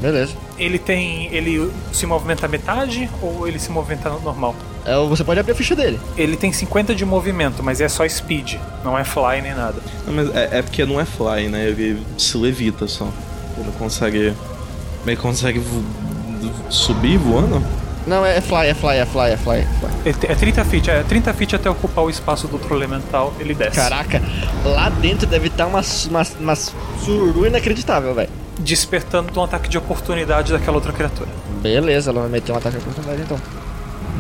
Beleza. 0.02 0.34
Ele 0.58 0.78
tem. 0.78 1.28
Ele 1.34 1.72
se 1.94 2.06
movimenta 2.06 2.48
metade 2.48 3.10
ou 3.22 3.48
ele 3.48 3.58
se 3.60 3.72
movimenta 3.72 4.10
normal? 4.10 4.56
É, 4.86 4.96
você 5.08 5.24
pode 5.24 5.40
abrir 5.40 5.54
a 5.54 5.56
ficha 5.56 5.76
dele. 5.76 6.00
Ele 6.18 6.38
tem 6.38 6.52
50 6.54 6.94
de 6.94 7.04
movimento, 7.06 7.64
mas 7.64 7.82
é 7.82 7.88
só 7.90 8.08
speed, 8.08 8.56
não 8.84 8.98
é 8.98 9.04
fly 9.04 9.42
nem 9.42 9.54
nada. 9.56 9.76
Não, 10.06 10.14
mas 10.14 10.36
é, 10.36 10.60
é 10.60 10.62
porque 10.62 10.86
não 10.86 11.00
é 11.00 11.06
fly, 11.06 11.48
né? 11.50 11.66
Ele 11.68 12.02
se 12.18 12.38
levita 12.38 12.88
só. 12.88 13.08
Ele 13.58 13.66
não 13.66 13.74
consegue. 13.74 14.34
Ele 15.06 15.16
consegue 15.16 15.60
vo- 15.60 15.84
subir 16.70 17.18
voando? 17.18 17.64
Não, 18.06 18.24
é 18.24 18.40
fly, 18.40 18.68
é 18.68 18.74
fly, 18.76 18.98
é 18.98 19.06
fly, 19.06 19.32
é 19.32 19.38
fly. 19.38 19.58
É 19.60 19.66
fly. 19.80 19.90
É, 20.06 20.14
t- 20.14 20.28
é 20.32 20.36
30 20.36 20.66
feet, 20.66 20.88
é 20.90 21.02
30 21.04 21.34
feet 21.34 21.56
até 21.56 21.68
ocupar 21.70 22.04
o 22.06 22.10
espaço 22.10 22.48
do 22.48 22.54
outro 22.54 22.76
elemental, 22.76 23.34
ele 23.40 23.56
desce. 23.56 23.76
Caraca, 23.78 24.22
lá 24.64 24.90
dentro 24.90 25.26
deve 25.26 25.48
estar 25.48 25.66
uma, 25.66 25.82
uma, 26.10 26.22
uma 26.40 26.56
suru 26.56 27.48
inacreditável, 27.48 28.14
velho. 28.14 28.30
Despertando 28.60 29.40
um 29.40 29.44
ataque 29.44 29.70
de 29.70 29.78
oportunidade 29.78 30.52
daquela 30.52 30.78
outra 30.78 30.94
criatura. 30.94 31.30
Beleza, 31.62 32.12
ela 32.12 32.22
vai 32.22 32.30
meter 32.30 32.52
um 32.52 32.58
ataque 32.58 32.78
de 32.78 32.84
oportunidade 32.84 33.22
então. 33.22 33.38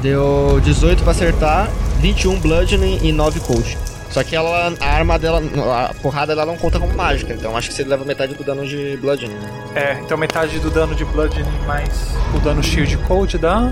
Deu 0.01 0.59
18 0.63 1.03
pra 1.03 1.11
acertar, 1.11 1.69
21 1.99 2.39
bludgeoning 2.39 2.99
e 3.01 3.11
9 3.11 3.39
cold. 3.41 3.77
Só 4.11 4.23
que 4.23 4.36
ela, 4.36 4.73
a 4.79 4.86
arma 4.86 5.19
dela, 5.19 5.41
a 5.89 5.93
porrada 5.95 6.33
dela 6.33 6.45
não 6.45 6.57
conta 6.57 6.79
como 6.79 6.95
mágica, 6.95 7.33
então 7.33 7.57
acho 7.57 7.69
que 7.69 7.73
você 7.73 7.83
leva 7.83 8.05
metade 8.05 8.33
do 8.33 8.43
dano 8.43 8.65
de 8.65 8.97
bludgeoning. 8.97 9.33
né? 9.33 9.49
É, 9.75 9.99
então 10.01 10.17
metade 10.17 10.57
do 10.59 10.69
dano 10.69 10.95
de 10.95 11.03
Bludgeoning 11.03 11.59
mais 11.67 12.15
o 12.33 12.39
dano 12.39 12.63
Shield 12.63 12.95
Cold 12.99 13.38
dá. 13.38 13.71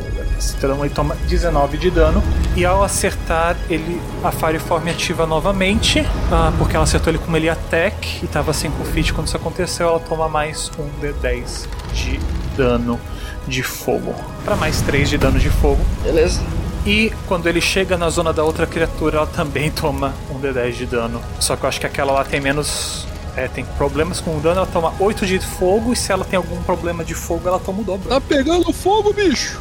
Então 0.58 0.84
ele 0.84 0.94
toma 0.94 1.16
19 1.28 1.78
de 1.78 1.90
dano. 1.90 2.22
E 2.56 2.64
ao 2.66 2.84
acertar, 2.84 3.58
ele 3.68 4.00
a 4.24 4.32
Fireform 4.32 4.88
ativa 4.90 5.26
novamente. 5.26 6.06
ah, 6.32 6.52
porque 6.58 6.76
ela 6.76 6.84
acertou 6.84 7.12
ele 7.12 7.18
com 7.18 7.32
melee 7.32 7.50
attack 7.50 8.24
e 8.24 8.28
tava 8.28 8.54
5 8.54 8.84
feet 8.86 9.12
quando 9.12 9.28
isso 9.28 9.38
aconteceu. 9.38 9.88
Ela 9.88 10.00
toma 10.00 10.30
mais 10.30 10.72
um 10.78 10.88
D10 11.02 11.68
de 11.94 12.20
dano 12.56 13.00
de 13.48 13.64
fogo. 13.64 14.14
Para 14.46 14.56
mais 14.56 14.82
3 14.82 15.10
de 15.10 15.18
dano 15.18 15.40
de 15.40 15.50
fogo. 15.50 15.84
Beleza. 16.04 16.42
E 16.86 17.12
quando 17.28 17.48
ele 17.48 17.62
chega 17.62 17.98
na 17.98 18.10
zona 18.10 18.32
da 18.32 18.44
outra 18.44 18.68
criatura, 18.68 19.18
ela 19.18 19.28
também 19.28 19.72
toma 19.72 20.14
um 20.30 20.40
D10 20.40 20.74
de 20.74 20.86
dano. 20.86 21.22
Só 21.40 21.56
que 21.56 21.64
eu 21.64 21.70
acho 21.70 21.80
que 21.80 21.88
aquela 21.88 22.12
lá 22.12 22.24
tem 22.24 22.40
menos. 22.40 23.08
É, 23.36 23.48
tem 23.48 23.66
problemas 23.80 24.22
com 24.22 24.38
o 24.38 24.40
dano, 24.40 24.58
ela 24.58 24.68
toma 24.68 24.94
8 25.00 25.26
de 25.26 25.40
fogo, 25.40 25.92
e 25.92 25.96
se 25.96 26.12
ela 26.12 26.24
tem 26.24 26.38
algum 26.38 26.62
problema 26.62 27.04
de 27.04 27.16
fogo, 27.16 27.48
ela 27.48 27.58
toma 27.58 27.82
o 27.82 27.84
dobro. 27.84 28.08
Tá 28.08 28.22
pegando 28.22 28.72
fogo, 28.72 29.12
bicho! 29.12 29.60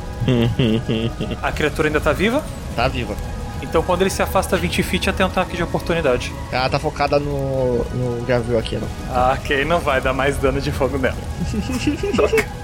A 1.43 1.51
criatura 1.51 1.88
ainda 1.88 1.99
tá 1.99 2.12
viva, 2.12 2.45
Tá 2.74 2.88
viva. 2.88 3.14
então 3.62 3.82
quando 3.82 4.02
ele 4.02 4.10
se 4.10 4.22
afasta 4.22 4.56
20 4.56 4.82
feet, 4.82 5.06
ela 5.08 5.16
tem 5.16 5.24
um 5.26 5.28
ataque 5.28 5.56
de 5.56 5.62
oportunidade. 5.62 6.32
Ela 6.50 6.68
tá 6.68 6.78
focada 6.78 7.18
no, 7.18 7.84
no 7.84 8.24
Gavril 8.24 8.58
aqui, 8.58 8.76
não. 8.76 8.88
Ah, 9.10 9.36
ok, 9.38 9.64
não 9.64 9.78
vai 9.80 10.00
dar 10.00 10.12
mais 10.12 10.36
dano 10.38 10.60
de 10.60 10.72
fogo 10.72 10.98
nela. 10.98 11.16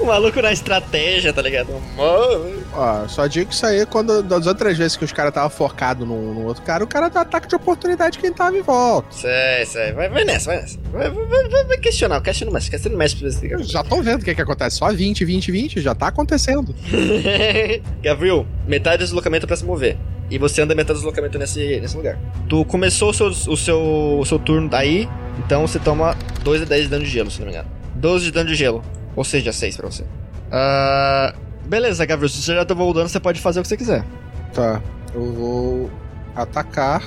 O 0.00 0.06
maluco 0.06 0.40
na 0.42 0.52
estratégia, 0.52 1.32
tá 1.32 1.42
ligado? 1.42 1.72
Mano. 1.96 2.62
Ó, 2.74 3.08
só 3.08 3.26
digo 3.26 3.48
que 3.48 3.54
isso 3.54 3.66
aí, 3.66 3.84
quando 3.86 4.22
das 4.22 4.46
outras 4.46 4.76
vezes 4.76 4.96
que 4.96 5.04
os 5.04 5.12
caras 5.12 5.30
estavam 5.30 5.50
focados 5.50 6.06
no, 6.06 6.34
no 6.34 6.46
outro 6.46 6.62
cara, 6.62 6.82
o 6.82 6.86
cara 6.86 7.08
dá 7.08 7.20
ataque 7.22 7.48
de 7.48 7.54
oportunidade 7.54 8.18
quem 8.18 8.32
tava 8.32 8.56
em 8.56 8.62
volta. 8.62 9.08
Sei, 9.10 9.64
sei. 9.66 9.92
Vai, 9.92 10.08
vai 10.08 10.24
nessa, 10.24 10.50
vai 10.50 10.62
nessa. 10.62 10.78
Vai, 10.92 11.10
vai, 11.10 11.48
vai, 11.48 11.64
vai- 11.64 11.78
questionar. 11.78 12.18
O 12.18 12.22
Cast 12.22 12.44
não 12.44 12.52
mexe. 12.52 12.74
O 12.74 12.90
não 12.90 12.96
mexe 12.98 13.16
pra 13.16 13.30
você. 13.30 13.62
Já 13.64 13.82
tô 13.82 14.02
vendo 14.02 14.22
o 14.22 14.24
que 14.24 14.34
que 14.34 14.42
acontece. 14.42 14.76
Só 14.76 14.90
20, 14.92 15.24
20, 15.24 15.50
20, 15.52 15.80
já 15.80 15.94
tá 15.94 16.08
acontecendo. 16.08 16.74
Gavril, 18.02 18.46
metade 18.66 18.98
do 18.98 19.04
deslocamento 19.04 19.46
pra 19.46 19.56
se 19.56 19.64
mover. 19.64 19.96
E 20.30 20.38
você 20.38 20.62
anda 20.62 20.74
metade 20.74 20.94
do 20.98 21.02
deslocamento 21.02 21.38
nesse, 21.38 21.80
nesse 21.80 21.96
lugar. 21.96 22.18
Tu 22.48 22.64
começou 22.64 23.10
o 23.10 23.14
seu, 23.14 23.26
o 23.26 23.56
seu, 23.56 24.18
o 24.20 24.24
seu 24.24 24.38
turno 24.38 24.68
daí, 24.68 25.08
então 25.38 25.66
você 25.66 25.78
toma 25.78 26.16
2 26.42 26.62
a 26.62 26.64
10 26.64 26.84
de 26.84 26.88
dano 26.88 27.04
de 27.04 27.10
gelo, 27.10 27.30
se 27.30 27.38
não 27.40 27.46
me 27.46 27.52
engano. 27.52 27.68
12 27.96 28.24
de 28.26 28.30
dano 28.30 28.48
de 28.48 28.54
gelo. 28.54 28.82
Ou 29.14 29.24
seja, 29.24 29.52
6 29.52 29.76
pra 29.76 29.90
você. 29.90 30.04
Ah, 30.50 31.34
beleza, 31.66 32.04
Gavril, 32.04 32.28
se 32.28 32.42
você 32.42 32.54
já 32.54 32.64
tomou 32.64 32.90
o 32.90 32.94
dano, 32.94 33.08
você 33.08 33.20
pode 33.20 33.40
fazer 33.40 33.60
o 33.60 33.62
que 33.62 33.68
você 33.68 33.76
quiser. 33.76 34.04
Tá, 34.52 34.80
eu 35.14 35.32
vou 35.32 35.90
atacar 36.34 37.02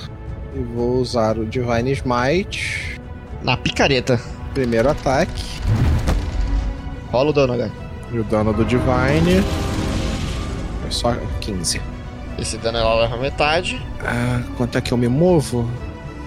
e 0.56 0.60
vou 0.60 0.98
usar 0.98 1.38
o 1.38 1.46
Divine 1.46 1.92
Smite. 1.92 3.00
Na 3.44 3.56
picareta. 3.56 4.20
Primeiro 4.54 4.90
ataque. 4.90 5.44
Rola 7.12 7.30
o 7.30 7.34
dano, 7.34 7.54
H. 7.54 7.70
E 8.12 8.20
o 8.20 8.24
dano 8.24 8.54
do 8.54 8.64
Divine 8.64 9.44
é 10.88 10.92
só 10.92 11.16
15. 11.42 11.82
Esse 12.40 12.58
dano 12.58 12.78
ela 12.78 13.02
leva 13.02 13.18
metade. 13.18 13.82
Ah, 14.04 14.42
quanto 14.58 14.78
é 14.78 14.82
que 14.82 14.92
eu 14.92 14.98
me 14.98 15.08
movo? 15.08 15.70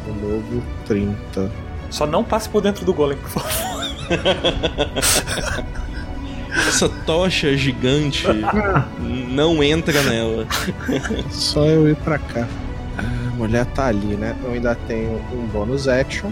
Eu 0.07 0.15
movo 0.15 0.63
30. 0.87 1.51
Só 1.91 2.07
não 2.07 2.23
passe 2.23 2.49
por 2.49 2.61
dentro 2.63 2.85
do 2.85 2.93
golem, 2.93 3.17
por 3.19 3.31
favor. 3.31 3.78
Essa 6.69 6.89
tocha 6.89 7.57
gigante 7.57 8.27
não 9.29 9.63
entra 9.63 10.03
nela. 10.03 10.47
Só 11.31 11.67
eu 11.67 11.89
ir 11.89 11.97
pra 11.97 12.19
cá. 12.19 12.47
A 12.97 13.03
mulher 13.37 13.65
tá 13.67 13.87
ali, 13.87 14.17
né? 14.17 14.35
Eu 14.43 14.53
ainda 14.53 14.75
tenho 14.75 15.21
um 15.33 15.47
bônus 15.47 15.87
action. 15.87 16.31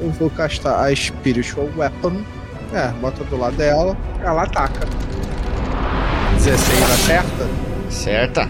Eu 0.00 0.10
vou 0.12 0.30
castar 0.30 0.84
a 0.84 0.94
Spiritual 0.94 1.68
Weapon. 1.76 2.22
É, 2.72 2.88
bota 3.00 3.22
do 3.24 3.36
lado 3.36 3.56
dela. 3.56 3.96
Ela 4.22 4.44
ataca. 4.44 4.86
16 6.34 6.82
acerta. 6.82 7.48
Certa. 7.90 8.48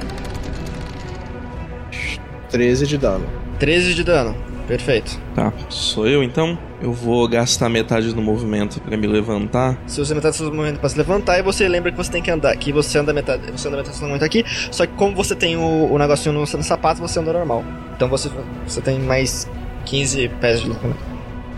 13 2.51 2.87
de 2.87 2.99
dano. 2.99 3.27
13 3.59 3.95
de 3.95 4.05
dano. 4.05 4.37
Perfeito. 4.69 5.19
Tá, 5.35 5.53
sou 5.69 6.07
eu 6.07 6.23
então? 6.23 6.57
Eu 6.83 6.93
vou 6.93 7.29
gastar 7.29 7.69
metade 7.69 8.13
do 8.15 8.23
movimento 8.23 8.81
pra 8.81 8.97
me 8.97 9.07
levantar. 9.07 9.77
Se 9.87 9.99
você 9.99 10.15
metade 10.15 10.35
do 10.35 10.39
seu 10.39 10.53
movimento 10.55 10.81
pra 10.81 10.89
se 10.89 10.97
levantar, 10.97 11.39
e 11.39 11.43
você 11.43 11.69
lembra 11.69 11.91
que 11.91 11.97
você 11.97 12.11
tem 12.11 12.23
que 12.23 12.31
andar, 12.31 12.57
que 12.57 12.73
você 12.73 12.99
anda 12.99 13.13
metade, 13.13 13.43
você 13.53 13.69
anda 13.69 13.77
metade 13.77 13.97
do 13.97 13.99
seu 13.99 14.09
movimento 14.09 14.25
aqui, 14.25 14.45
só 14.71 14.87
que 14.87 14.93
como 14.95 15.15
você 15.15 15.35
tem 15.37 15.57
o, 15.59 15.93
o 15.93 15.99
negocinho 15.99 16.33
no, 16.33 16.41
no 16.41 16.63
sapato, 16.63 17.01
você 17.01 17.19
anda 17.21 17.33
normal. 17.35 17.63
Então 17.95 18.09
você, 18.09 18.31
você 18.67 18.81
tem 18.81 18.99
mais 18.99 19.47
15 19.85 20.29
pés 20.41 20.61
de 20.61 20.67
deslocamento. 20.67 21.01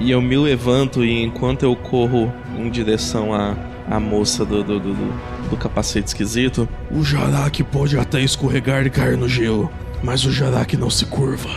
E 0.01 0.11
eu 0.11 0.21
me 0.21 0.37
levanto 0.37 1.05
e 1.05 1.23
enquanto 1.23 1.63
eu 1.63 1.77
corro 1.77 2.33
em 2.59 2.69
direção 2.69 3.33
à, 3.33 3.55
à 3.89 4.01
moça 4.01 4.45
do, 4.45 4.65
do, 4.65 4.81
do, 4.81 4.93
do- 4.95 5.33
do 5.51 5.57
capacete 5.57 6.09
esquisito, 6.09 6.69
o 6.91 7.05
Jarak 7.05 7.63
pode 7.65 7.97
até 7.99 8.21
escorregar 8.21 8.85
e 8.87 8.91
cair 8.91 9.17
no 9.19 9.29
gelo, 9.29 9.71
mas 10.03 10.25
o 10.25 10.33
Jarak 10.33 10.77
não 10.77 10.91
se 10.91 11.05
curva. 11.07 11.49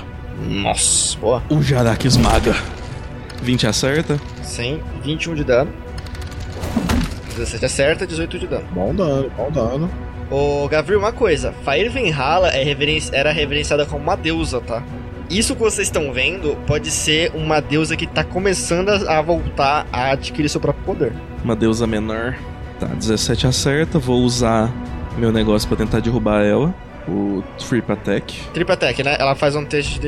Nossa, 0.48 1.18
boa. 1.18 1.42
O 1.50 1.62
Jarak 1.64 2.06
esmaga. 2.06 2.54
20 3.46 3.68
acerta? 3.68 4.20
Sim, 4.44 4.82
21 5.04 5.36
de 5.36 5.44
dano. 5.44 5.72
17 7.38 7.66
acerta, 7.66 8.08
18 8.08 8.40
de 8.40 8.48
dano. 8.48 8.66
Bom 8.72 8.94
dano, 8.96 9.30
bom 9.38 9.52
dano. 9.52 9.90
Ô, 10.32 10.68
Gavril, 10.68 10.98
uma 11.00 11.12
coisa. 11.12 11.54
Fair 11.64 11.92
Venhala 11.92 12.48
é 12.50 12.64
reverenci- 12.64 13.14
era 13.14 13.32
reverenciada 13.32 13.86
como 13.86 14.02
uma 14.04 14.16
deusa, 14.18 14.60
tá? 14.62 14.82
Isso 15.30 15.54
que 15.56 15.62
vocês 15.62 15.88
estão 15.88 16.12
vendo 16.14 16.56
pode 16.66 16.90
ser 16.90 17.32
uma 17.36 17.60
deusa 17.60 17.96
que 17.96 18.08
tá 18.08 18.24
começando 18.24 18.90
a 18.90 19.22
voltar 19.22 19.86
a 19.92 20.12
adquirir 20.12 20.50
seu 20.50 20.62
próprio 20.62 20.84
poder. 20.86 21.14
Uma 21.44 21.56
deusa 21.56 21.86
menor. 21.86 22.36
Tá, 22.80 22.88
17 22.88 23.48
acerta. 23.48 24.00
Vou 24.00 24.22
usar 24.22 24.72
meu 25.18 25.32
negócio 25.32 25.68
pra 25.68 25.78
tentar 25.78 26.00
derrubar 26.00 26.44
ela. 26.44 26.74
O 27.08 27.44
Trip 27.60 27.92
Attack. 27.92 28.34
Triple 28.54 28.74
Attack, 28.74 29.04
né? 29.04 29.16
Ela 29.20 29.36
faz 29.36 29.56
um 29.56 29.64
teste 29.64 30.00
de 30.00 30.08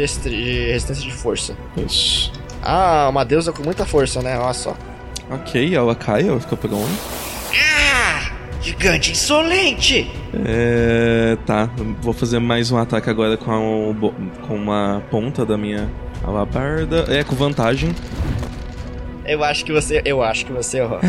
resistência 0.71 1.03
de 1.03 1.13
força. 1.13 1.55
Isso. 1.77 2.31
Ah, 2.63 3.07
uma 3.09 3.23
deusa 3.23 3.51
com 3.51 3.63
muita 3.63 3.85
força, 3.85 4.21
né? 4.21 4.37
Olha 4.37 4.53
só. 4.53 4.75
Ok, 5.29 5.75
ela 5.75 5.95
cai, 5.95 6.27
ela 6.27 6.39
fica 6.39 6.55
pegando. 6.55 6.87
Ah! 7.53 8.31
Gigante 8.61 9.11
insolente! 9.11 10.09
É. 10.45 11.37
Tá, 11.45 11.69
vou 12.01 12.13
fazer 12.13 12.39
mais 12.39 12.71
um 12.71 12.77
ataque 12.77 13.09
agora 13.09 13.37
com, 13.37 13.51
a, 13.51 14.45
com 14.47 14.55
uma 14.55 15.01
ponta 15.09 15.45
da 15.45 15.57
minha 15.57 15.89
alabarda. 16.23 17.05
É, 17.09 17.23
com 17.23 17.35
vantagem. 17.35 17.93
Eu 19.25 19.43
acho 19.43 19.65
que 19.65 19.71
você. 19.71 20.01
Eu 20.05 20.23
acho 20.23 20.45
que 20.45 20.51
você 20.51 20.79
errou. 20.79 20.99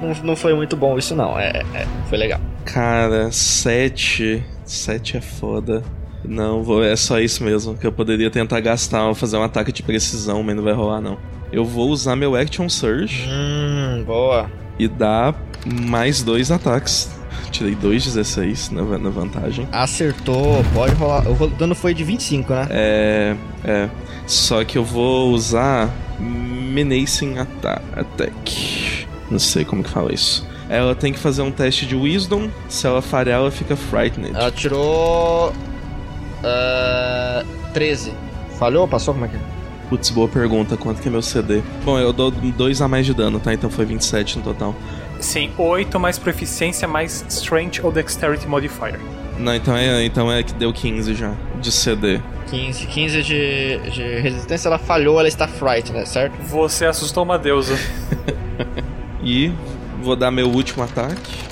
não, 0.00 0.14
não 0.22 0.36
foi 0.36 0.54
muito 0.54 0.76
bom 0.76 0.98
isso, 0.98 1.14
não. 1.14 1.38
É, 1.38 1.62
é, 1.74 1.86
foi 2.08 2.18
legal. 2.18 2.40
Cara, 2.64 3.30
7. 3.30 4.44
7 4.64 5.16
é 5.16 5.20
foda. 5.20 5.82
Não, 6.24 6.62
vou, 6.62 6.82
é 6.84 6.96
só 6.96 7.18
isso 7.20 7.42
mesmo. 7.44 7.76
Que 7.76 7.86
eu 7.86 7.92
poderia 7.92 8.30
tentar 8.30 8.60
gastar, 8.60 9.14
fazer 9.14 9.36
um 9.36 9.42
ataque 9.42 9.72
de 9.72 9.82
precisão, 9.82 10.42
mas 10.42 10.56
não 10.56 10.62
vai 10.62 10.72
rolar 10.72 11.00
não. 11.00 11.16
Eu 11.52 11.64
vou 11.64 11.88
usar 11.88 12.14
meu 12.16 12.36
Action 12.36 12.68
Surge 12.68 13.26
Hum, 13.28 14.04
boa. 14.06 14.50
e 14.78 14.86
dar 14.88 15.34
mais 15.82 16.22
dois 16.22 16.50
ataques. 16.50 17.10
Tirei 17.50 17.74
2,16 17.74 18.70
na, 18.72 18.98
na 18.98 19.08
vantagem. 19.10 19.66
Acertou, 19.72 20.62
pode 20.74 20.94
rolar. 20.94 21.24
O 21.26 21.46
dano 21.48 21.74
foi 21.74 21.94
de 21.94 22.04
25, 22.04 22.52
né? 22.52 22.66
É. 22.70 23.36
É. 23.64 23.88
Só 24.26 24.62
que 24.64 24.76
eu 24.76 24.84
vou 24.84 25.30
usar. 25.32 25.88
Menacing 26.20 27.36
Attack. 27.38 29.06
Não 29.30 29.38
sei 29.38 29.64
como 29.64 29.82
que 29.82 29.90
fala 29.90 30.12
isso. 30.12 30.46
Ela 30.68 30.94
tem 30.94 31.12
que 31.12 31.18
fazer 31.18 31.42
um 31.42 31.50
teste 31.50 31.86
de 31.86 31.94
Wisdom. 31.96 32.50
Se 32.68 32.86
ela 32.86 33.00
falhar, 33.00 33.36
ela 33.40 33.50
fica 33.50 33.74
Frightened. 33.76 34.34
Ela 34.34 34.50
tirou. 34.50 35.52
Ah, 36.44 37.44
13. 37.72 38.12
Falhou 38.58 38.82
ou 38.82 38.88
passou? 38.88 39.14
Como 39.14 39.26
é 39.26 39.28
que 39.28 39.36
é? 39.36 39.40
Putz, 39.88 40.10
boa 40.10 40.28
pergunta. 40.28 40.76
Quanto 40.76 41.00
que 41.00 41.08
é 41.08 41.10
meu 41.10 41.22
CD? 41.22 41.62
Bom, 41.84 41.98
eu 41.98 42.12
dou 42.12 42.30
2 42.30 42.82
a 42.82 42.88
mais 42.88 43.06
de 43.06 43.14
dano, 43.14 43.40
tá? 43.40 43.54
Então 43.54 43.70
foi 43.70 43.84
27 43.84 44.38
no 44.38 44.44
total. 44.44 44.74
Sim, 45.20 45.50
8 45.56 45.98
mais 45.98 46.18
proficiência 46.18 46.86
mais 46.86 47.24
Strength 47.28 47.80
ou 47.82 47.90
Dexterity 47.90 48.46
Modifier. 48.46 49.00
Não, 49.38 49.54
então 49.54 49.76
é, 49.76 50.04
então 50.04 50.30
é 50.30 50.42
que 50.42 50.52
deu 50.52 50.72
15 50.72 51.14
já. 51.14 51.32
De 51.60 51.72
CD. 51.72 52.20
15. 52.50 52.86
15 52.86 53.22
de, 53.22 53.78
de 53.90 54.20
resistência, 54.20 54.68
ela 54.68 54.78
falhou, 54.78 55.18
ela 55.18 55.28
está 55.28 55.46
fright, 55.46 55.92
né? 55.92 56.04
Certo? 56.04 56.34
Você 56.42 56.84
assustou 56.84 57.24
uma 57.24 57.38
deusa. 57.38 57.76
E 59.22 59.52
vou 60.00 60.16
dar 60.16 60.30
meu 60.30 60.48
último 60.48 60.82
ataque. 60.82 61.44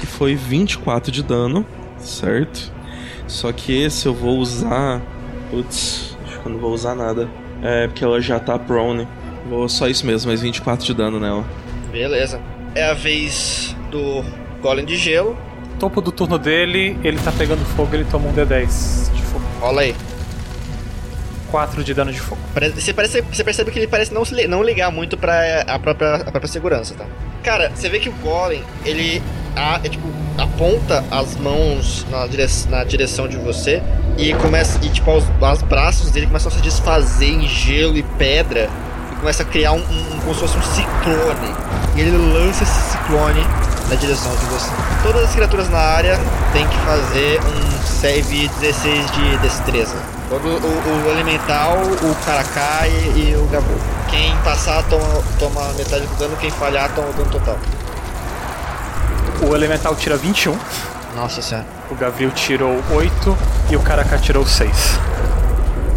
Que 0.00 0.06
foi 0.06 0.34
24 0.34 1.12
de 1.12 1.22
dano. 1.22 1.64
Certo? 1.98 2.72
Só 3.26 3.52
que 3.52 3.72
esse 3.82 4.06
eu 4.06 4.14
vou 4.14 4.38
usar. 4.38 5.00
Putz, 5.50 6.16
acho 6.24 6.40
que 6.40 6.46
eu 6.46 6.52
não 6.52 6.58
vou 6.58 6.72
usar 6.72 6.94
nada. 6.94 7.28
É, 7.62 7.86
porque 7.86 8.04
ela 8.04 8.20
já 8.20 8.38
tá 8.38 8.58
prone. 8.58 9.06
Vou 9.48 9.68
só 9.68 9.88
isso 9.88 10.06
mesmo, 10.06 10.28
mais 10.28 10.40
24 10.40 10.84
de 10.84 10.94
dano 10.94 11.18
nela. 11.20 11.44
Beleza. 11.92 12.40
É 12.74 12.90
a 12.90 12.94
vez 12.94 13.74
do 13.90 14.24
Golem 14.60 14.84
de 14.84 14.96
Gelo. 14.96 15.36
Topo 15.78 16.00
do 16.00 16.10
turno 16.12 16.38
dele, 16.38 16.96
ele 17.04 17.18
tá 17.18 17.32
pegando 17.32 17.64
fogo, 17.76 17.94
ele 17.94 18.04
toma 18.04 18.28
um 18.28 18.32
D10 18.32 19.12
de 19.12 19.22
fogo. 19.22 19.44
Rola 19.60 19.82
aí. 19.82 19.94
4 21.50 21.84
de 21.84 21.94
dano 21.94 22.12
de 22.12 22.18
fogo. 22.20 22.40
Você, 22.74 22.92
parece, 22.92 23.20
você 23.22 23.44
percebe 23.44 23.70
que 23.70 23.78
ele 23.78 23.86
parece 23.86 24.12
não, 24.12 24.24
se 24.24 24.46
não 24.48 24.62
ligar 24.62 24.90
muito 24.90 25.16
pra 25.16 25.62
a 25.62 25.78
própria, 25.78 26.16
a 26.16 26.30
própria 26.30 26.48
segurança, 26.48 26.94
tá? 26.94 27.06
Cara, 27.44 27.70
você 27.74 27.88
vê 27.88 28.00
que 28.00 28.08
o 28.08 28.12
Golem, 28.14 28.62
ele 28.84 29.22
a- 29.54 29.80
é, 29.84 29.88
tipo, 29.88 30.08
aponta 30.38 31.04
as 31.10 31.36
mãos 31.36 32.06
na, 32.10 32.26
dire, 32.26 32.46
na 32.68 32.84
direção 32.84 33.28
de 33.28 33.36
você 33.36 33.82
e 34.18 34.32
começa. 34.34 34.78
E 34.82 34.88
tipo, 34.88 35.10
os, 35.12 35.24
os 35.24 35.62
braços 35.62 36.10
dele 36.10 36.26
começam 36.26 36.50
a 36.50 36.54
se 36.54 36.60
desfazer 36.60 37.26
em 37.30 37.48
gelo 37.48 37.96
e 37.96 38.02
pedra 38.02 38.68
e 39.12 39.16
começa 39.16 39.42
a 39.42 39.46
criar 39.46 39.72
um, 39.72 39.78
um- 39.78 40.20
como 40.22 40.34
se 40.34 40.40
fosse 40.40 40.58
um 40.58 40.62
ciclone. 40.62 41.54
E 41.96 42.00
ele 42.00 42.16
lança 42.16 42.62
esse 42.64 42.90
ciclone 42.92 43.44
na 43.88 43.94
direção 43.96 44.34
de 44.36 44.44
você. 44.46 44.70
Todas 45.02 45.24
as 45.24 45.34
criaturas 45.34 45.68
na 45.70 45.78
área 45.78 46.18
têm 46.52 46.66
que 46.66 46.76
fazer 46.78 47.40
um 47.40 47.86
save 47.86 48.48
16 48.60 49.10
de 49.12 49.36
destreza. 49.38 49.94
Todo 50.28 50.48
o, 50.48 51.06
o 51.06 51.10
elemental, 51.10 51.76
o 52.02 52.14
Karatkai 52.24 52.88
e, 53.14 53.30
e 53.30 53.36
o 53.36 53.46
Gabu. 53.48 53.74
Quem 54.08 54.34
passar 54.38 54.82
toma, 54.84 55.22
toma 55.38 55.72
metade 55.76 56.06
do 56.06 56.14
dano, 56.16 56.36
quem 56.36 56.50
falhar 56.50 56.90
toma 56.94 57.08
o 57.08 57.12
dano 57.12 57.30
total. 57.30 57.58
O 59.48 59.54
elemental 59.54 59.94
tira 59.94 60.16
21, 60.16 60.56
Nossa 61.16 61.42
senhora. 61.42 61.66
o 61.90 61.94
Gavril 61.94 62.30
tirou 62.30 62.80
8 62.90 63.36
e 63.70 63.76
o 63.76 63.80
Karaka 63.80 64.18
tirou 64.18 64.46
6. 64.46 64.98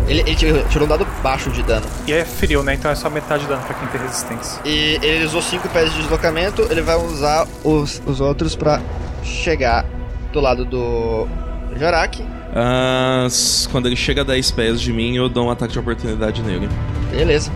Ele, 0.07 0.21
ele 0.25 0.63
tirou 0.69 0.85
um 0.85 0.89
dado 0.89 1.05
baixo 1.21 1.49
de 1.51 1.61
dano. 1.63 1.85
E 2.07 2.13
é 2.13 2.23
frio, 2.23 2.63
né? 2.63 2.73
Então 2.75 2.89
é 2.89 2.95
só 2.95 3.09
metade 3.09 3.43
de 3.43 3.49
dano 3.49 3.61
pra 3.63 3.73
quem 3.75 3.87
tem 3.89 3.99
resistência. 4.01 4.61
E 4.63 4.97
ele 5.01 5.25
usou 5.25 5.41
5 5.41 5.67
pés 5.69 5.91
de 5.93 5.99
deslocamento, 6.01 6.65
ele 6.69 6.81
vai 6.81 6.95
usar 6.95 7.45
os, 7.63 8.01
os 8.05 8.21
outros 8.21 8.55
pra 8.55 8.79
chegar 9.23 9.85
do 10.31 10.39
lado 10.39 10.63
do 10.63 11.27
Jorak. 11.77 12.23
Ah, 12.55 13.27
quando 13.71 13.87
ele 13.87 13.97
chega 13.97 14.21
a 14.21 14.23
10 14.23 14.51
pés 14.51 14.79
de 14.81 14.93
mim, 14.93 15.15
eu 15.17 15.27
dou 15.27 15.47
um 15.47 15.51
ataque 15.51 15.73
de 15.73 15.79
oportunidade 15.79 16.41
nele. 16.41 16.69
Beleza. 17.11 17.51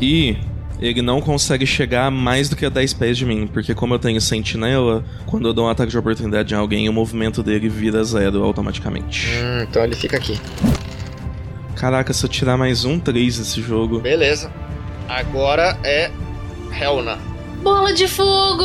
E 0.00 0.36
ele 0.80 1.00
não 1.02 1.20
consegue 1.20 1.66
chegar 1.66 2.10
mais 2.10 2.48
do 2.48 2.56
que 2.56 2.66
a 2.66 2.68
10 2.68 2.94
pés 2.94 3.16
de 3.16 3.24
mim, 3.24 3.46
porque 3.46 3.74
como 3.74 3.94
eu 3.94 3.98
tenho 3.98 4.20
sentinela, 4.20 5.04
quando 5.24 5.48
eu 5.48 5.52
dou 5.52 5.66
um 5.66 5.68
ataque 5.68 5.90
de 5.90 5.98
oportunidade 5.98 6.52
em 6.54 6.56
alguém, 6.56 6.88
o 6.88 6.92
movimento 6.92 7.42
dele 7.42 7.68
vira 7.68 8.02
zero 8.04 8.42
automaticamente. 8.42 9.28
Hum, 9.42 9.62
então 9.62 9.82
ele 9.82 9.94
fica 9.94 10.16
aqui. 10.16 10.38
Caraca, 11.74 12.12
se 12.12 12.24
eu 12.24 12.28
tirar 12.28 12.56
mais 12.56 12.84
um 12.84 12.98
3 12.98 13.38
nesse 13.38 13.60
jogo. 13.60 14.00
Beleza. 14.00 14.50
Agora 15.08 15.78
é 15.84 16.10
Helna. 16.78 17.18
Bola 17.62 17.92
de 17.92 18.06
fogo! 18.06 18.64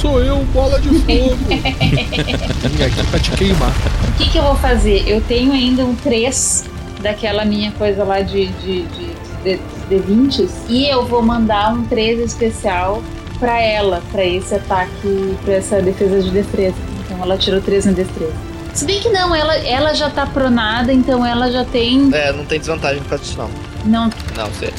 Sou 0.00 0.20
eu, 0.22 0.38
bola 0.46 0.80
de 0.80 0.88
fogo. 0.88 1.36
Vim 1.48 2.82
aqui 2.82 3.06
pra 3.10 3.20
te 3.20 3.30
queimar. 3.32 3.72
O 4.08 4.18
que, 4.18 4.30
que 4.30 4.38
eu 4.38 4.42
vou 4.42 4.56
fazer? 4.56 5.08
Eu 5.08 5.20
tenho 5.22 5.52
ainda 5.52 5.84
um 5.84 5.94
3 5.94 6.64
daquela 7.00 7.44
minha 7.44 7.72
coisa 7.72 8.04
lá 8.04 8.20
de, 8.20 8.46
de, 8.46 8.82
de, 8.82 9.06
de, 9.44 9.60
de 9.92 9.98
20 9.98 10.48
e 10.68 10.88
eu 10.88 11.04
vou 11.04 11.22
mandar 11.22 11.74
um 11.74 11.84
3 11.84 12.20
especial 12.20 13.02
pra 13.38 13.60
ela, 13.60 14.02
pra 14.10 14.24
esse 14.24 14.54
ataque, 14.54 15.36
pra 15.44 15.54
essa 15.54 15.82
defesa 15.82 16.22
de 16.22 16.30
destreza. 16.30 16.76
Então 17.04 17.22
ela 17.22 17.36
tirou 17.36 17.60
3 17.60 17.86
na 17.86 17.92
destreza. 17.92 18.32
Se 18.72 18.86
bem 18.86 19.00
que 19.00 19.10
não, 19.10 19.34
ela, 19.34 19.54
ela 19.58 19.92
já 19.92 20.08
tá 20.08 20.24
pronada, 20.26 20.92
então 20.92 21.26
ela 21.26 21.50
já 21.50 21.64
tem. 21.64 22.10
É, 22.14 22.32
não 22.32 22.44
tem 22.46 22.58
desvantagem 22.58 23.02
por 23.02 23.10
causa 23.10 23.24
disso 23.24 23.36
não. 23.36 23.50
Não, 23.84 24.10
Não, 24.34 24.50
sei. 24.54 24.72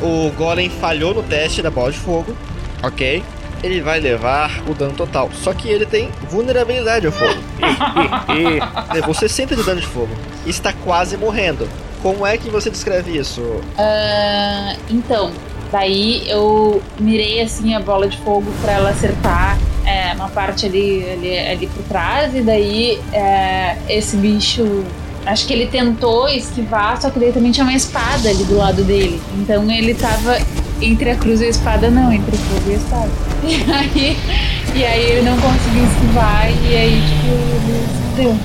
O 0.00 0.30
Golem 0.32 0.70
falhou 0.70 1.12
no 1.12 1.22
teste 1.22 1.60
da 1.60 1.70
bola 1.70 1.92
de 1.92 1.98
fogo. 1.98 2.34
Ok. 2.82 3.22
Ele 3.62 3.80
vai 3.80 3.98
levar 3.98 4.62
o 4.68 4.74
dano 4.74 4.92
total. 4.92 5.30
Só 5.42 5.52
que 5.52 5.68
ele 5.68 5.84
tem 5.86 6.10
vulnerabilidade 6.30 7.06
ao 7.06 7.12
fogo. 7.12 7.40
Levou 8.94 9.14
60 9.14 9.56
de 9.56 9.62
dano 9.62 9.80
de 9.80 9.86
fogo. 9.86 10.14
E 10.44 10.50
está 10.50 10.72
quase 10.72 11.16
morrendo. 11.16 11.68
Como 12.02 12.26
é 12.26 12.36
que 12.36 12.48
você 12.50 12.70
descreve 12.70 13.16
isso? 13.16 13.42
Ah, 13.78 14.76
então, 14.88 15.30
daí 15.72 16.28
eu 16.28 16.82
mirei 16.98 17.40
assim 17.40 17.74
a 17.74 17.80
bola 17.80 18.08
de 18.08 18.18
fogo 18.18 18.50
pra 18.62 18.72
ela 18.72 18.90
acertar 18.90 19.58
é, 19.84 20.12
uma 20.14 20.28
parte 20.28 20.66
ali, 20.66 21.04
ali, 21.10 21.38
ali 21.38 21.66
por 21.68 21.82
trás, 21.84 22.34
e 22.34 22.42
daí 22.42 23.00
é, 23.12 23.76
esse 23.88 24.16
bicho 24.16 24.84
Acho 25.26 25.44
que 25.44 25.52
ele 25.52 25.66
tentou 25.66 26.28
esquivar, 26.28 27.02
só 27.02 27.10
que 27.10 27.18
daí 27.18 27.32
também 27.32 27.50
tinha 27.50 27.64
uma 27.64 27.74
espada 27.74 28.28
ali 28.28 28.44
do 28.44 28.56
lado 28.56 28.84
dele. 28.84 29.20
Então 29.36 29.68
ele 29.68 29.92
tava 29.92 30.38
entre 30.80 31.10
a 31.10 31.16
cruz 31.16 31.40
e 31.40 31.46
a 31.46 31.48
espada, 31.48 31.90
não, 31.90 32.12
entre 32.12 32.32
o 32.32 32.38
fogo 32.38 32.70
e 32.70 32.72
a 32.72 32.76
espada. 32.76 33.10
E 33.46 33.72
aí, 33.72 34.16
e 34.74 34.84
aí 34.84 35.10
ele 35.10 35.22
não 35.22 35.36
conseguiu 35.40 35.84
esquivar 35.84 36.48
e 36.50 36.76
aí, 36.76 37.02
tipo, 37.08 37.26
ele 37.34 37.86
deu. 38.16 38.36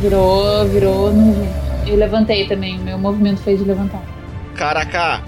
Virou, 0.00 0.68
virou 0.68 1.12
nuvem. 1.12 1.63
Eu 1.86 1.96
levantei 1.96 2.46
também, 2.46 2.78
meu 2.78 2.98
movimento 2.98 3.40
foi 3.42 3.56
de 3.56 3.64
levantar. 3.64 4.02
Caraca, 4.54 5.20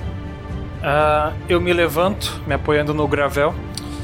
Ah, 0.83 1.33
eu 1.49 1.61
me 1.61 1.73
levanto, 1.73 2.41
me 2.47 2.55
apoiando 2.55 2.95
no 2.95 3.09
gravel. 3.09 3.55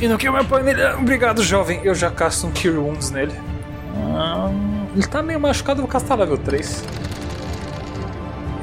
E 0.01 0.09
no 0.09 0.19
que 0.19 0.27
eu 0.27 0.33
me 0.33 0.41
apoio 0.41 0.65
nele? 0.65 0.83
Obrigado, 0.99 1.43
jovem. 1.43 1.81
Eu 1.85 1.95
já 1.95 2.11
casto 2.11 2.47
um 2.47 2.51
Cure 2.51 2.77
Wounds 2.77 3.11
nele. 3.11 3.33
Ah, 4.17 4.51
ele 4.95 5.07
tá 5.07 5.23
meio 5.23 5.39
machucado, 5.39 5.79
eu 5.81 5.83
vou 5.83 5.91
castar 5.91 6.19
level 6.19 6.39
3. 6.39 6.85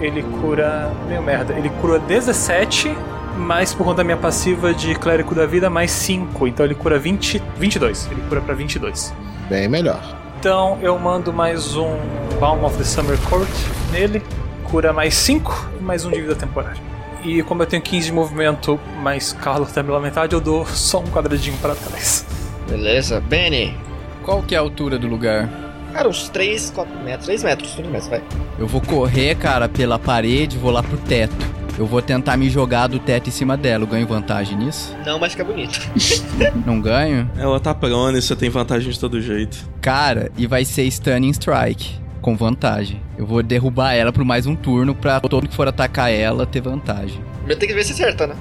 Ele 0.02 0.22
cura. 0.42 0.92
Meio 1.08 1.22
merda. 1.22 1.54
Ele 1.54 1.70
cura 1.82 1.98
17, 2.00 2.94
mas 3.38 3.74
por 3.74 3.86
conta 3.86 3.98
da 3.98 4.04
minha 4.04 4.18
passiva 4.18 4.74
de 4.74 4.96
clérigo 4.96 5.34
da 5.34 5.46
vida, 5.46 5.70
mais 5.70 5.92
5. 5.92 6.48
Então 6.48 6.66
ele 6.66 6.76
cura 6.76 7.00
20, 7.00 7.42
22. 7.58 8.10
Ele 8.12 8.22
cura 8.28 8.42
pra 8.42 8.54
22. 8.54 9.14
Bem 9.50 9.68
melhor. 9.70 10.19
Então 10.40 10.78
eu 10.82 10.98
mando 10.98 11.34
mais 11.34 11.76
um 11.76 11.98
Balm 12.40 12.64
of 12.64 12.78
the 12.78 12.84
Summer 12.84 13.18
Court 13.30 13.50
nele, 13.92 14.22
cura 14.64 14.94
mais 14.94 15.14
5 15.16 15.70
e 15.80 15.84
mais 15.84 16.06
um 16.06 16.12
de 16.12 16.22
vida 16.22 16.36
temporária. 16.36 16.82
E 17.24 17.44
como 17.44 17.62
eu 17.64 17.68
tenho 17.68 17.82
15 17.82 18.06
de 18.08 18.14
movimento, 18.14 18.80
mais 19.04 19.34
Carlos 19.34 19.72
tá 19.74 19.84
pela 19.84 20.00
metade, 20.00 20.34
eu 20.34 20.40
dou 20.40 20.66
só 20.66 21.00
um 21.00 21.08
quadradinho 21.08 21.58
para 21.58 21.76
trás. 21.76 22.26
beleza. 22.70 23.20
Benny, 23.20 23.76
Qual 24.24 24.42
que 24.44 24.56
é 24.56 24.58
a 24.58 24.62
altura 24.62 24.98
do 24.98 25.08
lugar? 25.08 25.50
cara, 25.92 26.08
uns 26.08 26.30
3, 26.30 26.70
4 26.70 27.00
metros, 27.00 27.26
3 27.26 27.44
metros, 27.44 27.72
3 27.74 27.90
metros, 27.90 28.10
vai. 28.10 28.22
Eu 28.58 28.68
vou 28.68 28.80
correr, 28.80 29.36
cara, 29.36 29.68
pela 29.68 29.98
parede, 30.00 30.58
vou 30.58 30.72
lá 30.72 30.84
pro 30.84 30.98
teto. 30.98 31.36
Eu 31.80 31.86
vou 31.86 32.02
tentar 32.02 32.36
me 32.36 32.50
jogar 32.50 32.88
do 32.88 33.00
teto 33.00 33.30
em 33.30 33.32
cima 33.32 33.56
dela. 33.56 33.86
Eu 33.86 33.88
ganho 33.88 34.06
vantagem 34.06 34.58
nisso? 34.58 34.94
Não, 35.06 35.18
mas 35.18 35.32
fica 35.32 35.46
bonito. 35.46 35.80
Não 36.68 36.82
ganho? 36.82 37.32
Ela 37.38 37.58
tá 37.58 37.74
prona 37.74 38.18
e 38.18 38.22
você 38.22 38.36
tem 38.36 38.50
vantagem 38.50 38.92
de 38.92 39.00
todo 39.00 39.22
jeito. 39.22 39.58
Cara, 39.80 40.30
e 40.38 40.46
vai 40.46 40.66
ser 40.66 40.84
Stunning 40.88 41.30
Strike. 41.30 41.98
Com 42.22 42.36
vantagem. 42.36 43.02
Eu 43.18 43.26
vou 43.26 43.42
derrubar 43.42 43.94
ela 43.94 44.12
por 44.12 44.26
mais 44.26 44.46
um 44.46 44.58
turno 44.58 44.94
pra 44.94 45.22
todo 45.22 45.48
que 45.48 45.56
for 45.56 45.70
atacar 45.70 46.12
ela 46.12 46.46
ter 46.46 46.60
vantagem. 46.60 47.24
Tem 47.48 47.58
que 47.58 47.74
ver 47.74 47.86
se 47.86 47.94
acerta, 47.94 48.28
né? 48.28 48.36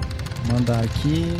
Mandar 0.51 0.83
aqui. 0.83 1.33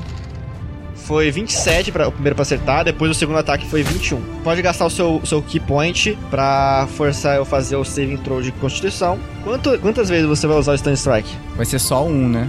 Foi 1.10 1.32
27 1.32 1.92
para 1.92 2.08
o 2.08 2.12
primeiro 2.12 2.36
pra 2.36 2.44
acertar, 2.44 2.84
depois 2.84 3.10
o 3.10 3.16
segundo 3.16 3.40
ataque 3.40 3.66
foi 3.66 3.82
21. 3.82 4.22
Pode 4.44 4.62
gastar 4.62 4.86
o 4.86 4.92
seu, 4.92 5.20
seu 5.26 5.42
key 5.42 5.60
point 5.60 6.16
pra 6.30 6.88
forçar 6.96 7.36
eu 7.36 7.44
fazer 7.44 7.78
o 7.78 7.84
saving 7.84 8.18
throw 8.18 8.44
de 8.44 8.52
constituição. 8.52 9.18
Quanto, 9.44 9.80
quantas 9.80 10.08
vezes 10.08 10.28
você 10.28 10.46
vai 10.46 10.56
usar 10.56 10.74
o 10.74 10.78
stun 10.78 10.94
strike? 10.94 11.36
Vai 11.56 11.66
ser 11.66 11.80
só 11.80 12.06
um, 12.06 12.30
né? 12.30 12.48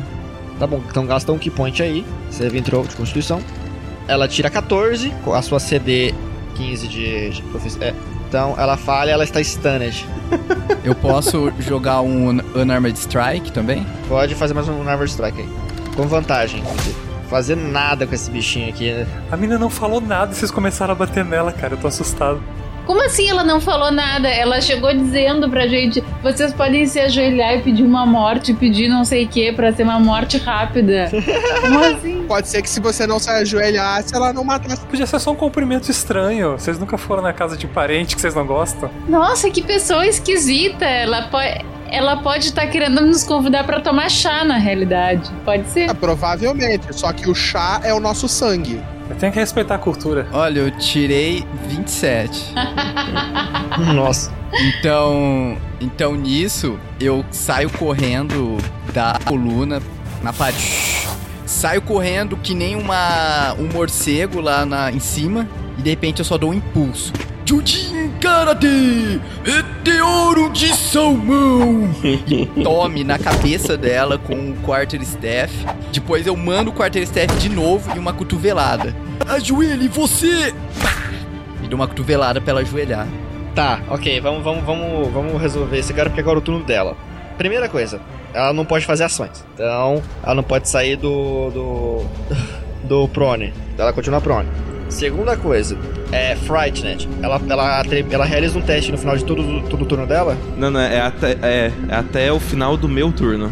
Tá 0.59 0.67
bom, 0.67 0.79
então 0.91 1.07
gasta 1.07 1.33
um 1.33 1.39
key 1.39 1.49
point 1.49 1.83
aí, 1.83 2.05
saving 2.31 2.61
throw 2.61 2.87
de 2.87 2.95
constituição. 2.97 3.41
Ela 4.07 4.29
tira 4.29 4.51
14, 4.51 5.09
com 5.25 5.33
a 5.33 5.41
sua 5.41 5.59
CD 5.59 6.13
15 6.57 6.87
de, 6.87 7.31
de 7.31 7.43
é. 7.83 7.95
Então 8.29 8.55
ela 8.59 8.77
falha, 8.77 9.13
ela 9.13 9.25
está 9.25 9.43
stunned. 9.43 10.07
Eu 10.85 10.95
posso 10.95 11.51
jogar 11.61 12.03
um 12.03 12.29
Unarmored 12.55 12.99
Strike 12.99 13.53
também? 13.53 13.87
Pode 14.07 14.35
fazer 14.35 14.53
mais 14.53 14.69
um 14.69 14.85
Nervous 14.85 15.13
Strike 15.13 15.41
aí. 15.41 15.49
Com 15.97 16.07
vantagem. 16.07 16.61
inclusive. 16.61 17.10
Fazer 17.31 17.57
nada 17.57 18.09
com 18.09 18.15
esse 18.15 18.29
bichinho 18.29 18.69
aqui, 18.69 18.93
né? 18.93 19.07
A 19.31 19.37
mina 19.37 19.57
não 19.57 19.71
falou 19.71 20.01
nada 20.01 20.33
e 20.33 20.35
vocês 20.35 20.51
começaram 20.51 20.93
a 20.93 20.95
bater 20.97 21.25
nela, 21.25 21.53
cara. 21.53 21.75
Eu 21.75 21.79
tô 21.79 21.87
assustado. 21.87 22.43
Como 22.91 23.05
assim 23.05 23.31
ela 23.31 23.45
não 23.45 23.61
falou 23.61 23.93
nada? 23.93 24.27
Ela 24.29 24.61
chegou 24.61 24.93
dizendo 24.93 25.49
pra 25.49 25.69
gente: 25.69 26.03
vocês 26.25 26.53
podem 26.53 26.85
se 26.87 26.99
ajoelhar 26.99 27.55
e 27.55 27.63
pedir 27.63 27.85
uma 27.85 28.05
morte, 28.05 28.53
pedir 28.53 28.89
não 28.89 29.05
sei 29.05 29.27
o 29.27 29.29
que 29.29 29.53
pra 29.53 29.73
ser 29.73 29.85
uma 29.85 30.01
morte 30.01 30.39
rápida. 30.39 31.09
Como 31.63 31.85
assim? 31.85 32.25
Pode 32.27 32.49
ser 32.49 32.63
que 32.63 32.69
se 32.69 32.81
você 32.81 33.07
não 33.07 33.21
se 33.21 33.31
ajoelhasse, 33.31 34.13
ela 34.13 34.33
não 34.33 34.43
matasse. 34.43 34.85
Podia 34.87 35.07
ser 35.07 35.21
só 35.21 35.31
um 35.31 35.37
cumprimento 35.37 35.89
estranho. 35.89 36.59
Vocês 36.59 36.81
nunca 36.81 36.99
foram 36.99 37.23
na 37.23 37.33
casa 37.33 37.57
de 37.57 37.69
parente 37.69 38.17
que 38.17 38.21
vocês 38.21 38.35
não 38.35 38.45
gostam? 38.45 38.91
Nossa, 39.09 39.49
que 39.51 39.63
pessoa 39.63 40.05
esquisita. 40.05 40.85
Ela 40.85 41.29
pode. 41.29 41.65
Ela 41.91 42.17
pode 42.17 42.47
estar 42.47 42.67
querendo 42.69 43.01
nos 43.01 43.25
convidar 43.25 43.65
pra 43.65 43.81
tomar 43.81 44.09
chá, 44.09 44.45
na 44.45 44.57
realidade. 44.57 45.29
Pode 45.45 45.69
ser? 45.69 45.91
Ah, 45.91 45.95
provavelmente, 45.95 46.93
só 46.93 47.13
que 47.13 47.29
o 47.29 47.35
chá 47.35 47.81
é 47.83 47.93
o 47.93 47.99
nosso 47.99 48.29
sangue. 48.29 48.81
Eu 49.09 49.17
tenho 49.17 49.33
que 49.33 49.41
respeitar 49.41 49.75
a 49.75 49.79
cultura. 49.79 50.29
Olha, 50.33 50.61
eu 50.61 50.71
tirei 50.71 51.45
27. 51.67 52.55
Nossa. 53.93 54.33
Então, 54.53 55.57
então 55.81 56.15
nisso 56.15 56.79
eu 57.01 57.25
saio 57.31 57.71
correndo 57.71 58.59
da 58.93 59.19
coluna 59.25 59.83
na 60.23 60.33
parede. 60.33 61.09
Saio 61.45 61.83
correndo 61.83 62.37
que 62.37 62.55
nem 62.55 62.77
uma 62.77 63.55
um 63.59 63.69
morcego 63.73 64.41
lá 64.41 64.65
na, 64.65 64.93
em 64.93 65.01
cima 65.01 65.49
e 65.77 65.83
de 65.83 65.91
repente 65.91 66.21
eu 66.21 66.25
só 66.25 66.39
dou 66.39 66.51
um 66.51 66.55
impulso. 66.55 67.13
Karate! 68.21 69.19
Meteoro 69.45 70.51
de 70.51 70.69
salmão! 70.77 71.89
E 72.05 72.47
tome 72.63 73.03
na 73.03 73.19
cabeça 73.19 73.77
dela 73.79 74.19
com 74.19 74.51
o 74.51 74.57
Quarter 74.57 75.01
Staff. 75.01 75.53
Depois 75.91 76.27
eu 76.27 76.37
mando 76.37 76.71
o 76.71 76.73
Quarter 76.73 77.03
Staff 77.03 77.35
de 77.39 77.49
novo 77.49 77.91
e 77.97 77.99
uma 77.99 78.13
cotovelada. 78.13 78.95
Ajoelhe 79.27 79.89
você! 79.89 80.55
E 81.63 81.67
dou 81.67 81.79
uma 81.79 81.89
cotovelada 81.89 82.41
pra 82.41 82.51
ela 82.51 82.61
ajoelhar. 82.61 83.09
Tá, 83.55 83.81
ok, 83.89 84.21
vamos, 84.21 84.45
vamos, 84.45 84.65
vamos, 84.65 85.13
vamos 85.13 85.41
resolver 85.41 85.79
esse 85.79 85.93
cara 85.95 86.11
porque 86.11 86.21
agora 86.21 86.39
é 86.39 86.41
o 86.41 86.45
turno 86.45 86.65
dela. 86.65 86.97
Primeira 87.39 87.69
coisa, 87.69 88.01
ela 88.35 88.53
não 88.53 88.67
pode 88.67 88.85
fazer 88.85 89.05
ações. 89.05 89.45
Então, 89.55 90.03
ela 90.23 90.35
não 90.35 90.43
pode 90.43 90.69
sair 90.69 90.97
do. 90.97 91.51
do. 91.51 92.05
do 92.85 93.09
prone. 93.09 93.53
Ela 93.79 93.93
continua 93.93 94.21
prone. 94.21 94.49
Segunda 94.91 95.37
coisa, 95.37 95.79
é 96.13 96.37
Frightened. 96.37 97.09
Ela, 97.23 97.41
ela, 97.49 97.83
ela 98.11 98.25
realiza 98.25 98.59
um 98.59 98.63
teste 98.63 98.91
no 98.93 98.99
final 98.99 99.17
de 99.17 99.25
todo, 99.25 99.63
todo 99.69 99.83
o 99.83 99.87
turno 99.87 100.07
dela. 100.07 100.37
Não, 100.57 100.71
não, 100.71 100.81
é 100.81 101.01
até, 101.01 101.37
é, 101.41 101.73
é 101.89 101.95
até 101.95 102.33
o 102.33 102.41
final 102.41 102.77
do 102.77 102.89
meu 102.89 103.11
turno. 103.13 103.51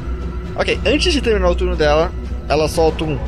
Ok, 0.57 0.79
antes 0.85 1.13
de 1.13 1.21
terminar 1.21 1.49
o 1.49 1.55
turno 1.55 1.77
dela, 1.77 2.11
ela 2.49 2.69
solta 2.69 3.05
um. 3.05 3.19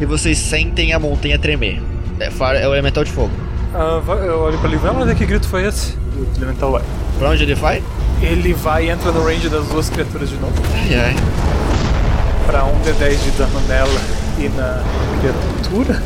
E 0.00 0.04
vocês 0.04 0.36
sentem 0.36 0.92
a 0.92 0.98
montanha 0.98 1.38
tremer. 1.38 1.80
É, 2.18 2.28
é 2.60 2.68
o 2.68 2.72
elemental 2.74 3.04
de 3.04 3.12
fogo. 3.12 3.30
Ah, 3.74 4.00
eu 4.24 4.40
olho 4.40 4.58
pra 4.58 4.68
ele, 4.68 4.78
vamos 4.78 5.06
ver 5.06 5.16
que 5.16 5.26
grito 5.26 5.48
foi 5.48 5.66
esse? 5.66 5.96
O 6.16 6.28
Elemental 6.36 6.72
vai. 6.72 6.82
Pra 7.18 7.30
onde 7.30 7.42
ele 7.42 7.54
vai? 7.54 7.82
Ele 8.22 8.52
vai 8.52 8.86
e 8.86 8.90
entra 8.90 9.10
no 9.10 9.24
range 9.24 9.48
das 9.48 9.66
duas 9.66 9.90
criaturas 9.90 10.28
de 10.28 10.36
novo. 10.36 10.54
Ai 10.74 10.94
ai. 10.94 11.63
Pra 12.46 12.60
1d10 12.62 13.16
de 13.22 13.30
dano 13.32 13.60
nela 13.68 14.00
e 14.38 14.48
na 14.50 14.82
criatura. 15.20 16.02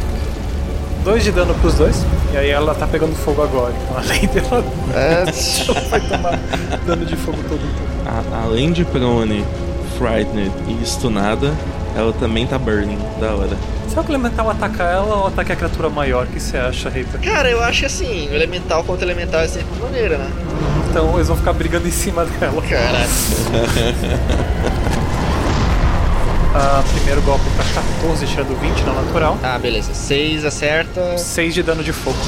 2 1.04 1.22
de 1.24 1.30
dano 1.32 1.54
pros 1.54 1.74
dois. 1.74 2.04
E 2.32 2.36
aí 2.36 2.50
ela 2.50 2.74
tá 2.74 2.86
pegando 2.86 3.14
fogo 3.16 3.42
agora. 3.42 3.72
Então 3.84 3.96
além 3.98 4.26
dela, 4.28 4.64
É. 4.94 5.24
ela 5.68 5.80
vai 5.88 6.00
tomar 6.00 6.38
dano 6.86 7.04
de 7.04 7.16
fogo 7.16 7.38
todo 7.48 7.58
o 7.58 7.60
tempo. 7.60 7.88
A- 8.06 8.22
além 8.44 8.70
de 8.72 8.84
prone, 8.84 9.44
frightened 9.98 10.52
e 10.68 10.80
stunada, 10.86 11.52
ela 11.96 12.12
também 12.12 12.46
tá 12.46 12.56
burning. 12.58 12.98
Da 13.20 13.32
hora. 13.34 13.56
Será 13.88 14.02
que 14.02 14.10
o 14.10 14.12
elemental 14.12 14.50
ataca 14.50 14.82
ela 14.84 15.16
ou 15.16 15.26
ataca 15.28 15.54
a 15.54 15.56
criatura 15.56 15.88
maior? 15.88 16.24
O 16.24 16.26
que 16.28 16.38
você 16.38 16.58
acha, 16.58 16.90
Rita? 16.90 17.16
Cara, 17.18 17.48
eu 17.50 17.62
acho 17.64 17.86
assim, 17.86 18.28
o 18.28 18.34
elemental 18.34 18.84
contra 18.84 19.04
elemental 19.06 19.40
é 19.40 19.48
sempre 19.48 19.80
maneira, 19.82 20.18
né? 20.18 20.30
Então 20.90 21.14
eles 21.14 21.26
vão 21.28 21.36
ficar 21.36 21.52
brigando 21.54 21.88
em 21.88 21.90
cima 21.90 22.24
dela. 22.26 22.60
Caralho. 22.62 23.08
Ah, 26.54 26.82
primeiro 26.92 27.20
golpe 27.22 27.44
pra 27.56 27.64
14, 27.64 28.26
tirando 28.26 28.58
20 28.60 28.80
na 28.82 28.92
natural. 28.92 29.38
Ah, 29.42 29.58
beleza. 29.58 29.92
6 29.92 30.44
acerta. 30.44 31.18
6 31.18 31.54
de 31.54 31.62
dano 31.62 31.82
de 31.84 31.92
fogo. 31.92 32.18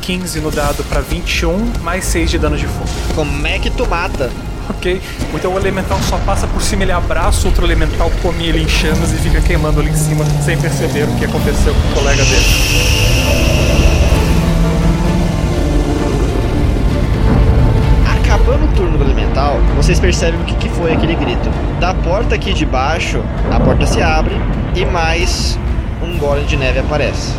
15 0.00 0.40
no 0.40 0.50
dado 0.50 0.82
pra 0.84 1.00
21, 1.00 1.72
mais 1.82 2.04
6 2.04 2.30
de 2.30 2.38
dano 2.38 2.56
de 2.56 2.66
fogo. 2.66 2.88
Como 3.14 3.46
é 3.46 3.58
que 3.58 3.70
tu 3.70 3.86
mata? 3.86 4.30
Ok? 4.68 5.00
Então 5.34 5.54
o 5.54 5.58
elemental 5.58 5.98
só 6.08 6.16
passa 6.18 6.46
por 6.46 6.62
cima, 6.62 6.82
ele 6.82 6.92
abraça 6.92 7.46
outro 7.46 7.64
elemental, 7.66 8.10
come 8.22 8.48
ele 8.48 8.62
em 8.62 8.68
chamas 8.68 9.12
e 9.12 9.16
fica 9.16 9.40
queimando 9.40 9.80
ali 9.80 9.90
em 9.90 9.96
cima, 9.96 10.24
sem 10.44 10.56
perceber 10.58 11.04
o 11.04 11.16
que 11.16 11.24
aconteceu 11.24 11.74
com 11.74 11.88
o 11.90 11.94
colega 11.94 12.24
dele. 12.24 13.99
Acabando 18.40 18.64
o 18.64 18.74
turno 18.74 18.96
do 18.96 19.04
elemental, 19.04 19.58
vocês 19.76 20.00
percebem 20.00 20.40
o 20.40 20.44
que, 20.44 20.54
que 20.54 20.68
foi 20.70 20.94
aquele 20.94 21.14
grito. 21.14 21.50
Da 21.78 21.92
porta 21.92 22.34
aqui 22.34 22.54
de 22.54 22.64
baixo, 22.64 23.22
a 23.52 23.60
porta 23.60 23.84
se 23.84 24.00
abre 24.00 24.34
e 24.74 24.84
mais 24.86 25.58
um 26.02 26.16
golem 26.16 26.46
de 26.46 26.56
neve 26.56 26.78
aparece. 26.78 27.34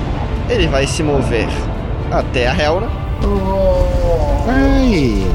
Ele 0.48 0.68
vai 0.68 0.86
se 0.86 1.02
mover 1.02 1.48
até 2.12 2.48
a 2.48 2.56
Helna 2.56 2.88
Ai, 4.48 5.26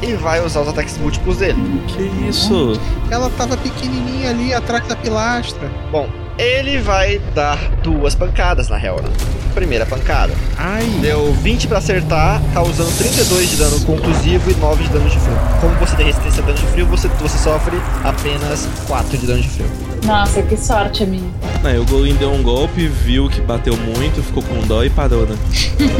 e 0.00 0.12
vai 0.14 0.40
usar 0.44 0.60
os 0.60 0.68
ataques 0.68 0.96
múltiplos 0.96 1.38
dele. 1.38 1.82
Que 1.88 2.02
isso? 2.28 2.80
ela 3.10 3.28
tava 3.30 3.56
pequenininha 3.56 4.30
ali 4.30 4.54
atrás 4.54 4.86
da 4.86 4.94
pilastra. 4.94 5.68
Bom, 5.90 6.08
ele 6.38 6.78
vai 6.78 7.20
dar 7.34 7.56
duas 7.82 8.14
pancadas 8.14 8.68
na 8.68 8.82
Helna. 8.82 9.08
Primeira 9.54 9.86
pancada. 9.86 10.34
Ai. 10.58 10.84
Deu 11.00 11.32
20 11.32 11.66
pra 11.66 11.78
acertar, 11.78 12.42
causando 12.52 12.90
32 12.98 13.50
de 13.50 13.56
dano 13.56 13.80
contusivo 13.80 14.50
e 14.50 14.54
9 14.54 14.84
de 14.84 14.90
dano 14.90 15.08
de 15.08 15.18
frio. 15.18 15.38
Como 15.60 15.74
você 15.76 15.96
tem 15.96 16.06
resistência 16.06 16.42
a 16.42 16.46
dano 16.46 16.58
de 16.58 16.66
frio, 16.66 16.86
você, 16.86 17.08
você 17.08 17.38
sofre 17.38 17.76
apenas 18.04 18.68
4 18.86 19.16
de 19.16 19.26
dano 19.26 19.40
de 19.40 19.48
frio. 19.48 19.66
Nossa, 20.04 20.42
que 20.42 20.56
sorte 20.56 21.04
a 21.04 21.06
minha. 21.06 21.30
Aí 21.64 21.78
o 21.78 21.86
Golem 21.86 22.14
deu 22.16 22.30
um 22.30 22.42
golpe, 22.42 22.86
viu 22.86 23.30
que 23.30 23.40
bateu 23.40 23.76
muito, 23.76 24.22
ficou 24.22 24.42
com 24.42 24.60
dó 24.66 24.84
e 24.84 24.90
parou, 24.90 25.26
né? 25.26 25.36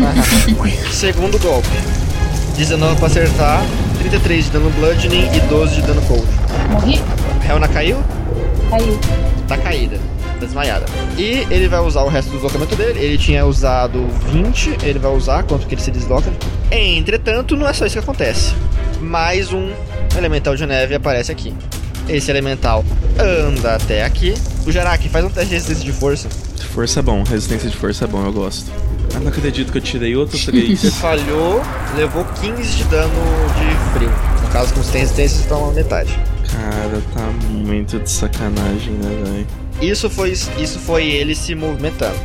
Segundo 0.92 1.38
golpe. 1.38 1.68
19 2.56 2.96
pra 2.96 3.06
acertar, 3.06 3.62
33 3.98 4.44
de 4.44 4.50
dano 4.50 4.70
bludgeoning 4.70 5.28
e 5.34 5.40
12 5.40 5.76
de 5.76 5.82
dano 5.82 6.02
cold. 6.02 6.26
Morri? 6.70 7.02
Helena 7.44 7.68
caiu? 7.68 7.98
Caiu. 8.70 8.98
Tá 9.46 9.56
caída. 9.58 9.98
Desmaiada. 10.40 10.86
E 11.16 11.46
ele 11.50 11.68
vai 11.68 11.80
usar 11.80 12.02
o 12.02 12.08
resto 12.08 12.28
do 12.28 12.34
deslocamento 12.34 12.76
dele. 12.76 13.00
Ele 13.00 13.16
tinha 13.18 13.44
usado 13.46 14.06
20, 14.32 14.78
ele 14.82 14.98
vai 14.98 15.12
usar 15.12 15.42
quanto 15.44 15.66
que 15.66 15.74
ele 15.74 15.82
se 15.82 15.90
desloca. 15.90 16.30
Entretanto, 16.70 17.56
não 17.56 17.66
é 17.68 17.72
só 17.72 17.86
isso 17.86 17.94
que 17.94 18.00
acontece. 18.00 18.54
Mais 19.00 19.52
um 19.52 19.72
elemental 20.16 20.54
de 20.56 20.66
neve 20.66 20.94
aparece 20.94 21.32
aqui. 21.32 21.54
Esse 22.08 22.30
elemental 22.30 22.84
anda 23.18 23.74
até 23.74 24.04
aqui. 24.04 24.34
O 24.66 24.70
Jarak 24.72 25.08
faz 25.08 25.24
um 25.24 25.30
teste 25.30 25.48
de 25.48 25.54
resistência 25.54 25.84
de 25.84 25.92
força. 25.92 26.28
Força 26.72 27.00
é 27.00 27.02
bom, 27.02 27.22
resistência 27.22 27.70
de 27.70 27.76
força 27.76 28.04
é 28.04 28.06
bom, 28.08 28.24
eu 28.24 28.32
gosto. 28.32 28.70
Ah, 29.14 29.18
não 29.18 29.28
acredito 29.28 29.72
que 29.72 29.78
eu 29.78 29.82
tirei 29.82 30.14
outro 30.14 30.38
3. 30.38 30.78
Você 30.78 30.90
falhou, 31.00 31.62
levou 31.96 32.24
15 32.24 32.76
de 32.76 32.84
dano 32.84 33.12
de 33.58 33.94
frio. 33.98 34.10
No 34.42 34.48
caso, 34.50 34.74
tem 34.92 35.00
resistência, 35.00 35.38
você 35.42 35.48
toma 35.48 35.72
metade. 35.72 36.18
Cara, 36.56 37.02
tá 37.12 37.30
muito 37.50 37.98
de 37.98 38.10
sacanagem, 38.10 38.92
né, 38.94 39.10
velho? 39.24 39.46
Isso 39.80 40.08
foi, 40.08 40.30
isso 40.32 40.78
foi 40.78 41.04
ele 41.06 41.34
se 41.34 41.54
movimentando. 41.54 42.16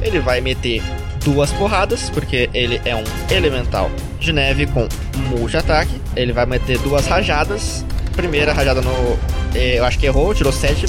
Ele 0.00 0.20
vai 0.20 0.40
meter 0.40 0.80
duas 1.24 1.50
porradas, 1.52 2.08
porque 2.10 2.48
ele 2.54 2.80
é 2.84 2.94
um 2.94 3.02
elemental 3.34 3.90
de 4.20 4.32
neve 4.32 4.66
com 4.66 4.86
multi-ataque. 5.28 5.90
Ele 6.14 6.32
vai 6.32 6.46
meter 6.46 6.78
duas 6.78 7.06
rajadas. 7.06 7.84
Primeira 8.14 8.52
rajada 8.52 8.80
no. 8.80 9.18
eh, 9.54 9.78
Eu 9.78 9.84
acho 9.84 9.98
que 9.98 10.06
errou, 10.06 10.32
tirou 10.34 10.52
7, 10.52 10.86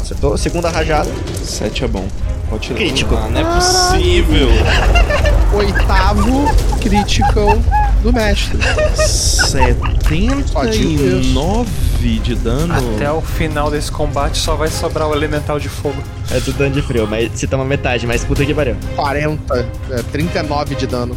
acertou. 0.00 0.36
Segunda 0.36 0.68
rajada, 0.68 1.08
7 1.44 1.84
é 1.84 1.88
bom. 1.88 2.06
Pode 2.50 2.62
tirar. 2.66 2.76
Crítico. 2.78 3.14
Ah, 3.14 3.28
não 3.28 3.40
é 3.40 3.54
possível. 3.54 4.48
Oitavo 5.54 6.44
critical 6.80 7.56
do 8.02 8.12
mestre. 8.12 8.58
79 8.96 10.42
de 12.02 12.34
dano. 12.34 12.74
Até 12.94 13.10
o 13.10 13.20
final 13.20 13.70
desse 13.70 13.90
combate 13.90 14.38
só 14.38 14.54
vai 14.56 14.68
sobrar 14.68 15.08
o 15.08 15.14
elemental 15.14 15.58
de 15.58 15.68
fogo. 15.68 16.02
é 16.30 16.40
tudo 16.40 16.58
dano 16.58 16.74
de 16.74 16.82
frio, 16.82 17.06
mas 17.06 17.30
você 17.32 17.46
toma 17.46 17.64
metade, 17.64 18.06
mas 18.06 18.24
puta 18.24 18.44
que 18.44 18.54
pariu. 18.54 18.76
40, 18.96 19.68
é, 19.90 20.02
39 20.10 20.74
de 20.74 20.86
dano. 20.86 21.16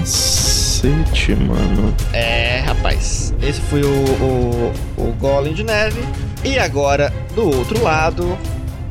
Cacete, 0.00 1.34
mano. 1.34 1.94
É, 2.12 2.60
rapaz. 2.60 3.32
Esse 3.40 3.60
foi 3.62 3.82
o, 3.82 3.88
o, 3.88 4.72
o 4.98 5.12
Golem 5.18 5.54
de 5.54 5.62
Neve. 5.62 6.00
E 6.44 6.58
agora, 6.58 7.12
do 7.34 7.44
outro 7.46 7.82
lado, 7.82 8.36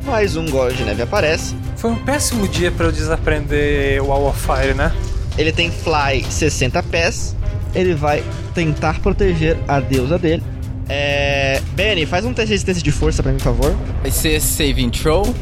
mais 0.04 0.36
um 0.36 0.46
Golem 0.46 0.76
de 0.76 0.84
Neve 0.84 1.02
aparece. 1.02 1.54
Foi 1.76 1.90
um 1.90 1.96
péssimo 1.96 2.48
dia 2.48 2.72
pra 2.72 2.86
eu 2.86 2.92
desaprender 2.92 4.02
o 4.02 4.06
Wall 4.06 4.28
of 4.28 4.40
Fire, 4.40 4.74
né? 4.74 4.92
Ele 5.36 5.52
tem 5.52 5.70
Fly 5.70 6.24
60 6.28 6.82
pés. 6.84 7.36
Ele 7.74 7.94
vai 7.94 8.22
tentar 8.54 9.00
proteger 9.00 9.56
a 9.68 9.80
deusa 9.80 10.18
dele. 10.18 10.42
É. 10.88 11.60
Benny, 11.72 12.06
faz 12.06 12.24
um 12.24 12.32
teste 12.32 12.46
de 12.48 12.52
resistência 12.52 12.82
de 12.82 12.92
força 12.92 13.22
pra 13.22 13.32
mim, 13.32 13.38
por 13.38 13.44
favor. 13.44 13.76
Vai 14.02 14.10
ser 14.10 14.40
saving 14.40 14.90
throw. 14.90 15.34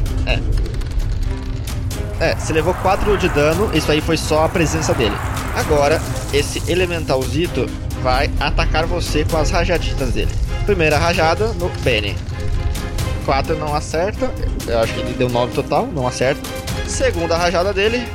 É, 2.19 2.35
você 2.35 2.53
levou 2.53 2.73
4 2.75 3.17
de 3.17 3.27
dano, 3.29 3.69
isso 3.75 3.91
aí 3.91 3.99
foi 3.99 4.17
só 4.17 4.45
a 4.45 4.49
presença 4.49 4.93
dele. 4.93 5.15
Agora, 5.55 6.01
esse 6.33 6.63
elementalzito 6.71 7.67
vai 8.01 8.29
atacar 8.39 8.85
você 8.85 9.25
com 9.25 9.37
as 9.37 9.51
rajaditas 9.51 10.13
dele. 10.13 10.31
Primeira 10.65 10.97
rajada 10.97 11.47
no 11.53 11.69
Benny. 11.83 12.15
4 13.25 13.57
não 13.57 13.73
acerta, 13.75 14.31
eu 14.67 14.79
acho 14.79 14.93
que 14.93 14.99
ele 14.99 15.13
deu 15.13 15.29
9 15.29 15.53
total, 15.53 15.87
não 15.87 16.07
acerta. 16.07 16.41
Segunda 16.87 17.37
rajada 17.37 17.73
dele, 17.73 18.05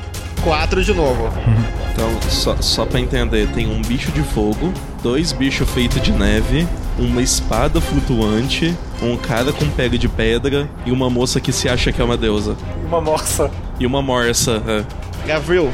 4 0.43 0.85
de 0.85 0.93
novo. 0.95 1.31
Então, 1.99 2.31
só, 2.31 2.57
só 2.61 2.87
pra 2.87 3.01
entender, 3.01 3.49
tem 3.49 3.67
um 3.69 3.83
bicho 3.83 4.13
de 4.13 4.23
fogo, 4.23 4.73
dois 5.03 5.33
bichos 5.33 5.69
feitos 5.69 6.01
de 6.01 6.13
neve, 6.13 6.65
uma 6.97 7.21
espada 7.21 7.81
flutuante, 7.81 8.73
um 9.03 9.17
cara 9.17 9.53
com 9.53 9.69
pega 9.71 9.99
de 9.99 10.09
pedra 10.09 10.71
e 10.87 10.93
uma 10.93 11.11
moça 11.11 11.41
que 11.41 11.53
se 11.53 11.69
acha 11.69 11.91
que 11.91 12.01
é 12.01 12.05
uma 12.05 12.17
deusa. 12.17 12.57
Uma 12.87 13.01
morsa. 13.01 13.51
E 13.81 13.85
uma 13.85 14.01
morsa. 14.01 14.63
é. 14.69 14.85
Gavril, 15.27 15.73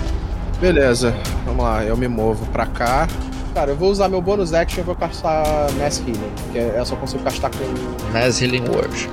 Beleza, 0.63 1.15
vamos 1.45 1.63
lá, 1.63 1.85
eu 1.85 1.95
me 1.95 2.09
movo 2.09 2.47
pra 2.47 2.65
cá. 2.65 3.07
Cara, 3.53 3.73
eu 3.73 3.77
vou 3.77 3.91
usar 3.91 4.09
meu 4.09 4.23
bônus 4.23 4.55
action 4.55 4.81
e 4.81 4.83
vou 4.83 4.95
castar 4.95 5.45
Mass 5.73 5.99
Healing, 6.01 6.19
que 6.53 6.59
é- 6.59 6.77
eu 6.79 6.87
só 6.87 6.97
consigo 6.97 7.23
castar 7.23 7.51
com. 7.51 8.13
Mass 8.19 8.41
Healing 8.41 8.65
Word. 8.71 9.11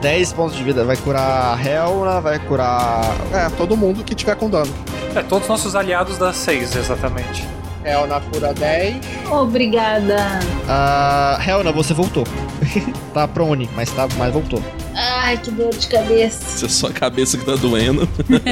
10 0.00 0.32
pontos 0.32 0.56
de 0.56 0.64
vida, 0.64 0.84
vai 0.84 0.96
curar 0.96 1.58
a 1.58 1.60
Helena, 1.60 2.20
vai 2.20 2.38
curar. 2.38 3.02
É, 3.32 3.48
todo 3.50 3.76
mundo 3.76 4.02
que 4.02 4.14
tiver 4.14 4.34
com 4.34 4.48
dano. 4.48 4.72
É, 5.14 5.22
todos 5.22 5.46
nossos 5.48 5.74
aliados 5.74 6.16
dá 6.16 6.32
6, 6.32 6.76
exatamente. 6.76 7.46
É, 7.84 8.06
na 8.06 8.20
cura 8.20 8.52
10. 8.54 8.96
Obrigada. 9.30 10.40
A 10.68 11.38
Helena, 11.46 11.72
você 11.72 11.92
voltou. 11.92 12.24
tá 13.12 13.28
prone, 13.28 13.68
mas, 13.74 13.90
tá, 13.90 14.08
mas 14.16 14.32
voltou. 14.32 14.62
Ai, 14.94 15.36
que 15.38 15.50
dor 15.50 15.70
de 15.70 15.86
cabeça. 15.86 16.44
Se 16.44 16.64
é 16.66 16.68
só 16.68 16.88
a 16.88 16.92
cabeça 16.92 17.38
que 17.38 17.44
tá 17.44 17.56
doendo. 17.56 18.06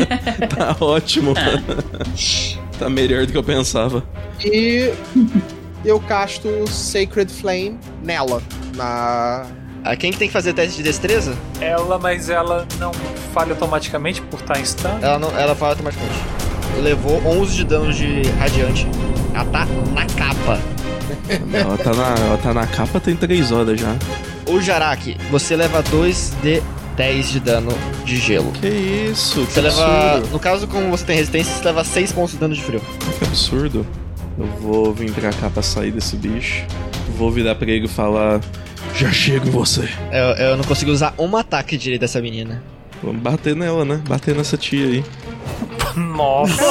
tá 0.55 0.77
ótimo. 0.81 1.35
tá 2.79 2.89
melhor 2.89 3.27
do 3.27 3.33
que 3.33 3.39
eu 3.39 3.43
pensava. 3.43 4.05
E 4.45 4.93
eu 5.85 6.01
casto 6.01 6.49
Sacred 6.69 7.33
Flame 7.33 7.79
nela. 8.03 8.43
Na. 8.77 9.47
Ah, 9.85 9.97
quem 9.97 10.11
que 10.13 10.19
tem 10.19 10.29
que 10.29 10.33
fazer 10.33 10.53
teste 10.53 10.77
de 10.79 10.83
destreza? 10.83 11.35
Ela, 11.61 11.99
mas 11.99 12.29
ela 12.29 12.67
não 12.79 12.93
falha 13.33 13.53
automaticamente 13.53 14.21
por 14.23 14.41
estar 14.41 14.59
em 14.61 14.65
stun. 14.65 14.99
Ela, 15.01 15.19
não, 15.19 15.31
ela 15.39 15.55
fala 15.55 15.73
automaticamente. 15.73 16.15
Levou 16.83 17.23
11 17.27 17.55
de 17.57 17.65
dano 17.65 17.93
de 17.93 18.23
radiante. 18.39 18.87
Ela 19.35 19.45
tá 19.47 19.67
na 19.95 20.07
capa. 20.07 20.61
Ela 21.53 21.79
tá 21.79 21.95
na, 21.95 22.25
ela 22.27 22.37
tá 22.39 22.53
na 22.55 22.67
capa 22.67 23.01
tem 23.01 23.17
3 23.17 23.51
horas 23.51 23.81
já. 23.81 23.97
O 24.47 24.61
Jarak, 24.61 25.17
você 25.31 25.57
leva 25.57 25.83
2 25.83 26.35
de 26.43 26.63
10 26.97 27.29
de 27.31 27.41
dano 27.41 27.73
de 28.05 28.17
gelo. 28.19 28.53
Que 28.53 28.69
isso? 28.69 29.47
Que 29.47 29.53
Você 29.55 29.61
leva. 29.63 29.87
absurdo. 30.15 30.33
No 30.33 30.39
caso, 30.39 30.67
como 30.69 30.91
você 30.91 31.05
tem 31.07 31.17
resistência, 31.17 31.55
você 31.55 31.65
leva 31.65 31.83
6 31.85 32.13
pontos 32.13 32.33
de 32.33 32.39
dano 32.39 32.55
de 32.55 32.63
frio. 32.63 32.83
Que 33.19 33.25
absurdo. 33.25 33.87
Eu 34.39 34.47
vou 34.61 34.93
vir 34.93 35.11
pra 35.13 35.31
cá 35.33 35.49
pra 35.49 35.63
sair 35.63 35.91
desse 35.93 36.15
bicho. 36.17 36.65
Vou 37.17 37.31
virar 37.31 37.55
pra 37.55 37.71
ele 37.71 37.87
e 37.87 37.89
falar. 37.89 38.41
Já 38.95 39.13
chego 39.13 39.49
em 39.49 39.51
você. 39.51 39.89
Eu, 40.13 40.47
eu 40.47 40.57
não 40.57 40.65
consigo 40.65 40.91
usar 40.91 41.15
um 41.19 41.37
ataque 41.37 41.77
direito 41.77 42.01
dessa 42.01 42.21
menina. 42.21 42.63
Vamos 43.03 43.23
bater 43.23 43.55
nela, 43.55 43.85
né? 43.85 44.01
Bater 44.09 44.35
nessa 44.35 44.57
tia 44.57 44.87
aí. 44.87 45.05
Nossa. 45.97 46.63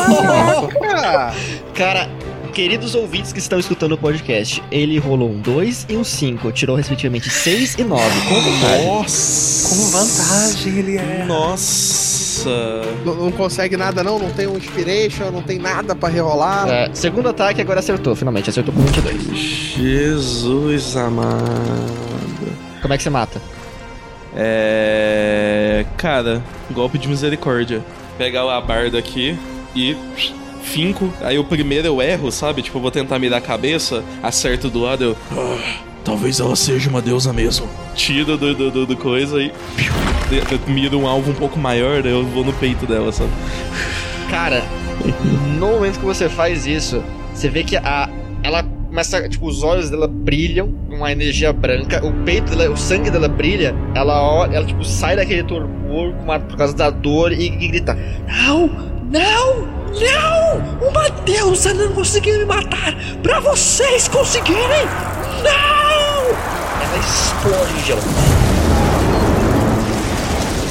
Cara, 1.74 2.10
queridos 2.54 2.96
ouvintes 2.96 3.32
que 3.32 3.40
estão 3.40 3.60
escutando 3.60 3.94
o 3.94 3.98
podcast, 3.98 4.64
ele 4.72 4.98
rolou 4.98 5.30
um 5.30 5.40
2 5.40 5.86
e 5.90 5.96
um 5.96 6.04
5. 6.04 6.52
Tirou 6.52 6.76
respectivamente 6.76 7.30
6 7.30 7.76
e 7.76 7.84
9. 7.84 8.04
Com 8.28 8.42
vantagem. 8.42 8.88
Nossa! 8.88 9.70
Com 9.70 9.92
vantagem 9.92 10.80
ele 10.80 10.98
é. 10.98 11.26
Nossa! 11.26 12.17
Não, 13.06 13.16
não 13.16 13.32
consegue 13.32 13.78
nada, 13.78 14.04
não? 14.04 14.20
Não 14.20 14.30
tem 14.32 14.48
um 14.48 14.58
Inspiration, 14.58 15.32
não 15.32 15.42
tem 15.42 15.58
nada 15.60 15.96
pra 15.96 16.10
rerolar. 16.10 16.68
É, 16.68 16.90
segundo 16.94 17.30
ataque, 17.30 17.62
agora 17.62 17.80
acertou, 17.80 18.16
finalmente. 18.16 18.50
Acertou 18.50 18.74
com 18.74 18.82
22. 18.82 19.34
Jesus 19.78 20.96
amado. 20.96 21.48
Como 22.82 22.94
é 22.94 22.98
que 22.98 23.04
você 23.04 23.10
mata? 23.10 23.42
É. 24.36 25.86
Cara, 25.98 26.44
golpe 26.72 26.98
de 26.98 27.08
misericórdia. 27.08 27.84
Pegar 28.18 28.44
a 28.44 28.62
barda 28.62 28.98
aqui 28.98 29.38
e. 29.76 29.96
Finco. 30.62 31.14
Aí 31.22 31.40
o 31.40 31.46
primeiro 31.46 31.88
eu 31.88 32.02
erro, 32.02 32.30
sabe? 32.30 32.62
Tipo, 32.62 32.78
eu 32.78 32.82
vou 32.82 32.92
tentar 32.92 33.18
mirar 33.20 33.38
a 33.38 33.42
cabeça, 33.42 34.04
acerto 34.22 34.70
do 34.70 34.82
lado, 34.82 35.04
eu. 35.04 35.18
"Ah, 36.08 36.12
talvez 36.12 36.40
ela 36.40 36.56
seja 36.56 36.90
uma 36.90 37.02
deusa 37.02 37.34
mesmo. 37.34 37.68
Tiro 37.94 38.38
do, 38.38 38.56
do, 38.56 38.72
do, 38.72 38.86
do 38.86 38.98
coisa 38.98 39.42
e. 39.42 39.52
Miro 40.68 41.00
um 41.00 41.08
alvo 41.08 41.32
um 41.32 41.36
pouco 41.36 41.60
maior, 41.60 42.02
daí 42.02 42.12
eu 42.12 42.26
vou 42.26 42.44
no 42.44 42.54
peito 42.54 42.86
dela, 42.86 43.12
sabe? 43.12 43.32
Cara, 44.30 44.64
no 45.58 45.68
momento 45.68 46.00
que 46.00 46.06
você 46.06 46.28
faz 46.28 46.66
isso, 46.66 47.04
você 47.34 47.50
vê 47.50 47.64
que 47.64 47.78
a. 47.78 48.10
Ela 48.44 48.64
começa. 48.64 49.28
Tipo, 49.28 49.48
os 49.48 49.64
olhos 49.64 49.90
dela 49.90 50.08
brilham 50.08 50.72
com 50.88 50.96
uma 50.96 51.12
energia 51.12 51.54
branca, 51.54 52.06
o 52.06 52.12
peito 52.24 52.56
dela, 52.56 52.74
o 52.74 52.78
sangue 52.78 53.10
dela 53.10 53.28
brilha, 53.28 53.76
ela 53.94 54.22
olha, 54.22 54.56
ela 54.58 54.66
tipo 54.66 54.84
sai 54.84 55.16
daquele 55.16 55.44
torpor 55.44 56.14
por 56.48 56.58
causa 56.58 56.76
da 56.76 56.90
dor 56.90 57.32
e, 57.32 57.46
e 57.46 57.68
grita: 57.68 57.98
Não! 58.28 58.68
Não! 59.10 59.78
Não! 59.88 60.90
Uma 60.90 61.10
deusa 61.26 61.74
não 61.74 61.94
conseguiu 61.94 62.38
me 62.40 62.46
matar! 62.46 62.94
Pra 63.24 63.40
vocês 63.40 64.08
conseguirem! 64.08 64.86
Não! 65.44 65.97
Ela 66.30 66.98
explode 66.98 67.86
gelo. 67.86 68.02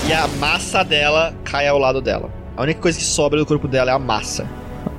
E 0.09 0.13
a 0.13 0.29
massa 0.39 0.85
dela 0.85 1.35
cai 1.45 1.67
ao 1.67 1.79
lado 1.79 2.01
dela. 2.01 2.31
A 2.57 2.63
única 2.63 2.81
coisa 2.81 2.99
que 2.99 3.05
sobra 3.05 3.39
do 3.39 3.45
corpo 3.47 3.67
dela 3.67 3.91
é 3.91 3.95
a 3.95 3.99
massa. 3.99 4.47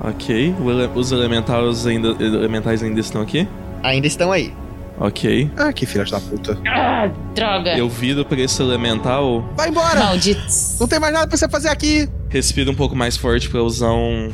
Ok. 0.00 0.54
Os 0.94 1.12
elementais 1.12 1.86
ainda, 1.86 2.08
elementais 2.22 2.82
ainda 2.82 3.00
estão 3.00 3.22
aqui? 3.22 3.48
Ainda 3.82 4.06
estão 4.06 4.30
aí. 4.30 4.52
Ok. 5.00 5.50
Ah, 5.56 5.72
que 5.72 5.86
filha 5.86 6.04
da 6.04 6.20
puta. 6.20 6.58
Ah, 6.66 7.08
droga. 7.34 7.76
Eu 7.78 7.88
viro 7.88 8.24
pra 8.24 8.40
esse 8.40 8.60
elemental, 8.60 9.44
Vai 9.56 9.68
embora! 9.68 10.00
Malditos. 10.00 10.76
Não 10.78 10.88
tem 10.88 10.98
mais 10.98 11.12
nada 11.14 11.28
pra 11.28 11.36
você 11.36 11.48
fazer 11.48 11.68
aqui! 11.68 12.08
respiro 12.28 12.70
um 12.70 12.74
pouco 12.74 12.94
mais 12.94 13.16
forte 13.16 13.48
pra 13.48 13.62
usar 13.62 13.92
um 13.92 14.30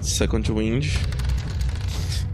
Second 0.00 0.52
Wind. 0.52 0.86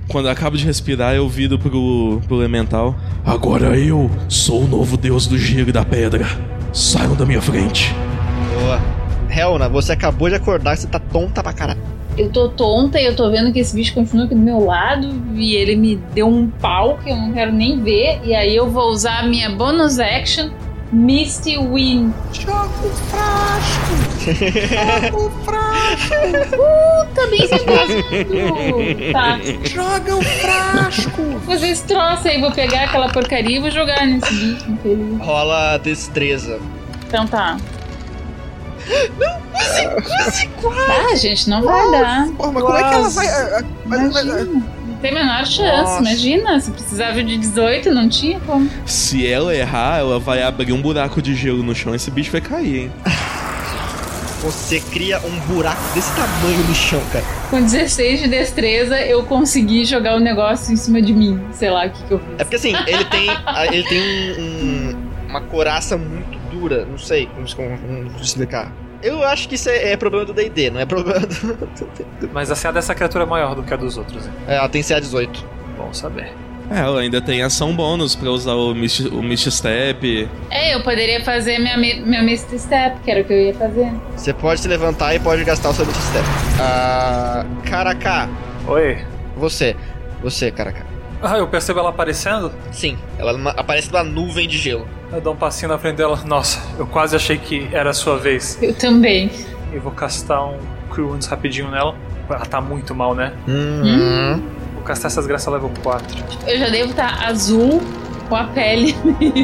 Quando 0.09 0.25
eu 0.25 0.33
acabo 0.33 0.57
de 0.57 0.65
respirar, 0.65 1.15
eu 1.15 1.29
viro 1.29 1.59
pro, 1.59 2.19
pro 2.27 2.41
elemental. 2.41 2.97
Agora 3.23 3.79
eu 3.79 4.11
sou 4.27 4.63
o 4.63 4.67
novo 4.67 4.97
deus 4.97 5.27
do 5.27 5.37
gelo 5.37 5.69
e 5.69 5.73
da 5.73 5.85
pedra. 5.85 6.27
Saiam 6.73 7.15
da 7.15 7.27
minha 7.27 7.43
frente. 7.43 7.95
Boa. 8.59 8.81
Helna, 9.29 9.69
você 9.69 9.93
acabou 9.93 10.31
de 10.31 10.35
acordar, 10.35 10.79
você 10.79 10.87
tá 10.87 10.99
tonta 10.99 11.43
pra 11.43 11.53
caralho. 11.53 11.81
Eu 12.17 12.31
tô 12.31 12.49
tonta 12.49 12.99
e 12.99 13.05
eu 13.05 13.15
tô 13.15 13.31
vendo 13.31 13.53
que 13.53 13.59
esse 13.59 13.77
bicho 13.77 13.93
continua 13.93 14.25
aqui 14.25 14.35
do 14.35 14.41
meu 14.41 14.65
lado 14.65 15.09
e 15.35 15.55
ele 15.55 15.77
me 15.77 15.97
deu 16.15 16.27
um 16.27 16.49
pau 16.49 16.97
que 17.05 17.11
eu 17.11 17.17
não 17.17 17.31
quero 17.35 17.53
nem 17.53 17.79
ver. 17.79 18.21
E 18.25 18.35
aí 18.35 18.57
eu 18.57 18.71
vou 18.71 18.91
usar 18.91 19.19
a 19.19 19.23
minha 19.29 19.51
bonus 19.51 19.99
action, 19.99 20.49
Misty 20.93 21.59
Wind. 21.59 22.13
Joga 22.33 22.69
o 22.83 22.91
frasco! 23.11 23.95
Joga 25.11 25.17
o 25.19 25.31
frasco! 25.45 26.17
Também 27.15 27.45
isso 27.45 27.55
mesmo. 27.67 29.13
Tá. 29.13 29.39
Joga 29.69 30.17
o 30.17 30.23
frasco! 30.23 31.23
Vou 31.23 31.41
fazer 31.41 31.69
esse 31.69 31.83
troço 31.85 32.27
aí, 32.29 32.41
vou 32.41 32.53
pegar 32.53 32.85
aquela 32.85 33.09
porcaria 33.11 33.57
e 33.59 33.61
vou 33.61 33.71
jogar 33.71 34.07
nesse 34.07 34.33
bicho 34.33 34.71
infeliz. 34.71 35.19
Rola 35.21 35.77
destreza. 35.79 36.59
Então 37.07 37.27
tá. 37.27 37.57
Ah, 40.89 41.15
gente, 41.17 41.51
não 41.51 41.63
vai 41.63 41.91
dar. 41.91 42.29
Porra, 42.37 42.53
mas 42.53 42.63
como 42.63 42.77
é 42.77 42.89
que 42.89 42.95
ela 42.95 43.09
vai. 43.11 43.27
mas- 43.27 43.65
mas- 43.85 44.25
Imagina. 44.25 44.45
Não 44.45 44.78
tem 45.01 45.11
a 45.11 45.15
menor 45.15 45.47
chance, 45.47 45.83
Nossa. 45.83 46.01
imagina. 46.03 46.61
Se 46.61 46.71
precisava 46.71 47.23
de 47.23 47.37
18, 47.39 47.91
não 47.95 48.09
tinha 48.09 48.39
como. 48.41 48.69
Se 48.87 49.27
ela 49.27 49.55
errar, 49.55 49.99
ela 49.99 50.19
vai 50.19 50.43
abrir 50.43 50.73
um 50.73 50.81
buraco 50.83 51.21
de 51.23 51.35
gelo 51.35 51.63
no 51.63 51.75
chão 51.75 51.93
e 51.93 51.97
esse 51.97 52.11
bicho 52.11 52.31
vai 52.33 52.41
cair, 52.41 52.77
hein? 52.85 52.93
Você 54.43 54.79
cria 54.81 55.19
um 55.19 55.41
buraco 55.53 55.83
desse 55.95 56.15
tamanho 56.15 56.59
no 56.69 56.75
chão, 56.75 57.03
cara. 57.13 57.25
Com 57.51 57.61
16 57.61 58.21
de 58.21 58.29
destreza, 58.29 59.01
eu 59.01 59.25
consegui 59.25 59.85
jogar 59.85 60.17
o 60.17 60.21
negócio 60.21 60.73
em 60.73 60.77
cima 60.77 61.03
de 61.03 61.13
mim. 61.13 61.41
Sei 61.53 61.69
lá 61.71 61.87
o 61.87 61.91
que, 61.91 62.03
que 62.05 62.13
eu 62.15 62.19
fiz. 62.21 62.29
É 62.39 62.45
porque 62.45 62.57
assim, 62.57 62.73
ele 62.87 63.05
tem, 63.07 63.29
a- 63.45 63.67
ele 63.67 63.83
tem 63.83 64.01
um- 64.01 64.41
um- 64.41 64.97
uma 65.29 65.41
coraça 65.41 65.97
muito 65.97 66.39
dura. 66.53 66.85
Não 66.89 66.99
sei 66.99 67.27
como, 67.27 67.47
como, 67.57 67.79
como 67.79 68.23
explicar. 68.23 68.73
Eu 69.03 69.23
acho 69.25 69.49
que 69.49 69.55
isso 69.55 69.69
é, 69.69 69.93
é 69.93 69.97
problema 69.97 70.25
do 70.27 70.33
D&D, 70.33 70.71
não 70.71 70.81
é 70.81 70.87
problema 70.87 71.21
do... 71.21 72.29
Mas 72.33 72.51
a 72.51 72.57
CA 72.57 72.73
dessa 72.73 72.95
criatura 72.95 73.25
é 73.25 73.27
maior 73.27 73.55
do 73.55 73.63
que 73.63 73.73
a 73.73 73.77
dos 73.77 73.97
outros, 73.97 74.27
hein? 74.27 74.33
É, 74.47 74.57
ela 74.57 74.69
tem 74.69 74.83
CA18. 74.83 75.29
Bom 75.77 75.93
saber. 75.93 76.33
É, 76.71 76.81
ela 76.81 77.01
ainda 77.01 77.23
tem 77.23 77.41
ação 77.43 77.75
bônus 77.75 78.15
pra 78.15 78.29
usar 78.31 78.53
o 78.55 78.75
Mist, 78.75 79.07
o 79.09 79.23
Mist 79.23 79.51
Step. 79.51 80.29
É, 80.51 80.75
eu 80.75 80.83
poderia 80.83 81.23
fazer 81.25 81.59
minha, 81.59 81.79
mi- 81.79 82.01
minha 82.01 82.23
Misty 82.23 82.59
Step, 82.59 82.99
que 83.03 83.11
era 83.11 83.21
o 83.23 83.25
que 83.25 83.33
eu 83.33 83.41
ia 83.41 83.55
fazer. 83.55 83.91
Você 84.17 84.35
pode 84.35 84.61
se 84.61 84.69
levantar 84.69 85.15
e 85.15 85.19
pode 85.21 85.45
gastar 85.45 85.71
o 85.71 85.73
seu 85.75 85.87
Beat 85.87 85.97
Step. 85.97 86.25
Ah, 86.61 87.47
Caraca, 87.65 88.29
Oi. 88.67 88.99
você. 89.37 89.75
Você, 90.23 90.51
Caraca. 90.51 90.85
Ah, 91.23 91.37
eu 91.39 91.49
percebo 91.49 91.81
ela 91.81 91.91
aparecendo? 91.91 92.53
Sim, 92.71 92.97
ela 93.19 93.53
aparece 93.57 93.91
numa 93.93 94.05
nuvem 94.05 94.47
de 94.47 94.57
gelo. 94.57 94.87
Eu 95.13 95.21
dou 95.21 95.33
um 95.33 95.37
passinho 95.37 95.71
na 95.71 95.79
frente 95.79 95.97
dela. 95.97 96.21
Nossa, 96.25 96.61
eu 96.79 96.87
quase 96.87 97.17
achei 97.17 97.39
que 97.39 97.69
era 97.73 97.91
a 97.91 97.95
sua 97.95 98.17
vez. 98.19 98.59
Eu 98.63 98.75
também. 98.75 99.31
E 99.73 99.79
vou 99.79 99.93
castar 99.93 100.45
um 100.45 100.59
Cure 100.91 101.03
Wounds 101.03 101.27
rapidinho 101.27 101.71
nela. 101.71 101.95
Ela 102.29 102.45
tá 102.45 102.61
muito 102.61 102.95
mal, 102.95 103.15
né? 103.15 103.33
Uhum. 103.47 104.43
Vou 104.75 104.83
castar 104.83 105.11
essas 105.11 105.27
graças 105.27 105.53
level 105.53 105.73
4. 105.83 106.25
Eu 106.47 106.59
já 106.59 106.69
devo 106.69 106.91
estar 106.91 107.27
azul 107.27 107.83
com 108.29 108.37
a 108.37 108.45
pele. 108.45 108.95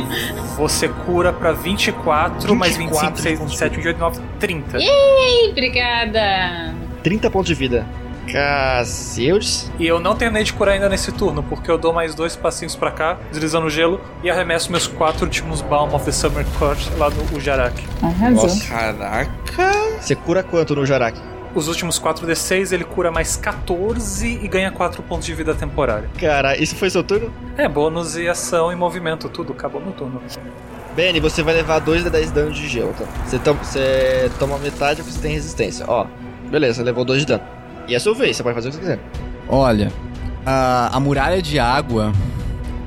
Você 0.56 0.88
cura 0.88 1.32
pra 1.32 1.52
24, 1.52 2.54
mais 2.54 2.76
25, 2.76 3.00
24 3.00 3.22
6, 3.22 3.38
pontos 3.38 3.52
de 3.54 3.64
27, 3.64 3.76
28, 3.76 3.96
29, 3.96 4.20
30. 4.38 4.78
Ih, 4.78 5.50
obrigada. 5.50 6.74
30 7.02 7.30
pontos 7.30 7.48
de 7.48 7.54
vida. 7.54 7.86
Cacildes. 8.32 9.70
E 9.78 9.86
eu 9.86 9.98
não 10.00 10.14
terminei 10.14 10.44
de 10.44 10.52
curar 10.52 10.72
ainda 10.72 10.88
nesse 10.88 11.12
turno, 11.12 11.42
porque 11.42 11.70
eu 11.70 11.78
dou 11.78 11.92
mais 11.92 12.14
dois 12.14 12.36
passinhos 12.36 12.74
pra 12.76 12.90
cá, 12.90 13.18
deslizando 13.30 13.66
o 13.66 13.70
gelo, 13.70 14.00
e 14.22 14.30
arremesso 14.30 14.70
meus 14.70 14.86
quatro 14.86 15.24
últimos 15.24 15.60
Balm 15.62 15.94
of 15.94 16.04
the 16.04 16.12
Summer 16.12 16.44
Court 16.58 16.78
lá 16.98 17.10
no 17.10 17.36
Ujarak. 17.36 17.82
Arrasou. 18.02 18.50
Caraca! 18.68 19.72
Você 20.00 20.14
cura 20.14 20.42
quanto 20.42 20.74
no 20.74 20.84
Jarak? 20.84 21.18
Os 21.54 21.68
últimos 21.68 22.00
4d6 22.00 22.72
ele 22.72 22.82
cura 22.84 23.12
mais 23.12 23.36
14 23.36 24.40
e 24.42 24.48
ganha 24.48 24.72
4 24.72 25.02
pontos 25.04 25.24
de 25.24 25.32
vida 25.34 25.54
temporária. 25.54 26.10
Cara, 26.18 26.56
isso 26.56 26.74
foi 26.74 26.90
seu 26.90 27.04
turno? 27.04 27.32
É, 27.56 27.68
bônus 27.68 28.16
e 28.16 28.28
ação 28.28 28.72
e 28.72 28.76
movimento, 28.76 29.28
tudo, 29.28 29.52
acabou 29.52 29.80
no 29.80 29.92
turno. 29.92 30.20
Benny, 30.96 31.20
você 31.20 31.42
vai 31.44 31.54
levar 31.54 31.78
2 31.78 32.02
de 32.04 32.10
10 32.10 32.30
dano 32.32 32.50
de 32.50 32.68
gelo, 32.68 32.92
tá? 32.98 33.04
Você, 33.24 33.38
toma- 33.38 33.62
você 33.62 34.30
toma 34.38 34.58
metade 34.58 35.00
porque 35.02 35.12
você 35.16 35.20
tem 35.22 35.32
resistência. 35.32 35.84
Ó, 35.88 36.06
beleza, 36.50 36.82
levou 36.82 37.04
2 37.04 37.20
de 37.20 37.26
dano. 37.26 37.42
E 37.86 37.94
é 37.94 37.98
sua 37.98 38.14
vez, 38.14 38.36
você 38.36 38.42
pode 38.42 38.54
fazer 38.54 38.68
o 38.68 38.70
que 38.70 38.76
você 38.76 38.82
quiser. 38.82 38.98
Olha, 39.48 39.92
a, 40.44 40.96
a 40.96 41.00
muralha 41.00 41.42
de 41.42 41.58
água, 41.58 42.12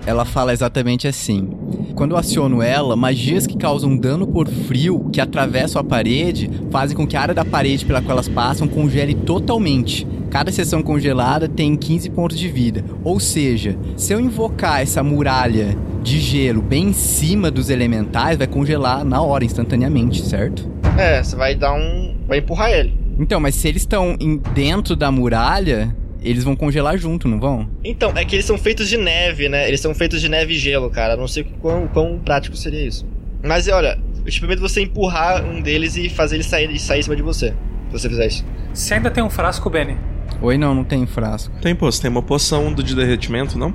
ela 0.05 0.25
fala 0.25 0.53
exatamente 0.53 1.07
assim. 1.07 1.49
Quando 1.95 2.11
eu 2.11 2.17
aciono 2.17 2.61
ela, 2.61 2.95
magias 2.95 3.47
que 3.47 3.57
causam 3.57 3.97
dano 3.97 4.27
por 4.27 4.47
frio, 4.47 5.09
que 5.11 5.19
atravessam 5.19 5.81
a 5.81 5.83
parede, 5.83 6.49
fazem 6.71 6.95
com 6.95 7.07
que 7.07 7.15
a 7.17 7.21
área 7.21 7.33
da 7.33 7.43
parede 7.43 7.85
pela 7.85 8.01
qual 8.01 8.11
elas 8.11 8.27
passam 8.27 8.67
congele 8.67 9.15
totalmente. 9.15 10.07
Cada 10.29 10.51
seção 10.51 10.83
congelada 10.83 11.47
tem 11.47 11.75
15 11.75 12.09
pontos 12.11 12.37
de 12.37 12.47
vida. 12.49 12.83
Ou 13.03 13.19
seja, 13.19 13.77
se 13.95 14.13
eu 14.13 14.19
invocar 14.19 14.81
essa 14.81 15.01
muralha 15.01 15.75
de 16.03 16.19
gelo 16.19 16.61
bem 16.61 16.89
em 16.89 16.93
cima 16.93 17.49
dos 17.49 17.69
elementais, 17.69 18.37
vai 18.37 18.47
congelar 18.47 19.03
na 19.03 19.21
hora, 19.21 19.43
instantaneamente, 19.43 20.23
certo? 20.23 20.69
É, 20.97 21.23
você 21.23 21.35
vai 21.35 21.55
dar 21.55 21.73
um. 21.73 22.15
Vai 22.27 22.39
empurrar 22.39 22.71
ele. 22.71 23.06
Então, 23.19 23.39
mas 23.39 23.55
se 23.55 23.67
eles 23.67 23.81
estão 23.81 24.17
dentro 24.53 24.95
da 24.95 25.11
muralha, 25.11 25.95
eles 26.21 26.43
vão 26.43 26.55
congelar 26.55 26.97
junto, 26.97 27.27
não 27.27 27.39
vão? 27.39 27.69
Então, 27.83 28.11
é 28.15 28.23
que 28.23 28.35
eles 28.35 28.45
são 28.45 28.57
feitos 28.57 28.87
de 28.87 28.97
neve, 28.97 29.49
né? 29.49 29.67
Eles 29.67 29.79
são 29.79 29.93
feitos 29.93 30.21
de 30.21 30.29
neve 30.29 30.53
e 30.53 30.57
gelo, 30.57 30.89
cara. 30.89 31.15
Não 31.15 31.27
sei 31.27 31.45
quão, 31.61 31.87
quão 31.87 32.19
prático 32.19 32.55
seria 32.55 32.85
isso. 32.85 33.05
Mas 33.43 33.67
olha, 33.67 33.99
eu 34.25 34.31
te 34.31 34.39
prometo 34.39 34.59
você 34.59 34.81
empurrar 34.81 35.43
um 35.45 35.61
deles 35.61 35.95
e 35.95 36.09
fazer 36.09 36.35
ele 36.35 36.43
sair, 36.43 36.69
e 36.71 36.79
sair 36.79 36.99
em 36.99 37.03
cima 37.03 37.15
de 37.15 37.21
você. 37.21 37.49
Se 37.87 37.99
você 37.99 38.09
fizer 38.09 38.27
isso. 38.27 38.45
Se 38.73 38.93
ainda 38.93 39.09
tem 39.09 39.23
um 39.23 39.29
frasco, 39.29 39.69
Benny, 39.69 39.97
Oi, 40.41 40.57
não, 40.57 40.75
não 40.75 40.83
tem 40.83 41.05
frasco. 41.07 41.53
Tem, 41.61 41.75
pô, 41.75 41.91
você 41.91 42.01
tem 42.01 42.11
uma 42.11 42.21
poção 42.21 42.71
do 42.71 42.83
de 42.83 42.95
derretimento, 42.95 43.57
não? 43.57 43.73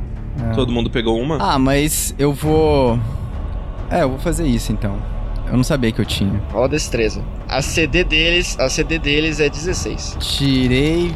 É. 0.51 0.55
Todo 0.55 0.71
mundo 0.71 0.89
pegou 0.91 1.21
uma? 1.21 1.39
Ah, 1.41 1.59
mas 1.59 2.15
eu 2.19 2.33
vou. 2.33 2.99
É, 3.91 4.03
eu 4.03 4.11
vou 4.11 4.19
fazer 4.19 4.47
isso 4.47 4.73
então. 4.73 4.97
Eu 5.53 5.59
não 5.59 5.65
sabia 5.65 5.93
que 5.93 6.01
eu 6.01 6.07
tinha. 6.07 6.43
Rola 6.51 6.67
destreza. 6.67 7.23
A 7.47 7.61
CD 7.61 8.03
deles, 8.05 8.59
a 8.59 8.71
CD 8.71 8.99
deles 8.99 9.39
é 9.39 9.51
16. 9.51 10.17
Tirei. 10.19 11.15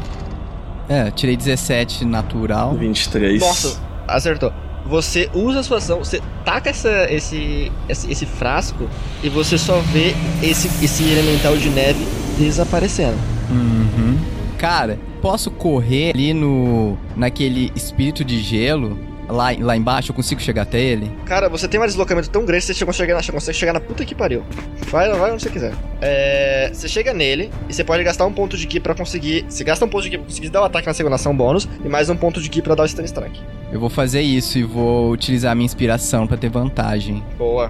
É, 0.87 1.09
tirei 1.09 1.35
17 1.35 2.05
natural. 2.05 2.75
23. 2.75 3.41
Nossa, 3.41 3.81
acertou. 4.07 4.53
Você 4.85 5.27
usa 5.33 5.61
a 5.61 5.63
sua 5.63 5.77
ação, 5.77 5.97
você 5.97 6.21
taca 6.45 6.69
essa, 6.69 7.11
esse, 7.11 7.71
esse, 7.89 8.11
esse 8.11 8.25
frasco 8.27 8.87
e 9.23 9.27
você 9.27 9.57
só 9.57 9.79
vê 9.79 10.13
esse, 10.43 10.67
esse 10.85 11.03
elemental 11.03 11.57
de 11.57 11.69
neve 11.71 12.05
desaparecendo. 12.37 13.17
Uhum. 13.49 14.19
Cara, 14.59 14.99
posso 15.19 15.49
correr 15.49 16.11
ali 16.13 16.31
no. 16.31 16.95
naquele 17.15 17.71
espírito 17.75 18.23
de 18.23 18.39
gelo? 18.39 18.99
Lá, 19.29 19.47
lá 19.59 19.75
embaixo, 19.75 20.11
eu 20.11 20.15
consigo 20.15 20.41
chegar 20.41 20.61
até 20.61 20.79
ele? 20.79 21.11
Cara, 21.25 21.49
você 21.49 21.67
tem 21.67 21.79
um 21.79 21.85
deslocamento 21.85 22.29
tão 22.29 22.45
grande 22.45 22.65
que 22.65 22.73
você 22.73 22.85
consegue 22.85 23.11
chegar 23.11 23.21
na, 23.21 23.31
consegue 23.33 23.57
chegar 23.57 23.73
na 23.73 23.79
puta 23.79 24.05
que 24.05 24.15
pariu. 24.15 24.43
Vai, 24.89 25.09
vai 25.11 25.31
onde 25.31 25.43
você 25.43 25.49
quiser. 25.49 25.73
É, 26.01 26.69
você 26.73 26.87
chega 26.87 27.13
nele 27.13 27.51
e 27.67 27.73
você 27.73 27.83
pode 27.83 28.03
gastar 28.03 28.25
um 28.25 28.31
ponto 28.31 28.57
de 28.57 28.65
ki 28.65 28.79
pra 28.79 28.95
conseguir. 28.95 29.45
Você 29.49 29.63
gasta 29.63 29.83
um 29.83 29.89
ponto 29.89 30.03
de 30.03 30.11
ki 30.11 30.17
pra 30.17 30.25
conseguir 30.27 30.49
dar 30.49 30.61
o 30.61 30.65
ataque 30.65 30.87
na 30.87 30.93
segunda 30.93 31.15
ação 31.15 31.35
bônus 31.35 31.67
e 31.83 31.89
mais 31.89 32.09
um 32.09 32.15
ponto 32.15 32.39
de 32.41 32.49
ki 32.49 32.61
pra 32.61 32.73
dar 32.73 32.83
o 32.83 32.87
stun 32.87 33.03
strike. 33.03 33.41
Eu 33.71 33.79
vou 33.79 33.89
fazer 33.89 34.21
isso 34.21 34.57
e 34.57 34.63
vou 34.63 35.11
utilizar 35.11 35.51
a 35.51 35.55
minha 35.55 35.65
inspiração 35.65 36.25
pra 36.25 36.37
ter 36.37 36.49
vantagem. 36.49 37.21
Boa. 37.37 37.69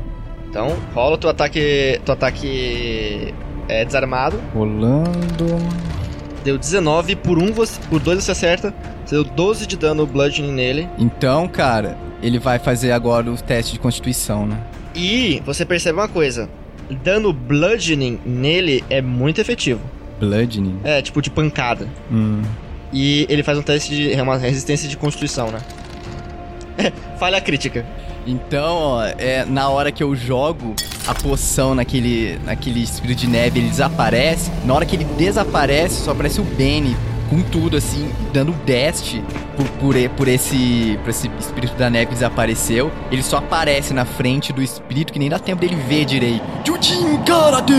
Então, 0.49 0.77
rola 0.93 1.15
o 1.15 1.17
teu 1.17 1.29
ataque. 1.29 1.99
Teu 2.05 2.13
ataque. 2.13 3.33
É 3.67 3.83
desarmado. 3.83 4.39
Rolando. 4.53 5.45
Deu 6.47 6.57
19 6.57 7.17
por 7.17 7.37
um, 7.37 7.51
você, 7.51 7.77
por 7.89 7.99
dois 7.99 8.23
você 8.23 8.31
acerta. 8.31 8.73
Você 9.05 9.15
deu 9.15 9.25
12 9.25 9.67
de 9.67 9.75
dano 9.75 10.07
bludgeoning 10.07 10.53
nele. 10.53 10.87
Então, 10.97 11.45
cara, 11.45 11.97
ele 12.23 12.39
vai 12.39 12.57
fazer 12.57 12.93
agora 12.93 13.29
o 13.29 13.35
teste 13.35 13.73
de 13.73 13.79
constituição, 13.79 14.47
né? 14.47 14.57
E 14.95 15.41
você 15.45 15.65
percebe 15.65 15.99
uma 15.99 16.07
coisa: 16.07 16.49
dano 17.03 17.33
bludgeoning 17.33 18.21
nele 18.25 18.81
é 18.89 19.01
muito 19.01 19.41
efetivo. 19.41 19.81
Bludgeoning. 20.21 20.79
É, 20.85 21.01
tipo 21.01 21.21
de 21.21 21.29
pancada. 21.29 21.85
Hum. 22.09 22.41
E 22.93 23.27
ele 23.27 23.43
faz 23.43 23.57
um 23.57 23.61
teste 23.61 23.93
de 23.93 24.13
é 24.13 24.23
uma 24.23 24.37
resistência 24.37 24.87
de 24.87 24.95
constituição, 24.95 25.51
né? 25.51 25.59
Falha 27.19 27.41
crítica. 27.41 27.85
Então, 28.27 28.75
ó, 28.75 29.03
é, 29.17 29.45
na 29.45 29.69
hora 29.69 29.89
que 29.89 30.03
eu 30.03 30.13
jogo, 30.13 30.75
a 31.07 31.15
poção 31.15 31.73
naquele, 31.73 32.37
naquele 32.43 32.83
espírito 32.83 33.19
de 33.19 33.27
neve, 33.27 33.59
ele 33.59 33.69
desaparece. 33.69 34.51
Na 34.65 34.73
hora 34.73 34.85
que 34.85 34.97
ele 34.97 35.05
desaparece, 35.05 36.03
só 36.03 36.11
aparece 36.11 36.41
o 36.41 36.43
Benny 36.43 36.95
com 37.29 37.41
tudo, 37.41 37.77
assim, 37.77 38.09
dando 38.33 38.53
dash 38.65 39.21
por, 39.55 39.65
por, 39.79 39.95
por, 40.15 40.27
esse, 40.27 40.99
por 41.03 41.09
esse 41.09 41.29
espírito 41.39 41.75
da 41.75 41.89
neve 41.89 42.07
que 42.07 42.13
desapareceu. 42.13 42.91
Ele 43.11 43.23
só 43.23 43.37
aparece 43.37 43.93
na 43.93 44.03
frente 44.03 44.51
do 44.51 44.61
espírito 44.61 45.13
que 45.13 45.19
nem 45.19 45.29
dá 45.29 45.39
tempo 45.39 45.61
dele 45.61 45.75
ver 45.87 46.05
direito. 46.05 46.43
Jujin 46.65 47.17
Karate 47.23 47.73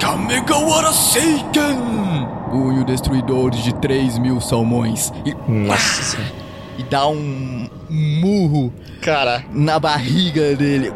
Kamegawara 0.00 0.92
Seiken! 0.92 2.28
Punho 2.50 2.84
destruidor 2.84 3.50
de 3.50 3.74
3 3.74 4.18
mil 4.18 4.40
salmões. 4.40 5.12
E, 5.24 5.34
Nossa. 5.50 6.47
E 6.78 6.82
dá 6.84 7.06
um 7.08 7.68
murro 7.90 8.72
Cara, 9.02 9.44
na 9.52 9.78
barriga 9.78 10.54
dele. 10.56 10.92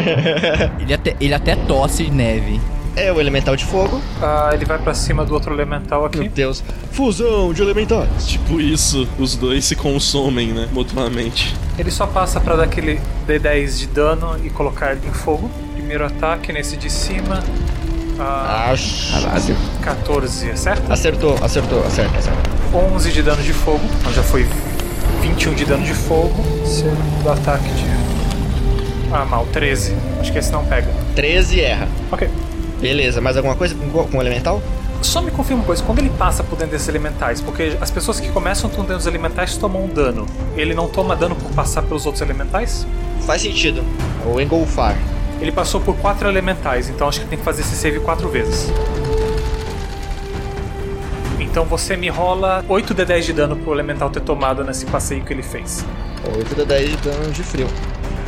ele, 0.80 0.94
até, 0.94 1.16
ele 1.20 1.34
até 1.34 1.54
tosse 1.56 2.10
neve. 2.10 2.60
é 2.96 3.12
o 3.12 3.20
elemental 3.20 3.54
de 3.56 3.64
fogo. 3.64 4.00
Ah, 4.22 4.50
ele 4.52 4.64
vai 4.64 4.78
pra 4.78 4.94
cima 4.94 5.24
do 5.24 5.34
outro 5.34 5.52
elemental 5.52 6.00
Meu 6.00 6.06
aqui. 6.08 6.28
Deus. 6.28 6.62
Fusão 6.90 7.52
de 7.52 7.62
elementais. 7.62 8.26
Tipo 8.26 8.60
isso, 8.60 9.06
os 9.18 9.36
dois 9.36 9.64
se 9.64 9.76
consomem, 9.76 10.48
né? 10.48 10.68
Mutuamente. 10.72 11.54
Ele 11.78 11.90
só 11.90 12.06
passa 12.06 12.40
pra 12.40 12.56
dar 12.56 12.64
aquele 12.64 13.00
D10 13.26 13.78
de 13.78 13.86
dano 13.88 14.36
e 14.44 14.50
colocar 14.50 14.92
ele 14.92 15.06
em 15.06 15.12
fogo. 15.12 15.50
Primeiro 15.74 16.04
ataque 16.04 16.52
nesse 16.52 16.76
de 16.76 16.90
cima. 16.90 17.42
Ah, 18.18 18.70
Acho. 18.72 19.12
14, 19.82 20.56
certo? 20.56 20.90
Acertou, 20.92 21.36
acertou, 21.40 21.84
acerta, 21.86 22.18
acerta. 22.18 22.40
11 22.74 23.12
de 23.12 23.22
dano 23.22 23.42
de 23.42 23.52
fogo. 23.52 23.80
Então 24.00 24.12
já 24.12 24.22
foi 24.24 24.44
21 25.20 25.54
de 25.54 25.64
dano 25.64 25.84
de 25.84 25.94
fogo. 25.94 26.34
Segundo 26.64 27.30
ataque 27.30 27.68
de. 27.74 27.84
Ah, 29.12 29.24
mal, 29.24 29.46
13. 29.52 29.94
Acho 30.20 30.32
que 30.32 30.38
esse 30.38 30.52
não 30.52 30.64
pega. 30.64 30.88
13 31.14 31.60
erra. 31.60 31.88
Ok. 32.12 32.28
Beleza, 32.80 33.20
mais 33.20 33.36
alguma 33.36 33.56
coisa 33.56 33.74
com, 33.74 34.04
com 34.04 34.18
o 34.18 34.20
elemental? 34.20 34.62
Só 35.02 35.20
me 35.20 35.30
confirma 35.30 35.62
uma 35.62 35.66
coisa, 35.66 35.82
quando 35.84 36.00
ele 36.00 36.10
passa 36.10 36.42
por 36.42 36.56
dentro 36.56 36.72
desses 36.72 36.88
elementais, 36.88 37.40
porque 37.40 37.76
as 37.80 37.90
pessoas 37.90 38.18
que 38.18 38.28
começam 38.30 38.68
por 38.68 38.80
dentro 38.80 38.96
dos 38.96 39.06
elementais 39.06 39.56
tomam 39.56 39.84
um 39.84 39.88
dano. 39.88 40.26
Ele 40.56 40.74
não 40.74 40.88
toma 40.88 41.14
dano 41.14 41.36
por 41.36 41.50
passar 41.52 41.82
pelos 41.82 42.04
outros 42.04 42.20
elementais? 42.20 42.86
Faz 43.24 43.42
sentido. 43.42 43.82
O 44.26 44.40
engolfar. 44.40 44.96
Ele 45.40 45.52
passou 45.52 45.80
por 45.80 45.96
quatro 45.96 46.28
elementais, 46.28 46.88
então 46.88 47.08
acho 47.08 47.20
que 47.20 47.26
tem 47.26 47.38
que 47.38 47.44
fazer 47.44 47.62
esse 47.62 47.76
save 47.76 48.00
quatro 48.00 48.28
vezes. 48.28 48.72
Então 51.50 51.64
você 51.64 51.96
me 51.96 52.08
rola 52.08 52.64
8 52.68 52.94
de 52.94 53.04
10 53.04 53.24
de 53.26 53.32
dano 53.32 53.56
pro 53.56 53.72
elemental 53.72 54.10
ter 54.10 54.20
tomado 54.20 54.62
nesse 54.62 54.84
passeio 54.86 55.24
que 55.24 55.32
ele 55.32 55.42
fez. 55.42 55.84
8 56.36 56.54
de 56.54 56.64
10 56.64 56.90
de 56.90 56.96
dano 56.98 57.30
de 57.32 57.42
frio. 57.42 57.66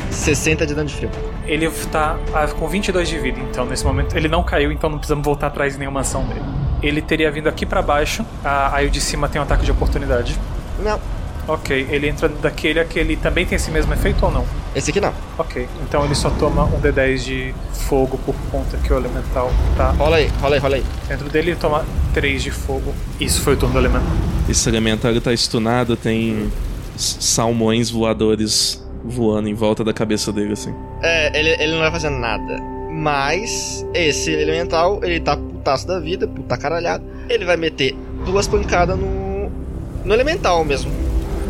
60 0.09 0.65
de 0.65 0.73
dano 0.73 0.89
de 0.89 0.95
frio. 0.95 1.09
Ele 1.45 1.69
tá 1.91 2.17
ah, 2.33 2.47
com 2.47 2.67
22 2.67 3.07
de 3.07 3.19
vida, 3.19 3.39
então 3.39 3.65
nesse 3.65 3.85
momento 3.85 4.17
ele 4.17 4.27
não 4.27 4.43
caiu, 4.43 4.71
então 4.71 4.89
não 4.89 4.97
precisamos 4.97 5.23
voltar 5.23 5.47
atrás 5.47 5.73
de 5.73 5.79
nenhuma 5.79 6.01
ação 6.01 6.25
dele. 6.25 6.41
Ele 6.81 7.01
teria 7.01 7.31
vindo 7.31 7.47
aqui 7.47 7.65
pra 7.65 7.81
baixo, 7.81 8.25
ah, 8.43 8.75
aí 8.75 8.87
o 8.87 8.89
de 8.89 8.99
cima 8.99 9.29
tem 9.29 9.39
um 9.39 9.43
ataque 9.43 9.63
de 9.63 9.71
oportunidade. 9.71 10.37
Não. 10.79 10.99
Ok, 11.47 11.87
ele 11.89 12.07
entra 12.07 12.27
daquele, 12.27 12.79
aquele 12.79 13.15
também 13.15 13.45
tem 13.45 13.55
esse 13.55 13.69
mesmo 13.71 13.93
efeito 13.93 14.25
ou 14.25 14.31
não? 14.31 14.45
Esse 14.73 14.91
aqui 14.91 15.01
não. 15.01 15.13
Ok, 15.37 15.67
então 15.83 16.05
ele 16.05 16.15
só 16.15 16.29
toma 16.29 16.63
um 16.65 16.79
D10 16.79 17.17
de 17.23 17.53
fogo 17.73 18.17
por 18.25 18.35
conta 18.49 18.77
que 18.77 18.93
o 18.93 18.97
elemental 18.97 19.51
tá 19.75 19.91
Rola 19.91 20.15
aí, 20.17 20.27
rola 20.41 20.55
aí, 20.55 20.61
rola 20.61 20.75
aí. 20.77 20.83
dentro 21.09 21.29
dele, 21.29 21.51
ele 21.51 21.59
toma 21.59 21.85
3 22.13 22.41
de 22.41 22.51
fogo. 22.51 22.93
Isso 23.19 23.41
foi 23.41 23.53
o 23.53 23.57
turno 23.57 23.73
do 23.73 23.79
elemental. 23.79 24.07
Esse 24.49 24.69
elemental 24.69 25.11
ele 25.11 25.19
tá 25.19 25.35
stunado, 25.35 25.97
tem 25.97 26.49
salmões 26.95 27.89
voadores 27.89 28.81
voando 29.03 29.49
em 29.49 29.53
volta 29.53 29.83
da 29.83 29.93
cabeça 29.93 30.31
dele, 30.31 30.53
assim. 30.53 30.73
É, 31.01 31.37
ele, 31.37 31.49
ele 31.61 31.73
não 31.73 31.79
vai 31.79 31.91
fazer 31.91 32.09
nada. 32.09 32.59
Mas 32.91 33.85
esse 33.93 34.31
elemental, 34.31 34.99
ele 35.03 35.19
tá 35.19 35.35
putaço 35.35 35.87
da 35.87 35.99
vida, 35.99 36.27
puta 36.27 36.57
caralhado. 36.57 37.03
Ele 37.29 37.45
vai 37.45 37.57
meter 37.57 37.95
duas 38.25 38.47
pancadas 38.47 38.97
no. 38.97 39.49
no 40.05 40.13
elemental 40.13 40.63
mesmo. 40.63 40.91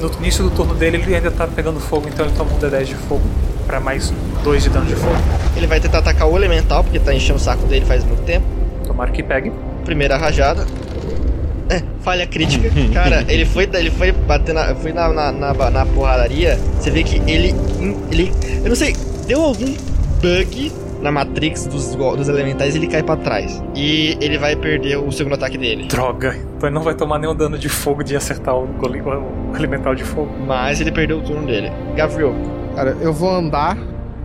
No 0.01 0.11
início 0.19 0.43
do 0.43 0.49
turno 0.49 0.73
dele, 0.73 0.97
ele 0.97 1.15
ainda 1.15 1.29
tá 1.29 1.47
pegando 1.47 1.79
fogo, 1.79 2.07
então 2.07 2.25
ele 2.25 2.35
toma 2.35 2.51
um 2.51 2.57
D10 2.57 2.85
de 2.85 2.95
fogo 2.95 3.21
pra 3.67 3.79
mais 3.79 4.11
2 4.43 4.63
de 4.63 4.69
dano 4.69 4.85
de 4.85 4.95
fogo. 4.95 5.15
Ele 5.55 5.67
vai 5.67 5.79
tentar 5.79 5.99
atacar 5.99 6.27
o 6.27 6.35
elemental, 6.35 6.83
porque 6.83 6.99
tá 6.99 7.13
enchendo 7.13 7.37
o 7.37 7.41
saco 7.41 7.65
dele 7.67 7.85
faz 7.85 8.03
muito 8.03 8.23
tempo. 8.23 8.45
Tomara 8.85 9.11
que 9.11 9.21
pegue. 9.21 9.51
Primeira 9.85 10.17
rajada. 10.17 10.65
É, 11.69 11.81
falha 12.01 12.25
crítica. 12.25 12.69
Cara, 12.91 13.23
ele 13.27 13.45
foi, 13.45 13.69
ele 13.73 13.91
foi 13.91 14.11
bater 14.11 14.53
na, 14.53 14.75
foi 14.75 14.91
na, 14.91 15.07
na, 15.09 15.31
na, 15.31 15.69
na 15.69 15.85
porradaria. 15.85 16.59
Você 16.79 16.89
vê 16.89 17.03
que 17.03 17.17
ele, 17.31 17.55
ele. 18.11 18.33
Eu 18.63 18.69
não 18.69 18.75
sei, 18.75 18.95
deu 19.27 19.41
algum 19.41 19.73
bug 20.21 20.71
na 21.01 21.11
Matrix 21.11 21.65
dos, 21.67 21.95
dos 21.95 22.29
elementais 22.29 22.75
ele 22.75 22.87
cai 22.87 23.03
pra 23.03 23.15
trás. 23.17 23.61
E 23.75 24.17
ele 24.21 24.37
vai 24.37 24.55
perder 24.55 24.97
o 24.97 25.11
segundo 25.11 25.33
ataque 25.33 25.57
dele. 25.57 25.87
Droga, 25.87 26.35
então 26.55 26.69
ele 26.69 26.75
não 26.75 26.83
vai 26.83 26.93
tomar 26.93 27.19
nenhum 27.19 27.35
dano 27.35 27.57
de 27.57 27.69
fogo 27.69 28.03
de 28.03 28.15
acertar 28.15 28.55
o, 28.55 28.65
o 28.65 29.55
elemental 29.55 29.95
de 29.95 30.03
fogo. 30.03 30.31
Mas 30.45 30.79
ele 30.79 30.91
perdeu 30.91 31.19
o 31.19 31.21
turno 31.21 31.45
dele. 31.45 31.71
Gabriel, 31.95 32.33
Cara, 32.75 32.95
eu 33.01 33.13
vou 33.13 33.29
andar. 33.29 33.77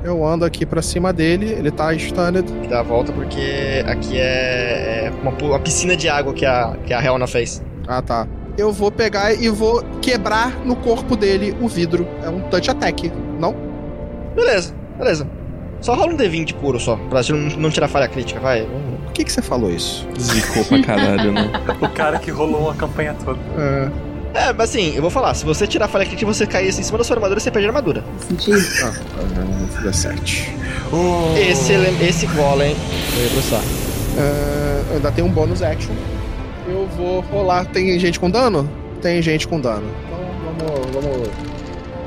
Eu 0.05 0.25
ando 0.25 0.45
aqui 0.45 0.65
pra 0.65 0.81
cima 0.81 1.13
dele. 1.13 1.47
Ele 1.51 1.71
tá 1.71 1.97
stunned. 1.97 2.53
dá 2.69 2.81
a 2.81 2.83
volta 2.83 3.13
porque 3.13 3.85
aqui 3.87 4.19
é, 4.19 5.07
é 5.07 5.13
uma, 5.23 5.33
uma 5.33 5.59
piscina 5.59 5.97
de 5.97 6.09
água 6.09 6.33
que 6.33 6.47
a, 6.47 6.77
que 6.87 6.93
a 6.93 7.05
Helena 7.05 7.27
fez. 7.27 7.63
Ah, 7.89 8.01
tá. 8.01 8.27
Eu 8.57 8.73
vou 8.73 8.91
pegar 8.91 9.35
e 9.35 9.49
vou 9.49 9.83
quebrar 10.01 10.65
no 10.65 10.77
corpo 10.77 11.17
dele 11.17 11.57
o 11.61 11.69
vidro. 11.69 12.07
É 12.23 12.29
um 12.29 12.41
touch 12.43 12.71
attack, 12.71 13.13
não? 13.39 13.55
Beleza, 14.35 14.75
beleza. 14.97 15.27
Só 15.87 15.95
rola 15.95 16.15
um 16.15 16.17
D20 16.17 16.55
puro 16.55 16.81
só, 16.81 16.97
pra 17.09 17.23
gente 17.23 17.53
não, 17.53 17.61
não 17.61 17.71
tirar 17.71 17.87
falha 17.87 18.09
crítica, 18.09 18.41
vai. 18.41 18.63
Vamos. 18.63 19.01
Por 19.05 19.13
que, 19.13 19.23
que 19.25 19.33
você 19.33 19.41
falou 19.41 19.71
isso? 19.71 20.05
Zicou 20.19 20.65
pra 20.65 20.83
caralho, 20.83 21.31
né? 21.31 21.49
O 21.81 21.89
cara 21.91 22.19
que 22.19 22.29
rolou 22.33 22.63
uma 22.63 22.75
campanha 22.75 23.15
toda. 23.25 23.39
É, 23.57 24.49
É, 24.49 24.53
mas 24.53 24.71
assim, 24.71 24.97
eu 24.97 25.01
vou 25.01 25.13
falar, 25.13 25.33
se 25.35 25.45
você 25.45 25.65
tirar 25.65 25.87
falha 25.87 26.05
crítica 26.05 26.29
e 26.29 26.35
você 26.35 26.45
cair 26.45 26.71
assim 26.71 26.81
em 26.81 26.83
cima 26.83 26.99
da 26.99 27.05
sua 27.05 27.15
armadura, 27.15 27.39
você 27.39 27.53
perde 27.53 27.69
a 27.69 27.71
armadura. 27.71 28.03
Sentido? 28.27 28.59
ah, 28.83 29.81
17. 29.81 30.57
Esse, 31.39 31.73
ele- 31.73 32.05
esse 32.05 32.27
golem 32.27 32.75
eu 33.17 33.23
ia. 33.23 33.61
É, 34.19 34.83
eu 34.91 34.97
ainda 34.97 35.13
tem 35.13 35.23
um 35.23 35.31
bônus 35.31 35.63
action. 35.63 35.95
Eu 36.69 36.89
vou 36.97 37.21
rolar. 37.21 37.65
Tem 37.67 37.97
gente 38.01 38.19
com 38.19 38.29
dano? 38.29 38.69
Tem 39.01 39.23
gente 39.23 39.47
com 39.47 39.61
dano. 39.61 39.89
Então 40.05 40.19
vamos. 40.59 40.91
vamos... 41.15 41.29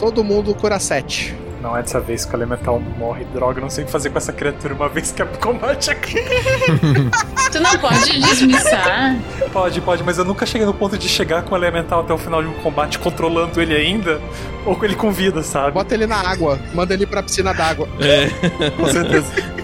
Todo 0.02 0.22
mundo 0.22 0.54
cura 0.54 0.78
7. 0.80 1.34
Não 1.62 1.76
é 1.76 1.82
dessa 1.82 2.00
vez 2.00 2.26
que 2.26 2.34
o 2.34 2.38
elemental 2.38 2.80
morre. 2.98 3.26
Droga, 3.26 3.60
eu 3.60 3.62
não 3.62 3.70
sei 3.70 3.84
o 3.84 3.88
que 3.88 3.92
fazer 3.92 4.10
com 4.10 4.18
essa 4.18 4.32
criatura 4.32 4.74
uma 4.74 4.88
vez 4.88 5.12
que 5.12 5.22
é 5.22 5.26
combate 5.26 5.92
aqui. 5.92 6.16
Tu 7.52 7.60
não 7.60 7.78
pode 7.80 8.20
dismissar. 8.20 9.18
Pode, 9.52 9.82
pode, 9.82 10.04
mas 10.04 10.18
eu 10.18 10.26
nunca 10.26 10.46
cheguei 10.46 10.66
no 10.66 10.74
ponto 10.74 10.98
de 10.98 11.10
chegar 11.10 11.42
com 11.44 11.56
o 11.56 11.58
elemental 11.58 12.02
até 12.02 12.14
o 12.14 12.18
final 12.18 12.42
de 12.42 12.48
um 12.48 12.54
combate 12.54 13.00
controlando 13.00 13.60
ele 13.62 13.76
ainda. 13.76 14.22
Ou 14.66 14.76
com 14.76 14.86
ele 14.86 14.96
com 14.96 15.12
vida, 15.12 15.42
sabe? 15.42 15.72
Bota 15.72 15.94
ele 15.94 16.06
na 16.06 16.18
água. 16.18 16.60
Manda 16.74 16.94
ele 16.94 17.06
pra 17.06 17.24
piscina 17.24 17.54
d'água. 17.54 17.88
Com 18.78 18.88
certeza. 18.88 19.28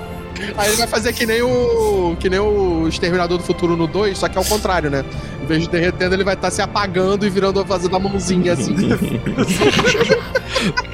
Aí 0.58 0.70
ele 0.70 0.78
vai 0.78 0.88
fazer 0.88 1.12
que 1.14 1.26
nem 1.26 1.42
o. 1.42 2.16
que 2.20 2.30
nem 2.30 2.40
o 2.40 2.88
Exterminador 2.88 3.38
do 3.38 3.44
Futuro 3.44 3.76
no 3.76 3.88
2, 3.88 4.18
só 4.18 4.30
que 4.30 4.38
é 4.38 4.42
o 4.42 4.46
contrário, 4.46 4.90
né? 4.90 5.04
Em 5.44 5.46
vez 5.46 5.64
de 5.64 5.70
derretendo, 5.70 6.16
ele 6.16 6.24
vai 6.24 6.34
estar 6.34 6.50
se 6.50 6.62
apagando 6.62 7.26
e 7.26 7.30
virando 7.30 7.64
fazendo 7.66 7.96
a 7.96 8.00
mãozinha 8.00 8.54
assim. 8.54 8.76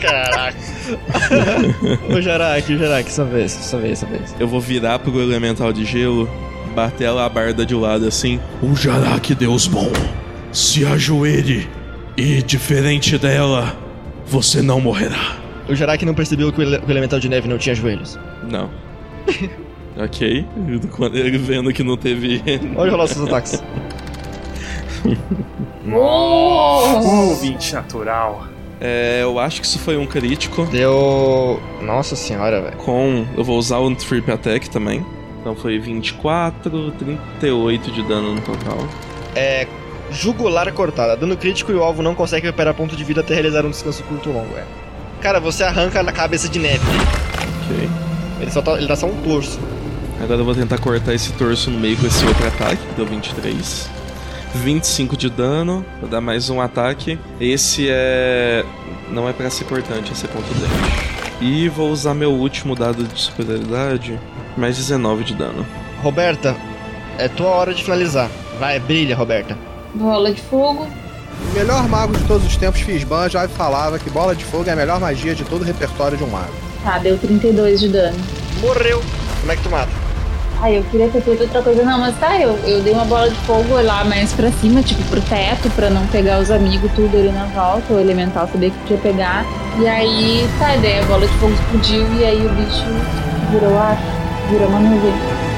Caraca. 0.02 0.58
o 2.10 2.22
Jarak, 2.22 2.74
o 2.74 2.78
Jarak, 2.78 3.08
essa 3.10 3.24
vez, 3.24 3.56
essa 3.58 3.78
vez, 3.78 3.92
essa 3.94 4.06
vez. 4.06 4.36
Eu 4.40 4.48
vou 4.48 4.60
virar 4.60 5.00
pro 5.00 5.22
elemental 5.22 5.72
de 5.72 5.86
gelo, 5.86 6.30
bater 6.76 7.06
a 7.08 7.14
labarda 7.14 7.66
de 7.66 7.76
lado 7.76 8.06
assim. 8.08 8.40
O 8.62 8.76
Jarak, 8.76 9.34
Deus 9.36 9.68
bom, 9.68 9.92
se 10.52 10.86
ajoelhe 10.86 11.70
e, 12.18 12.42
diferente 12.42 13.18
dela, 13.18 13.76
você 14.26 14.62
não 14.62 14.82
morrerá. 14.82 15.38
O 15.70 15.76
Jarak 15.76 16.06
não 16.06 16.14
percebeu 16.14 16.52
que 16.52 16.60
o, 16.60 16.64
ele- 16.64 16.80
que 16.80 16.88
o 16.88 16.92
elemental 16.92 17.20
de 17.20 17.30
neve 17.30 17.48
não 17.48 17.58
tinha 17.58 17.76
joelhos. 17.76 18.20
Não. 18.50 18.70
ok. 19.98 20.45
Ele 21.14 21.38
vendo 21.38 21.73
que 21.73 21.84
não 21.84 21.98
teve. 21.98 22.41
Rolar 22.76 23.03
os 23.03 23.11
seus 23.11 23.27
ataques. 23.27 23.61
Uh, 25.85 27.35
20 27.35 27.73
natural. 27.73 28.48
É, 28.80 29.19
eu 29.22 29.38
acho 29.38 29.61
que 29.61 29.68
isso 29.68 29.77
foi 29.77 29.95
um 29.95 30.07
crítico. 30.07 30.65
Deu. 30.65 31.61
Nossa 31.81 32.15
senhora, 32.15 32.61
velho. 32.61 32.77
Com. 32.77 33.26
Eu 33.38 33.43
vou 33.43 33.57
usar 33.57 33.77
o 33.77 33.95
Trip 33.95 34.31
Attack 34.31 34.69
também. 34.69 35.06
Então 35.39 35.56
foi 35.56 35.80
24, 35.80 36.91
38 36.91 37.91
de 37.91 38.03
dano 38.03 38.35
no 38.35 38.41
total. 38.41 38.77
É. 39.35 39.68
Jugular 40.11 40.72
cortada. 40.73 41.15
Dano 41.15 41.38
crítico 41.38 41.72
e 41.72 41.76
o 41.76 41.84
alvo 41.84 42.02
não 42.02 42.14
consegue 42.14 42.48
recuperar 42.48 42.73
ponto 42.73 42.95
de 42.95 43.03
vida 43.03 43.22
até 43.22 43.34
realizar 43.34 43.65
um 43.65 43.69
descanso 43.69 44.03
curto 44.03 44.30
ou 44.30 44.35
longo, 44.35 44.57
é. 44.57 44.65
Cara, 45.22 45.39
você 45.39 45.64
arranca 45.64 46.02
na 46.03 46.11
cabeça 46.11 46.49
de 46.49 46.60
neve. 46.60 46.84
Ele 48.52 48.53
só 48.53 48.61
tá, 48.61 48.73
ele 48.73 48.88
dá 48.88 48.98
só 48.98 49.07
um 49.07 49.15
torso. 49.22 49.57
Agora 50.22 50.41
eu 50.41 50.44
vou 50.44 50.53
tentar 50.53 50.78
cortar 50.78 51.14
esse 51.14 51.32
torso 51.34 51.72
no 51.72 51.80
meio 51.80 51.95
com 51.95 52.06
esse 52.06 52.26
outro 52.26 52.45
ataque, 52.45 52.86
que 52.86 52.94
deu 52.95 53.06
23. 53.06 53.90
25 54.56 55.15
de 55.15 55.30
dano, 55.30 55.86
vou 56.02 56.10
dar 56.10 56.19
mais 56.19 56.49
um 56.49 56.60
ataque. 56.60 57.18
Esse 57.40 57.88
é. 57.90 58.65
Não 59.10 59.28
é 59.28 59.32
pra 59.32 59.49
ser 59.49 59.64
cortante, 59.64 60.11
esse 60.11 60.26
é 60.26 60.28
ponto 60.28 60.53
damage. 60.53 60.91
E 61.40 61.69
vou 61.69 61.90
usar 61.91 62.14
meu 62.14 62.32
último 62.34 62.76
dado 62.76 63.06
de 63.06 63.22
superioridade, 63.22 64.19
mais 64.57 64.76
19 64.76 65.23
de 65.23 65.34
dano. 65.34 65.65
Roberta, 66.03 66.56
é 67.18 67.30
tua 67.30 67.48
hora 67.48 67.73
de 67.73 67.82
finalizar. 67.84 68.30
Vai, 68.60 68.80
brilha, 68.80 69.15
Roberta. 69.15 69.57
Bola 69.95 70.34
de 70.34 70.41
fogo. 70.41 70.88
O 71.49 71.53
melhor 71.53 71.88
mago 71.88 72.18
de 72.18 72.23
todos 72.26 72.45
os 72.45 72.57
tempos, 72.57 72.82
Fisban, 72.82 73.30
já 73.30 73.48
falava 73.48 73.98
que 73.98 74.10
bola 74.10 74.36
de 74.36 74.44
fogo 74.44 74.69
é 74.69 74.73
a 74.73 74.76
melhor 74.76 74.99
magia 74.99 75.34
de 75.34 75.45
todo 75.45 75.61
o 75.61 75.65
repertório 75.65 76.18
de 76.18 76.23
um 76.26 76.30
mago. 76.30 76.53
Tá, 76.84 76.99
deu 76.99 77.18
32 77.18 77.80
de 77.80 77.88
dano. 77.88 78.41
Morreu. 78.62 79.02
Como 79.40 79.52
é 79.52 79.56
que 79.56 79.64
tu 79.64 79.70
mata? 79.72 79.90
Ai, 80.62 80.78
eu 80.78 80.84
queria 80.84 81.10
ter 81.10 81.22
feito 81.22 81.42
outra 81.42 81.62
coisa. 81.64 81.84
Não, 81.84 82.00
mas 82.00 82.16
tá, 82.20 82.40
eu, 82.40 82.52
eu 82.68 82.82
dei 82.82 82.94
uma 82.94 83.06
bola 83.06 83.28
de 83.28 83.36
fogo 83.38 83.82
lá 83.82 84.04
mais 84.04 84.32
pra 84.32 84.52
cima, 84.52 84.84
tipo, 84.84 85.02
pro 85.06 85.20
teto, 85.22 85.68
pra 85.72 85.90
não 85.90 86.06
pegar 86.08 86.40
os 86.40 86.52
amigos 86.52 86.92
tudo 86.96 87.18
ali 87.18 87.32
na 87.32 87.46
volta. 87.46 87.94
O 87.94 88.00
elemental 88.00 88.48
sabia 88.48 88.70
que 88.70 88.78
podia 88.78 88.98
pegar. 88.98 89.44
E 89.80 89.88
aí, 89.88 90.48
tá, 90.60 90.76
ideia, 90.76 91.02
a 91.02 91.06
bola 91.08 91.26
de 91.26 91.34
fogo 91.40 91.54
explodiu 91.54 92.14
e 92.14 92.24
aí 92.24 92.46
o 92.46 92.50
bicho 92.50 92.86
virou 93.50 93.76
ar, 93.80 93.98
virou 94.52 94.68
uma 94.68 94.80
nuvem. 94.80 95.51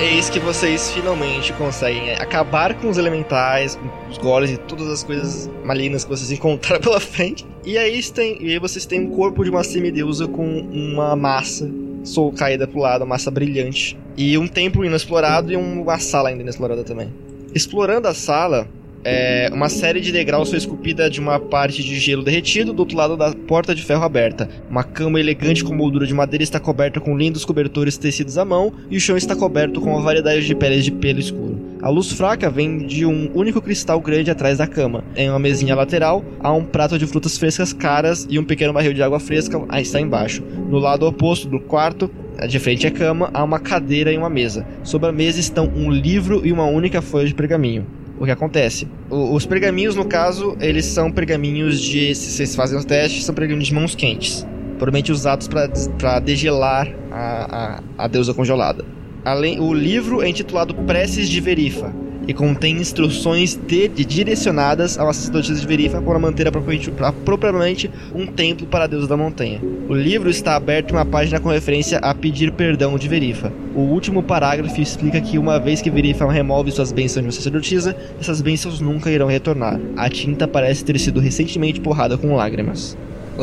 Eis 0.00 0.30
que 0.30 0.38
vocês 0.38 0.92
finalmente 0.92 1.52
conseguem 1.54 2.12
acabar 2.12 2.74
com 2.74 2.88
os 2.88 2.98
elementais, 2.98 3.74
com 3.74 4.10
os 4.10 4.18
golems 4.18 4.52
e 4.52 4.56
todas 4.56 4.86
as 4.86 5.02
coisas 5.02 5.50
malignas 5.64 6.04
que 6.04 6.10
vocês 6.10 6.30
encontraram 6.32 6.80
pela 6.80 7.00
frente. 7.00 7.44
E 7.64 7.76
aí, 7.76 8.02
tem, 8.10 8.40
e 8.40 8.52
aí 8.52 8.58
vocês 8.58 8.86
têm 8.86 9.00
um 9.00 9.10
corpo 9.10 9.42
de 9.42 9.50
uma 9.50 9.64
semideusa 9.64 10.28
com 10.28 10.60
uma 10.60 11.16
massa 11.16 11.68
sou 12.04 12.32
caída 12.32 12.66
pro 12.66 12.80
lado, 12.80 13.02
uma 13.02 13.14
massa 13.14 13.30
brilhante. 13.30 13.98
E 14.16 14.36
um 14.36 14.48
templo 14.48 14.84
inexplorado 14.84 15.52
e 15.52 15.56
uma 15.56 15.98
sala 15.98 16.30
ainda 16.30 16.42
inexplorada 16.42 16.82
também. 16.82 17.12
Explorando 17.54 18.08
a 18.08 18.14
sala, 18.14 18.68
é, 19.04 19.48
uma 19.52 19.68
série 19.68 20.00
de 20.00 20.10
degraus 20.10 20.48
foi 20.48 20.58
esculpida 20.58 21.08
de 21.08 21.20
uma 21.20 21.38
parte 21.38 21.82
de 21.82 21.98
gelo 21.98 22.22
derretido 22.22 22.72
do 22.72 22.80
outro 22.80 22.96
lado 22.96 23.16
da 23.16 23.32
porta 23.32 23.74
de 23.74 23.82
ferro 23.82 24.02
aberta. 24.02 24.48
Uma 24.68 24.82
cama 24.82 25.20
elegante 25.20 25.62
com 25.62 25.74
moldura 25.74 26.06
de 26.06 26.12
madeira 26.12 26.42
está 26.42 26.58
coberta 26.58 27.00
com 27.00 27.16
lindos 27.16 27.44
cobertores 27.44 27.96
tecidos 27.96 28.36
à 28.36 28.44
mão 28.44 28.72
e 28.90 28.96
o 28.96 29.00
chão 29.00 29.16
está 29.16 29.36
coberto 29.36 29.80
com 29.80 29.90
uma 29.90 30.02
variedade 30.02 30.44
de 30.44 30.54
peles 30.54 30.84
de 30.84 30.90
pelo 30.90 31.20
escuro. 31.20 31.58
A 31.80 31.88
luz 31.88 32.10
fraca 32.10 32.50
vem 32.50 32.86
de 32.86 33.06
um 33.06 33.30
único 33.34 33.62
cristal 33.62 34.00
grande 34.00 34.32
atrás 34.32 34.58
da 34.58 34.66
cama. 34.66 35.04
Em 35.14 35.30
uma 35.30 35.38
mesinha 35.38 35.76
lateral, 35.76 36.24
há 36.40 36.52
um 36.52 36.64
prato 36.64 36.98
de 36.98 37.06
frutas 37.06 37.38
frescas 37.38 37.72
caras 37.72 38.26
e 38.28 38.36
um 38.36 38.44
pequeno 38.44 38.72
barril 38.72 38.92
de 38.92 39.02
água 39.02 39.20
fresca 39.20 39.60
está 39.80 40.00
embaixo. 40.00 40.42
No 40.42 40.78
lado 40.78 41.06
oposto 41.06 41.48
do 41.48 41.60
quarto, 41.60 42.10
de 42.48 42.58
frente 42.58 42.86
à 42.86 42.90
cama, 42.90 43.30
há 43.32 43.44
uma 43.44 43.60
cadeira 43.60 44.12
e 44.12 44.18
uma 44.18 44.28
mesa. 44.28 44.66
Sobre 44.82 45.08
a 45.08 45.12
mesa 45.12 45.38
estão 45.38 45.72
um 45.74 45.88
livro 45.90 46.44
e 46.44 46.52
uma 46.52 46.64
única 46.64 47.00
folha 47.00 47.26
de 47.26 47.34
pergaminho 47.34 47.97
o 48.18 48.24
que 48.24 48.30
acontece. 48.30 48.88
O, 49.10 49.34
os 49.34 49.46
pergaminhos, 49.46 49.94
no 49.94 50.04
caso, 50.04 50.56
eles 50.60 50.84
são 50.86 51.10
pergaminhos 51.10 51.80
de. 51.80 52.14
Se 52.14 52.30
vocês 52.32 52.54
fazem 52.54 52.78
os 52.78 52.84
testes, 52.84 53.24
são 53.24 53.34
pergaminhos 53.34 53.68
de 53.68 53.74
mãos 53.74 53.94
quentes. 53.94 54.46
Provavelmente 54.76 55.10
usados 55.10 55.48
para 55.48 56.20
degelar 56.20 56.88
a, 57.10 57.80
a, 57.98 58.04
a 58.04 58.08
deusa 58.08 58.32
congelada. 58.32 58.84
Além, 59.24 59.60
o 59.60 59.72
livro 59.72 60.22
é 60.22 60.28
intitulado 60.28 60.74
Preces 60.74 61.28
de 61.28 61.40
Verifa 61.40 61.92
e 62.28 62.34
contém 62.34 62.76
instruções 62.76 63.54
de, 63.54 63.88
de 63.88 64.04
direcionadas 64.04 64.98
ao 64.98 65.12
sacerdotisa 65.14 65.58
de 65.58 65.66
Verifa 65.66 66.00
para 66.02 66.18
manter 66.18 66.46
apropriadamente 66.46 67.90
um 68.14 68.26
templo 68.26 68.66
para 68.66 68.84
a 68.84 68.86
deusa 68.86 69.08
da 69.08 69.16
montanha. 69.16 69.62
O 69.88 69.94
livro 69.94 70.28
está 70.28 70.54
aberto 70.54 70.90
em 70.90 70.92
uma 70.92 71.06
página 71.06 71.40
com 71.40 71.48
referência 71.48 71.96
a 71.98 72.14
pedir 72.14 72.52
perdão 72.52 72.98
de 72.98 73.08
Verifa. 73.08 73.50
O 73.74 73.80
último 73.80 74.22
parágrafo 74.22 74.78
explica 74.78 75.22
que 75.22 75.38
uma 75.38 75.58
vez 75.58 75.80
que 75.80 75.90
Verifa 75.90 76.30
remove 76.30 76.70
suas 76.70 76.92
bênçãos 76.92 77.22
de 77.22 77.28
uma 77.28 77.32
sacerdotisa, 77.32 77.96
essas 78.20 78.42
bênçãos 78.42 78.78
nunca 78.78 79.10
irão 79.10 79.26
retornar. 79.26 79.80
A 79.96 80.10
tinta 80.10 80.46
parece 80.46 80.84
ter 80.84 80.98
sido 81.00 81.20
recentemente 81.20 81.80
porrada 81.80 82.18
com 82.18 82.36
lágrimas. 82.36 82.94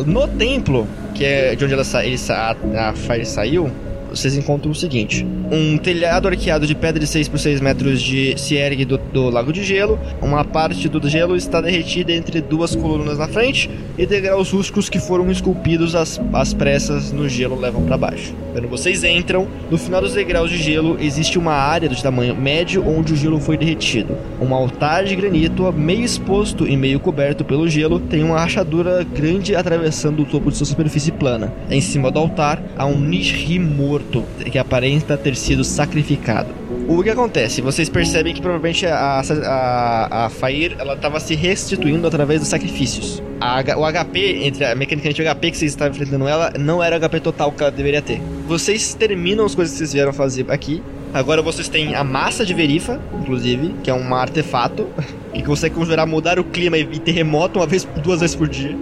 No 0.06 0.28
templo, 0.28 0.88
que 1.16 1.26
é 1.26 1.56
de 1.56 1.64
onde 1.64 1.74
ela 1.74 1.84
sa 1.84 2.06
ele 2.06 2.18
sa 2.20 2.56
a, 2.76 2.90
a 2.90 2.94
Fire 2.94 3.26
saiu, 3.26 3.72
vocês 4.16 4.38
encontram 4.38 4.72
o 4.72 4.76
seguinte: 4.76 5.26
um 5.52 5.78
telhado 5.78 6.28
arqueado 6.28 6.66
de 6.66 6.74
pedra 6.74 7.00
de 7.00 7.08
6 7.08 7.28
por 7.28 7.40
6 7.40 7.60
metros 7.62 8.02
de 8.02 8.40
se 8.40 8.56
ergue 8.56 8.86
do, 8.86 8.98
do 8.98 9.30
lago 9.30 9.52
de 9.52 9.64
gelo. 9.64 10.00
Uma 10.22 10.44
parte 10.44 10.88
do 10.88 11.08
gelo 11.08 11.36
está 11.36 11.62
derretida 11.62 12.14
entre 12.14 12.42
duas 12.42 12.76
colunas 12.76 13.18
na 13.18 13.28
frente 13.28 13.70
e 13.98 14.06
degraus 14.06 14.52
rústicos 14.52 14.90
que 14.90 15.00
foram 15.00 15.30
esculpidos 15.30 15.96
às, 15.96 16.20
às 16.34 16.54
pressas 16.54 17.12
no 17.12 17.28
gelo 17.28 17.60
levam 17.60 17.84
para 17.84 17.98
baixo. 17.98 18.34
Quando 18.54 18.70
vocês 18.70 19.04
entram, 19.04 19.48
no 19.70 19.78
final 19.78 20.02
dos 20.02 20.14
degraus 20.14 20.50
de 20.50 20.58
gelo 20.58 20.98
existe 21.00 21.38
uma 21.38 21.54
área 21.54 21.90
de 21.90 22.02
tamanho 22.02 22.36
médio 22.36 22.88
onde 22.88 23.14
o 23.14 23.16
gelo 23.16 23.40
foi 23.40 23.58
derretido. 23.58 24.18
Um 24.42 24.54
altar 24.54 25.04
de 25.04 25.16
granito, 25.16 25.72
meio 25.74 26.04
exposto 26.04 26.66
e 26.66 26.78
meio 26.78 27.00
coberto 27.00 27.44
pelo 27.44 27.68
gelo, 27.68 28.00
tem 28.00 28.24
uma 28.24 28.40
rachadura 28.40 29.04
grande 29.04 29.56
atravessando 29.56 30.22
o 30.22 30.26
topo 30.26 30.50
de 30.50 30.58
sua 30.58 30.66
superfície 30.66 31.12
plana. 31.12 31.54
Em 31.70 31.82
cima 31.82 32.10
do 32.10 32.20
altar 32.20 32.64
há 32.78 32.86
um 32.86 33.00
Nishri 33.00 33.60
morto 33.60 34.05
que 34.52 34.58
aparenta 34.58 35.18
ter 35.18 35.36
sido 35.36 35.64
sacrificado. 35.64 36.50
O 36.88 37.02
que 37.02 37.10
acontece? 37.10 37.62
Vocês 37.62 37.90
percebem 37.90 38.34
que 38.34 38.42
provavelmente 38.42 38.86
a, 38.86 39.22
a, 39.22 40.26
a 40.26 40.30
Fair 40.30 40.76
ela 40.78 40.94
estava 40.94 41.20
se 41.20 41.34
restituindo 41.34 42.08
através 42.08 42.40
dos 42.40 42.50
sacrifícios. 42.50 43.24
A, 43.42 43.62
o 43.78 43.92
HP, 43.92 44.46
entre 44.46 44.66
a 44.66 44.76
mecânica 44.76 45.12
de 45.12 45.24
HP 45.24 45.52
que 45.52 45.58
vocês 45.58 45.72
estavam 45.72 45.94
enfrentando 45.94 46.28
ela, 46.28 46.54
não 46.60 46.84
era 46.84 46.96
o 46.96 47.00
HP 47.00 47.20
total 47.22 47.52
que 47.52 47.64
ela 47.64 47.72
deveria 47.72 48.02
ter. 48.02 48.22
Vocês 48.48 48.94
terminam 48.94 49.46
as 49.46 49.56
coisas 49.56 49.74
que 49.74 49.80
vocês 49.80 49.94
vieram 49.94 50.14
fazer 50.14 50.46
aqui. 50.50 50.84
Agora 51.12 51.42
vocês 51.42 51.68
têm 51.68 51.96
a 51.96 52.04
massa 52.04 52.46
de 52.46 52.54
Verifa, 52.54 53.02
inclusive, 53.20 53.74
que 53.84 53.90
é 53.90 53.94
um 53.94 54.14
artefato 54.14 54.88
que 55.34 55.42
consegue 55.42 55.74
conjurar 55.74 56.06
mudar 56.06 56.38
o 56.38 56.44
clima 56.44 56.78
e 56.78 57.00
terremoto 57.00 57.58
uma 57.60 57.66
vez, 57.66 57.88
duas 58.04 58.20
vezes 58.20 58.36
por 58.36 58.48
dia. 58.48 58.78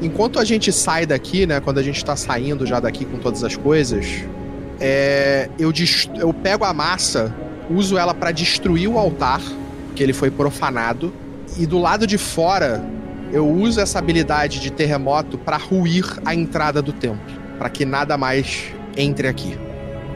Enquanto 0.00 0.38
a 0.38 0.44
gente 0.44 0.72
sai 0.72 1.06
daqui, 1.06 1.46
né? 1.46 1.60
Quando 1.60 1.78
a 1.78 1.82
gente 1.82 2.04
tá 2.04 2.16
saindo 2.16 2.66
já 2.66 2.80
daqui 2.80 3.04
com 3.04 3.18
todas 3.18 3.44
as 3.44 3.56
coisas, 3.56 4.24
é, 4.82 5.48
eu, 5.60 5.72
eu 6.18 6.34
pego 6.34 6.64
a 6.64 6.74
massa, 6.74 7.32
uso 7.70 7.96
ela 7.96 8.12
para 8.12 8.32
destruir 8.32 8.88
o 8.88 8.98
altar, 8.98 9.40
que 9.94 10.02
ele 10.02 10.12
foi 10.12 10.28
profanado, 10.28 11.12
e 11.56 11.64
do 11.64 11.78
lado 11.78 12.04
de 12.04 12.18
fora 12.18 12.84
eu 13.32 13.48
uso 13.48 13.80
essa 13.80 13.98
habilidade 13.98 14.60
de 14.60 14.70
terremoto 14.70 15.38
para 15.38 15.56
ruir 15.56 16.04
a 16.24 16.34
entrada 16.34 16.82
do 16.82 16.92
templo, 16.92 17.32
para 17.58 17.70
que 17.70 17.84
nada 17.84 18.18
mais 18.18 18.64
entre 18.96 19.28
aqui. 19.28 19.56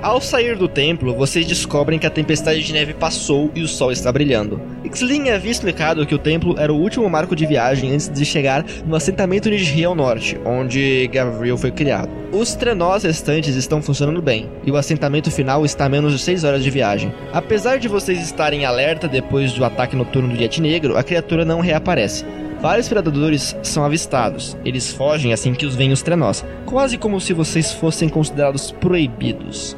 Ao 0.02 0.20
sair 0.20 0.56
do 0.56 0.68
templo, 0.68 1.14
vocês 1.14 1.46
descobrem 1.46 1.98
que 1.98 2.06
a 2.06 2.10
tempestade 2.10 2.62
de 2.62 2.72
neve 2.72 2.92
passou 2.92 3.50
e 3.54 3.62
o 3.62 3.68
sol 3.68 3.90
está 3.90 4.12
brilhando. 4.12 4.60
Xlin 4.92 5.30
havia 5.30 5.50
explicado 5.50 6.06
que 6.06 6.14
o 6.14 6.18
templo 6.18 6.54
era 6.58 6.72
o 6.72 6.76
último 6.76 7.08
marco 7.08 7.34
de 7.34 7.46
viagem 7.46 7.92
antes 7.92 8.08
de 8.08 8.24
chegar 8.24 8.64
no 8.86 8.94
assentamento 8.94 9.50
de 9.50 9.56
Rio 9.56 9.94
Norte, 9.94 10.38
onde 10.44 11.08
Gabriel 11.08 11.56
foi 11.56 11.70
criado. 11.70 12.10
Os 12.30 12.54
trenós 12.54 13.04
restantes 13.04 13.56
estão 13.56 13.82
funcionando 13.82 14.20
bem, 14.20 14.48
e 14.64 14.70
o 14.70 14.76
assentamento 14.76 15.30
final 15.30 15.64
está 15.64 15.86
a 15.86 15.88
menos 15.88 16.12
de 16.12 16.18
6 16.18 16.44
horas 16.44 16.62
de 16.62 16.70
viagem. 16.70 17.12
Apesar 17.32 17.78
de 17.78 17.88
vocês 17.88 18.20
estarem 18.20 18.62
em 18.62 18.64
alerta 18.64 19.08
depois 19.08 19.52
do 19.54 19.64
ataque 19.64 19.96
noturno 19.96 20.28
do 20.28 20.40
Yeti 20.40 20.60
Negro, 20.60 20.96
a 20.96 21.02
criatura 21.02 21.44
não 21.44 21.60
reaparece. 21.60 22.24
Vários 22.60 22.88
predadores 22.88 23.56
são 23.62 23.84
avistados. 23.84 24.56
Eles 24.64 24.92
fogem 24.92 25.32
assim 25.32 25.52
que 25.52 25.66
os 25.66 25.74
veem 25.74 25.92
os 25.92 26.02
trenós, 26.02 26.44
quase 26.64 26.96
como 26.96 27.20
se 27.20 27.32
vocês 27.32 27.72
fossem 27.72 28.08
considerados 28.08 28.70
proibidos 28.70 29.76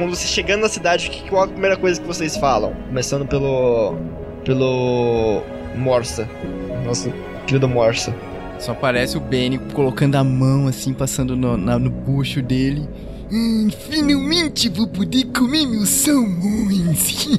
quando 0.00 0.16
você 0.16 0.26
chegando 0.26 0.62
na 0.62 0.68
cidade, 0.68 1.10
que, 1.10 1.28
qual 1.28 1.44
a 1.44 1.48
primeira 1.48 1.76
coisa 1.76 2.00
que 2.00 2.06
vocês 2.06 2.34
falam? 2.38 2.72
Começando 2.88 3.26
pelo. 3.26 3.94
pelo. 4.44 5.42
Morsa. 5.76 6.26
Nosso 6.86 7.12
querido 7.46 7.68
Morsa. 7.68 8.14
Só 8.58 8.72
aparece 8.72 9.18
o 9.18 9.20
Benny 9.20 9.58
colocando 9.74 10.16
a 10.16 10.24
mão 10.24 10.66
assim, 10.66 10.94
passando 10.94 11.36
no, 11.36 11.56
na, 11.56 11.78
no 11.78 11.90
bucho 11.90 12.40
dele. 12.40 12.88
Hum, 13.30 13.68
finalmente 13.88 14.70
vou 14.70 14.88
poder 14.88 15.26
comer 15.26 15.66
meus 15.66 15.90
salmões. 15.90 17.28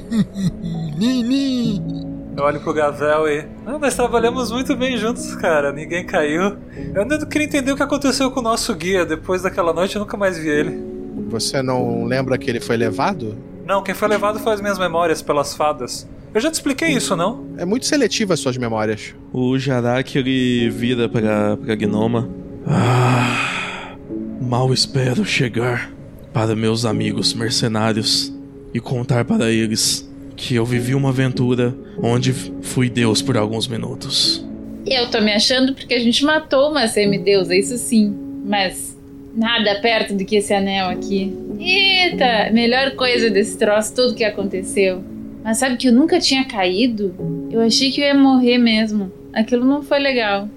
Eu 2.34 2.44
olho 2.44 2.60
pro 2.60 2.72
Gavel 2.72 3.28
e. 3.28 3.44
Ah, 3.66 3.78
nós 3.78 3.94
trabalhamos 3.94 4.50
muito 4.52 4.74
bem 4.76 4.96
juntos, 4.96 5.34
cara. 5.34 5.72
Ninguém 5.72 6.06
caiu. 6.06 6.56
Eu 6.94 7.02
ainda 7.02 7.26
queria 7.26 7.46
entender 7.46 7.72
o 7.72 7.76
que 7.76 7.82
aconteceu 7.82 8.30
com 8.30 8.40
o 8.40 8.42
nosso 8.42 8.72
guia. 8.74 9.04
Depois 9.04 9.42
daquela 9.42 9.72
noite 9.72 9.96
eu 9.96 10.00
nunca 10.00 10.16
mais 10.16 10.38
vi 10.38 10.48
ele. 10.48 10.91
Você 11.32 11.62
não 11.62 12.04
lembra 12.04 12.36
que 12.36 12.50
ele 12.50 12.60
foi 12.60 12.76
levado? 12.76 13.38
Não, 13.66 13.82
quem 13.82 13.94
foi 13.94 14.06
levado 14.06 14.38
foi 14.38 14.52
as 14.52 14.60
minhas 14.60 14.78
memórias 14.78 15.22
pelas 15.22 15.54
fadas. 15.54 16.06
Eu 16.34 16.40
já 16.42 16.50
te 16.50 16.54
expliquei 16.54 16.90
isso, 16.90 17.16
não? 17.16 17.46
É 17.56 17.64
muito 17.64 17.86
seletivo 17.86 18.34
as 18.34 18.40
suas 18.40 18.58
memórias. 18.58 19.14
O 19.32 19.58
Jarak 19.58 20.18
ele 20.18 20.68
vira 20.68 21.08
pra, 21.08 21.56
pra 21.56 21.74
Gnoma. 21.74 22.28
Ah, 22.66 23.96
mal 24.42 24.74
espero 24.74 25.24
chegar 25.24 25.90
para 26.34 26.54
meus 26.54 26.84
amigos 26.84 27.32
mercenários 27.32 28.30
e 28.74 28.78
contar 28.78 29.24
para 29.24 29.50
eles 29.50 30.06
que 30.36 30.54
eu 30.54 30.66
vivi 30.66 30.94
uma 30.94 31.08
aventura 31.08 31.74
onde 32.02 32.34
fui 32.60 32.90
Deus 32.90 33.22
por 33.22 33.38
alguns 33.38 33.66
minutos. 33.66 34.46
Eu 34.86 35.10
tô 35.10 35.18
me 35.22 35.32
achando 35.32 35.74
porque 35.74 35.94
a 35.94 36.00
gente 36.00 36.24
matou 36.24 36.70
uma 36.70 36.86
semideusa, 36.88 37.56
isso 37.56 37.78
sim. 37.78 38.14
Mas 38.44 38.91
nada 39.34 39.80
perto 39.80 40.14
do 40.14 40.24
que 40.24 40.36
esse 40.36 40.52
anel 40.52 40.88
aqui. 40.88 41.34
Eita, 41.58 42.50
melhor 42.52 42.94
coisa 42.96 43.30
desse 43.30 43.56
troço, 43.56 43.94
tudo 43.94 44.14
que 44.14 44.24
aconteceu. 44.24 45.02
Mas 45.42 45.58
sabe 45.58 45.76
que 45.76 45.88
eu 45.88 45.92
nunca 45.92 46.20
tinha 46.20 46.44
caído? 46.44 47.14
Eu 47.50 47.60
achei 47.60 47.90
que 47.90 48.00
eu 48.00 48.06
ia 48.06 48.14
morrer 48.14 48.58
mesmo. 48.58 49.12
Aquilo 49.32 49.64
não 49.64 49.82
foi 49.82 49.98
legal. 49.98 50.48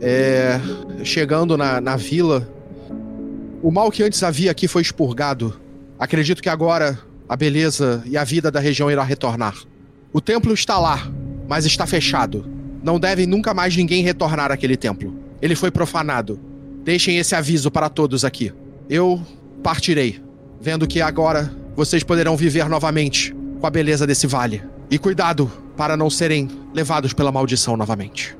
É. 0.00 0.60
Chegando 1.04 1.56
na, 1.56 1.80
na 1.80 1.96
vila, 1.96 2.48
o 3.62 3.70
mal 3.70 3.90
que 3.90 4.02
antes 4.02 4.22
havia 4.22 4.50
aqui 4.50 4.68
foi 4.68 4.82
expurgado. 4.82 5.58
Acredito 5.98 6.42
que 6.42 6.48
agora 6.48 6.98
a 7.28 7.36
beleza 7.36 8.02
e 8.06 8.16
a 8.16 8.24
vida 8.24 8.50
da 8.50 8.60
região 8.60 8.90
irá 8.90 9.02
retornar. 9.02 9.54
O 10.12 10.20
templo 10.20 10.52
está 10.52 10.78
lá, 10.78 11.10
mas 11.48 11.64
está 11.64 11.86
fechado. 11.86 12.44
Não 12.82 13.00
deve 13.00 13.26
nunca 13.26 13.54
mais 13.54 13.76
ninguém 13.76 14.02
retornar 14.02 14.52
àquele 14.52 14.76
templo. 14.76 15.14
Ele 15.40 15.54
foi 15.54 15.70
profanado. 15.70 16.38
Deixem 16.84 17.18
esse 17.18 17.34
aviso 17.34 17.70
para 17.70 17.88
todos 17.88 18.24
aqui. 18.24 18.52
Eu 18.90 19.22
partirei, 19.62 20.20
vendo 20.60 20.86
que 20.86 21.00
agora 21.00 21.54
vocês 21.76 22.02
poderão 22.02 22.36
viver 22.36 22.68
novamente 22.68 23.34
com 23.60 23.66
a 23.66 23.70
beleza 23.70 24.06
desse 24.06 24.26
vale. 24.26 24.62
E 24.90 24.98
cuidado 24.98 25.50
para 25.76 25.96
não 25.96 26.10
serem 26.10 26.48
levados 26.74 27.12
pela 27.12 27.32
maldição 27.32 27.76
novamente. 27.76 28.36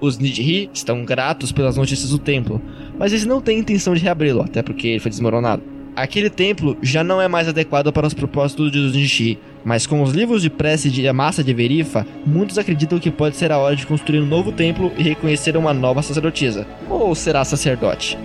Os 0.00 0.18
Nidhi 0.18 0.70
estão 0.72 1.04
gratos 1.04 1.50
pelas 1.50 1.76
notícias 1.76 2.10
do 2.10 2.18
templo, 2.18 2.60
mas 2.98 3.12
eles 3.12 3.24
não 3.24 3.40
têm 3.40 3.58
intenção 3.58 3.94
de 3.94 4.02
reabri-lo, 4.02 4.42
até 4.42 4.62
porque 4.62 4.88
ele 4.88 5.00
foi 5.00 5.10
desmoronado. 5.10 5.62
Aquele 5.96 6.28
templo 6.28 6.76
já 6.82 7.02
não 7.02 7.22
é 7.22 7.26
mais 7.26 7.48
adequado 7.48 7.90
para 7.90 8.06
os 8.06 8.12
propósitos 8.12 8.70
dos 8.70 8.92
Nidhi, 8.92 9.38
mas 9.66 9.84
com 9.84 10.00
os 10.00 10.12
livros 10.12 10.42
de 10.42 10.48
prece 10.48 10.88
de 10.88 11.08
Amassa 11.08 11.42
de 11.42 11.52
Verifa, 11.52 12.06
muitos 12.24 12.56
acreditam 12.56 13.00
que 13.00 13.10
pode 13.10 13.36
ser 13.36 13.50
a 13.50 13.58
hora 13.58 13.74
de 13.74 13.84
construir 13.84 14.20
um 14.20 14.26
novo 14.26 14.52
templo 14.52 14.92
e 14.96 15.02
reconhecer 15.02 15.56
uma 15.56 15.74
nova 15.74 16.02
sacerdotisa. 16.02 16.64
Ou 16.88 17.12
será 17.16 17.44
sacerdote? 17.44 18.16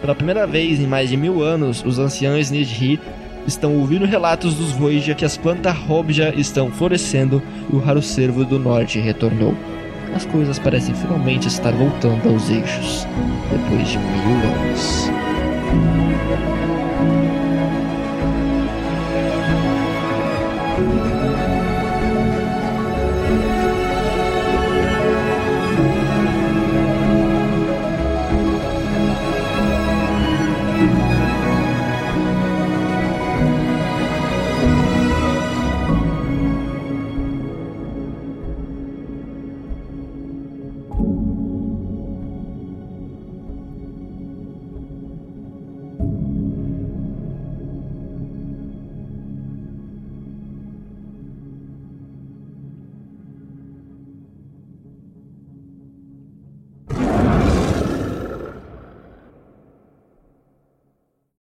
Pela 0.00 0.14
primeira 0.14 0.46
vez 0.46 0.80
em 0.80 0.86
mais 0.86 1.10
de 1.10 1.18
mil 1.18 1.42
anos, 1.42 1.84
os 1.84 1.98
anciãos 1.98 2.50
Nidhi 2.50 2.98
estão 3.46 3.76
ouvindo 3.76 4.06
relatos 4.06 4.54
dos 4.54 4.72
Voyager 4.72 5.14
que 5.14 5.26
as 5.26 5.36
plantas 5.36 5.76
Robja 5.76 6.32
estão 6.34 6.70
florescendo 6.70 7.42
e 7.70 7.76
o 7.76 7.78
raro 7.78 8.00
cervo 8.00 8.42
do 8.42 8.58
norte 8.58 8.98
retornou. 8.98 9.54
As 10.14 10.24
coisas 10.24 10.58
parecem 10.58 10.94
finalmente 10.94 11.46
estar 11.46 11.72
voltando 11.72 12.26
aos 12.26 12.48
eixos, 12.48 13.06
depois 13.50 13.86
de 13.86 13.98
mil 13.98 14.36
anos. 14.64 15.10